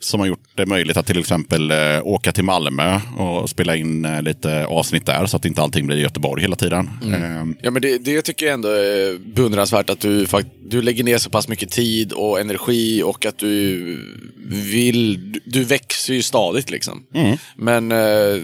Som 0.04 0.20
har 0.20 0.28
gjort 0.28 0.40
det 0.56 0.66
möjligt 0.66 0.98
att 0.98 1.06
till 1.08 1.20
exempel 1.20 1.72
eh, 1.72 1.78
åka 2.04 2.32
till 2.32 2.44
Malmö 2.44 3.00
och 3.18 3.50
spela 3.50 3.76
in 3.76 4.06
eh, 4.06 4.22
lite 4.22 4.66
avsnitt 4.66 5.06
där. 5.06 5.26
Så 5.26 5.38
att 5.38 5.46
inte 5.46 5.62
allting 5.62 5.88
blir 5.88 5.98
i 5.98 6.02
Göteborg 6.02 6.42
hela 6.42 6.56
tiden. 6.56 6.90
Eh, 7.04 7.54
Ja, 7.62 7.72
men 7.72 7.82
det, 7.82 7.98
det 7.98 8.22
tycker 8.22 8.46
jag 8.46 8.54
ändå 8.54 8.68
är 8.70 9.18
beundransvärt 9.36 9.90
att 9.90 10.00
du, 10.00 10.26
fakt- 10.26 10.48
du 10.70 10.82
lägger 10.82 11.04
ner 11.04 11.18
så 11.18 11.30
pass 11.30 11.48
mycket 11.48 11.70
tid 11.72 12.12
och 12.14 12.40
energi 12.40 13.04
och 13.04 13.26
att 13.26 13.38
du 13.38 13.78
vill, 14.48 15.32
du- 15.46 15.64
växer 15.64 16.14
ju 16.14 16.22
stadigt 16.22 16.70
liksom. 16.72 17.04
Men 17.56 17.92
eh, 17.92 18.42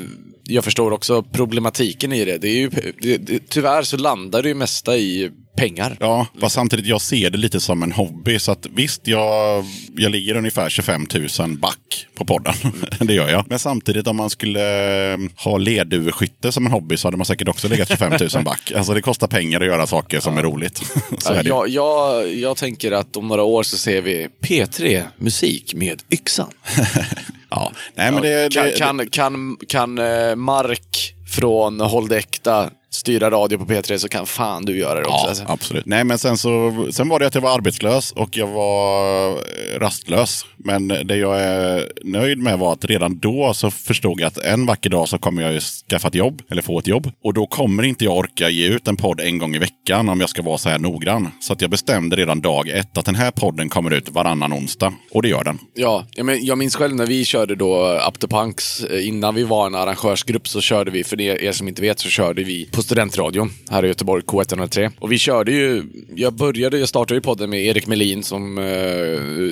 jag 0.49 0.63
förstår 0.63 0.91
också 0.91 1.23
problematiken 1.23 2.13
i 2.13 2.26
det. 2.26 2.38
det, 2.38 2.47
är 2.47 2.57
ju, 2.57 2.69
det, 3.01 3.17
det 3.17 3.49
tyvärr 3.49 3.84
så 3.84 3.97
landar 3.97 4.43
det 4.43 4.49
ju 4.49 4.55
mesta 4.55 4.97
i 4.97 5.31
pengar. 5.59 5.97
Ja, 5.99 6.27
fast 6.39 6.55
samtidigt 6.55 6.85
jag 6.85 7.01
ser 7.01 7.30
det 7.30 7.38
lite 7.38 7.59
som 7.59 7.84
en 7.84 7.91
hobby. 7.91 8.39
Så 8.39 8.51
att 8.51 8.67
visst, 8.76 9.07
jag, 9.07 9.65
jag 9.95 10.11
ligger 10.11 10.35
ungefär 10.35 10.69
25 10.69 11.07
000 11.39 11.57
back 11.57 12.07
på 12.15 12.26
podden. 12.26 12.53
det 12.99 13.13
gör 13.13 13.30
jag. 13.30 13.45
Men 13.49 13.59
samtidigt 13.59 14.07
om 14.07 14.15
man 14.15 14.30
skulle 14.30 15.13
eh, 15.13 15.19
ha 15.35 15.57
ledduveskytte 15.57 16.51
som 16.51 16.65
en 16.65 16.71
hobby 16.71 16.97
så 16.97 17.07
hade 17.07 17.17
man 17.17 17.26
säkert 17.26 17.47
också 17.47 17.67
legat 17.67 17.88
25 17.88 18.13
000 18.34 18.43
back. 18.43 18.71
Alltså 18.76 18.93
det 18.93 19.01
kostar 19.01 19.27
pengar 19.27 19.61
att 19.61 19.67
göra 19.67 19.88
saker 19.88 20.19
som 20.19 20.38
är 20.38 20.43
roligt. 20.43 20.77
så 21.17 21.34
är 21.34 21.43
det. 21.43 21.49
jag, 21.49 21.69
jag, 21.69 22.34
jag 22.34 22.57
tänker 22.57 22.91
att 22.91 23.17
om 23.17 23.27
några 23.27 23.43
år 23.43 23.63
så 23.63 23.77
ser 23.77 24.01
vi 24.01 24.27
P3 24.43 25.03
Musik 25.17 25.73
med 25.73 26.01
yxan. 26.11 26.49
Ja. 27.49 27.71
Nej, 27.95 28.11
men 28.11 28.21
det, 28.21 28.53
kan, 28.53 28.65
det, 28.65 28.71
kan, 28.71 29.09
kan, 29.09 29.57
kan 29.67 29.97
eh, 29.97 30.35
Mark 30.35 31.13
från 31.35 31.80
Håll 31.80 32.11
äkta 32.11 32.69
styra 32.89 33.31
radio 33.31 33.57
på 33.57 33.65
P3 33.65 33.97
så 33.97 34.09
kan 34.09 34.25
fan 34.25 34.65
du 34.65 34.77
göra 34.77 34.99
det 34.99 35.05
också. 35.05 35.23
Ja, 35.23 35.29
alltså. 35.29 35.43
absolut. 35.47 35.85
Nej, 35.85 36.03
men 36.03 36.17
sen, 36.17 36.37
så, 36.37 36.87
sen 36.91 37.09
var 37.09 37.19
det 37.19 37.27
att 37.27 37.35
jag 37.35 37.41
var 37.41 37.53
arbetslös 37.55 38.11
och 38.11 38.37
jag 38.37 38.47
var 38.47 39.29
eh, 39.29 39.79
rastlös. 39.79 40.45
Men 40.57 40.87
det 40.87 41.15
jag 41.15 41.41
är 41.41 41.91
nöjd 42.03 42.37
med 42.37 42.59
var 42.59 42.73
att 42.73 42.85
redan 42.85 43.19
då 43.19 43.53
så 43.53 43.71
förstod 43.71 44.21
jag 44.21 44.27
att 44.27 44.37
en 44.37 44.65
vacker 44.65 44.89
dag 44.89 45.09
så 45.09 45.17
kommer 45.17 45.41
jag 45.41 45.53
ju 45.53 45.59
skaffa 45.59 46.07
ett 46.07 46.15
jobb, 46.15 46.41
eller 46.51 46.61
få 46.61 46.79
ett 46.79 46.87
jobb. 46.87 47.11
Och 47.23 47.33
då 47.33 47.47
kommer 47.47 47.83
inte 47.83 48.05
jag 48.05 48.17
orka 48.17 48.49
ge 48.49 48.67
ut 48.67 48.87
en 48.87 48.95
podd 48.95 49.19
en 49.19 49.37
gång 49.37 49.55
i 49.55 49.57
veckan 49.57 50.09
om 50.09 50.19
jag 50.19 50.29
ska 50.29 50.41
vara 50.41 50.57
så 50.57 50.69
här 50.69 50.79
noggrann. 50.79 51.27
Så 51.41 51.53
att 51.53 51.61
jag 51.61 51.69
bestämde 51.71 52.15
redan 52.15 52.41
dag 52.41 52.69
ett 52.69 52.97
att 52.97 53.05
den 53.05 53.15
här 53.15 53.31
podden 53.31 53.69
kommer 53.69 53.93
ut 53.93 54.09
varannan 54.09 54.53
onsdag. 54.53 54.93
Och 55.11 55.21
det 55.21 55.29
gör 55.29 55.43
den. 55.43 55.59
Ja, 55.75 56.05
jag, 56.11 56.25
men, 56.25 56.45
jag 56.45 56.57
minns 56.57 56.75
själv 56.75 56.95
när 56.95 57.05
vi 57.05 57.25
körde 57.25 57.55
då 57.55 57.99
Up 58.07 58.19
to 58.19 58.27
Punks, 58.27 58.83
eh, 58.83 59.07
innan 59.07 59.35
vi 59.35 59.43
var 59.43 59.67
en 59.67 59.75
arrangörsgrupp 59.75 60.47
så 60.47 60.61
körde 60.61 60.91
vi, 60.91 61.03
för 61.03 61.21
er 61.21 61.51
som 61.51 61.67
inte 61.67 61.81
vet, 61.81 61.99
så 61.99 62.09
körde 62.09 62.43
vi 62.43 62.69
på 62.80 62.84
studentradion 62.84 63.51
här 63.69 63.85
i 63.85 63.88
Göteborg, 63.88 64.23
K103. 64.23 64.91
Och 64.99 65.11
vi 65.11 65.18
körde 65.18 65.51
ju, 65.51 65.84
jag 66.15 66.34
började, 66.34 66.80
jag 66.80 66.89
startade 66.89 67.15
ju 67.15 67.22
podden 67.22 67.49
med 67.49 67.65
Erik 67.65 67.88
Melin 67.88 68.23
som 68.23 68.57
eh, 68.57 68.64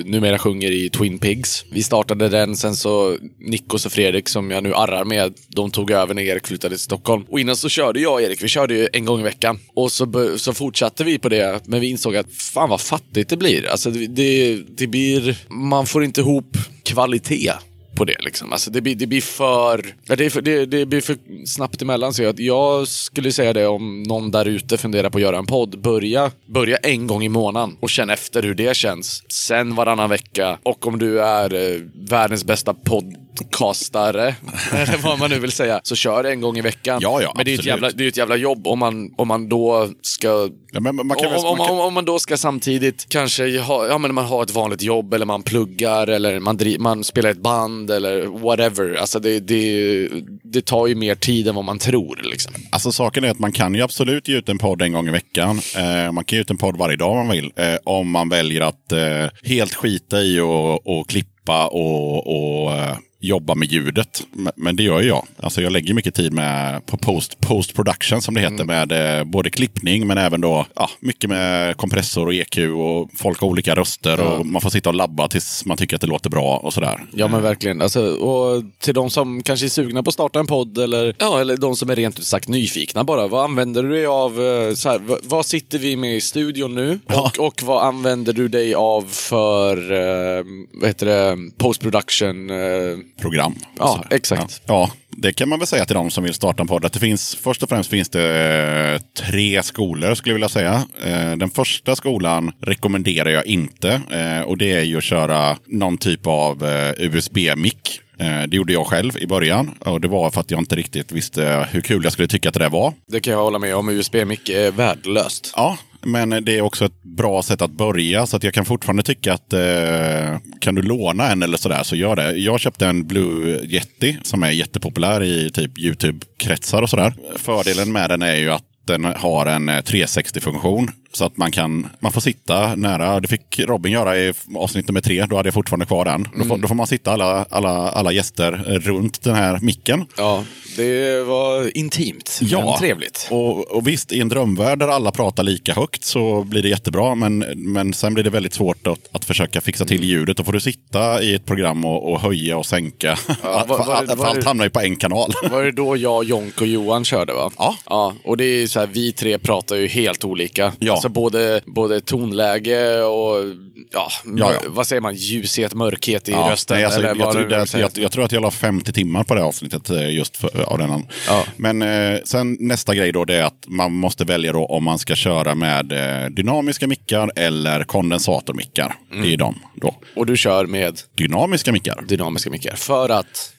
numera 0.04 0.38
sjunger 0.38 0.70
i 0.70 0.90
Twin 0.90 1.18
Pigs. 1.18 1.64
Vi 1.70 1.82
startade 1.82 2.28
den, 2.28 2.56
sen 2.56 2.76
så 2.76 3.16
Nikos 3.38 3.86
och 3.86 3.92
Fredrik 3.92 4.28
som 4.28 4.50
jag 4.50 4.62
nu 4.62 4.74
arrar 4.74 5.04
med, 5.04 5.34
de 5.48 5.70
tog 5.70 5.90
över 5.90 6.14
när 6.14 6.22
Erik 6.22 6.46
flyttade 6.46 6.74
till 6.74 6.84
Stockholm. 6.84 7.24
Och 7.28 7.40
innan 7.40 7.56
så 7.56 7.68
körde 7.68 8.00
jag 8.00 8.12
och 8.12 8.22
Erik, 8.22 8.42
vi 8.42 8.48
körde 8.48 8.74
ju 8.74 8.88
en 8.92 9.04
gång 9.04 9.20
i 9.20 9.22
veckan. 9.22 9.58
Och 9.74 9.92
så, 9.92 10.38
så 10.38 10.54
fortsatte 10.54 11.04
vi 11.04 11.18
på 11.18 11.28
det, 11.28 11.60
men 11.66 11.80
vi 11.80 11.90
insåg 11.90 12.16
att 12.16 12.32
fan 12.32 12.70
vad 12.70 12.80
fattigt 12.80 13.30
det 13.30 13.36
blir. 13.36 13.68
Alltså 13.68 13.90
det, 13.90 14.06
det, 14.06 14.62
det 14.76 14.86
blir, 14.86 15.38
man 15.48 15.86
får 15.86 16.04
inte 16.04 16.20
ihop 16.20 16.56
kvalitet 16.82 17.52
på 17.98 18.04
det. 18.04 18.16
Liksom. 18.20 18.52
Alltså 18.52 18.70
det, 18.70 18.80
blir, 18.80 18.94
det 18.94 19.06
blir 19.06 19.20
för... 19.20 19.94
Det, 20.16 20.24
är 20.24 20.30
för 20.30 20.42
det, 20.42 20.66
det 20.66 20.86
blir 20.86 21.00
för 21.00 21.16
snabbt 21.46 21.82
emellan. 21.82 22.14
Så 22.14 22.22
jag, 22.22 22.40
jag 22.40 22.88
skulle 22.88 23.32
säga 23.32 23.52
det 23.52 23.66
om 23.66 24.02
någon 24.02 24.30
där 24.30 24.44
ute 24.44 24.76
funderar 24.76 25.10
på 25.10 25.18
att 25.18 25.22
göra 25.22 25.38
en 25.38 25.46
podd. 25.46 25.80
Börja, 25.80 26.30
börja 26.46 26.76
en 26.76 27.06
gång 27.06 27.22
i 27.22 27.28
månaden 27.28 27.76
och 27.80 27.90
känn 27.90 28.10
efter 28.10 28.42
hur 28.42 28.54
det 28.54 28.76
känns. 28.76 29.22
Sen 29.28 29.74
varannan 29.74 30.10
vecka. 30.10 30.58
Och 30.62 30.86
om 30.86 30.98
du 30.98 31.20
är 31.20 31.54
eh, 31.54 31.80
världens 31.94 32.44
bästa 32.44 32.74
podd 32.74 33.14
podcastare, 33.38 34.34
eller 34.72 34.98
vad 35.02 35.18
man 35.18 35.30
nu 35.30 35.38
vill 35.38 35.52
säga, 35.52 35.80
så 35.82 35.96
kör 35.96 36.24
en 36.24 36.40
gång 36.40 36.58
i 36.58 36.60
veckan. 36.60 36.98
Ja, 37.02 37.22
ja, 37.22 37.32
Men 37.36 37.44
det 37.44 37.50
är 37.50 37.52
ju 37.52 37.54
ett 37.54 37.60
absolut. 37.60 37.82
jävla, 37.82 37.90
det 37.90 38.04
är 38.04 38.08
ett 38.08 38.16
jävla 38.16 38.36
jobb 38.36 38.66
om 38.66 38.78
man, 38.78 39.14
om 39.16 39.28
man 39.28 39.48
då 39.48 39.88
ska 40.02 40.48
Ja, 40.72 40.80
man 40.80 40.96
kan, 40.96 41.26
om, 41.26 41.44
om, 41.44 41.58
man 41.58 41.66
kan, 41.66 41.76
om, 41.76 41.80
om 41.80 41.94
man 41.94 42.04
då 42.04 42.18
ska 42.18 42.36
samtidigt 42.36 43.06
kanske 43.08 43.58
ha, 43.58 43.86
ja, 43.86 43.98
men 43.98 44.14
man 44.14 44.24
har 44.24 44.42
ett 44.42 44.50
vanligt 44.50 44.82
jobb 44.82 45.14
eller 45.14 45.26
man 45.26 45.42
pluggar 45.42 46.06
eller 46.06 46.40
man, 46.40 46.58
dri- 46.58 46.78
man 46.78 47.04
spelar 47.04 47.30
ett 47.30 47.42
band 47.42 47.90
eller 47.90 48.26
whatever. 48.26 48.94
Alltså 48.94 49.18
det, 49.18 49.40
det, 49.40 50.08
det 50.44 50.66
tar 50.66 50.86
ju 50.86 50.94
mer 50.94 51.14
tid 51.14 51.48
än 51.48 51.54
vad 51.54 51.64
man 51.64 51.78
tror. 51.78 52.20
Liksom. 52.24 52.52
Alltså 52.70 52.92
saken 52.92 53.24
är 53.24 53.30
att 53.30 53.38
man 53.38 53.52
kan 53.52 53.74
ju 53.74 53.82
absolut 53.82 54.28
ge 54.28 54.36
ut 54.36 54.48
en 54.48 54.58
podd 54.58 54.82
en 54.82 54.92
gång 54.92 55.08
i 55.08 55.10
veckan. 55.10 55.60
Eh, 55.76 56.12
man 56.12 56.24
kan 56.24 56.36
ge 56.36 56.40
ut 56.40 56.50
en 56.50 56.56
podd 56.58 56.76
varje 56.76 56.96
dag 56.96 57.10
om 57.10 57.16
man 57.16 57.36
vill. 57.36 57.52
Eh, 57.56 57.74
om 57.84 58.10
man 58.10 58.28
väljer 58.28 58.60
att 58.60 58.92
eh, 58.92 59.26
helt 59.42 59.74
skita 59.74 60.20
i 60.22 60.40
och, 60.40 60.86
och 60.98 61.08
klippa 61.08 61.66
och, 61.66 62.26
och 62.26 62.72
eh, 62.72 62.96
jobba 63.20 63.54
med 63.54 63.68
ljudet. 63.72 64.22
Men, 64.56 64.76
det 64.76 64.82
gör 64.82 65.00
ju 65.00 65.08
jag. 65.08 65.26
Alltså 65.40 65.62
jag 65.62 65.72
lägger 65.72 65.94
mycket 65.94 66.14
tid 66.14 66.32
med, 66.32 66.86
på 66.86 66.96
post, 66.96 67.40
post 67.40 67.74
production 67.74 68.22
som 68.22 68.34
det 68.34 68.40
heter. 68.40 68.64
Med 68.64 69.18
eh, 69.18 69.24
både 69.24 69.50
klippning 69.50 70.06
men 70.06 70.18
även 70.18 70.40
då 70.40 70.66
ja, 70.74 70.90
mycket 71.00 71.30
med 71.30 71.76
kompressor 71.76 72.26
och 72.26 72.34
EQ 72.34 72.58
och 72.58 73.10
folk 73.16 73.40
har 73.40 73.48
olika 73.48 73.74
röster. 73.74 74.20
Och 74.20 74.46
man 74.46 74.62
får 74.62 74.70
sitta 74.70 74.88
och 74.88 74.94
labba 74.94 75.28
tills 75.28 75.64
man 75.64 75.76
tycker 75.76 75.96
att 75.96 76.00
det 76.00 76.06
låter 76.06 76.30
bra 76.30 76.56
och 76.56 76.72
sådär. 76.74 77.04
Ja 77.14 77.28
men 77.28 77.42
verkligen. 77.42 77.82
Alltså, 77.82 78.02
och 78.10 78.62
till 78.80 78.94
de 78.94 79.10
som 79.10 79.42
kanske 79.42 79.66
är 79.66 79.68
sugna 79.68 80.02
på 80.02 80.08
att 80.08 80.14
starta 80.14 80.38
en 80.40 80.46
podd 80.46 80.78
eller, 80.78 81.14
ja, 81.18 81.40
eller 81.40 81.56
de 81.56 81.76
som 81.76 81.90
är 81.90 81.96
rent 81.96 82.18
ut 82.18 82.24
sagt 82.24 82.48
nyfikna 82.48 83.04
bara. 83.04 83.26
Vad 83.28 83.44
använder 83.44 83.82
du 83.82 83.88
dig 83.88 84.06
av? 84.06 84.32
eh, 84.46 84.74
Så 84.74 84.88
här, 84.88 84.98
vad, 84.98 85.18
vad 85.22 85.46
sitter 85.46 85.78
vi 85.78 85.96
med 85.96 86.16
i 86.16 86.20
studion 86.20 86.74
nu? 86.74 86.98
Ja. 87.06 87.32
Och, 87.38 87.46
och 87.46 87.62
vad 87.62 87.82
använder 87.84 88.32
du 88.32 88.48
dig 88.48 88.74
av 88.74 89.02
för, 89.08 89.92
eh, 89.92 90.44
vad 90.72 90.88
heter 90.88 91.06
det, 91.06 91.36
post 91.58 91.80
production. 91.80 92.50
Eh, 92.50 92.98
program. 93.18 93.54
Ja, 93.78 94.04
exakt. 94.10 94.62
Ja. 94.66 94.90
det 95.10 95.32
kan 95.32 95.48
man 95.48 95.58
väl 95.58 95.66
säga 95.68 95.84
till 95.84 95.94
de 95.94 96.10
som 96.10 96.24
vill 96.24 96.34
starta 96.34 96.62
en 96.62 96.66
podd. 96.66 96.84
Att 96.84 96.92
det 96.92 96.98
finns, 96.98 97.34
först 97.34 97.62
och 97.62 97.68
främst 97.68 97.90
finns 97.90 98.08
det 98.08 98.94
eh, 98.94 99.22
tre 99.24 99.62
skolor 99.62 100.14
skulle 100.14 100.30
jag 100.30 100.34
vilja 100.34 100.48
säga. 100.48 100.82
Eh, 101.04 101.36
den 101.36 101.50
första 101.50 101.96
skolan 101.96 102.52
rekommenderar 102.60 103.30
jag 103.30 103.46
inte. 103.46 104.00
Eh, 104.10 104.40
och 104.40 104.58
det 104.58 104.72
är 104.72 104.82
ju 104.82 104.98
att 104.98 105.04
köra 105.04 105.56
någon 105.66 105.98
typ 105.98 106.26
av 106.26 106.64
USB-mick. 106.98 108.00
Det 108.48 108.56
gjorde 108.56 108.72
jag 108.72 108.86
själv 108.86 109.18
i 109.18 109.26
början. 109.26 109.70
Och 109.80 110.00
det 110.00 110.08
var 110.08 110.30
för 110.30 110.40
att 110.40 110.50
jag 110.50 110.60
inte 110.60 110.76
riktigt 110.76 111.12
visste 111.12 111.68
hur 111.70 111.80
kul 111.80 112.04
jag 112.04 112.12
skulle 112.12 112.28
tycka 112.28 112.48
att 112.48 112.54
det 112.54 112.60
där 112.60 112.70
var. 112.70 112.92
det 113.06 113.20
kan 113.20 113.32
jag 113.32 113.40
hålla 113.40 113.58
med 113.58 113.76
om. 113.76 113.88
USB-mick 113.88 114.48
är 114.48 114.70
värdelöst. 114.70 115.52
Ja, 115.56 115.78
men 116.02 116.44
det 116.44 116.58
är 116.58 116.60
också 116.60 116.84
ett 116.84 117.02
bra 117.02 117.42
sätt 117.42 117.62
att 117.62 117.70
börja. 117.70 118.26
Så 118.26 118.36
att 118.36 118.44
jag 118.44 118.54
kan 118.54 118.64
fortfarande 118.64 119.02
tycka 119.02 119.32
att 119.32 119.52
eh, 119.52 120.38
kan 120.60 120.74
du 120.74 120.82
låna 120.82 121.30
en 121.30 121.42
eller 121.42 121.56
sådär 121.56 121.82
så 121.82 121.96
gör 121.96 122.16
det. 122.16 122.32
Jag 122.32 122.60
köpte 122.60 122.86
en 122.86 123.06
Blue 123.06 123.60
Yeti 123.64 124.16
som 124.22 124.42
är 124.42 124.50
jättepopulär 124.50 125.22
i 125.22 125.50
typ 125.50 125.78
YouTube-kretsar 125.78 126.82
och 126.82 126.90
sådär. 126.90 127.14
Fördelen 127.36 127.92
med 127.92 128.10
den 128.10 128.22
är 128.22 128.36
ju 128.36 128.50
att 128.50 128.64
den 128.84 129.04
har 129.04 129.46
en 129.46 129.68
eh, 129.68 129.72
360-funktion. 129.72 130.90
Så 131.12 131.24
att 131.24 131.36
man 131.36 131.50
kan 131.50 131.86
man 132.00 132.12
får 132.12 132.20
sitta 132.20 132.74
nära. 132.74 133.20
Det 133.20 133.28
fick 133.28 133.58
Robin 133.60 133.92
göra 133.92 134.18
i 134.18 134.32
avsnitt 134.56 134.88
nummer 134.88 135.00
tre. 135.00 135.26
Då 135.26 135.36
hade 135.36 135.46
jag 135.46 135.54
fortfarande 135.54 135.86
kvar 135.86 136.04
den. 136.04 136.28
Då, 136.38 136.44
får, 136.44 136.58
då 136.58 136.68
får 136.68 136.74
man 136.74 136.86
sitta 136.86 137.12
alla, 137.12 137.46
alla, 137.50 137.70
alla 137.90 138.12
gäster 138.12 138.52
runt 138.84 139.22
den 139.22 139.34
här 139.34 139.58
micken. 139.62 140.06
Ja, 140.16 140.44
det 140.76 141.22
var 141.26 141.76
intimt. 141.78 142.38
Men 142.52 142.78
trevligt. 142.78 143.28
Och, 143.30 143.70
och 143.76 143.86
visst, 143.88 144.12
i 144.12 144.20
en 144.20 144.28
drömvärld 144.28 144.78
där 144.78 144.88
alla 144.88 145.10
pratar 145.10 145.42
lika 145.42 145.74
högt 145.74 146.04
så 146.04 146.44
blir 146.44 146.62
det 146.62 146.68
jättebra. 146.68 147.14
Men, 147.14 147.38
men 147.56 147.92
sen 147.94 148.14
blir 148.14 148.24
det 148.24 148.30
väldigt 148.30 148.54
svårt 148.54 148.86
att, 148.86 149.08
att 149.12 149.24
försöka 149.24 149.60
fixa 149.60 149.84
till 149.84 150.04
ljudet. 150.04 150.36
Då 150.36 150.44
får 150.44 150.52
du 150.52 150.60
sitta 150.60 151.22
i 151.22 151.34
ett 151.34 151.44
program 151.46 151.84
och, 151.84 152.12
och 152.12 152.20
höja 152.20 152.56
och 152.58 152.66
sänka. 152.66 153.18
Ja, 153.42 153.64
var- 153.68 153.78
var 153.78 154.16
var 154.16 154.26
allt 154.26 154.40
det- 154.40 154.46
hamnar 154.46 154.64
ju 154.64 154.70
på 154.70 154.80
en 154.80 154.96
kanal. 154.96 155.32
Var 155.50 155.62
det 155.64 155.72
då 155.72 155.96
jag, 155.96 156.24
Jonk 156.24 156.60
och 156.60 156.66
Johan 156.66 157.04
körde 157.04 157.32
va? 157.34 157.50
Ja. 157.58 157.76
ja 157.86 158.14
och 158.24 158.36
det 158.36 158.44
är 158.44 158.66
så 158.66 158.80
här, 158.80 158.86
vi 158.92 159.12
tre 159.12 159.38
pratar 159.38 159.76
ju 159.76 159.86
helt 159.88 160.24
olika. 160.24 160.72
Ja. 160.78 160.92
Alltså 160.92 161.07
både, 161.08 161.60
både 161.66 162.00
tonläge 162.00 163.02
och 163.02 163.44
ja, 163.92 164.08
Ja, 164.24 164.52
ja. 164.52 164.60
vad 164.66 164.86
säger 164.86 165.02
man, 165.02 165.14
ljushet, 165.14 165.74
mörkhet 165.74 166.28
i 166.28 166.32
Ja, 166.32 166.48
rösten. 166.50 166.74
nej, 166.76 166.84
alltså, 166.84 167.00
eller 167.00 167.08
jag, 167.20 167.32
tror, 167.32 167.48
det 167.48 167.78
jag, 167.80 167.90
jag 167.94 168.12
tror 168.12 168.24
att 168.24 168.32
jag 168.32 168.42
la 168.42 168.50
50 168.50 168.92
timmar 168.92 169.24
på 169.24 169.34
det 169.34 169.42
avsnittet 169.42 169.90
eh, 169.90 170.10
just 170.14 170.36
för, 170.36 170.62
av 170.72 170.78
den. 170.78 171.06
Ja. 171.28 171.44
Men 171.56 171.82
eh, 171.82 172.18
sen 172.24 172.56
nästa 172.60 172.94
grej 172.94 173.12
då 173.12 173.24
det 173.24 173.34
är 173.34 173.42
att 173.44 173.64
man 173.66 173.92
måste 173.92 174.24
välja 174.24 174.52
då 174.52 174.66
om 174.66 174.84
man 174.84 174.98
ska 174.98 175.14
köra 175.14 175.54
med 175.54 175.92
eh, 175.92 176.28
dynamiska 176.30 176.86
mickar 176.86 177.30
eller 177.36 177.84
kondensatormickar. 177.84 178.94
Mm. 179.12 179.24
Det 179.24 179.32
är 179.32 179.36
de 179.36 179.54
då. 179.74 179.94
Och 180.16 180.26
du 180.26 180.36
kör 180.36 180.66
med 180.66 181.00
Dynamiska 181.16 181.72
mickar. 181.72 182.04
dynamiska 182.08 182.50
mickar. 182.50 182.74
För 182.76 183.08
att, 183.08 183.52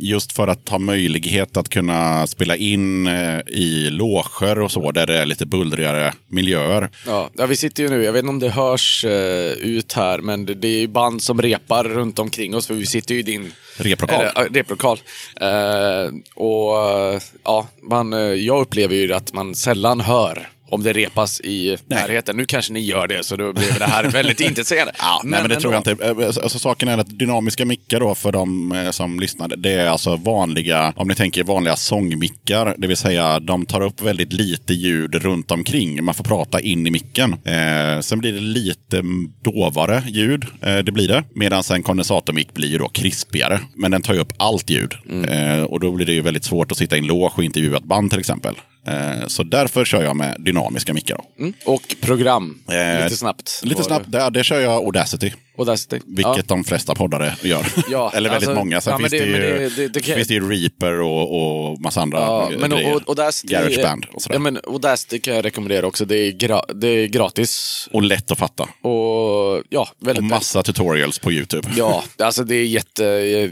just 0.00 0.32
för 0.32 0.48
att 0.48 0.68
ha 0.68 0.78
möjlighet 0.78 1.56
att 1.56 1.68
kunna 1.68 2.26
spela 2.26 2.56
in 2.56 3.06
eh, 3.06 3.40
i 3.46 3.90
loger 3.90 4.58
och 4.58 4.72
så, 4.72 4.92
där 4.92 5.06
det 5.06 5.18
är 5.18 5.26
lite 5.26 5.46
bullrigare 5.46 6.12
miljöer. 6.28 6.90
ja, 7.06 7.30
ja, 7.36 7.46
vi 7.46 7.56
sitter 7.56 7.82
ju 7.82 7.88
nu, 7.88 8.04
jag 8.04 8.12
vet 8.12 8.20
inte 8.20 8.28
om 8.28 8.38
det 8.38 8.48
hörs 8.48 9.04
eh, 9.04 9.52
ut 9.52 9.92
här, 9.92 10.18
men 10.18 10.46
det, 10.46 10.68
är 10.68 10.80
ju 10.80 10.88
band 10.88 11.22
som 11.22 11.42
repar 11.42 11.84
runt 11.84 12.18
omkring 12.18 12.54
oss, 12.54 12.66
för 12.66 12.74
vi 12.74 12.86
sitter 12.86 13.14
ju 13.14 13.20
i 13.20 13.22
din 13.22 13.52
Replokal. 13.76 14.24
Ja, 14.34 14.46
replokal. 14.50 15.00
Eh, 15.40 16.12
och 16.34 16.90
eh, 16.90 17.20
ja, 17.44 17.68
man, 17.82 18.12
eh, 18.12 18.18
jag 18.18 18.60
upplever 18.60 18.94
ju 18.94 19.12
att 19.12 19.32
man 19.32 19.54
sällan 19.54 20.00
hör 20.00 20.48
om 20.70 20.82
det 20.82 20.92
repas 20.92 21.40
i 21.40 21.76
närheten. 21.86 22.36
Nu 22.36 22.46
kanske 22.46 22.72
ni 22.72 22.80
gör 22.80 23.06
det, 23.06 23.24
så 23.24 23.36
då 23.36 23.52
blir 23.52 23.78
det 23.78 23.84
här 23.84 24.04
väldigt 24.04 24.40
intetsägande. 24.48 24.92
Ja, 24.98 25.20
nej, 25.24 25.40
men 25.40 25.50
det 25.50 25.60
tror 25.60 25.72
jag 25.72 25.80
inte. 25.80 26.04
Eh, 26.04 26.26
Alltså, 26.42 26.58
saken 26.58 26.88
är 26.88 26.98
att 26.98 27.18
dynamiska 27.18 27.64
mickar 27.64 28.00
då 28.00 28.14
för 28.14 28.32
de 28.32 28.72
eh, 28.72 28.90
som 28.90 29.20
lyssnar, 29.20 29.48
det 29.48 29.72
är 29.72 29.86
alltså 29.86 30.16
vanliga, 30.16 30.92
om 30.96 31.08
ni 31.08 31.14
tänker 31.14 31.44
vanliga 31.44 31.76
sångmickar, 31.76 32.74
det 32.78 32.86
vill 32.86 32.96
säga 32.96 33.40
de 33.40 33.66
tar 33.66 33.80
upp 33.80 34.02
väldigt 34.02 34.32
lite 34.32 34.74
ljud 34.74 35.14
runt 35.14 35.50
omkring. 35.50 36.04
Man 36.04 36.14
får 36.14 36.24
prata 36.24 36.60
in 36.60 36.86
i 36.86 36.90
micken. 36.90 37.32
Eh, 37.32 38.00
sen 38.00 38.18
blir 38.18 38.32
det 38.32 38.40
lite 38.40 38.98
mm, 38.98 39.32
dovare 39.42 40.02
ljud, 40.08 40.44
eh, 40.62 40.76
det 40.78 40.92
blir 40.92 41.08
det. 41.08 41.24
Medan 41.34 41.62
en 41.72 41.82
kondensatormick 41.82 42.54
blir 42.54 42.68
ju 42.68 42.78
då 42.78 42.88
krispigare. 42.88 43.60
Men 43.74 43.90
den 43.90 44.02
tar 44.02 44.14
ju 44.14 44.20
upp 44.20 44.32
allt 44.36 44.70
ljud. 44.70 44.94
Eh, 45.28 45.62
och 45.62 45.80
då 45.80 45.92
blir 45.92 46.06
det 46.06 46.12
ju 46.12 46.20
väldigt 46.20 46.44
svårt 46.44 46.72
att 46.72 46.78
sitta 46.78 46.96
i 46.96 46.98
en 46.98 47.06
loge 47.06 47.32
och 47.36 47.44
intervjua 47.44 47.76
ett 47.76 47.84
band 47.84 48.10
till 48.10 48.20
exempel. 48.20 48.54
Eh, 48.86 49.26
så 49.26 49.42
därför 49.42 49.84
kör 49.84 50.02
jag 50.02 50.16
med 50.16 50.36
dynamiska 50.38 50.94
mickar. 50.94 51.20
Mm. 51.38 51.52
Och 51.64 51.96
program, 52.00 52.58
Eh, 52.70 53.04
lite 53.04 53.16
snabbt. 53.16 53.60
Lite 53.64 53.82
snabbt, 53.82 54.04
där, 54.12 54.30
det 54.30 54.44
kör 54.44 54.60
jag 54.60 54.72
Audacity. 54.72 55.32
Audacity. 55.58 56.00
Vilket 56.06 56.36
Ja. 56.36 56.42
de 56.46 56.64
flesta 56.64 56.94
poddare 56.94 57.34
gör. 57.42 57.66
Ja, 57.90 58.12
Eller 58.14 58.30
väldigt 58.30 58.48
alltså, 58.48 58.64
många. 58.64 58.80
Sen 58.80 58.90
ja, 58.90 58.98
finns, 58.98 59.10
det, 59.10 59.18
det- 59.18 59.26
ju, 59.26 59.32
det- 59.68 59.76
det- 59.76 59.88
det 59.88 60.00
kan- 60.00 60.14
finns 60.14 60.28
det 60.28 60.34
ju 60.34 60.50
Reaper 60.50 61.00
och, 61.00 61.70
och 61.70 61.80
massa 61.80 62.00
andra 62.00 62.18
Ja, 62.18 62.52
eh, 62.52 62.58
men 62.58 62.70
grejer. 62.70 62.94
och, 62.94 63.02
Audacity, 63.08 63.54
Garageband 63.54 64.06
och 64.12 64.22
sådär. 64.22 64.34
ja, 64.34 64.38
men 64.38 64.56
Audacity 64.66 65.18
kan 65.20 65.34
jag 65.34 65.44
rekommendera 65.44 65.86
också. 65.86 66.04
Det 66.04 66.16
är, 66.16 66.32
gra, 66.32 66.62
det 66.74 66.88
är 66.88 67.06
gratis. 67.06 67.88
Och 67.92 68.02
lätt 68.02 68.30
att 68.30 68.38
fatta. 68.38 68.62
Och 68.62 69.62
ja, 69.68 69.88
Och 70.00 70.06
väldigt 70.08 70.24
massa 70.24 70.62
tutorials 70.62 71.18
på 71.18 71.32
YouTube. 71.32 71.68
Ja, 71.76 72.04
alltså 72.18 72.44
det 72.44 72.54
är 72.56 72.64
jätte, 72.64 73.04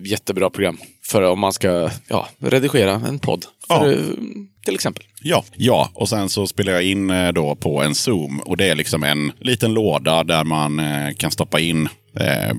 jättebra 0.04 0.50
program. 0.50 0.78
För 1.08 1.22
om 1.22 1.40
man 1.40 1.52
ska 1.52 1.90
ja, 2.08 2.28
redigera 2.38 2.92
en 2.92 3.18
podd. 3.18 3.44
Ja. 3.68 3.80
För, 3.80 3.92
eh, 3.92 3.98
Till 4.64 4.74
exempel. 4.74 5.04
Ja, 5.22 5.44
ja, 5.56 5.90
och 5.94 6.08
sen 6.08 6.28
så 6.28 6.46
spelar 6.46 6.72
jag 6.72 6.82
in 6.82 7.10
eh, 7.10 7.32
då 7.32 7.56
på 7.56 7.82
en 7.82 7.94
Zoom. 7.94 8.40
Och 8.40 8.56
det 8.56 8.68
är 8.68 8.74
liksom 8.74 9.02
en 9.02 9.32
liten 9.40 9.74
låda 9.74 10.24
där 10.24 10.44
man 10.44 10.78
eh, 10.78 11.14
kan 11.16 11.30
stoppa 11.30 11.60
in 11.60 11.88
eh, 12.20 12.54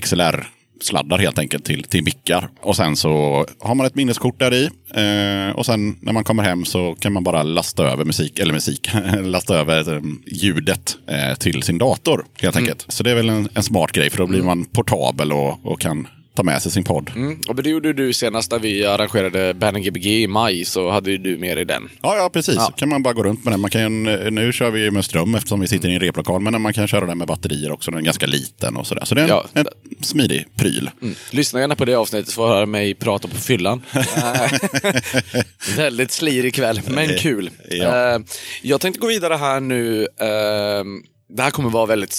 XLR-sladdar 0.00 1.18
helt 1.18 1.38
enkelt 1.38 1.64
till, 1.64 1.84
till 1.84 2.04
mickar. 2.04 2.48
Och 2.60 2.76
sen 2.76 2.96
så 2.96 3.46
har 3.60 3.74
man 3.74 3.86
ett 3.86 3.94
minneskort 3.94 4.38
där 4.38 4.54
i. 4.54 4.64
Eh, 4.94 5.56
och 5.56 5.66
sen 5.66 5.96
när 6.00 6.12
man 6.12 6.24
kommer 6.24 6.42
hem 6.42 6.64
så 6.64 6.94
kan 6.94 7.12
man 7.12 7.24
bara 7.24 7.42
lasta 7.42 7.84
över 7.84 8.04
musik, 8.04 8.38
eller 8.38 8.52
musik, 8.52 8.90
lasta 9.22 9.58
över 9.58 10.02
ljudet 10.26 10.96
eh, 11.06 11.34
till 11.34 11.62
sin 11.62 11.78
dator 11.78 12.24
helt 12.40 12.56
enkelt. 12.56 12.84
Så 12.88 13.02
det 13.02 13.10
är 13.10 13.14
väl 13.14 13.28
en, 13.28 13.48
en 13.54 13.62
smart 13.62 13.92
grej 13.92 14.10
för 14.10 14.18
då 14.18 14.26
blir 14.26 14.42
man 14.42 14.64
portabel 14.64 15.32
och, 15.32 15.66
och 15.66 15.80
kan 15.80 16.06
ta 16.38 16.42
med 16.44 16.62
sig 16.62 16.72
sin 16.72 16.84
podd. 16.84 17.10
Mm. 17.16 17.40
Och 17.48 17.62
det 17.62 17.70
gjorde 17.70 17.92
du 17.92 18.12
senast 18.12 18.50
när 18.50 18.58
vi 18.58 18.84
arrangerade 18.86 19.54
Banning 19.54 19.82
Gbg 19.84 20.06
i 20.06 20.26
maj, 20.26 20.64
så 20.64 20.90
hade 20.90 21.10
ju 21.10 21.18
du 21.18 21.38
med 21.38 21.56
dig 21.56 21.64
den. 21.64 21.88
Ja, 22.02 22.16
ja 22.16 22.30
precis. 22.32 22.54
Ja. 22.54 22.72
kan 22.76 22.88
man 22.88 23.02
bara 23.02 23.14
gå 23.14 23.22
runt 23.22 23.44
med 23.44 23.52
den. 23.52 23.60
Man 23.60 23.70
kan, 23.70 23.82
ju- 24.06 24.30
nu 24.30 24.52
kör 24.52 24.70
vi 24.70 24.90
med 24.90 25.04
ström 25.04 25.34
eftersom 25.34 25.60
vi 25.60 25.68
sitter 25.68 25.88
i 25.88 25.94
en 25.94 26.00
replokal. 26.00 26.40
Men 26.40 26.62
man 26.62 26.72
kan 26.72 26.88
köra 26.88 27.06
den 27.06 27.18
med 27.18 27.26
batterier 27.28 27.72
också. 27.72 27.90
Den 27.90 28.00
är 28.00 28.04
ganska 28.04 28.26
liten 28.26 28.76
och 28.76 28.86
sådär. 28.86 29.04
Så 29.04 29.14
det 29.14 29.20
är 29.20 29.24
en, 29.24 29.28
Ja. 29.30 29.44
en 29.54 29.66
smidig 30.02 30.44
pryl. 30.56 30.90
Mm. 31.02 31.14
Lyssna 31.30 31.60
gärna 31.60 31.74
på 31.76 31.84
det 31.84 31.94
avsnittet 31.94 32.32
för 32.32 32.44
att 32.44 32.54
höra 32.54 32.66
mig 32.66 32.94
prata 32.94 33.28
på 33.28 33.36
fyllan. 33.36 33.82
Väldigt 35.76 36.10
slirig 36.12 36.54
kväll, 36.54 36.80
men 36.88 37.08
kul. 37.18 37.50
Ja. 37.70 38.14
Eh, 38.14 38.20
jag 38.62 38.80
tänkte 38.80 39.00
gå 39.00 39.06
vidare 39.06 39.34
här 39.34 39.60
nu. 39.60 40.06
Det 41.30 41.42
här 41.42 41.50
kommer 41.50 41.70
vara 41.70 41.86
väldigt... 41.86 42.16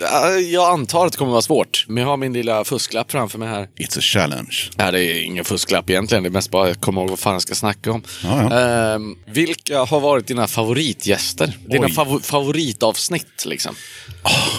eh, 0.00 0.36
Jag 0.38 0.70
antar 0.72 1.06
att 1.06 1.12
det 1.12 1.18
kommer 1.18 1.32
vara 1.32 1.42
svårt, 1.42 1.84
men 1.88 1.96
jag 2.02 2.08
har 2.10 2.16
min 2.16 2.32
lilla 2.32 2.64
fusklapp 2.64 3.10
framför 3.12 3.38
mig 3.38 3.48
här. 3.48 3.68
It's 3.78 3.98
a 3.98 4.00
challenge. 4.00 4.56
Nej, 4.76 4.92
det 4.92 5.04
är 5.04 5.22
ingen 5.22 5.44
fusklapp 5.44 5.90
egentligen. 5.90 6.22
Det 6.22 6.28
är 6.28 6.30
mest 6.30 6.50
bara 6.50 6.70
att 6.70 6.80
komma 6.80 7.00
ihåg 7.00 7.10
vad 7.10 7.18
fan 7.18 7.32
jag 7.32 7.42
ska 7.42 7.54
snacka 7.54 7.92
om. 7.92 8.02
Ja, 8.24 8.42
ja. 8.50 8.60
Ehm, 8.94 9.16
vilka 9.26 9.84
har 9.84 10.00
varit 10.00 10.26
dina 10.26 10.46
favoritgäster? 10.46 11.58
Dina 11.66 11.86
Oj. 11.86 11.92
fav 11.92 12.20
favoritavsnitt, 12.22 13.44
liksom? 13.46 13.74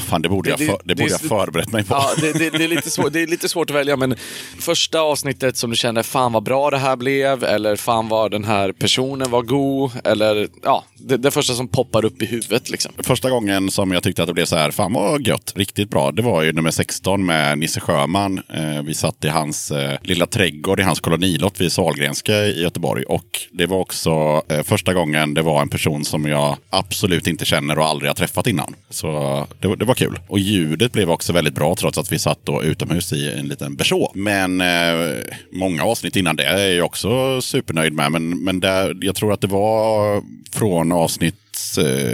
Fan, 0.10 0.22
det 0.22 0.30
borde, 0.30 0.50
Det- 0.50 0.52
jag, 0.52 0.60
det- 0.60 0.66
för, 0.66 0.82
det 0.86 0.96
borde 0.96 1.08
det- 1.08 1.12
jag 1.12 1.22
förberett 1.22 1.72
mig 1.72 1.84
på. 1.84 1.94
Ja, 1.96 2.10
det, 2.22 2.34
det, 2.34 2.50
det, 2.50 2.64
är 2.64 2.68
lite 2.68 2.90
svår, 2.90 3.10
det 3.10 3.22
är 3.22 3.28
lite 3.28 3.50
svårt 3.50 3.70
att 3.70 3.76
välja, 3.76 3.96
men 3.98 4.16
första 4.60 5.00
avsnittet 5.00 5.58
som 5.58 5.70
du 5.70 5.76
kände, 5.76 6.04
fan 6.04 6.32
vad 6.32 6.44
bra 6.44 6.70
det 6.70 6.78
här 6.78 6.96
blev, 6.96 7.44
eller 7.44 7.76
fan 7.76 8.08
vad 8.08 8.32
den 8.32 8.44
här 8.44 8.72
personen 8.72 9.32
var 9.32 9.42
god, 9.42 9.92
eller 10.04 10.48
ja, 10.64 10.84
det, 10.96 11.18
det 11.18 11.32
första 11.32 11.54
som 11.54 11.68
poppar 11.68 12.06
upp 12.06 12.22
i 12.22 12.26
huvudet 12.26 12.70
liksom. 12.70 12.92
Första 13.04 13.30
gången 13.30 13.72
som 13.72 13.93
jag 13.94 14.04
tyckte 14.04 14.22
att 14.24 14.28
det 14.28 14.34
blev 14.34 14.46
så 14.46 14.56
här, 14.56 14.72
fan 14.72 14.94
vad 14.94 15.28
gött, 15.28 15.54
riktigt 15.56 15.90
bra, 15.90 16.12
det 16.12 16.22
var 16.22 16.42
ju 16.44 16.54
nummer 16.54 16.72
16 16.72 17.26
med 17.26 17.58
Nisse 17.58 17.80
Sjöman. 17.80 18.42
Eh, 18.54 18.82
vi 18.84 18.94
satt 18.94 19.26
i 19.26 19.28
hans 19.28 19.72
eh, 19.72 19.98
lilla 20.02 20.26
trädgård 20.26 20.80
i 20.80 20.84
hans 20.84 21.00
kolonilott 21.00 21.62
vid 21.62 21.72
Sahlgrenska 21.72 22.34
i 22.46 22.62
Göteborg. 22.62 23.04
Och 23.04 23.26
det 23.52 23.66
var 23.66 23.78
också 23.78 24.42
eh, 24.50 24.64
första 24.64 24.94
gången 24.94 25.34
det 25.34 25.42
var 25.42 25.62
en 25.62 25.70
person 25.70 26.06
som 26.06 26.26
jag 26.26 26.58
absolut 26.70 27.28
inte 27.28 27.46
känner 27.46 27.80
och 27.80 27.86
aldrig 27.86 28.10
har 28.10 28.16
träffat 28.16 28.48
innan. 28.48 28.76
Så 28.90 29.08
det, 29.60 29.68
var- 29.68 29.76
det 29.76 29.86
var 29.86 29.96
kul. 29.96 30.20
Och 30.28 30.40
ljudet 30.40 30.92
blev 30.92 31.10
också 31.12 31.34
väldigt 31.34 31.56
bra 31.56 31.76
trots 31.76 31.98
att 31.98 32.12
vi 32.12 32.20
satt 32.20 32.40
då 32.44 32.64
utomhus 32.64 33.14
i 33.14 33.32
en 33.40 33.48
liten 33.48 33.76
berså. 33.76 34.12
Men 34.16 34.62
eh, 34.62 35.18
många 35.52 35.84
avsnitt 35.84 36.16
innan 36.16 36.36
det 36.36 36.44
är 36.46 36.72
jag 36.78 36.86
också 36.86 37.42
supernöjd 37.42 37.94
med. 37.94 38.12
Men, 38.12 38.44
men 38.44 38.60
där, 38.60 38.98
jag 39.02 39.16
tror 39.16 39.34
att 39.34 39.42
det 39.42 39.48
var 39.48 40.22
från 40.54 40.92
avsnitt 40.92 41.36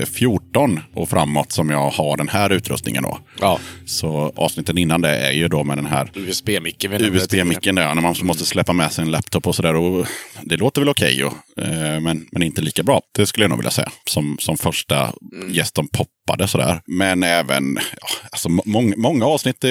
14 0.05 0.49
18 0.59 0.79
och 0.93 1.09
framåt 1.09 1.51
som 1.51 1.69
jag 1.69 1.89
har 1.89 2.17
den 2.17 2.29
här 2.29 2.49
utrustningen 2.49 3.03
då. 3.03 3.19
Ja. 3.39 3.59
Så 3.85 4.33
avsnitten 4.35 4.77
innan 4.77 5.01
det 5.01 5.15
är 5.15 5.31
ju 5.31 5.47
då 5.47 5.63
med 5.63 5.77
den 5.77 5.85
här 5.85 6.11
USB-micken. 6.13 6.93
USB-micken 6.93 7.75
där, 7.75 7.95
när 7.95 8.01
man 8.01 8.15
måste 8.23 8.45
släppa 8.45 8.73
med 8.73 8.91
sig 8.91 9.03
en 9.03 9.11
laptop 9.11 9.47
och 9.47 9.55
sådär. 9.55 10.05
Det 10.41 10.57
låter 10.57 10.81
väl 10.81 10.89
okej, 10.89 11.23
okay, 11.23 11.65
eh, 11.65 11.99
men, 11.99 12.27
men 12.31 12.43
inte 12.43 12.61
lika 12.61 12.83
bra. 12.83 13.01
Det 13.15 13.25
skulle 13.25 13.43
jag 13.43 13.49
nog 13.49 13.59
vilja 13.59 13.71
säga. 13.71 13.91
Som, 14.05 14.37
som 14.39 14.57
första 14.57 15.13
gäst 15.49 15.75
de 15.75 15.87
poppade 16.29 16.47
sådär. 16.47 16.81
Men 16.85 17.23
även, 17.23 17.77
ja, 18.01 18.07
alltså 18.31 18.49
många, 18.49 18.93
många 18.97 19.25
avsnitt, 19.25 19.65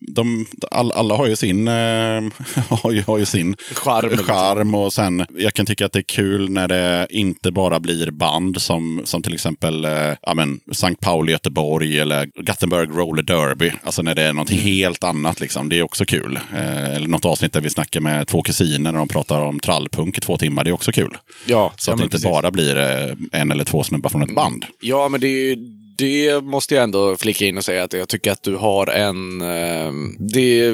de, 0.00 0.46
all, 0.70 0.92
alla 0.92 1.14
har 1.16 1.26
ju 1.26 1.36
sin, 1.36 1.68
eh, 1.68 1.74
har 2.68 2.92
ju, 2.92 3.02
har 3.06 3.18
ju 3.18 3.24
sin 3.26 3.56
Charm. 3.74 4.16
charm. 4.16 4.74
Och 4.74 4.92
sen, 4.92 5.26
jag 5.36 5.54
kan 5.54 5.66
tycka 5.66 5.86
att 5.86 5.92
det 5.92 5.98
är 5.98 6.02
kul 6.02 6.50
när 6.50 6.68
det 6.68 7.06
inte 7.10 7.50
bara 7.50 7.80
blir 7.80 8.10
band 8.10 8.62
som, 8.62 9.00
som 9.04 9.22
till 9.22 9.34
exempel 9.34 9.84
eh, 9.84 9.90
ja, 10.22 10.34
men, 10.34 10.60
St. 10.70 10.94
Pauli, 11.00 11.32
Göteborg 11.32 12.00
eller 12.00 12.28
Gothenburg 12.42 12.90
Roller 12.90 13.22
Derby. 13.22 13.72
Alltså 13.82 14.02
när 14.02 14.14
det 14.14 14.22
är 14.22 14.32
något 14.32 14.50
helt 14.50 15.04
annat. 15.04 15.40
Liksom. 15.40 15.68
Det 15.68 15.78
är 15.78 15.82
också 15.82 16.04
kul. 16.04 16.38
Eh, 16.54 16.94
eller 16.94 17.08
något 17.08 17.24
avsnitt 17.24 17.52
där 17.52 17.60
vi 17.60 17.70
snackar 17.70 18.00
med 18.00 18.26
två 18.26 18.42
kusiner 18.42 18.92
när 18.92 18.98
de 18.98 19.08
pratar 19.08 19.40
om 19.40 19.60
trallpunk 19.60 20.18
i 20.18 20.20
två 20.20 20.36
timmar. 20.36 20.64
Det 20.64 20.70
är 20.70 20.74
också 20.74 20.92
kul. 20.92 21.16
Ja, 21.46 21.72
Så 21.76 21.90
ja, 21.90 21.94
att 21.94 21.98
det 21.98 22.04
inte 22.04 22.14
precis. 22.16 22.30
bara 22.30 22.50
blir 22.50 22.76
eh, 22.76 23.40
en 23.40 23.50
eller 23.52 23.64
två 23.64 23.82
snubbar 23.82 24.10
från 24.10 24.22
ett 24.22 24.34
band. 24.34 24.64
Ja, 24.80 25.08
men 25.08 25.20
det 25.20 25.26
är 25.26 25.48
ju 25.48 25.77
det 25.98 26.44
måste 26.44 26.74
jag 26.74 26.84
ändå 26.84 27.16
flika 27.16 27.44
in 27.44 27.56
och 27.58 27.64
säga 27.64 27.84
att 27.84 27.92
jag 27.92 28.08
tycker 28.08 28.32
att 28.32 28.42
du 28.42 28.56
har 28.56 28.86
en... 28.86 29.40
Eh, 29.40 29.92
det, 30.18 30.72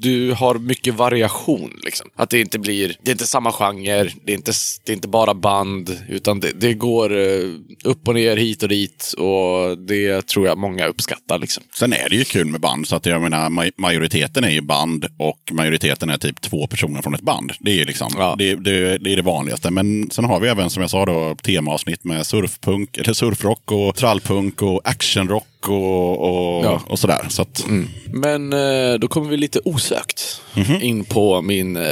du 0.00 0.32
har 0.32 0.54
mycket 0.54 0.94
variation. 0.94 1.72
Liksom. 1.84 2.10
Att 2.16 2.30
det 2.30 2.40
inte 2.40 2.58
blir... 2.58 2.96
Det 3.02 3.10
är 3.10 3.12
inte 3.12 3.26
samma 3.26 3.52
genre, 3.52 4.10
det 4.24 4.32
är 4.32 4.36
inte, 4.36 4.52
det 4.84 4.92
är 4.92 4.94
inte 4.94 5.08
bara 5.08 5.34
band, 5.34 5.98
utan 6.08 6.40
det, 6.40 6.52
det 6.60 6.74
går 6.74 7.16
eh, 7.18 7.44
upp 7.84 8.08
och 8.08 8.14
ner, 8.14 8.36
hit 8.36 8.62
och 8.62 8.68
dit. 8.68 9.14
Och 9.18 9.78
det 9.78 10.26
tror 10.26 10.46
jag 10.46 10.58
många 10.58 10.86
uppskattar. 10.86 11.38
Liksom. 11.38 11.62
Sen 11.78 11.92
är 11.92 12.08
det 12.10 12.16
ju 12.16 12.24
kul 12.24 12.46
med 12.46 12.60
band. 12.60 12.86
Så 12.88 12.96
att 12.96 13.06
jag 13.06 13.22
menar, 13.22 13.50
maj- 13.50 13.72
majoriteten 13.76 14.44
är 14.44 14.50
ju 14.50 14.60
band 14.60 15.06
och 15.18 15.50
majoriteten 15.52 16.10
är 16.10 16.18
typ 16.18 16.40
två 16.40 16.66
personer 16.66 17.02
från 17.02 17.14
ett 17.14 17.20
band. 17.20 17.52
Det 17.60 17.70
är 17.70 17.74
ju 17.76 17.84
liksom, 17.84 18.12
Ja. 18.18 18.34
det, 18.38 18.54
det, 18.54 18.98
det 18.98 19.12
är 19.12 19.16
det 19.16 19.22
vanligaste. 19.22 19.70
Men 19.70 20.10
sen 20.10 20.24
har 20.24 20.40
vi 20.40 20.48
även, 20.48 20.70
som 20.70 20.80
jag 20.80 20.90
sa 20.90 21.06
då, 21.06 21.36
temaavsnitt 21.42 22.04
med 22.04 22.26
surfpunk, 22.26 22.96
eller 22.98 23.12
surfrock 23.12 23.72
och 23.72 23.96
trallpunk 23.96 24.62
och 24.62 24.80
actionrock 24.84 25.44
och, 25.68 26.18
och, 26.58 26.64
Ja. 26.64 26.80
och 26.88 26.98
sådär. 26.98 27.26
Så 27.28 27.42
att, 27.42 27.64
Men 28.12 28.52
eh, 28.52 28.94
då 28.98 29.08
kommer 29.08 29.28
vi 29.30 29.36
lite 29.36 29.60
osökt 29.64 30.40
in 30.80 31.04
på 31.04 31.42
min 31.42 31.76
eh, 31.76 31.82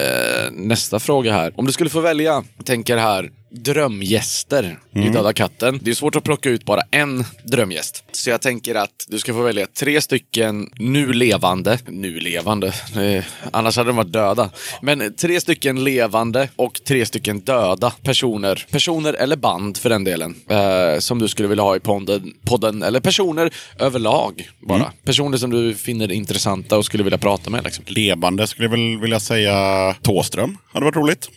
nästa 0.53 0.99
fråga 1.01 1.33
här. 1.33 1.53
Om 1.57 1.67
du 1.67 1.73
skulle 1.73 1.91
få 1.91 2.01
välja, 2.01 2.45
tänker 2.65 2.97
här, 2.97 3.31
drömgäster 3.65 4.79
i 4.95 5.09
Döda 5.09 5.33
katten. 5.33 5.81
Det 5.83 5.91
är 5.91 5.95
svårt 5.95 6.17
att 6.17 6.25
plocka 6.25 6.51
ut 6.51 6.65
bara 6.65 6.81
en 6.91 7.25
drömgäst. 7.45 8.05
Så 8.13 8.31
jag 8.31 8.43
tänker 8.43 8.75
att 8.75 9.07
du 9.09 9.19
ska 9.19 9.33
få 9.33 9.43
välja 9.43 9.67
tre 9.67 10.01
stycken 10.01 10.71
nu 10.79 11.13
levande, 11.13 11.79
nu 11.89 12.21
levande, 12.21 12.67
eh, 12.67 13.25
annars 13.51 13.77
hade 13.77 13.89
de 13.89 13.97
varit 13.97 14.13
döda. 14.13 14.51
Men 14.83 15.15
tre 15.15 15.41
stycken 15.41 15.85
levande 15.85 16.49
och 16.57 16.81
tre 16.87 17.07
stycken 17.07 17.41
döda 17.41 17.91
personer. 18.03 18.67
Personer 18.71 19.13
eller 19.15 19.37
band 19.37 19.77
för 19.77 19.89
den 19.89 20.05
delen. 20.05 20.35
Eh, 20.51 20.99
som 20.99 21.19
du 21.19 21.29
skulle 21.29 21.49
vilja 21.49 21.65
ha 21.65 21.77
i 21.77 21.81
podden, 21.81 22.33
podden 22.45 22.83
eller 22.83 23.01
personer 23.01 23.51
överlag 23.79 24.51
bara. 24.61 24.93
Personer 25.05 25.39
som 25.39 25.51
du 25.51 25.75
finner 25.75 26.13
intressanta 26.13 26.79
och 26.79 26.85
skulle 26.85 27.05
vilja 27.05 27.19
prata 27.19 27.51
med. 27.51 27.65
Liksom. 27.65 27.85
levande 27.89 28.47
skulle 28.47 28.65
jag 28.65 28.71
väl 28.71 29.01
vilja 29.01 29.21
säga 29.21 29.95
Tåström. 30.03 30.59
Hade 30.73 30.85
varit 30.85 30.97
roligt. 30.97 31.29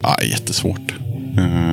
Ja, 0.00 0.22
jättesvårt. 0.22 0.92
Eh, 1.38 1.67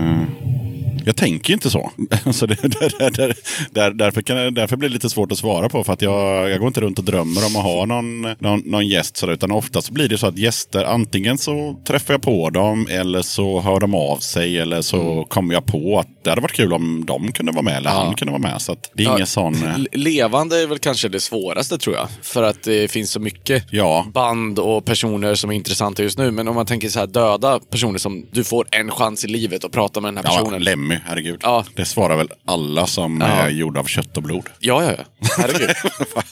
jag 1.06 1.15
tänker 1.15 1.53
inte 1.53 1.69
så. 1.69 1.91
så 2.34 2.45
det, 2.45 2.61
där, 2.61 3.11
där, 3.11 3.36
där, 3.72 3.91
därför, 3.91 4.22
kan, 4.22 4.53
därför 4.53 4.76
blir 4.77 4.90
det 4.90 4.94
lite 4.94 5.10
svårt 5.10 5.32
att 5.32 5.38
svara 5.38 5.69
på. 5.69 5.84
För 5.84 5.94
att 5.94 6.02
jag, 6.02 6.49
jag 6.49 6.60
går 6.60 6.68
inte 6.68 6.82
runt 6.82 6.99
och 6.99 7.06
drömmer 7.06 7.45
om 7.45 7.56
att 7.56 7.64
ha 7.64 7.86
någon, 7.86 8.22
någon, 8.22 8.60
någon 8.65 8.88
gäst. 8.88 9.18
Sådär, 9.18 9.34
utan 9.34 9.52
oftast 9.52 9.90
blir 9.90 10.10
det 10.10 10.18
så 10.18 10.27
att 10.27 10.38
gäster, 10.38 10.84
antingen 10.84 11.38
så 11.38 11.80
träffar 11.88 12.14
jag 12.14 12.22
på 12.22 12.49
dem 12.49 12.88
eller 12.91 13.22
så 13.22 13.60
hör 13.60 13.80
de 13.80 13.95
av 13.95 14.18
sig. 14.18 14.60
Eller 14.60 14.82
så 14.82 15.26
kommer 15.30 15.53
jag 15.53 15.65
på 15.65 15.99
att 15.99 16.07
det 16.23 16.30
hade 16.30 16.41
varit 16.41 16.53
kul 16.53 16.73
om 16.73 17.06
de 17.06 17.32
kunde 17.32 17.52
vara 17.52 17.61
med. 17.64 17.77
Eller 17.77 17.90
Ja. 17.90 18.03
han 18.06 18.15
kunde 18.15 18.32
vara 18.32 18.41
med. 18.41 18.61
Så 18.61 18.72
att 18.72 18.91
det 18.94 19.03
är 19.03 19.07
Ja, 19.07 19.14
ingen 19.15 19.27
sån... 19.27 19.86
Levande 19.91 20.61
är 20.61 20.68
väl 20.68 20.77
kanske 20.80 21.10
det 21.10 21.19
svåraste 21.19 21.77
tror 21.77 21.95
jag. 21.95 22.07
För 22.22 22.44
att 22.44 22.64
det 22.64 22.91
finns 22.91 23.11
så 23.11 23.19
mycket 23.19 23.64
Ja. 23.72 24.06
band 24.14 24.60
och 24.60 24.86
personer 24.86 25.36
som 25.36 25.49
är 25.49 25.56
intressanta 25.56 26.03
just 26.03 26.18
nu. 26.18 26.32
Men 26.32 26.48
om 26.48 26.56
man 26.56 26.65
tänker 26.65 26.90
så 26.90 26.99
här 26.99 27.07
döda 27.07 27.60
personer 27.60 27.99
som 27.99 28.26
du 28.32 28.44
får 28.44 28.65
en 28.72 28.91
chans 28.91 29.26
i 29.26 29.27
livet 29.27 29.64
att 29.65 29.72
prata 29.72 30.02
med 30.02 30.14
den 30.14 30.18
här 30.18 30.34
Ja, 30.34 30.40
personen. 30.40 30.95
Lemmy, 30.96 31.06
herregud. 31.08 31.40
Ja. 31.44 31.66
Det 31.76 31.86
svarar 31.86 32.16
väl 32.18 32.30
alla 32.46 32.88
som 32.88 33.22
Ja. 33.22 33.28
är 33.28 33.50
gjorda 33.50 33.80
av 33.80 33.84
kött 33.86 34.18
och 34.18 34.24
blod. 34.24 34.44
Ja, 34.60 34.84
ja, 34.84 34.92
ja. 34.98 35.28
Herregud. 35.38 35.70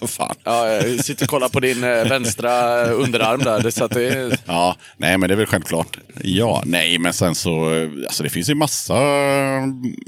Fan. 0.10 0.36
Ja, 0.44 0.68
jag 0.68 1.06
sitter 1.06 1.26
och 1.26 1.30
kollar 1.30 1.50
på 1.50 1.60
din 1.60 1.84
eh, 1.84 1.90
vänstra 1.90 2.84
underarm 2.86 3.40
där. 3.40 3.60
Det, 3.64 3.72
så 3.72 3.88
det. 3.88 4.38
Ja, 4.46 4.76
nej 4.98 5.18
men 5.18 5.28
det 5.30 5.34
är 5.34 5.38
väl 5.38 5.46
självklart. 5.46 5.98
Ja, 6.24 6.64
nej 6.66 6.98
men 7.00 7.14
sen 7.14 7.36
så, 7.36 7.74
eh, 7.76 7.90
alltså 8.08 8.24
det 8.24 8.30
finns 8.30 8.50
ju 8.50 8.56
massa 8.56 8.98
eh, 8.98 9.64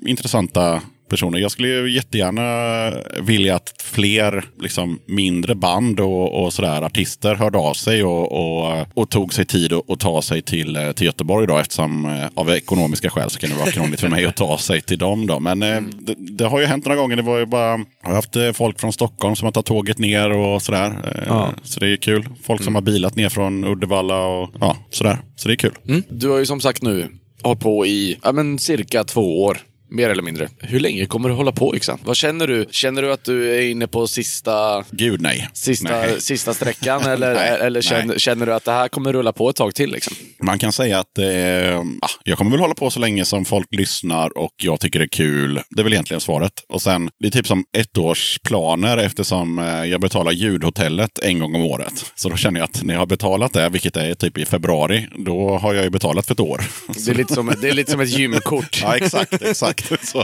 intressanta 0.06 0.82
personer. 1.10 1.40
Jag 1.40 1.52
skulle 1.52 1.68
ju 1.68 1.92
jättegärna 1.92 2.94
vilja 3.22 3.56
att 3.56 3.74
fler 3.84 4.46
liksom, 4.62 5.00
mindre 5.06 5.56
band 5.56 6.00
och, 6.00 6.44
och 6.44 6.54
sådär 6.54 6.82
artister 6.82 7.36
hörde 7.36 7.58
av 7.58 7.74
sig 7.74 8.04
och, 8.04 8.32
och, 8.32 8.88
och 8.94 9.10
tog 9.10 9.34
sig 9.34 9.46
tid 9.46 9.74
att 9.74 10.00
ta 10.00 10.22
sig 10.22 10.42
till, 10.42 10.76
eh, 10.76 10.92
till 10.92 11.06
Göteborg 11.06 11.48
då 11.48 11.58
eftersom 11.58 12.06
eh, 12.06 12.28
av 12.34 12.50
ekonomiska 12.50 13.10
skäl 13.10 13.30
så 13.30 13.40
kan 13.40 13.50
det 13.50 13.56
vara 13.56 13.72
krångligt 13.72 14.00
för 14.00 14.10
mig 14.10 14.26
att 14.26 14.36
ta 14.36 14.58
sig 14.58 14.82
till 14.82 14.98
dem 14.98 15.28
då. 15.28 15.40
Men 15.40 15.64
eh, 15.64 15.82
det, 16.00 16.16
det 16.18 16.46
har 16.46 16.60
ju 16.60 16.66
hänt 16.66 16.86
några 16.86 17.02
gånger. 17.02 17.16
Det 17.16 17.22
var 17.22 17.38
ju 17.38 17.46
bara, 17.46 17.86
jag 18.02 18.10
har 18.10 18.16
haft 18.16 18.38
folk 18.54 18.80
från 18.80 18.94
Stockholm 18.94 19.36
som 19.36 19.46
har 19.46 19.52
tagit 19.52 19.66
tåget 19.66 19.98
ner 19.98 20.32
och 20.32 20.62
sådär. 20.62 20.94
Ja. 21.28 21.54
Så 21.64 21.80
det 21.80 21.88
är 21.88 21.98
kul. 21.98 22.26
Folk 22.44 22.64
som 22.64 22.76
har 22.76 22.82
bilat 22.82 23.16
ner 23.16 23.30
från 23.30 23.64
Uddevalla 23.64 24.26
och 24.26 24.52
ja, 24.60 24.78
sådär. 24.90 25.18
Så 25.36 25.48
det 25.48 25.54
är 25.54 25.56
kul. 25.56 25.74
Mm. 25.88 26.04
Du 26.10 26.30
har 26.30 26.38
ju 26.38 26.46
som 26.46 26.62
sagt 26.62 26.82
nu 26.82 27.08
hållit 27.44 27.60
på 27.60 27.86
i 27.86 28.20
ja, 28.24 28.32
men 28.32 28.60
cirka 28.60 29.04
två 29.04 29.44
år. 29.44 29.58
Mer 29.90 30.10
eller 30.10 30.24
mindre. 30.24 30.50
Hur 30.60 30.80
länge 30.80 31.06
kommer 31.06 31.30
du 31.30 31.36
hålla 31.36 31.52
på 31.52 31.76
Yxan? 31.76 32.00
Vad 32.04 32.18
känner 32.18 32.48
du? 32.48 32.66
Känner 32.72 33.02
du 33.02 33.12
att 33.12 33.24
du 33.24 33.56
är 33.56 33.62
inne 33.62 33.88
på 33.88 34.08
sista, 34.08 34.84
Gud 34.92 35.22
nej. 35.22 35.50
sista, 35.54 35.90
nej. 35.90 36.22
sista 36.22 36.54
sträckan? 36.54 37.02
eller 37.06 37.34
Nej, 37.34 37.60
eller 37.62 37.82
känner, 37.82 38.06
nej. 38.06 38.20
känner 38.20 38.46
du 38.46 38.54
att 38.54 38.66
det 38.66 38.72
här 38.72 38.88
kommer 38.88 39.14
rulla 39.14 39.34
på 39.34 39.50
ett 39.50 39.56
tag 39.56 39.76
till? 39.76 39.92
Liksom? 39.92 40.16
Man 40.42 40.60
kan 40.60 40.72
säga 40.72 41.00
att 41.00 41.18
eh, 41.18 41.80
ah, 41.80 42.10
jag 42.24 42.38
kommer 42.38 42.52
väl 42.52 42.60
hålla 42.60 42.74
på 42.74 42.90
så 42.90 43.00
länge 43.00 43.26
som 43.26 43.46
folk 43.46 43.68
lyssnar 43.72 44.38
och 44.38 44.54
jag 44.58 44.80
tycker 44.80 45.00
det 45.00 45.06
är 45.06 45.10
kul. 45.10 45.62
Det 45.70 45.82
är 45.82 45.84
väl 45.84 45.94
egentligen 45.94 46.22
svaret. 46.22 46.54
Och 46.70 46.82
sen, 46.82 47.10
det 47.20 47.28
är 47.28 47.32
typ 47.32 47.48
som 47.48 47.64
ettårsplaner 47.78 48.98
eftersom 48.98 49.60
eh, 49.60 49.66
jag 49.66 50.02
betalar 50.02 50.32
ljudhotellet 50.32 51.20
en 51.20 51.40
gång 51.40 51.56
om 51.56 51.62
året. 51.62 52.12
Så 52.16 52.30
då 52.30 52.36
känner 52.36 52.60
jag 52.60 52.66
att 52.66 52.84
när 52.84 52.94
jag 52.94 53.02
har 53.02 53.08
betalat 53.08 53.54
det, 53.54 53.70
vilket 53.70 53.98
är 53.98 54.14
typ 54.14 54.38
i 54.38 54.46
februari, 54.46 55.08
då 55.26 55.58
har 55.58 55.74
jag 55.74 55.84
ju 55.84 55.90
betalat 55.90 56.26
för 56.26 56.34
ett 56.34 56.40
år. 56.40 56.62
Det 57.06 57.12
är 57.12 57.16
lite 57.16 57.34
som, 57.34 57.54
det 57.62 57.70
är 57.70 57.74
lite 57.74 57.92
som 57.92 58.02
ett 58.02 58.18
gymkort. 58.20 58.82
Ja, 58.82 58.96
exakt, 58.98 59.42
exakt. 59.42 59.75
Så, 60.04 60.24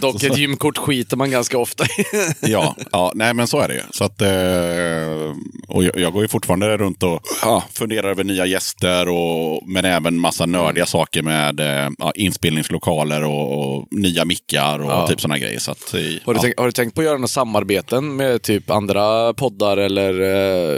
Dock 0.00 0.22
ett 0.22 0.38
gymkort 0.38 0.78
skiter 0.78 1.16
man 1.16 1.30
ganska 1.30 1.58
ofta 1.58 1.84
i. 1.84 2.04
ja, 2.50 2.76
ja, 2.92 3.12
nej 3.14 3.34
men 3.34 3.46
så 3.46 3.60
är 3.60 3.68
det 3.68 3.74
ju. 3.74 3.80
Så 3.90 4.04
att, 4.04 4.20
eh, 4.20 5.36
och 5.68 5.84
jag, 5.84 5.98
jag 6.00 6.12
går 6.12 6.22
ju 6.22 6.28
fortfarande 6.28 6.76
runt 6.76 7.02
och 7.02 7.20
ja, 7.42 7.64
funderar 7.72 8.10
över 8.10 8.24
nya 8.24 8.46
gäster, 8.46 9.08
och, 9.08 9.62
men 9.68 9.84
även 9.84 10.18
massa 10.18 10.46
nördiga 10.46 10.86
saker 10.86 11.22
med 11.22 11.60
eh, 11.60 11.90
ja, 11.98 12.12
inspelningslokaler 12.14 13.24
och, 13.24 13.76
och 13.76 13.86
nya 13.90 14.24
mickar 14.24 14.78
och 14.78 14.90
Ja. 14.90 15.06
typ 15.06 15.20
sådana 15.20 15.38
grejer. 15.38 15.58
Så 15.58 15.70
att, 15.70 15.94
eh, 15.94 16.00
Har 16.24 16.34
du, 16.34 16.40
tänkt, 16.40 16.58
har 16.58 16.66
du 16.66 16.72
tänkt 16.72 16.94
på 16.94 17.00
att 17.00 17.04
göra 17.04 17.16
några 17.16 17.28
samarbeten 17.28 18.16
med 18.16 18.42
typ 18.42 18.70
andra 18.70 19.34
poddar 19.34 19.76
eller 19.76 20.20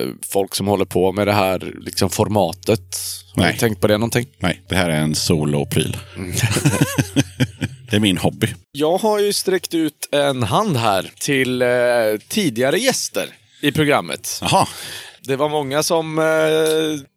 eh, 0.02 0.08
folk 0.32 0.54
som 0.54 0.66
håller 0.66 0.84
på 0.84 1.12
med 1.12 1.26
det 1.26 1.32
här 1.32 1.72
liksom, 1.80 2.10
formatet? 2.10 2.80
Har 3.34 3.42
Nej. 3.42 3.52
du 3.52 3.58
tänkt 3.58 3.80
på 3.80 3.86
det 3.86 3.98
någonting? 3.98 4.26
Nej, 4.38 4.62
det 4.68 4.76
här 4.76 4.90
är 4.90 4.96
en 5.00 5.14
solopryl. 5.14 5.96
det 7.92 7.96
är 7.96 8.00
min 8.00 8.18
hobby. 8.18 8.54
Jag 8.72 8.98
har 8.98 9.18
ju 9.18 9.32
sträckt 9.32 9.74
ut 9.74 10.08
en 10.12 10.42
hand 10.42 10.76
här 10.76 11.12
till 11.20 11.62
eh, 11.62 11.68
tidigare 12.28 12.78
gäster 12.78 13.28
i 13.60 13.72
programmet. 13.72 14.38
Jaha, 14.40 14.68
Det 15.20 15.36
var 15.36 15.48
många 15.48 15.82
som 15.82 16.18
eh, 16.18 16.24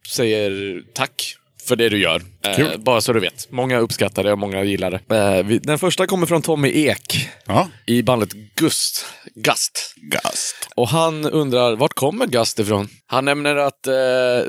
säger 0.09 0.81
tack 0.93 1.35
för 1.67 1.75
det 1.75 1.89
du 1.89 1.97
gör. 1.97 2.21
Eh, 2.45 2.77
bara 2.77 3.01
så 3.01 3.13
du 3.13 3.19
vet. 3.19 3.51
Många 3.51 3.79
uppskattar 3.79 4.23
det 4.23 4.31
och 4.31 4.39
många 4.39 4.63
gillar 4.63 4.91
det. 4.91 5.15
Eh, 5.15 5.45
vi, 5.45 5.59
den 5.59 5.79
första 5.79 6.07
kommer 6.07 6.25
från 6.25 6.41
Tommy 6.41 6.87
Ek 6.87 7.29
ja. 7.45 7.67
i 7.85 8.03
bandet 8.03 8.29
Gust. 8.55 9.05
Gust. 9.35 9.93
Gast. 10.01 10.55
Och 10.75 10.89
han 10.89 11.25
undrar, 11.25 11.75
vart 11.75 11.93
kommer 11.93 12.27
Gust 12.27 12.59
ifrån? 12.59 12.87
Han 13.07 13.25
nämner 13.25 13.55
att 13.55 13.87
eh, 13.87 13.93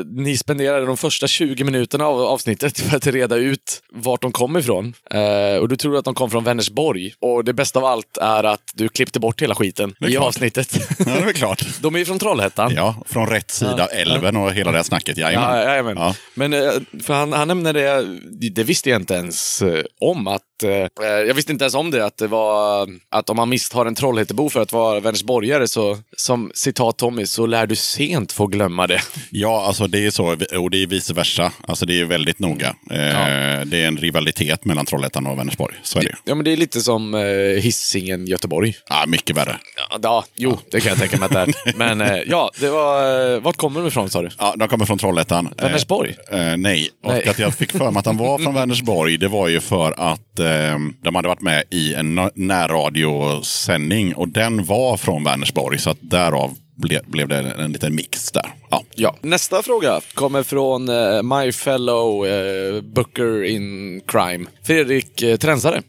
ni 0.05 0.37
spenderade 0.37 0.87
de 0.87 0.97
första 0.97 1.27
20 1.27 1.65
minuterna 1.65 2.07
av 2.07 2.21
avsnittet 2.21 2.81
för 2.81 2.97
att 2.97 3.07
reda 3.07 3.37
ut 3.37 3.83
vart 3.93 4.23
de 4.23 4.33
kom 4.33 4.57
ifrån. 4.57 4.95
Eh, 5.11 5.61
och 5.61 5.69
du 5.69 5.77
tror 5.77 5.97
att 5.99 6.05
de 6.05 6.15
kom 6.15 6.31
från 6.31 6.45
Vänersborg. 6.45 7.13
Och 7.21 7.45
det 7.45 7.53
bästa 7.53 7.79
av 7.79 7.85
allt 7.85 8.19
är 8.21 8.45
att 8.45 8.63
du 8.75 8.89
klippte 8.89 9.21
bort 9.21 9.43
hela 9.43 9.55
skiten 9.55 9.95
i 10.01 10.13
klart. 10.13 10.25
avsnittet. 10.25 10.79
Ja, 10.99 11.05
det 11.05 11.11
är 11.11 11.25
väl 11.25 11.35
klart. 11.35 11.65
de 11.81 11.95
är 11.95 11.99
ju 11.99 12.05
från 12.05 12.19
Trollhättan. 12.19 12.73
Ja, 12.75 13.03
från 13.07 13.27
rätt 13.27 13.51
sida 13.51 13.87
älven 13.87 14.37
och 14.37 14.53
hela 14.53 14.71
det 14.71 14.79
här 14.79 14.85
snacket. 14.85 15.17
Jajamän. 15.19 15.59
Ja, 15.59 15.65
jajamän. 15.65 15.97
Ja. 15.97 16.15
Men 16.35 16.53
eh, 16.53 16.71
för 17.07 17.15
han, 17.15 17.33
han 17.33 17.49
nämnde 17.49 17.73
det, 17.73 18.19
det 18.51 18.65
visste 18.65 18.91
jag 18.91 19.03
inte 19.03 19.15
ens 19.15 19.63
eh, 19.63 19.85
om, 20.01 20.27
att 20.27 20.56
eh, 20.65 21.07
jag 21.27 21.35
visste 21.35 21.53
inte 21.53 21.65
ens 21.65 21.75
om 21.75 21.91
det, 21.91 22.05
att 22.07 22.17
det 22.17 22.27
var 22.27 22.89
att 23.11 23.31
om 23.31 23.37
man 23.37 23.49
misstar 23.49 23.87
en 23.87 23.95
Trollhättebo 23.95 24.49
för 24.51 24.61
att 24.61 24.73
vara 24.73 25.01
Vänersborgare 25.01 25.69
så, 25.69 25.99
som 26.17 26.51
citat 26.55 26.99
Tommy, 26.99 27.27
så 27.27 27.47
lär 27.47 27.67
du 27.67 27.77
sent 27.77 28.33
få 28.33 28.47
glömma 28.47 28.87
det. 28.87 29.01
Ja, 29.31 29.65
alltså 29.67 29.87
det 29.87 30.07
är 30.07 30.11
så. 30.11 30.27
Och 30.61 30.71
det 30.71 30.83
är 30.83 30.87
vice 30.87 31.15
versa. 31.15 31.53
Alltså 31.69 31.87
det 31.87 32.01
är 32.01 32.05
väldigt 32.05 32.39
noga. 32.39 32.69
Eh, 32.91 33.61
Det 33.67 33.83
är 33.83 33.87
en 33.89 33.97
rivalitet 33.97 34.65
mellan 34.65 34.87
Trollhättan 34.87 35.27
och 35.27 35.39
Vänersborg. 35.39 35.75
Så 35.83 35.99
är 35.99 36.03
det. 36.03 36.17
Ja, 36.25 36.35
men 36.35 36.45
det 36.45 36.53
är 36.53 36.57
lite 36.57 36.81
som 36.81 37.15
eh, 37.15 37.21
Hisingen 37.63 38.27
Göteborg. 38.27 38.75
Ja, 38.89 39.05
mycket 39.07 39.37
värre. 39.37 39.57
Ja, 39.91 39.99
ja, 40.03 40.25
jo, 40.35 40.59
det 40.71 40.81
kan 40.81 40.89
jag 40.89 40.99
tänka 40.99 41.17
mig 41.17 41.27
att 41.27 41.33
det 41.33 41.41
är. 41.41 41.77
Men 41.77 42.01
eh, 42.01 42.17
ja, 42.27 42.51
det 42.61 42.71
var... 42.71 43.33
Eh, 43.35 43.41
vart 43.41 43.57
kommer 43.57 43.81
de 43.81 43.87
ifrån 43.89 44.11
sa 44.11 44.23
du? 44.23 44.31
Ja, 44.39 44.55
de 44.59 44.69
kommer 44.69 44.85
från 44.87 44.99
Trollhättan. 44.99 45.47
Eh, 45.59 45.65
Vänersborg? 45.65 46.17
Eh, 46.31 46.57
nej, 46.57 46.91
och 47.05 47.13
Nej. 47.13 47.29
att 47.29 47.39
jag 47.39 47.55
fick 47.55 47.73
för 47.73 47.91
mig 47.91 47.99
att 48.01 48.07
han 48.07 48.17
var 48.17 48.39
från 48.39 48.55
Vänersborg, 48.61 49.17
det 49.19 49.29
var 49.29 49.49
ju 49.49 49.61
för 49.61 49.93
att 50.11 50.39
eh, 50.47 50.79
de 51.03 51.15
hade 51.15 51.29
varit 51.29 51.41
med 51.41 51.63
i 51.71 51.95
en 51.95 52.21
närradiosändning 52.35 54.15
och 54.15 54.29
den 54.29 54.65
var 54.65 54.97
från 54.97 55.25
Vänersborg, 55.25 55.79
så 55.79 55.91
att 55.91 55.99
därav 56.01 56.55
ble, 56.77 57.01
blev 57.07 57.29
det 57.29 57.39
en 57.39 57.73
liten 57.73 57.95
mix 57.95 58.33
där. 58.33 58.47
Ja. 58.71 58.83
Ja. 58.95 59.17
Nästa 59.23 59.63
fråga 59.63 60.01
kommer 60.15 60.43
från 60.43 60.89
eh, 60.89 61.23
my 61.23 61.53
fellow 61.53 62.27
eh, 62.27 62.81
booker 62.81 63.45
in 63.45 64.01
crime, 64.07 64.47
Fredrik 64.63 65.23
eh, 65.23 65.37
Tränsare. 65.37 65.83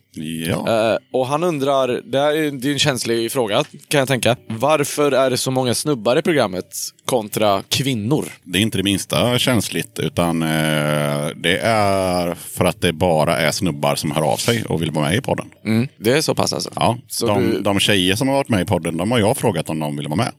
Ja. 0.48 0.92
Eh, 0.92 0.98
och 1.14 1.28
han 1.28 1.44
undrar, 1.44 1.88
det 2.06 2.20
här 2.20 2.34
är, 2.36 2.52
det 2.52 2.68
är 2.70 2.74
en 2.74 2.80
känslig 2.80 3.32
fråga 3.32 3.64
kan 3.88 4.00
jag 4.00 4.08
tänka. 4.08 4.36
Varför 4.48 5.12
är 5.12 5.30
det 5.30 5.38
så 5.38 5.52
många 5.52 5.74
snubbar 5.74 6.18
i 6.18 6.22
programmet 6.22 6.76
kontra 7.06 7.64
kvinnor? 7.70 8.26
Det 8.44 8.58
är 8.60 8.62
inte 8.62 8.78
det 8.78 8.84
minsta 8.84 9.40
känsligt, 9.40 10.00
utan 10.00 10.42
eh, 10.44 11.28
det 11.36 11.58
är 11.64 12.36
för 12.36 12.66
att 12.66 12.82
det 12.82 12.94
bara 12.94 13.38
är 13.38 13.52
snubbar 13.52 13.96
som 13.96 14.12
hör 14.12 14.22
av 14.22 14.38
sig 14.38 14.64
och 14.66 14.82
vill 14.82 14.92
vara 14.92 15.06
med 15.06 15.16
i 15.18 15.22
podden. 15.22 15.50
Mm, 15.66 15.88
det 15.98 16.12
är 16.12 16.22
så 16.22 16.36
pass 16.36 16.54
alltså? 16.54 16.70
Ja, 16.76 16.98
Så 17.08 17.28
de, 17.28 17.52
du- 17.52 17.60
de 17.62 17.80
tjejer 17.80 18.16
som 18.16 18.28
har 18.28 18.36
varit 18.36 18.50
med 18.50 18.62
i 18.62 18.66
podden, 18.66 18.98
de 18.98 19.12
har 19.12 19.20
jag 19.20 19.38
frågat 19.38 19.70
om 19.70 19.80
de 19.80 19.98
vill 19.98 20.08
vara 20.08 20.16
med. 20.18 20.32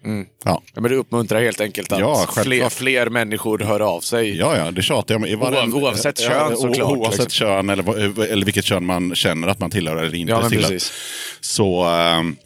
Ja. 0.45 0.63
Ja, 0.75 0.81
men 0.81 0.91
du 0.91 0.97
uppmuntrar 0.97 1.41
helt 1.41 1.61
enkelt 1.61 1.93
att 1.93 2.01
Ja, 2.01 2.25
självklart. 2.29 2.73
fler, 2.73 3.03
fler 3.03 3.11
människor 3.11 3.59
hör 3.59 3.81
av 3.81 4.01
sig. 4.01 4.37
Ja, 4.39 4.57
ja, 4.57 4.71
det 4.71 4.83
tjatar 4.83 5.15
jag 5.15 5.23
om. 5.23 5.29
Oav- 5.29 5.75
oavsett 5.75 6.19
kön, 6.21 6.33
Ja, 6.51 6.57
såklart, 6.57 6.97
Oavsett 6.97 7.21
liksom. 7.25 7.47
kön 7.47 7.71
eller, 7.71 8.23
eller 8.33 8.45
vilket 8.45 8.65
kön 8.65 8.87
man 8.87 9.15
känner 9.15 9.49
att 9.49 9.59
man 9.59 9.71
tillhör 9.71 9.97
eller 9.97 10.15
inte 10.15 10.33
Ja, 10.33 10.41
men 10.41 10.51
tillhör. 10.51 10.69
precis. 10.69 10.93
Så, 11.41 11.85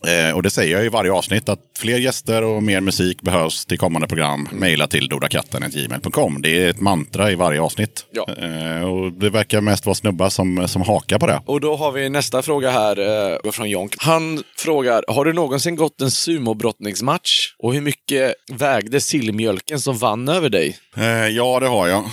eh, 0.06 0.34
och 0.36 0.42
det 0.42 0.50
säger 0.50 0.76
jag 0.76 0.86
i 0.86 0.88
varje 0.88 1.12
avsnitt 1.12 1.48
att 1.48 1.58
fler 1.78 1.98
gäster 1.98 2.42
och 2.42 2.62
mer 2.62 2.80
musik 2.80 3.20
behövs 3.22 3.66
till 3.66 3.78
kommande 3.78 4.08
program. 4.08 4.46
Mm. 4.50 4.60
Mejla 4.60 4.86
till 4.86 5.08
dodakatten.gmail.com. 5.08 6.42
Det 6.42 6.62
är 6.64 6.68
ett 6.70 6.80
mantra 6.80 7.30
i 7.30 7.34
varje 7.34 7.60
avsnitt. 7.60 8.04
Ja. 8.12 8.26
Eh, 8.42 8.82
och 8.90 9.12
det 9.12 9.30
verkar 9.30 9.60
mest 9.60 9.86
vara 9.86 9.94
snubbar 9.94 10.28
som, 10.28 10.68
som 10.68 10.82
hakar 10.82 11.18
på 11.18 11.26
det. 11.26 11.40
Och 11.46 11.60
då 11.60 11.76
har 11.76 11.92
vi 11.92 12.08
nästa 12.08 12.42
fråga 12.42 12.70
här 12.70 12.98
eh, 13.44 13.50
från 13.52 13.70
Jonk. 13.70 13.94
Han 13.98 14.42
frågar, 14.56 15.04
har 15.08 15.24
du 15.24 15.32
någonsin 15.32 15.76
gått 15.76 16.00
en 16.00 16.10
sumobrottningsmatch? 16.10 17.30
Och 17.58 17.74
hur 17.74 17.80
mycket 17.80 18.34
vägde 18.52 19.00
sillmjölken 19.00 19.71
som 19.80 19.98
vann 19.98 20.28
över 20.28 20.48
dig? 20.48 20.76
Eh, 20.96 21.28
ja, 21.28 21.60
det 21.60 21.66
har 21.66 21.88
jag. 21.88 22.04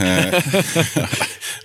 Eh, 0.00 0.42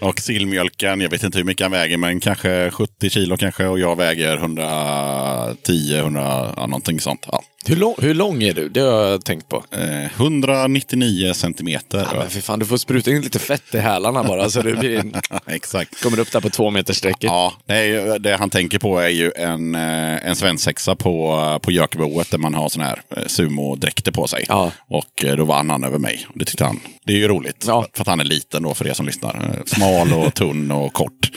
och 0.09 0.19
sillmjölken, 0.19 1.01
jag 1.01 1.09
vet 1.09 1.23
inte 1.23 1.37
hur 1.37 1.45
mycket 1.45 1.65
han 1.65 1.71
väger, 1.71 1.97
men 1.97 2.19
kanske 2.19 2.71
70 2.71 3.09
kilo 3.09 3.37
kanske. 3.37 3.67
Och 3.67 3.79
jag 3.79 3.95
väger 3.95 4.37
110, 4.37 5.97
100, 5.97 6.53
ja, 6.57 6.67
någonting 6.67 6.99
sånt. 6.99 7.25
Ja. 7.31 7.43
Hur, 7.65 7.75
lång, 7.75 7.95
hur 7.97 8.13
lång 8.13 8.43
är 8.43 8.53
du? 8.53 8.69
Det 8.69 8.79
har 8.79 9.07
jag 9.07 9.25
tänkt 9.25 9.49
på. 9.49 9.63
Eh, 9.71 10.05
199 10.21 11.33
centimeter. 11.33 12.07
Ja, 12.11 12.17
men 12.19 12.29
för 12.29 12.41
fan, 12.41 12.59
du 12.59 12.65
får 12.65 12.77
spruta 12.77 13.11
in 13.11 13.21
lite 13.21 13.39
fett 13.39 13.75
i 13.75 13.77
hälarna 13.77 14.23
bara 14.23 14.49
så 14.49 14.61
det 14.61 14.73
blir, 14.73 15.03
Exakt. 15.45 16.03
kommer 16.03 16.19
upp 16.19 16.31
där 16.31 16.41
på 16.41 16.49
två 16.49 16.69
meter 16.69 16.93
strecket. 16.93 17.23
Ja, 17.23 17.53
nej, 17.65 18.19
det 18.19 18.35
han 18.35 18.49
tänker 18.49 18.79
på 18.79 18.99
är 18.99 19.09
ju 19.09 19.31
en, 19.35 19.75
eh, 19.75 20.27
en 20.27 20.35
svensexa 20.35 20.95
på, 20.95 21.59
på 21.61 21.71
Jökeboet 21.71 22.31
där 22.31 22.37
man 22.37 22.53
har 22.53 22.69
sån 22.69 22.83
här 22.83 23.01
eh, 23.17 23.23
sumodräkter 23.27 24.11
på 24.11 24.27
sig. 24.27 24.45
Ja. 24.47 24.71
Och 24.87 25.25
eh, 25.25 25.35
då 25.35 25.45
vann 25.45 25.69
han 25.69 25.83
över 25.83 25.99
mig. 25.99 26.27
Det 26.33 26.45
tyckte 26.45 26.63
han. 26.65 26.79
Det 27.05 27.13
är 27.13 27.17
ju 27.17 27.27
roligt. 27.27 27.65
Ja. 27.67 27.85
För 27.93 28.01
att 28.01 28.07
han 28.07 28.19
är 28.19 28.23
liten 28.23 28.63
då 28.63 28.73
för 28.73 28.87
er 28.87 28.93
som 28.93 29.05
lyssnar. 29.05 29.63
Smal 29.65 30.13
och 30.13 30.33
tunn 30.33 30.71
och 30.71 30.93
kort. 30.93 31.31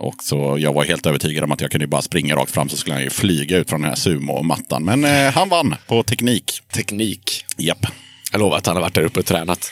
Och 0.00 0.22
så 0.22 0.56
jag 0.58 0.72
var 0.72 0.84
helt 0.84 1.06
övertygad 1.06 1.44
om 1.44 1.52
att 1.52 1.60
jag 1.60 1.70
kunde 1.70 1.86
bara 1.86 2.02
springa 2.02 2.36
rakt 2.36 2.50
fram 2.50 2.68
så 2.68 2.76
skulle 2.76 2.94
han 2.94 3.02
ju 3.02 3.10
flyga 3.10 3.56
ut 3.56 3.68
från 3.70 3.80
den 3.80 3.88
här 3.88 3.96
sumo-mattan. 3.96 4.84
Men 4.84 5.04
eh, 5.04 5.32
han 5.32 5.48
vann 5.48 5.74
på 5.86 6.02
teknik. 6.02 6.60
Teknik. 6.72 7.44
Japp. 7.56 7.86
Jag 8.32 8.38
lovar 8.38 8.56
att 8.56 8.66
han 8.66 8.76
har 8.76 8.82
varit 8.82 8.94
där 8.94 9.02
uppe 9.02 9.20
och 9.20 9.26
tränat. 9.26 9.70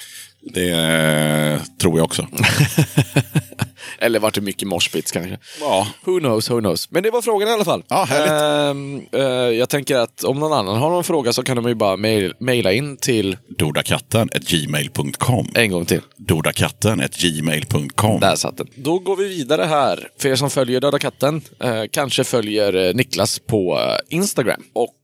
Det 0.54 0.70
eh, 0.70 1.60
tror 1.80 1.98
jag 1.98 2.04
också. 2.04 2.26
Eller 3.98 4.18
varit 4.18 4.34
det 4.34 4.40
mycket 4.40 4.68
moshpits 4.68 5.12
kanske. 5.12 5.38
Ja. 5.60 5.86
Who 6.04 6.18
knows, 6.18 6.50
who 6.50 6.60
knows. 6.60 6.90
Men 6.90 7.02
det 7.02 7.10
var 7.10 7.22
frågan 7.22 7.48
i 7.48 7.52
alla 7.52 7.64
fall. 7.64 7.82
Ja, 7.88 8.04
härligt. 8.04 9.14
Eh, 9.14 9.22
jag 9.58 9.68
tänker 9.68 9.96
att 9.96 10.24
om 10.24 10.38
någon 10.38 10.52
annan 10.52 10.76
har 10.78 10.90
någon 10.90 11.04
fråga 11.04 11.32
så 11.32 11.42
kan 11.42 11.56
de 11.56 11.68
ju 11.68 11.74
bara 11.74 11.96
mail, 11.96 12.34
mejla 12.40 12.72
in 12.72 12.96
till 12.96 13.36
Dodakatten 13.58 14.28
gmail.com. 14.48 15.48
en 15.54 15.70
gång 15.70 15.84
till. 15.86 16.00
Dodakatten 16.16 17.02
gmail.com. 17.18 18.20
Där 18.20 18.36
satt 18.36 18.56
den. 18.56 18.66
Då 18.74 18.98
går 18.98 19.16
vi 19.16 19.28
vidare 19.28 19.64
här. 19.64 20.08
För 20.20 20.28
er 20.28 20.36
som 20.36 20.50
följer 20.50 20.80
Döda 20.80 20.98
katten 20.98 21.42
eh, 21.60 21.82
kanske 21.90 22.24
följer 22.24 22.94
Niklas 22.94 23.38
på 23.38 23.80
Instagram. 24.08 24.62
Och 24.72 24.94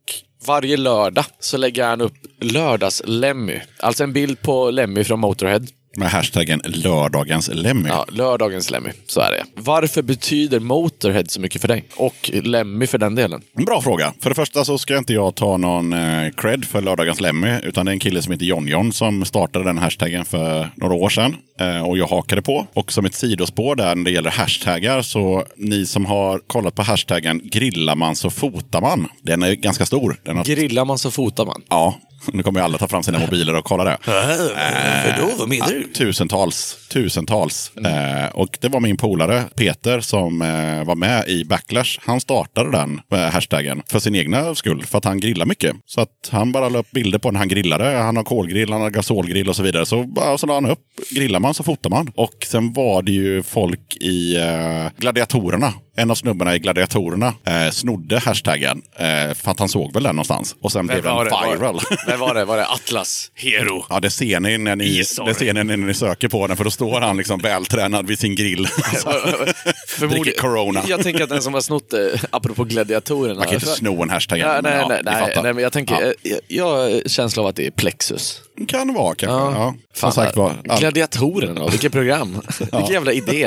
varje 0.46 0.76
lördag 0.76 1.24
så 1.40 1.56
lägger 1.56 1.84
han 1.84 2.00
upp 2.00 2.16
lördags-Lemmy. 2.40 3.60
Alltså 3.80 4.04
en 4.04 4.12
bild 4.12 4.42
på 4.42 4.70
Lemmy 4.70 5.04
från 5.04 5.20
Motorhead. 5.20 5.60
Med 5.96 6.10
hashtaggen 6.10 6.60
lördagens 6.64 7.50
Lemmy. 7.52 7.88
Ja, 7.88 8.06
lördagens 8.08 8.70
Lemmy. 8.70 8.90
Så 9.06 9.20
är 9.20 9.30
det. 9.32 9.44
Varför 9.54 10.02
betyder 10.02 10.60
Motorhead 10.60 11.24
så 11.28 11.40
mycket 11.40 11.60
för 11.60 11.68
dig? 11.68 11.84
Och 11.96 12.30
Lemmy 12.32 12.86
för 12.86 12.98
den 12.98 13.14
delen. 13.14 13.42
En 13.58 13.64
bra 13.64 13.82
fråga. 13.82 14.12
För 14.20 14.28
det 14.30 14.34
första 14.34 14.64
så 14.64 14.78
ska 14.78 14.98
inte 14.98 15.12
jag 15.12 15.34
ta 15.34 15.56
någon 15.56 15.92
eh, 15.92 16.30
cred 16.36 16.64
för 16.64 16.80
lördagens 16.82 17.20
Lemmy. 17.20 17.58
Utan 17.62 17.86
det 17.86 17.90
är 17.90 17.92
en 17.92 17.98
kille 17.98 18.22
som 18.22 18.32
heter 18.32 18.46
John 18.46 18.68
John 18.68 18.92
som 18.92 19.24
startade 19.24 19.64
den 19.64 19.78
hashtaggen 19.78 20.24
för 20.24 20.70
några 20.76 20.94
år 20.94 21.08
sedan. 21.08 21.36
Eh, 21.60 21.88
och 21.88 21.98
jag 21.98 22.06
hakade 22.06 22.42
på. 22.42 22.66
Och 22.74 22.92
som 22.92 23.04
ett 23.04 23.14
sidospår 23.14 23.76
där 23.76 23.94
när 23.94 24.04
det 24.04 24.10
gäller 24.10 24.30
hashtaggar 24.30 25.02
så 25.02 25.44
ni 25.56 25.86
som 25.86 26.06
har 26.06 26.38
kollat 26.38 26.74
på 26.74 26.82
hashtaggen 26.82 27.40
grillar 27.44 27.96
man 27.96 28.16
så 28.16 28.30
fotar 28.30 28.80
man. 28.80 29.08
Den 29.22 29.42
är 29.42 29.52
ganska 29.54 29.86
stor. 29.86 30.20
Den 30.22 30.36
har, 30.36 30.44
Grillar 30.44 30.84
man 30.84 30.98
så 30.98 31.10
fotar 31.10 31.46
man. 31.46 31.62
ja, 31.68 31.94
nu 32.32 32.42
kommer 32.42 32.60
ju 32.60 32.64
alla 32.64 32.78
ta 32.78 32.88
fram 32.88 33.02
sina 33.02 33.18
mobiler 33.18 33.54
och 33.54 33.64
kolla 33.64 33.84
det. 33.84 33.98
Varför 34.06 35.20
då? 35.22 35.30
Vad 35.38 35.48
menar 35.48 35.72
Ja, 35.72 35.82
tusentals. 35.94 36.76
Tusentals. 36.92 37.72
Eh, 37.76 38.26
och 38.34 38.58
det 38.60 38.68
var 38.68 38.80
min 38.80 38.96
polare 38.96 39.42
Peter 39.56 40.00
som 40.00 40.42
eh, 40.42 40.84
var 40.84 40.94
med 40.94 41.28
i 41.28 41.44
Backlash. 41.44 41.98
Han 42.02 42.20
startade 42.20 42.70
den 42.70 43.00
eh, 43.12 43.18
hashtaggen 43.18 43.82
för 43.86 43.98
sin 43.98 44.14
egna 44.14 44.54
skull. 44.54 44.84
För 44.86 44.98
att 44.98 45.04
han 45.04 45.20
grillar 45.20 45.46
mycket. 45.46 45.76
Så 45.86 46.00
att 46.00 46.28
han 46.30 46.52
bara 46.52 46.68
la 46.68 46.78
upp 46.78 46.90
bilder 46.90 47.18
på 47.18 47.30
när 47.30 47.38
han 47.38 47.48
grillade. 47.48 47.84
Han 47.96 48.16
har 48.16 48.24
kolgrill, 48.24 48.72
han 48.72 48.80
har 48.80 48.90
gasolgrill 48.90 49.48
och 49.48 49.56
så 49.56 49.62
vidare. 49.62 49.86
Så 49.86 50.02
bara 50.02 50.38
så 50.38 50.46
la 50.46 50.54
han 50.54 50.66
upp. 50.66 50.80
Grillar 51.10 51.40
man 51.40 51.54
så 51.54 51.62
fotar 51.62 51.90
man. 51.90 52.10
Och 52.16 52.34
sen 52.46 52.72
var 52.72 53.02
det 53.02 53.12
ju 53.12 53.42
folk 53.42 53.96
i 53.96 54.36
eh, 54.36 54.86
Gladiatorerna. 54.98 55.72
En 55.96 56.10
av 56.10 56.14
snubbarna 56.14 56.54
i 56.54 56.58
Gladiatorerna 56.58 57.34
eh, 57.46 57.70
snodde 57.70 58.18
hashtaggen. 58.18 58.82
Eh, 58.96 59.34
för 59.34 59.50
att 59.50 59.58
han 59.58 59.68
såg 59.68 59.92
väl 59.94 60.02
den 60.02 60.16
någonstans. 60.16 60.56
Och 60.62 60.72
sen 60.72 60.86
blev 60.86 61.02
den 61.02 61.14
var 61.14 61.24
det? 61.24 62.13
Men 62.14 62.20
var 62.20 62.34
det? 62.34 62.44
Var 62.44 62.56
det 62.56 62.66
Atlas 62.66 63.30
Hero? 63.34 63.84
Ja, 63.88 64.00
det 64.00 64.10
ser 64.10 64.40
ni 64.40 64.58
när 64.58 64.76
ni, 64.76 64.98
det 64.98 65.34
ser 65.34 65.52
ni 65.54 65.64
när 65.64 65.76
ni 65.76 65.94
söker 65.94 66.28
på 66.28 66.46
den, 66.46 66.56
för 66.56 66.64
då 66.64 66.70
står 66.70 67.00
han 67.00 67.16
liksom 67.16 67.40
vältränad 67.40 68.06
vid 68.06 68.18
sin 68.18 68.34
grill. 68.34 68.68
Dricker 69.98 70.40
Corona. 70.40 70.82
Jag 70.88 71.02
tänker 71.02 71.22
att 71.24 71.28
den 71.28 71.42
som 71.42 71.54
har 71.54 71.60
snott 71.60 71.90
det, 71.90 72.20
apropå 72.30 72.64
gladiatorerna. 72.64 73.34
Man 73.34 73.44
kan 73.44 73.54
inte 73.54 73.66
sno 73.66 74.02
en 74.02 74.10
hashtag. 74.10 74.38
Nej, 74.38 74.60
nej, 74.62 74.72
ja, 74.80 74.88
nej, 75.04 75.32
nej, 75.42 75.52
men 75.54 75.62
jag 75.62 75.72
tänker, 75.72 75.94
Ja. 75.94 76.12
jag, 76.22 76.38
jag 76.48 76.64
har 76.64 77.08
känsla 77.08 77.42
av 77.42 77.48
att 77.48 77.56
det 77.56 77.66
är 77.66 77.70
Plexus. 77.70 78.40
Kan 78.68 78.94
vara 78.94 79.14
kanske. 79.14 79.26
Ja. 79.60 79.74
Fan, 79.94 80.12
Som 80.12 80.24
sagt 80.24 80.36
var. 80.36 80.52
all- 80.68 80.78
Gladiatorerna 80.80 81.68
vilket 81.68 81.92
program. 81.92 82.40
Vilken 82.58 82.86
jävla 82.92 83.12
idé. 83.12 83.46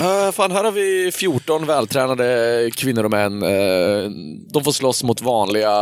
Uh, 0.00 0.30
fan, 0.32 0.52
här 0.52 0.64
har 0.64 0.72
vi 0.72 1.10
14 1.14 1.66
vältränade 1.66 2.70
kvinnor 2.76 3.04
och 3.04 3.10
män. 3.10 3.42
Eh, 3.42 4.10
de 4.52 4.64
får 4.64 4.72
slåss 4.72 5.02
mot 5.02 5.20
vanliga 5.20 5.72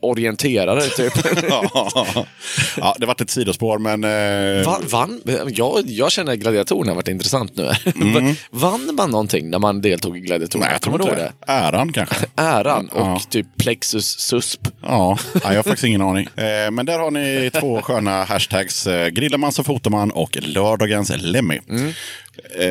orienterare, 0.00 0.80
typ. 0.82 1.12
Ja. 1.48 2.26
ja, 2.76 2.96
det 2.98 3.06
vart 3.06 3.20
ett 3.20 3.30
sidospår, 3.30 3.78
men... 3.78 4.04
Eh, 4.04 4.66
Va, 4.66 4.78
vann? 4.90 5.20
Jag, 5.48 5.82
jag 5.86 6.12
känner 6.12 6.32
att 6.32 6.38
gladiatorerna 6.38 6.90
har 6.90 6.96
varit 6.96 7.08
intressant 7.08 7.56
nu. 7.56 7.70
Vann 8.50 8.94
man 8.94 9.10
någonting 9.10 9.50
när 9.50 9.58
man 9.58 9.80
deltog 9.80 10.16
i 10.16 10.20
gladiatorerna? 10.20 10.66
nej, 10.66 10.74
jag 10.74 10.82
tror 10.82 11.02
inte 11.02 11.14
det? 11.16 11.52
Äran 11.52 11.92
kanske. 11.92 12.16
Äran 12.36 12.88
och 12.88 13.00
Ja. 13.06 13.20
typ 13.30 13.46
Plexus 13.58 14.18
susp. 14.20 14.68
Ja, 14.82 15.18
nej, 15.34 15.42
jag 15.44 15.54
har 15.54 15.62
faktiskt 15.62 15.84
ingen 15.84 16.02
aning. 16.02 16.26
Eh, 16.36 16.70
men 16.70 16.86
där 16.86 16.98
har 16.98 17.10
ni 17.10 17.50
två 17.60 17.82
sköna 17.82 18.24
hashtags. 18.24 18.86
Eh, 18.86 19.08
grillar 19.08 19.38
man 19.38 19.52
så 19.52 19.64
fotar 19.64 19.90
man 19.90 20.10
och 20.10 20.38
lördagens 20.40 21.12
Lemmy. 21.18 21.60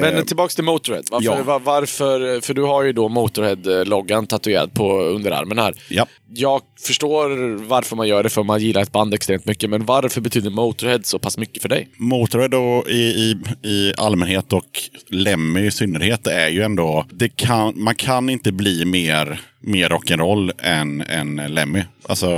Men 0.01 0.25
tillbaks 0.25 0.55
till 0.55 0.63
Motorhead. 0.63 1.03
Varför, 1.11 1.25
ja. 1.25 1.43
va- 1.43 1.61
varför, 1.63 2.41
för 2.41 2.53
du 2.53 2.61
har 2.61 2.83
ju 2.83 2.93
då 2.93 3.09
Motorhead-loggan 3.09 4.27
tatuerad 4.27 4.73
på 4.73 4.99
underarmen 4.99 5.57
här. 5.57 5.73
Ja. 5.89 6.05
Jag 6.33 6.61
förstår 6.79 7.55
varför 7.67 7.95
man 7.95 8.07
gör 8.07 8.23
det, 8.23 8.29
för 8.29 8.43
man 8.43 8.61
gillar 8.61 8.81
ett 8.81 8.91
band 8.91 9.13
extremt 9.13 9.45
mycket. 9.45 9.69
Men 9.69 9.85
varför 9.85 10.21
betyder 10.21 10.49
Motorhead 10.49 10.99
så 11.03 11.19
pass 11.19 11.37
mycket 11.37 11.61
för 11.61 11.69
dig? 11.69 11.87
Motorhead 11.97 12.47
då 12.47 12.83
i, 12.89 12.95
i, 12.95 13.37
i 13.69 13.93
allmänhet 13.97 14.53
och 14.53 14.79
Lemmy 15.09 15.65
i 15.65 15.71
synnerhet 15.71 16.27
är 16.27 16.47
ju 16.47 16.61
ändå... 16.61 17.05
Det 17.09 17.29
kan, 17.29 17.73
man 17.75 17.95
kan 17.95 18.29
inte 18.29 18.51
bli 18.51 18.85
mer, 18.85 19.41
mer 19.59 19.89
rock'n'roll 19.89 20.51
än, 20.59 21.01
än 21.01 21.35
Lemmy. 21.35 21.83
Alltså, 22.07 22.29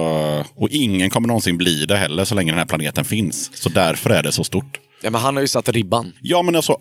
och 0.56 0.70
ingen 0.70 1.10
kommer 1.10 1.28
någonsin 1.28 1.58
bli 1.58 1.86
det 1.86 1.98
heller 1.98 2.26
så 2.26 2.36
länge 2.36 2.52
den 2.52 2.60
här 2.60 2.66
planeten 2.66 3.06
finns. 3.06 3.52
Så 3.54 3.70
därför 3.70 4.10
är 4.10 4.24
det 4.24 4.32
så 4.32 4.44
stort. 4.44 4.80
Ja, 5.02 5.10
men 5.10 5.22
han 5.22 5.36
har 5.36 5.42
ju 5.42 5.48
satt 5.48 5.70
ribban. 5.70 6.14
Ja, 6.22 6.42
men 6.42 6.56
alltså, 6.56 6.78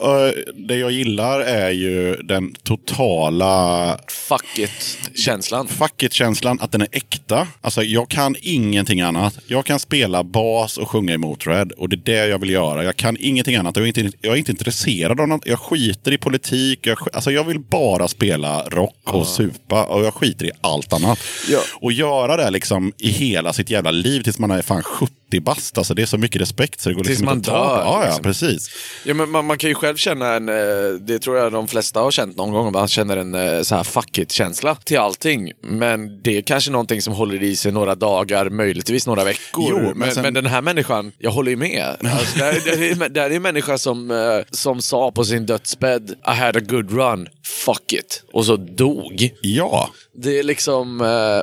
det 0.68 0.76
jag 0.76 0.90
gillar 0.92 1.40
är 1.40 1.70
ju 1.70 2.16
den 2.16 2.54
totala 2.62 3.98
Fuck 4.08 4.58
it-känslan. 4.58 5.68
fuck 5.68 6.02
it-känslan, 6.02 6.60
att 6.60 6.72
den 6.72 6.80
är 6.80 6.88
äkta. 6.92 7.48
Alltså, 7.60 7.82
jag 7.82 8.08
kan 8.08 8.36
ingenting 8.40 9.00
annat. 9.00 9.38
Jag 9.46 9.64
kan 9.64 9.78
spela 9.78 10.24
bas 10.24 10.78
och 10.78 10.90
sjunga 10.90 11.14
i 11.14 11.18
Motörhead 11.18 11.66
och 11.78 11.88
det 11.88 11.96
är 11.96 12.02
det 12.04 12.26
jag 12.28 12.38
vill 12.38 12.50
göra. 12.50 12.84
Jag 12.84 12.96
kan 12.96 13.16
ingenting 13.20 13.56
annat. 13.56 13.76
Jag 13.76 13.82
är 13.84 13.98
inte, 13.98 14.18
jag 14.20 14.32
är 14.34 14.38
inte 14.38 14.50
intresserad 14.50 15.20
av 15.20 15.28
något. 15.28 15.46
Jag 15.46 15.58
skiter 15.60 16.12
i 16.12 16.18
politik. 16.18 16.86
Jag, 16.86 16.98
alltså, 17.12 17.30
jag 17.30 17.44
vill 17.44 17.60
bara 17.60 18.08
spela 18.08 18.62
rock 18.62 19.14
och 19.14 19.26
supa 19.26 19.84
och 19.84 20.04
jag 20.04 20.14
skiter 20.14 20.46
i 20.46 20.50
allt 20.60 20.92
annat. 20.92 21.18
Ja. 21.48 21.60
Och 21.80 21.92
göra 21.92 22.36
det 22.36 22.50
liksom 22.50 22.92
i 22.98 23.08
hela 23.08 23.52
sitt 23.52 23.70
jävla 23.70 23.90
liv 23.90 24.22
tills 24.22 24.38
man 24.38 24.50
är 24.50 24.62
fan 24.62 24.82
70 24.82 25.12
bast. 25.30 25.78
Alltså, 25.78 25.94
det 25.94 26.02
är 26.02 26.06
så 26.06 26.18
mycket 26.18 26.40
respekt 26.40 26.80
så 26.80 26.88
det 26.88 26.94
går 26.94 27.02
Tills 27.02 27.08
liksom 27.10 27.24
man 27.26 27.36
inte 27.36 27.50
att 27.52 27.56
ta. 27.56 27.76
dör, 27.76 27.82
Ja, 27.84 27.98
ja, 28.00 28.04
liksom. 28.06 28.22
precis. 28.22 28.70
Ja, 29.04 29.14
men 29.14 29.30
man, 29.30 29.44
man 29.46 29.58
kan 29.58 29.70
ju 29.70 29.74
själv 29.74 29.96
känna 29.96 30.34
en, 30.34 30.48
eh, 30.48 30.54
det 31.00 31.18
tror 31.18 31.36
jag 31.36 31.52
de 31.52 31.68
flesta 31.68 32.00
har 32.00 32.10
känt 32.10 32.36
någon 32.36 32.52
gång, 32.52 32.72
man 32.72 32.88
känner 32.88 33.16
en 33.16 33.34
eh, 33.34 33.62
så 33.62 33.74
här 33.74 33.84
fuck 33.84 34.18
it-känsla 34.18 34.74
till 34.74 34.98
allting. 34.98 35.52
Men 35.62 36.22
det 36.22 36.36
är 36.36 36.42
kanske 36.42 36.70
någonting 36.70 37.02
som 37.02 37.12
håller 37.14 37.42
i 37.42 37.56
sig 37.56 37.72
några 37.72 37.94
dagar, 37.94 38.50
möjligtvis 38.50 39.06
några 39.06 39.24
veckor. 39.24 39.66
Jo, 39.70 39.78
men 39.80 39.98
men, 39.98 40.10
sen- 40.14 40.22
men 40.22 40.34
den 40.34 40.46
här 40.46 40.62
människan, 40.62 41.12
jag 41.18 41.30
håller 41.30 41.50
ju 41.50 41.56
med. 41.56 41.96
Alltså, 42.04 42.38
det, 42.38 42.44
här, 42.44 42.52
det, 42.64 42.90
är, 43.04 43.08
det 43.08 43.20
här 43.20 43.30
är 43.30 43.36
en 43.36 43.42
människa 43.42 43.78
som, 43.78 44.10
eh, 44.10 44.16
som 44.50 44.82
sa 44.82 45.10
på 45.10 45.24
sin 45.24 45.46
dödsbädd, 45.46 46.10
I 46.10 46.30
had 46.30 46.56
a 46.56 46.60
good 46.60 46.90
run, 46.92 47.28
fuck 47.64 47.92
it. 47.92 48.22
Och 48.32 48.46
så 48.46 48.56
dog. 48.56 49.30
Ja. 49.42 49.90
Det 50.18 50.38
är 50.38 50.42
liksom, 50.42 50.86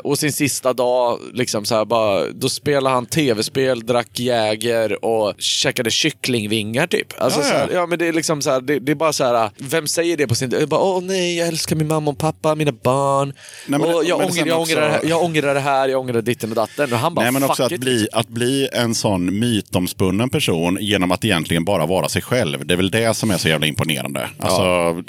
och 0.04 0.20
sin 0.20 0.34
sista 0.34 0.74
dag, 0.74 1.20
liksom 1.34 1.66
så 1.66 1.76
här 1.76 1.86
bara, 1.86 2.26
då 2.32 2.50
spelade 2.50 2.96
han 2.96 3.06
tv-spel, 3.06 3.73
drack 3.82 4.20
Jäger 4.20 5.06
och 5.06 5.34
käkade 5.38 5.91
kycklingvingar 5.91 6.88
typ. 6.88 7.08
Alltså, 7.18 7.40
Ja, 7.40 7.45
Så 7.45 7.54
här, 7.54 7.68
ja. 7.72 7.74
ja 7.80 7.86
men 7.86 8.00
det 8.00 8.08
är 8.08 8.14
liksom 8.14 8.41
så 8.41 8.50
här, 8.52 8.62
det, 8.62 8.80
det 8.80 8.91
är 8.91 8.95
bara 8.95 9.14
så 9.14 9.24
här, 9.24 9.50
vem 9.58 9.88
säger 9.88 10.18
det 10.18 10.28
på 10.28 10.36
sin 10.36 10.50
död? 10.50 10.70
Bara, 10.70 10.82
Åh 10.82 11.04
nej, 11.04 11.38
jag 11.38 11.48
älskar 11.48 11.76
min 11.76 11.88
mamma 11.88 12.12
och 12.12 12.18
pappa, 12.18 12.56
mina 12.56 12.72
barn. 12.72 13.34
Nej, 13.68 13.80
men- 13.80 13.82
och 13.95 14.04
jag, 14.06 14.20
men 14.20 14.30
ångrar, 14.30 14.45
jag, 14.48 14.62
också- 14.62 14.74
ångrar, 14.76 14.86
det 14.88 14.91
här- 14.94 15.02
jag 15.10 15.24
ångrar 15.24 15.54
det 15.54 15.60
här, 15.60 15.90
jag 15.90 16.00
ångrar 16.00 16.22
ditten 16.22 16.50
och 16.50 16.56
datten. 16.56 16.94
Och 16.94 17.00
han 17.00 17.14
bara, 17.16 17.22
Nej, 17.24 17.32
men 17.32 17.44
också 17.44 17.64
att 17.64 17.72
it. 17.72 17.82
bli, 17.82 18.08
att 18.12 18.28
bli 18.28 18.70
en 18.74 18.95
sån 18.95 19.40
mytomspunnen 19.40 20.30
person 20.30 20.78
genom 20.82 21.12
att 21.12 21.26
egentligen 21.26 21.66
bara 21.66 21.86
vara 21.86 22.10
sig 22.10 22.22
själv. 22.22 22.66
Det 22.68 22.74
är 22.74 22.78
väl 22.78 22.91
det 22.91 23.14
som 23.14 23.32
är 23.32 23.38
så 23.38 23.48
jävla 23.50 23.68
imponerande. 23.68 24.30
Alltså, 24.40 24.64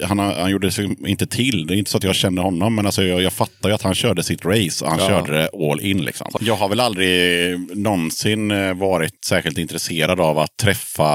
han, 0.07 0.19
har- 0.19 0.35
han 0.35 0.51
gjorde 0.51 0.71
sig 0.71 0.97
inte 1.07 1.27
till. 1.27 1.67
Det 1.67 1.75
är 1.75 1.77
inte 1.77 1.91
så 1.91 1.97
att 1.97 2.05
jag 2.05 2.15
känner 2.15 2.43
honom, 2.43 2.75
men 2.75 2.87
alltså, 2.87 3.03
jag, 3.03 3.23
jag 3.23 3.33
fattar 3.33 3.69
ju 3.69 3.75
att 3.75 3.83
han 3.83 3.95
körde 3.95 4.23
sitt 4.23 4.45
race 4.45 4.85
och 4.85 4.91
han 4.91 5.01
Ja. 5.01 5.09
körde 5.09 5.33
det 5.33 5.49
all 5.71 5.81
in. 5.81 6.05
Liksom. 6.05 6.27
Jag 6.41 6.55
har 6.57 6.69
väl 6.69 6.81
aldrig 6.81 7.77
någonsin 7.77 8.51
varit 8.75 9.25
särskilt 9.29 9.59
intresserad 9.59 10.21
av 10.21 10.39
att 10.39 10.57
träffa 10.63 11.11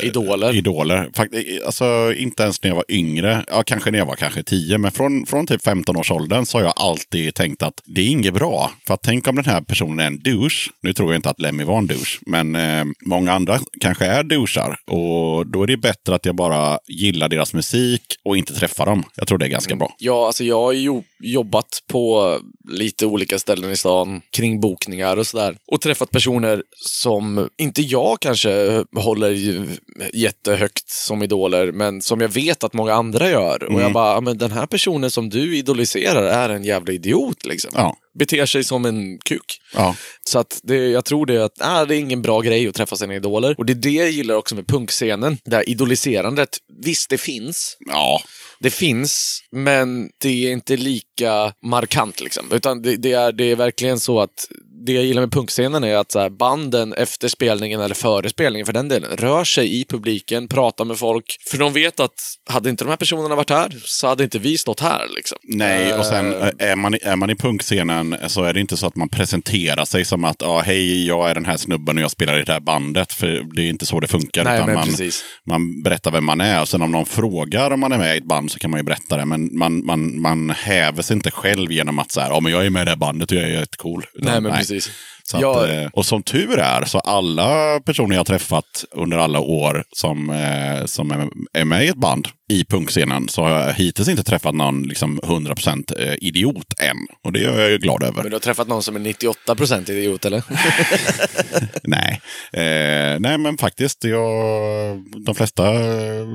eh, 0.00 0.06
Idoler. 0.06 0.56
idoler. 0.56 1.10
Fakt- 1.14 1.34
Alltså, 1.66 2.14
inte 2.16 2.42
ens 2.42 2.62
när 2.62 2.70
jag 2.70 2.76
var 2.76 2.84
yngre. 2.88 3.44
Ja, 3.48 3.62
kanske 3.62 3.90
när 3.90 3.98
jag 3.98 4.06
var 4.06 4.14
kanske 4.16 4.42
10. 4.42 4.78
Men 4.78 4.90
från, 4.90 5.26
från 5.26 5.46
typ 5.46 5.66
15-årsåldern 5.66 6.46
så 6.46 6.58
har 6.58 6.62
jag 6.64 6.72
alltid 6.76 7.34
tänkt 7.34 7.62
att 7.62 7.74
det 7.84 8.00
är 8.00 8.08
inget 8.08 8.34
bra. 8.34 8.70
För 8.86 8.94
att 8.94 9.02
tänk 9.02 9.28
om 9.28 9.36
den 9.36 9.44
här 9.44 9.60
personen 9.60 9.98
är 10.00 10.06
en 10.06 10.18
douche. 10.22 10.70
Nu 10.82 10.92
tror 10.92 11.12
jag 11.12 11.18
inte 11.18 11.30
att 11.30 11.40
Lemmy 11.40 11.64
var 11.64 11.78
en 11.78 11.86
douche. 11.86 12.18
Men 12.26 12.54
eh, 12.56 12.84
många 13.06 13.32
andra 13.32 13.58
kanske 13.80 14.06
är 14.06 14.22
douchar. 14.22 14.76
Och 14.86 15.46
då 15.46 15.62
är 15.62 15.66
det 15.66 15.76
bättre 15.76 16.14
att 16.14 16.26
jag 16.26 16.34
bara 16.36 16.78
gillar 16.88 17.28
deras 17.28 17.54
musik 17.54 18.02
och 18.24 18.36
inte 18.36 18.54
träffar 18.54 18.86
dem. 18.86 19.04
Jag 19.16 19.28
tror 19.28 19.38
det 19.38 19.46
är 19.46 19.50
ganska 19.50 19.76
bra. 19.76 19.94
Ja, 19.98 20.26
alltså 20.26 20.44
jag 20.44 20.60
har 20.60 20.72
ju 20.72 21.02
jobbat 21.22 21.66
på 21.92 22.38
lite 22.68 23.06
olika 23.06 23.38
ställen 23.38 23.70
i 23.70 23.76
stan 23.76 24.20
kring 24.36 24.60
bokningar 24.60 25.16
och 25.16 25.26
sådär. 25.26 25.56
Och 25.72 25.80
träffat 25.80 26.10
personer 26.10 26.29
som 26.76 27.48
inte 27.58 27.82
jag 27.82 28.20
kanske 28.20 28.84
håller 28.96 29.66
jättehögt 30.14 30.90
som 30.90 31.22
idoler, 31.22 31.72
men 31.72 32.02
som 32.02 32.20
jag 32.20 32.28
vet 32.28 32.64
att 32.64 32.72
många 32.72 32.94
andra 32.94 33.30
gör. 33.30 33.62
Och 33.62 33.80
jag 33.80 33.92
bara, 33.92 34.14
"Ja, 34.14 34.20
men 34.20 34.38
den 34.38 34.50
här 34.50 34.66
personen 34.66 35.10
som 35.10 35.30
du 35.30 35.56
idoliserar 35.56 36.22
är 36.22 36.48
en 36.48 36.64
jävla 36.64 36.92
idiot 36.92 37.46
liksom. 37.46 37.70
Ja. 37.74 37.96
Beter 38.18 38.46
sig 38.46 38.64
som 38.64 38.84
en 38.84 39.18
kuk. 39.18 39.60
Ja. 39.74 39.96
Så 40.24 40.38
att 40.38 40.60
det, 40.62 40.76
jag 40.76 41.04
tror 41.04 41.26
det 41.26 41.44
att 41.44 41.60
äh, 41.60 41.82
det 41.86 41.96
är 41.96 41.98
ingen 41.98 42.22
bra 42.22 42.40
grej 42.40 42.68
att 42.68 42.74
träffa 42.74 42.96
sina 42.96 43.14
idoler. 43.14 43.54
Och 43.58 43.66
det 43.66 43.72
är 43.72 43.74
det 43.74 43.90
jag 43.90 44.10
gillar 44.10 44.34
också 44.34 44.54
med 44.54 44.66
punkscenen. 44.66 45.38
Det 45.44 45.56
här 45.56 45.68
idoliserandet. 45.68 46.58
Visst, 46.82 47.10
det 47.10 47.18
finns. 47.18 47.76
Ja. 47.86 48.20
Det 48.60 48.70
finns, 48.70 49.42
men 49.52 50.10
det 50.18 50.46
är 50.46 50.52
inte 50.52 50.76
lika 50.76 51.52
markant. 51.62 52.20
Liksom. 52.20 52.46
Utan 52.52 52.82
det, 52.82 52.96
det, 52.96 53.12
är, 53.12 53.32
det 53.32 53.44
är 53.44 53.56
verkligen 53.56 54.00
så 54.00 54.20
att 54.20 54.48
det 54.86 54.92
jag 54.92 55.04
gillar 55.04 55.22
med 55.22 55.32
punkscenen 55.32 55.84
är 55.84 55.96
att 55.96 56.12
så 56.12 56.18
här, 56.18 56.30
banden 56.30 56.92
efter 56.92 57.28
spelningen, 57.28 57.80
eller 57.80 57.94
före 57.94 58.28
spelningen 58.28 58.66
för 58.66 58.72
den 58.72 58.88
delen, 58.88 59.10
rör 59.16 59.44
sig 59.44 59.80
i 59.80 59.84
publiken, 59.84 60.48
pratar 60.48 60.84
med 60.84 60.98
folk. 60.98 61.36
För 61.50 61.58
de 61.58 61.72
vet 61.72 62.00
att 62.00 62.20
hade 62.50 62.70
inte 62.70 62.84
de 62.84 62.90
här 62.90 62.96
personerna 62.96 63.34
varit 63.34 63.50
här 63.50 63.76
så 63.84 64.06
hade 64.06 64.24
inte 64.24 64.38
vi 64.38 64.58
stått 64.58 64.80
här. 64.80 65.06
Liksom. 65.16 65.38
Nej, 65.42 65.94
och 65.94 66.06
sen 66.06 66.30
Eh, 66.40 66.46
eh, 66.46 66.70
är 66.70 66.76
man, 66.76 66.94
är 67.02 67.16
man 67.16 67.30
i 67.30 67.34
punkscenen 67.34 68.16
så 68.26 68.44
är 68.44 68.52
det 68.52 68.60
inte 68.60 68.76
så 68.76 68.86
att 68.86 68.96
man 68.96 69.08
presenterar 69.08 69.84
sig 69.84 70.04
som 70.04 70.24
att 70.24 70.42
ah, 70.42 70.60
hej, 70.60 71.06
jag 71.06 71.30
är 71.30 71.34
den 71.34 71.44
här 71.44 71.56
snubben 71.56 71.96
och 71.96 72.02
jag 72.02 72.10
spelar 72.10 72.40
i 72.40 72.42
det 72.42 72.52
här 72.52 72.60
bandet. 72.60 73.12
För 73.12 73.46
det 73.54 73.62
är 73.62 73.68
inte 73.68 73.86
så 73.86 74.00
det 74.00 74.08
funkar. 74.08 74.44
Nej, 74.44 74.54
utan 74.54 74.74
man, 74.74 74.86
precis. 74.86 75.24
man 75.46 75.82
berättar 75.82 76.10
vem 76.10 76.24
man 76.24 76.40
är. 76.40 76.60
Och 76.60 76.68
sen 76.68 76.82
om 76.82 76.92
någon 76.92 77.06
frågar 77.06 77.70
om 77.70 77.80
man 77.80 77.92
är 77.92 77.98
med 77.98 78.14
i 78.14 78.18
ett 78.18 78.24
band 78.24 78.50
så 78.50 78.58
kan 78.58 78.70
man 78.70 78.80
ju 78.80 78.84
berätta 78.84 79.16
det. 79.16 79.24
Men 79.24 79.58
man, 79.58 79.86
man, 79.86 80.20
man 80.20 80.50
häver 80.50 81.02
sig 81.02 81.16
inte 81.16 81.30
själv 81.30 81.72
genom 81.72 81.98
att 81.98 82.12
säga 82.12 82.32
ah, 82.32 82.40
men 82.40 82.52
jag 82.52 82.66
är 82.66 82.70
med 82.70 82.82
i 82.82 82.84
det 82.84 82.90
här 82.90 82.96
bandet 82.96 83.30
och 83.30 83.36
jag 83.36 83.44
är 83.44 83.60
jättecool. 83.60 84.04
Nej, 84.14 84.40
men 84.40 84.52
precis. 84.74 84.90
Så 85.24 85.36
att, 85.36 85.42
Ja. 85.42 85.66
eh, 85.68 85.88
och 85.92 86.06
som 86.06 86.22
tur 86.22 86.58
är 86.58 86.84
så 86.84 86.98
alla 86.98 87.80
personer 87.80 88.14
jag 88.14 88.20
har 88.20 88.24
träffat 88.24 88.84
under 88.90 89.18
alla 89.18 89.40
år 89.40 89.84
som, 89.92 90.30
eh, 90.30 90.84
som 90.86 91.30
är 91.52 91.64
med 91.64 91.84
i 91.84 91.88
ett 91.88 91.96
band 91.96 92.28
i 92.50 92.64
punkscenen 92.64 93.28
så 93.28 93.42
har 93.42 93.50
jag 93.50 93.72
hittills 93.74 94.08
inte 94.08 94.22
träffat 94.22 94.54
någon 94.54 94.82
liksom 94.82 95.20
100% 95.20 96.00
eh, 96.02 96.14
idiot 96.20 96.66
än. 96.78 96.96
Och 97.24 97.32
det 97.32 97.44
är 97.44 97.58
jag 97.60 97.70
ju 97.70 97.78
glad 97.78 98.02
över. 98.02 98.22
Men 98.22 98.30
du 98.30 98.32
har 98.34 98.40
träffat 98.40 98.68
någon 98.68 98.82
som 98.82 98.96
är 98.96 99.00
98% 99.00 99.90
idiot, 99.90 100.24
eller? 100.24 100.42
Nej. 101.82 102.20
Eh, 102.52 103.20
nej, 103.20 103.38
men 103.38 103.58
faktiskt. 103.58 104.04
Jag, 104.04 105.04
de 105.26 105.34
flesta 105.34 105.74
eh, 105.74 106.26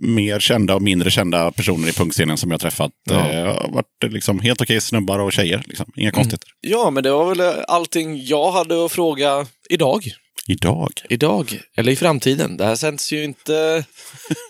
mer 0.00 0.40
kända 0.40 0.74
och 0.74 0.82
mindre 0.82 1.10
kända 1.10 1.52
personer 1.52 1.88
i 1.88 1.92
punkscenen 1.92 2.36
som 2.36 2.50
jag 2.50 2.60
träffat 2.60 2.90
Ja. 3.10 3.30
eh, 3.30 3.44
har 3.44 3.68
varit 3.72 4.12
liksom, 4.12 4.40
helt 4.40 4.60
okej 4.60 4.80
snubbar 4.80 5.18
och 5.18 5.32
tjejer. 5.32 5.62
Liksom. 5.66 5.92
Inga 5.96 6.10
konstigheter. 6.10 6.48
ja, 6.60 6.90
men 6.90 7.02
det 7.02 7.10
var 7.10 7.34
väl 7.34 7.54
allting 7.68 8.24
jag 8.24 8.50
hade 8.52 8.84
att 8.84 8.92
fråga 8.92 9.46
idag. 9.70 10.04
Idag. 10.50 10.92
Idag, 11.08 11.60
eller 11.76 11.92
i 11.92 11.96
framtiden. 11.96 12.56
Det 12.56 12.64
här 12.64 12.76
sänds 12.76 13.12
ju 13.12 13.24
inte... 13.24 13.52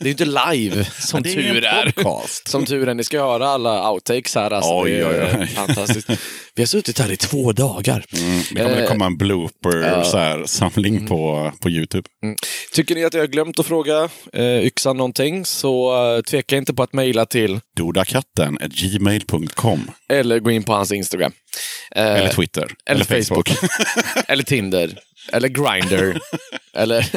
Det 0.01 0.05
är 0.05 0.05
ju 0.05 0.11
inte 0.11 0.25
live, 0.25 0.85
som 0.99 1.23
det 1.23 1.31
är 1.31 1.35
tur 1.35 1.65
en 1.65 1.89
är. 1.89 1.93
podcast. 1.93 2.49
Som 2.49 2.67
tur 2.67 2.89
är. 2.89 2.95
Ni 2.95 3.05
ska 3.05 3.21
höra 3.21 3.49
alla 3.49 3.91
outtakes 3.91 4.35
här. 4.35 4.51
Alltså, 4.51 4.71
Oj, 4.81 4.91
det 4.91 4.97
är 5.01 5.31
oj, 5.35 5.37
oj. 5.41 5.47
fantastiskt. 5.47 6.09
Vi 6.55 6.63
har 6.63 6.67
suttit 6.67 6.99
här 6.99 7.13
i 7.13 7.17
två 7.17 7.53
dagar. 7.53 8.05
Mm, 8.17 8.41
det 8.53 8.63
kommer 8.63 8.83
Eh, 8.83 8.89
komma 8.89 9.07
en 9.07 9.17
blooper 9.17 10.03
så 10.05 10.19
här, 10.19 10.45
samling 10.47 11.07
på, 11.07 11.53
på 11.61 11.71
YouTube. 11.71 12.09
Tycker 12.73 12.95
ni 12.95 13.05
att 13.05 13.15
jag 13.15 13.21
har 13.23 13.27
glömt 13.27 13.59
att 13.59 13.67
fråga 13.67 14.09
eh, 14.33 14.65
Yxan 14.67 14.97
någonting 14.97 15.45
så 15.45 15.97
eh, 16.17 16.21
tveka 16.23 16.57
inte 16.57 16.75
på 16.75 16.83
att 16.83 16.93
mejla 16.93 17.27
till 17.27 17.61
Dodakatten 17.77 18.59
gmail.com. 18.71 19.91
eller 20.09 20.39
gå 20.39 20.51
in 20.51 20.63
på 20.63 20.73
hans 20.73 20.93
Instagram. 20.93 21.33
Eh, 21.97 22.03
Eller 22.07 22.29
Twitter. 22.29 22.71
eller 22.91 23.05
Facebook. 23.05 23.51
eller 24.29 24.43
Tinder. 24.43 24.99
Eller 25.33 25.49
Grindr. 25.49 26.19
eller... 26.75 27.11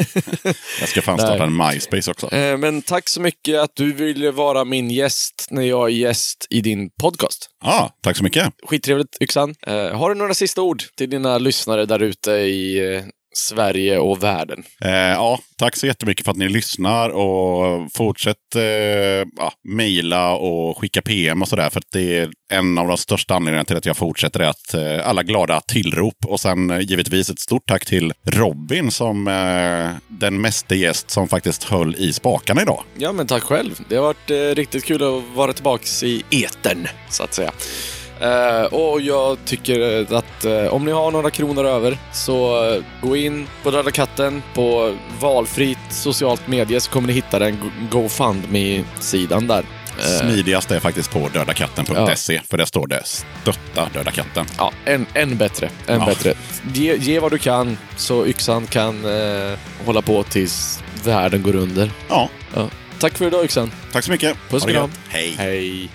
Jag 0.79 0.89
ska 0.89 1.01
fan 1.01 1.19
starta 1.19 1.43
en 1.43 1.57
MySpace 1.57 2.11
också. 2.11 2.33
Eh, 2.35 2.57
Men 2.57 2.81
tack 2.81 3.09
så 3.09 3.21
mycket 3.21 3.59
att 3.59 3.71
du 3.75 3.93
ville 3.93 4.31
vara 4.31 4.65
min 4.65 4.91
gäst 4.91 5.47
när 5.49 5.61
jag 5.61 5.89
är 5.89 5.93
gäst 5.93 6.47
i 6.49 6.61
din 6.61 6.89
podcast. 7.01 7.49
Ja, 7.63 7.97
tack 8.03 8.17
så 8.17 8.23
mycket. 8.23 8.53
Skittrevligt 8.63 9.17
Yxan. 9.21 9.55
Eh, 9.67 9.97
har 9.97 10.09
du 10.09 10.15
några 10.15 10.33
sista 10.33 10.61
ord 10.61 10.83
till 10.97 11.09
dina 11.09 11.37
lyssnare 11.37 11.85
där 11.85 11.99
ute 11.99 12.31
i, 12.31 12.93
eh, 12.95 13.03
Sverige 13.33 13.97
och 13.97 14.23
världen. 14.23 14.63
Eh, 14.81 14.91
ja, 14.91 15.39
tack 15.57 15.75
så 15.75 15.87
jättemycket 15.87 16.25
för 16.25 16.31
att 16.31 16.37
ni 16.37 16.49
lyssnar 16.49 17.09
och 17.09 17.91
fortsätt 17.93 18.55
eh, 18.55 18.63
ja, 19.37 19.53
mejla 19.63 20.33
och 20.33 20.77
skicka 20.77 21.01
PM 21.01 21.41
och 21.41 21.47
sådär. 21.47 21.69
För 21.69 21.79
att 21.79 21.91
det 21.91 22.17
är 22.17 22.29
en 22.53 22.77
av 22.77 22.87
de 22.87 22.97
största 22.97 23.35
anledningarna 23.35 23.65
till 23.65 23.77
att 23.77 23.85
jag 23.85 23.97
fortsätter 23.97 24.39
är 24.39 24.47
att 24.47 24.73
eh, 24.73 25.07
alla 25.09 25.23
glada 25.23 25.61
tillrop. 25.61 26.25
Och 26.25 26.39
sen 26.39 26.69
eh, 26.69 26.79
givetvis 26.79 27.29
ett 27.29 27.39
stort 27.39 27.65
tack 27.67 27.85
till 27.85 28.13
Robin 28.25 28.91
som 28.91 29.27
eh, 29.27 29.89
den 30.07 30.41
meste 30.41 30.75
gäst 30.75 31.09
som 31.09 31.27
faktiskt 31.27 31.63
höll 31.63 31.95
i 31.95 32.13
spakarna 32.13 32.61
idag. 32.61 32.83
Ja, 32.97 33.11
men 33.11 33.27
tack 33.27 33.43
själv. 33.43 33.79
Det 33.89 33.95
har 33.95 34.03
varit 34.03 34.29
eh, 34.29 34.35
riktigt 34.35 34.85
kul 34.85 35.03
att 35.03 35.35
vara 35.35 35.53
tillbaka 35.53 35.85
i 36.05 36.23
etern, 36.31 36.87
så 37.09 37.23
att 37.23 37.33
säga. 37.33 37.51
Eh, 38.21 38.63
och 38.73 39.01
jag 39.01 39.37
tycker 39.45 40.05
att 40.15 40.45
eh, 40.45 40.65
om 40.73 40.85
ni 40.85 40.91
har 40.91 41.11
några 41.11 41.29
kronor 41.29 41.65
över 41.65 41.97
så 42.13 42.69
eh, 42.73 42.83
gå 43.01 43.15
in 43.15 43.47
på 43.63 43.71
Döda 43.71 43.91
katten 43.91 44.43
på 44.53 44.95
valfritt 45.19 45.77
socialt 45.89 46.47
medie 46.47 46.79
så 46.81 46.91
kommer 46.91 47.07
ni 47.07 47.13
hitta 47.13 47.39
den 47.39 47.59
Go- 47.59 47.99
GoFundMe-sidan 48.01 49.47
där. 49.47 49.63
Eh, 49.99 50.03
Smidigast 50.05 50.71
är 50.71 50.79
faktiskt 50.79 51.11
på 51.11 51.29
dödakatten.se 51.33 52.41
för 52.49 52.57
där 52.57 52.65
står 52.65 52.87
det 52.87 53.01
stötta 53.05 53.89
Döda 53.93 54.11
katten. 54.11 54.45
Ja, 54.57 54.71
än, 54.85 55.05
än 55.13 55.37
bättre. 55.37 55.69
Än 55.87 55.99
Ja. 55.99 56.05
bättre. 56.05 56.33
Ge, 56.73 56.95
ge 56.95 57.19
vad 57.19 57.31
du 57.31 57.37
kan 57.37 57.77
så 57.97 58.25
yxan 58.27 58.67
kan 58.67 59.05
eh, 59.05 59.57
hålla 59.85 60.01
på 60.01 60.23
tills 60.23 60.83
världen 61.03 61.41
går 61.43 61.55
under. 61.55 61.91
Ja, 62.09 62.29
Ja. 62.55 62.67
Tack 62.99 63.17
för 63.17 63.27
idag 63.27 63.45
yxan. 63.45 63.71
tack 63.91 64.03
så 64.03 64.11
mycket. 64.11 64.37
Puss 64.49 64.63
och 64.63 64.69
kram. 64.69 64.91
Hej. 65.09 65.35
Hej. 65.37 65.89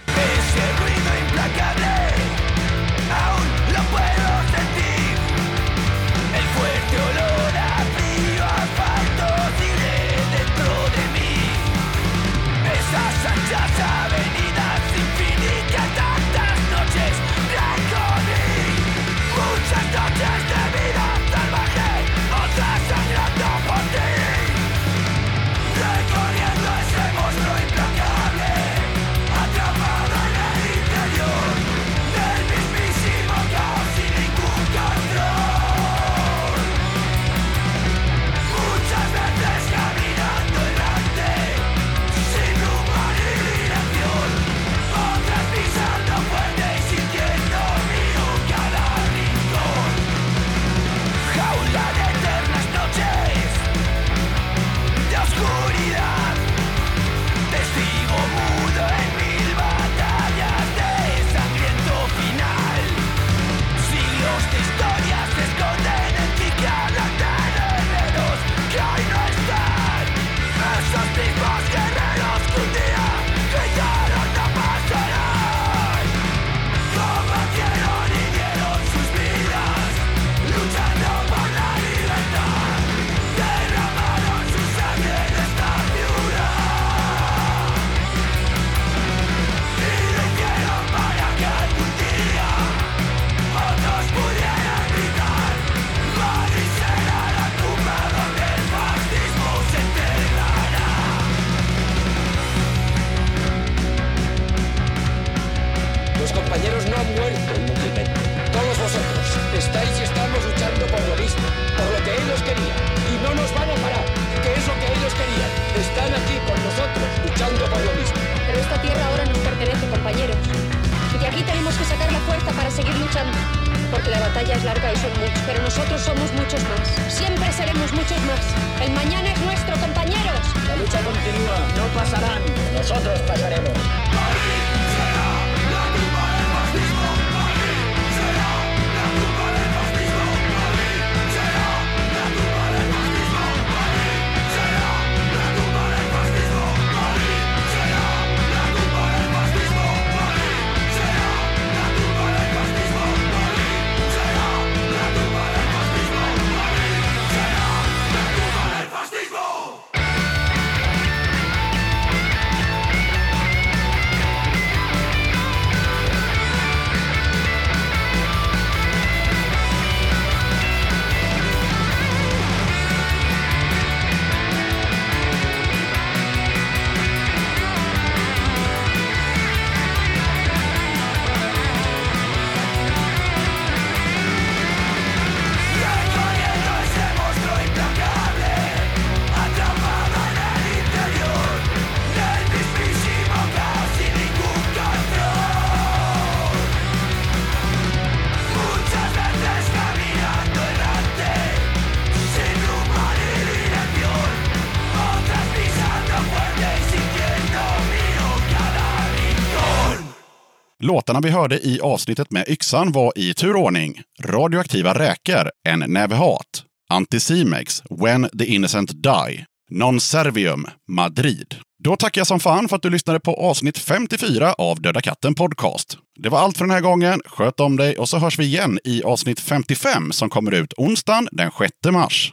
Låtarna 210.87 211.21
vi 211.21 211.31
hörde 211.31 211.67
i 211.67 211.81
avsnittet 211.81 212.31
med 212.31 212.49
Yxan 212.49 212.93
var 212.93 213.13
i 213.17 213.35
turordning 213.35 214.03
Radioaktiva 214.25 214.99
räkor, 214.99 215.51
En 215.69 215.79
näve 215.79 216.15
hat, 216.15 216.65
Anticimex, 216.91 217.83
When 217.91 218.29
the 218.39 218.45
Innocent 218.45 218.91
Die, 219.03 219.45
Non 219.71 220.01
Servium, 220.01 220.67
Madrid. 220.89 221.55
Då 221.85 221.97
tackar 221.97 222.21
jag 222.21 222.27
som 222.27 222.41
fan 222.41 222.69
för 222.69 222.77
att 222.77 222.83
du 222.83 222.91
lyssnade 222.91 223.21
på 223.21 223.35
avsnitt 223.35 223.79
54 223.79 224.53
av 224.59 224.81
Döda 224.81 225.01
katten 225.01 225.35
Podcast. 225.35 225.99
Det 226.23 226.29
var 226.29 226.39
allt 226.39 226.59
för 226.59 226.65
den 226.65 226.75
här 226.75 226.81
gången. 226.81 227.21
Sköt 227.27 227.61
om 227.61 227.77
dig 227.77 227.99
och 227.99 228.09
så 228.09 228.19
hörs 228.19 228.39
vi 228.39 228.45
igen 228.45 228.79
i 228.85 229.03
avsnitt 229.03 229.41
55 229.41 230.13
som 230.13 230.31
kommer 230.31 230.55
ut 230.55 230.73
onsdagen 230.77 231.29
den 231.33 231.51
6 231.59 231.73
mars. 231.93 232.33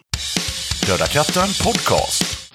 Döda 0.88 1.06
katten 1.06 1.48
Podcast. 1.64 2.52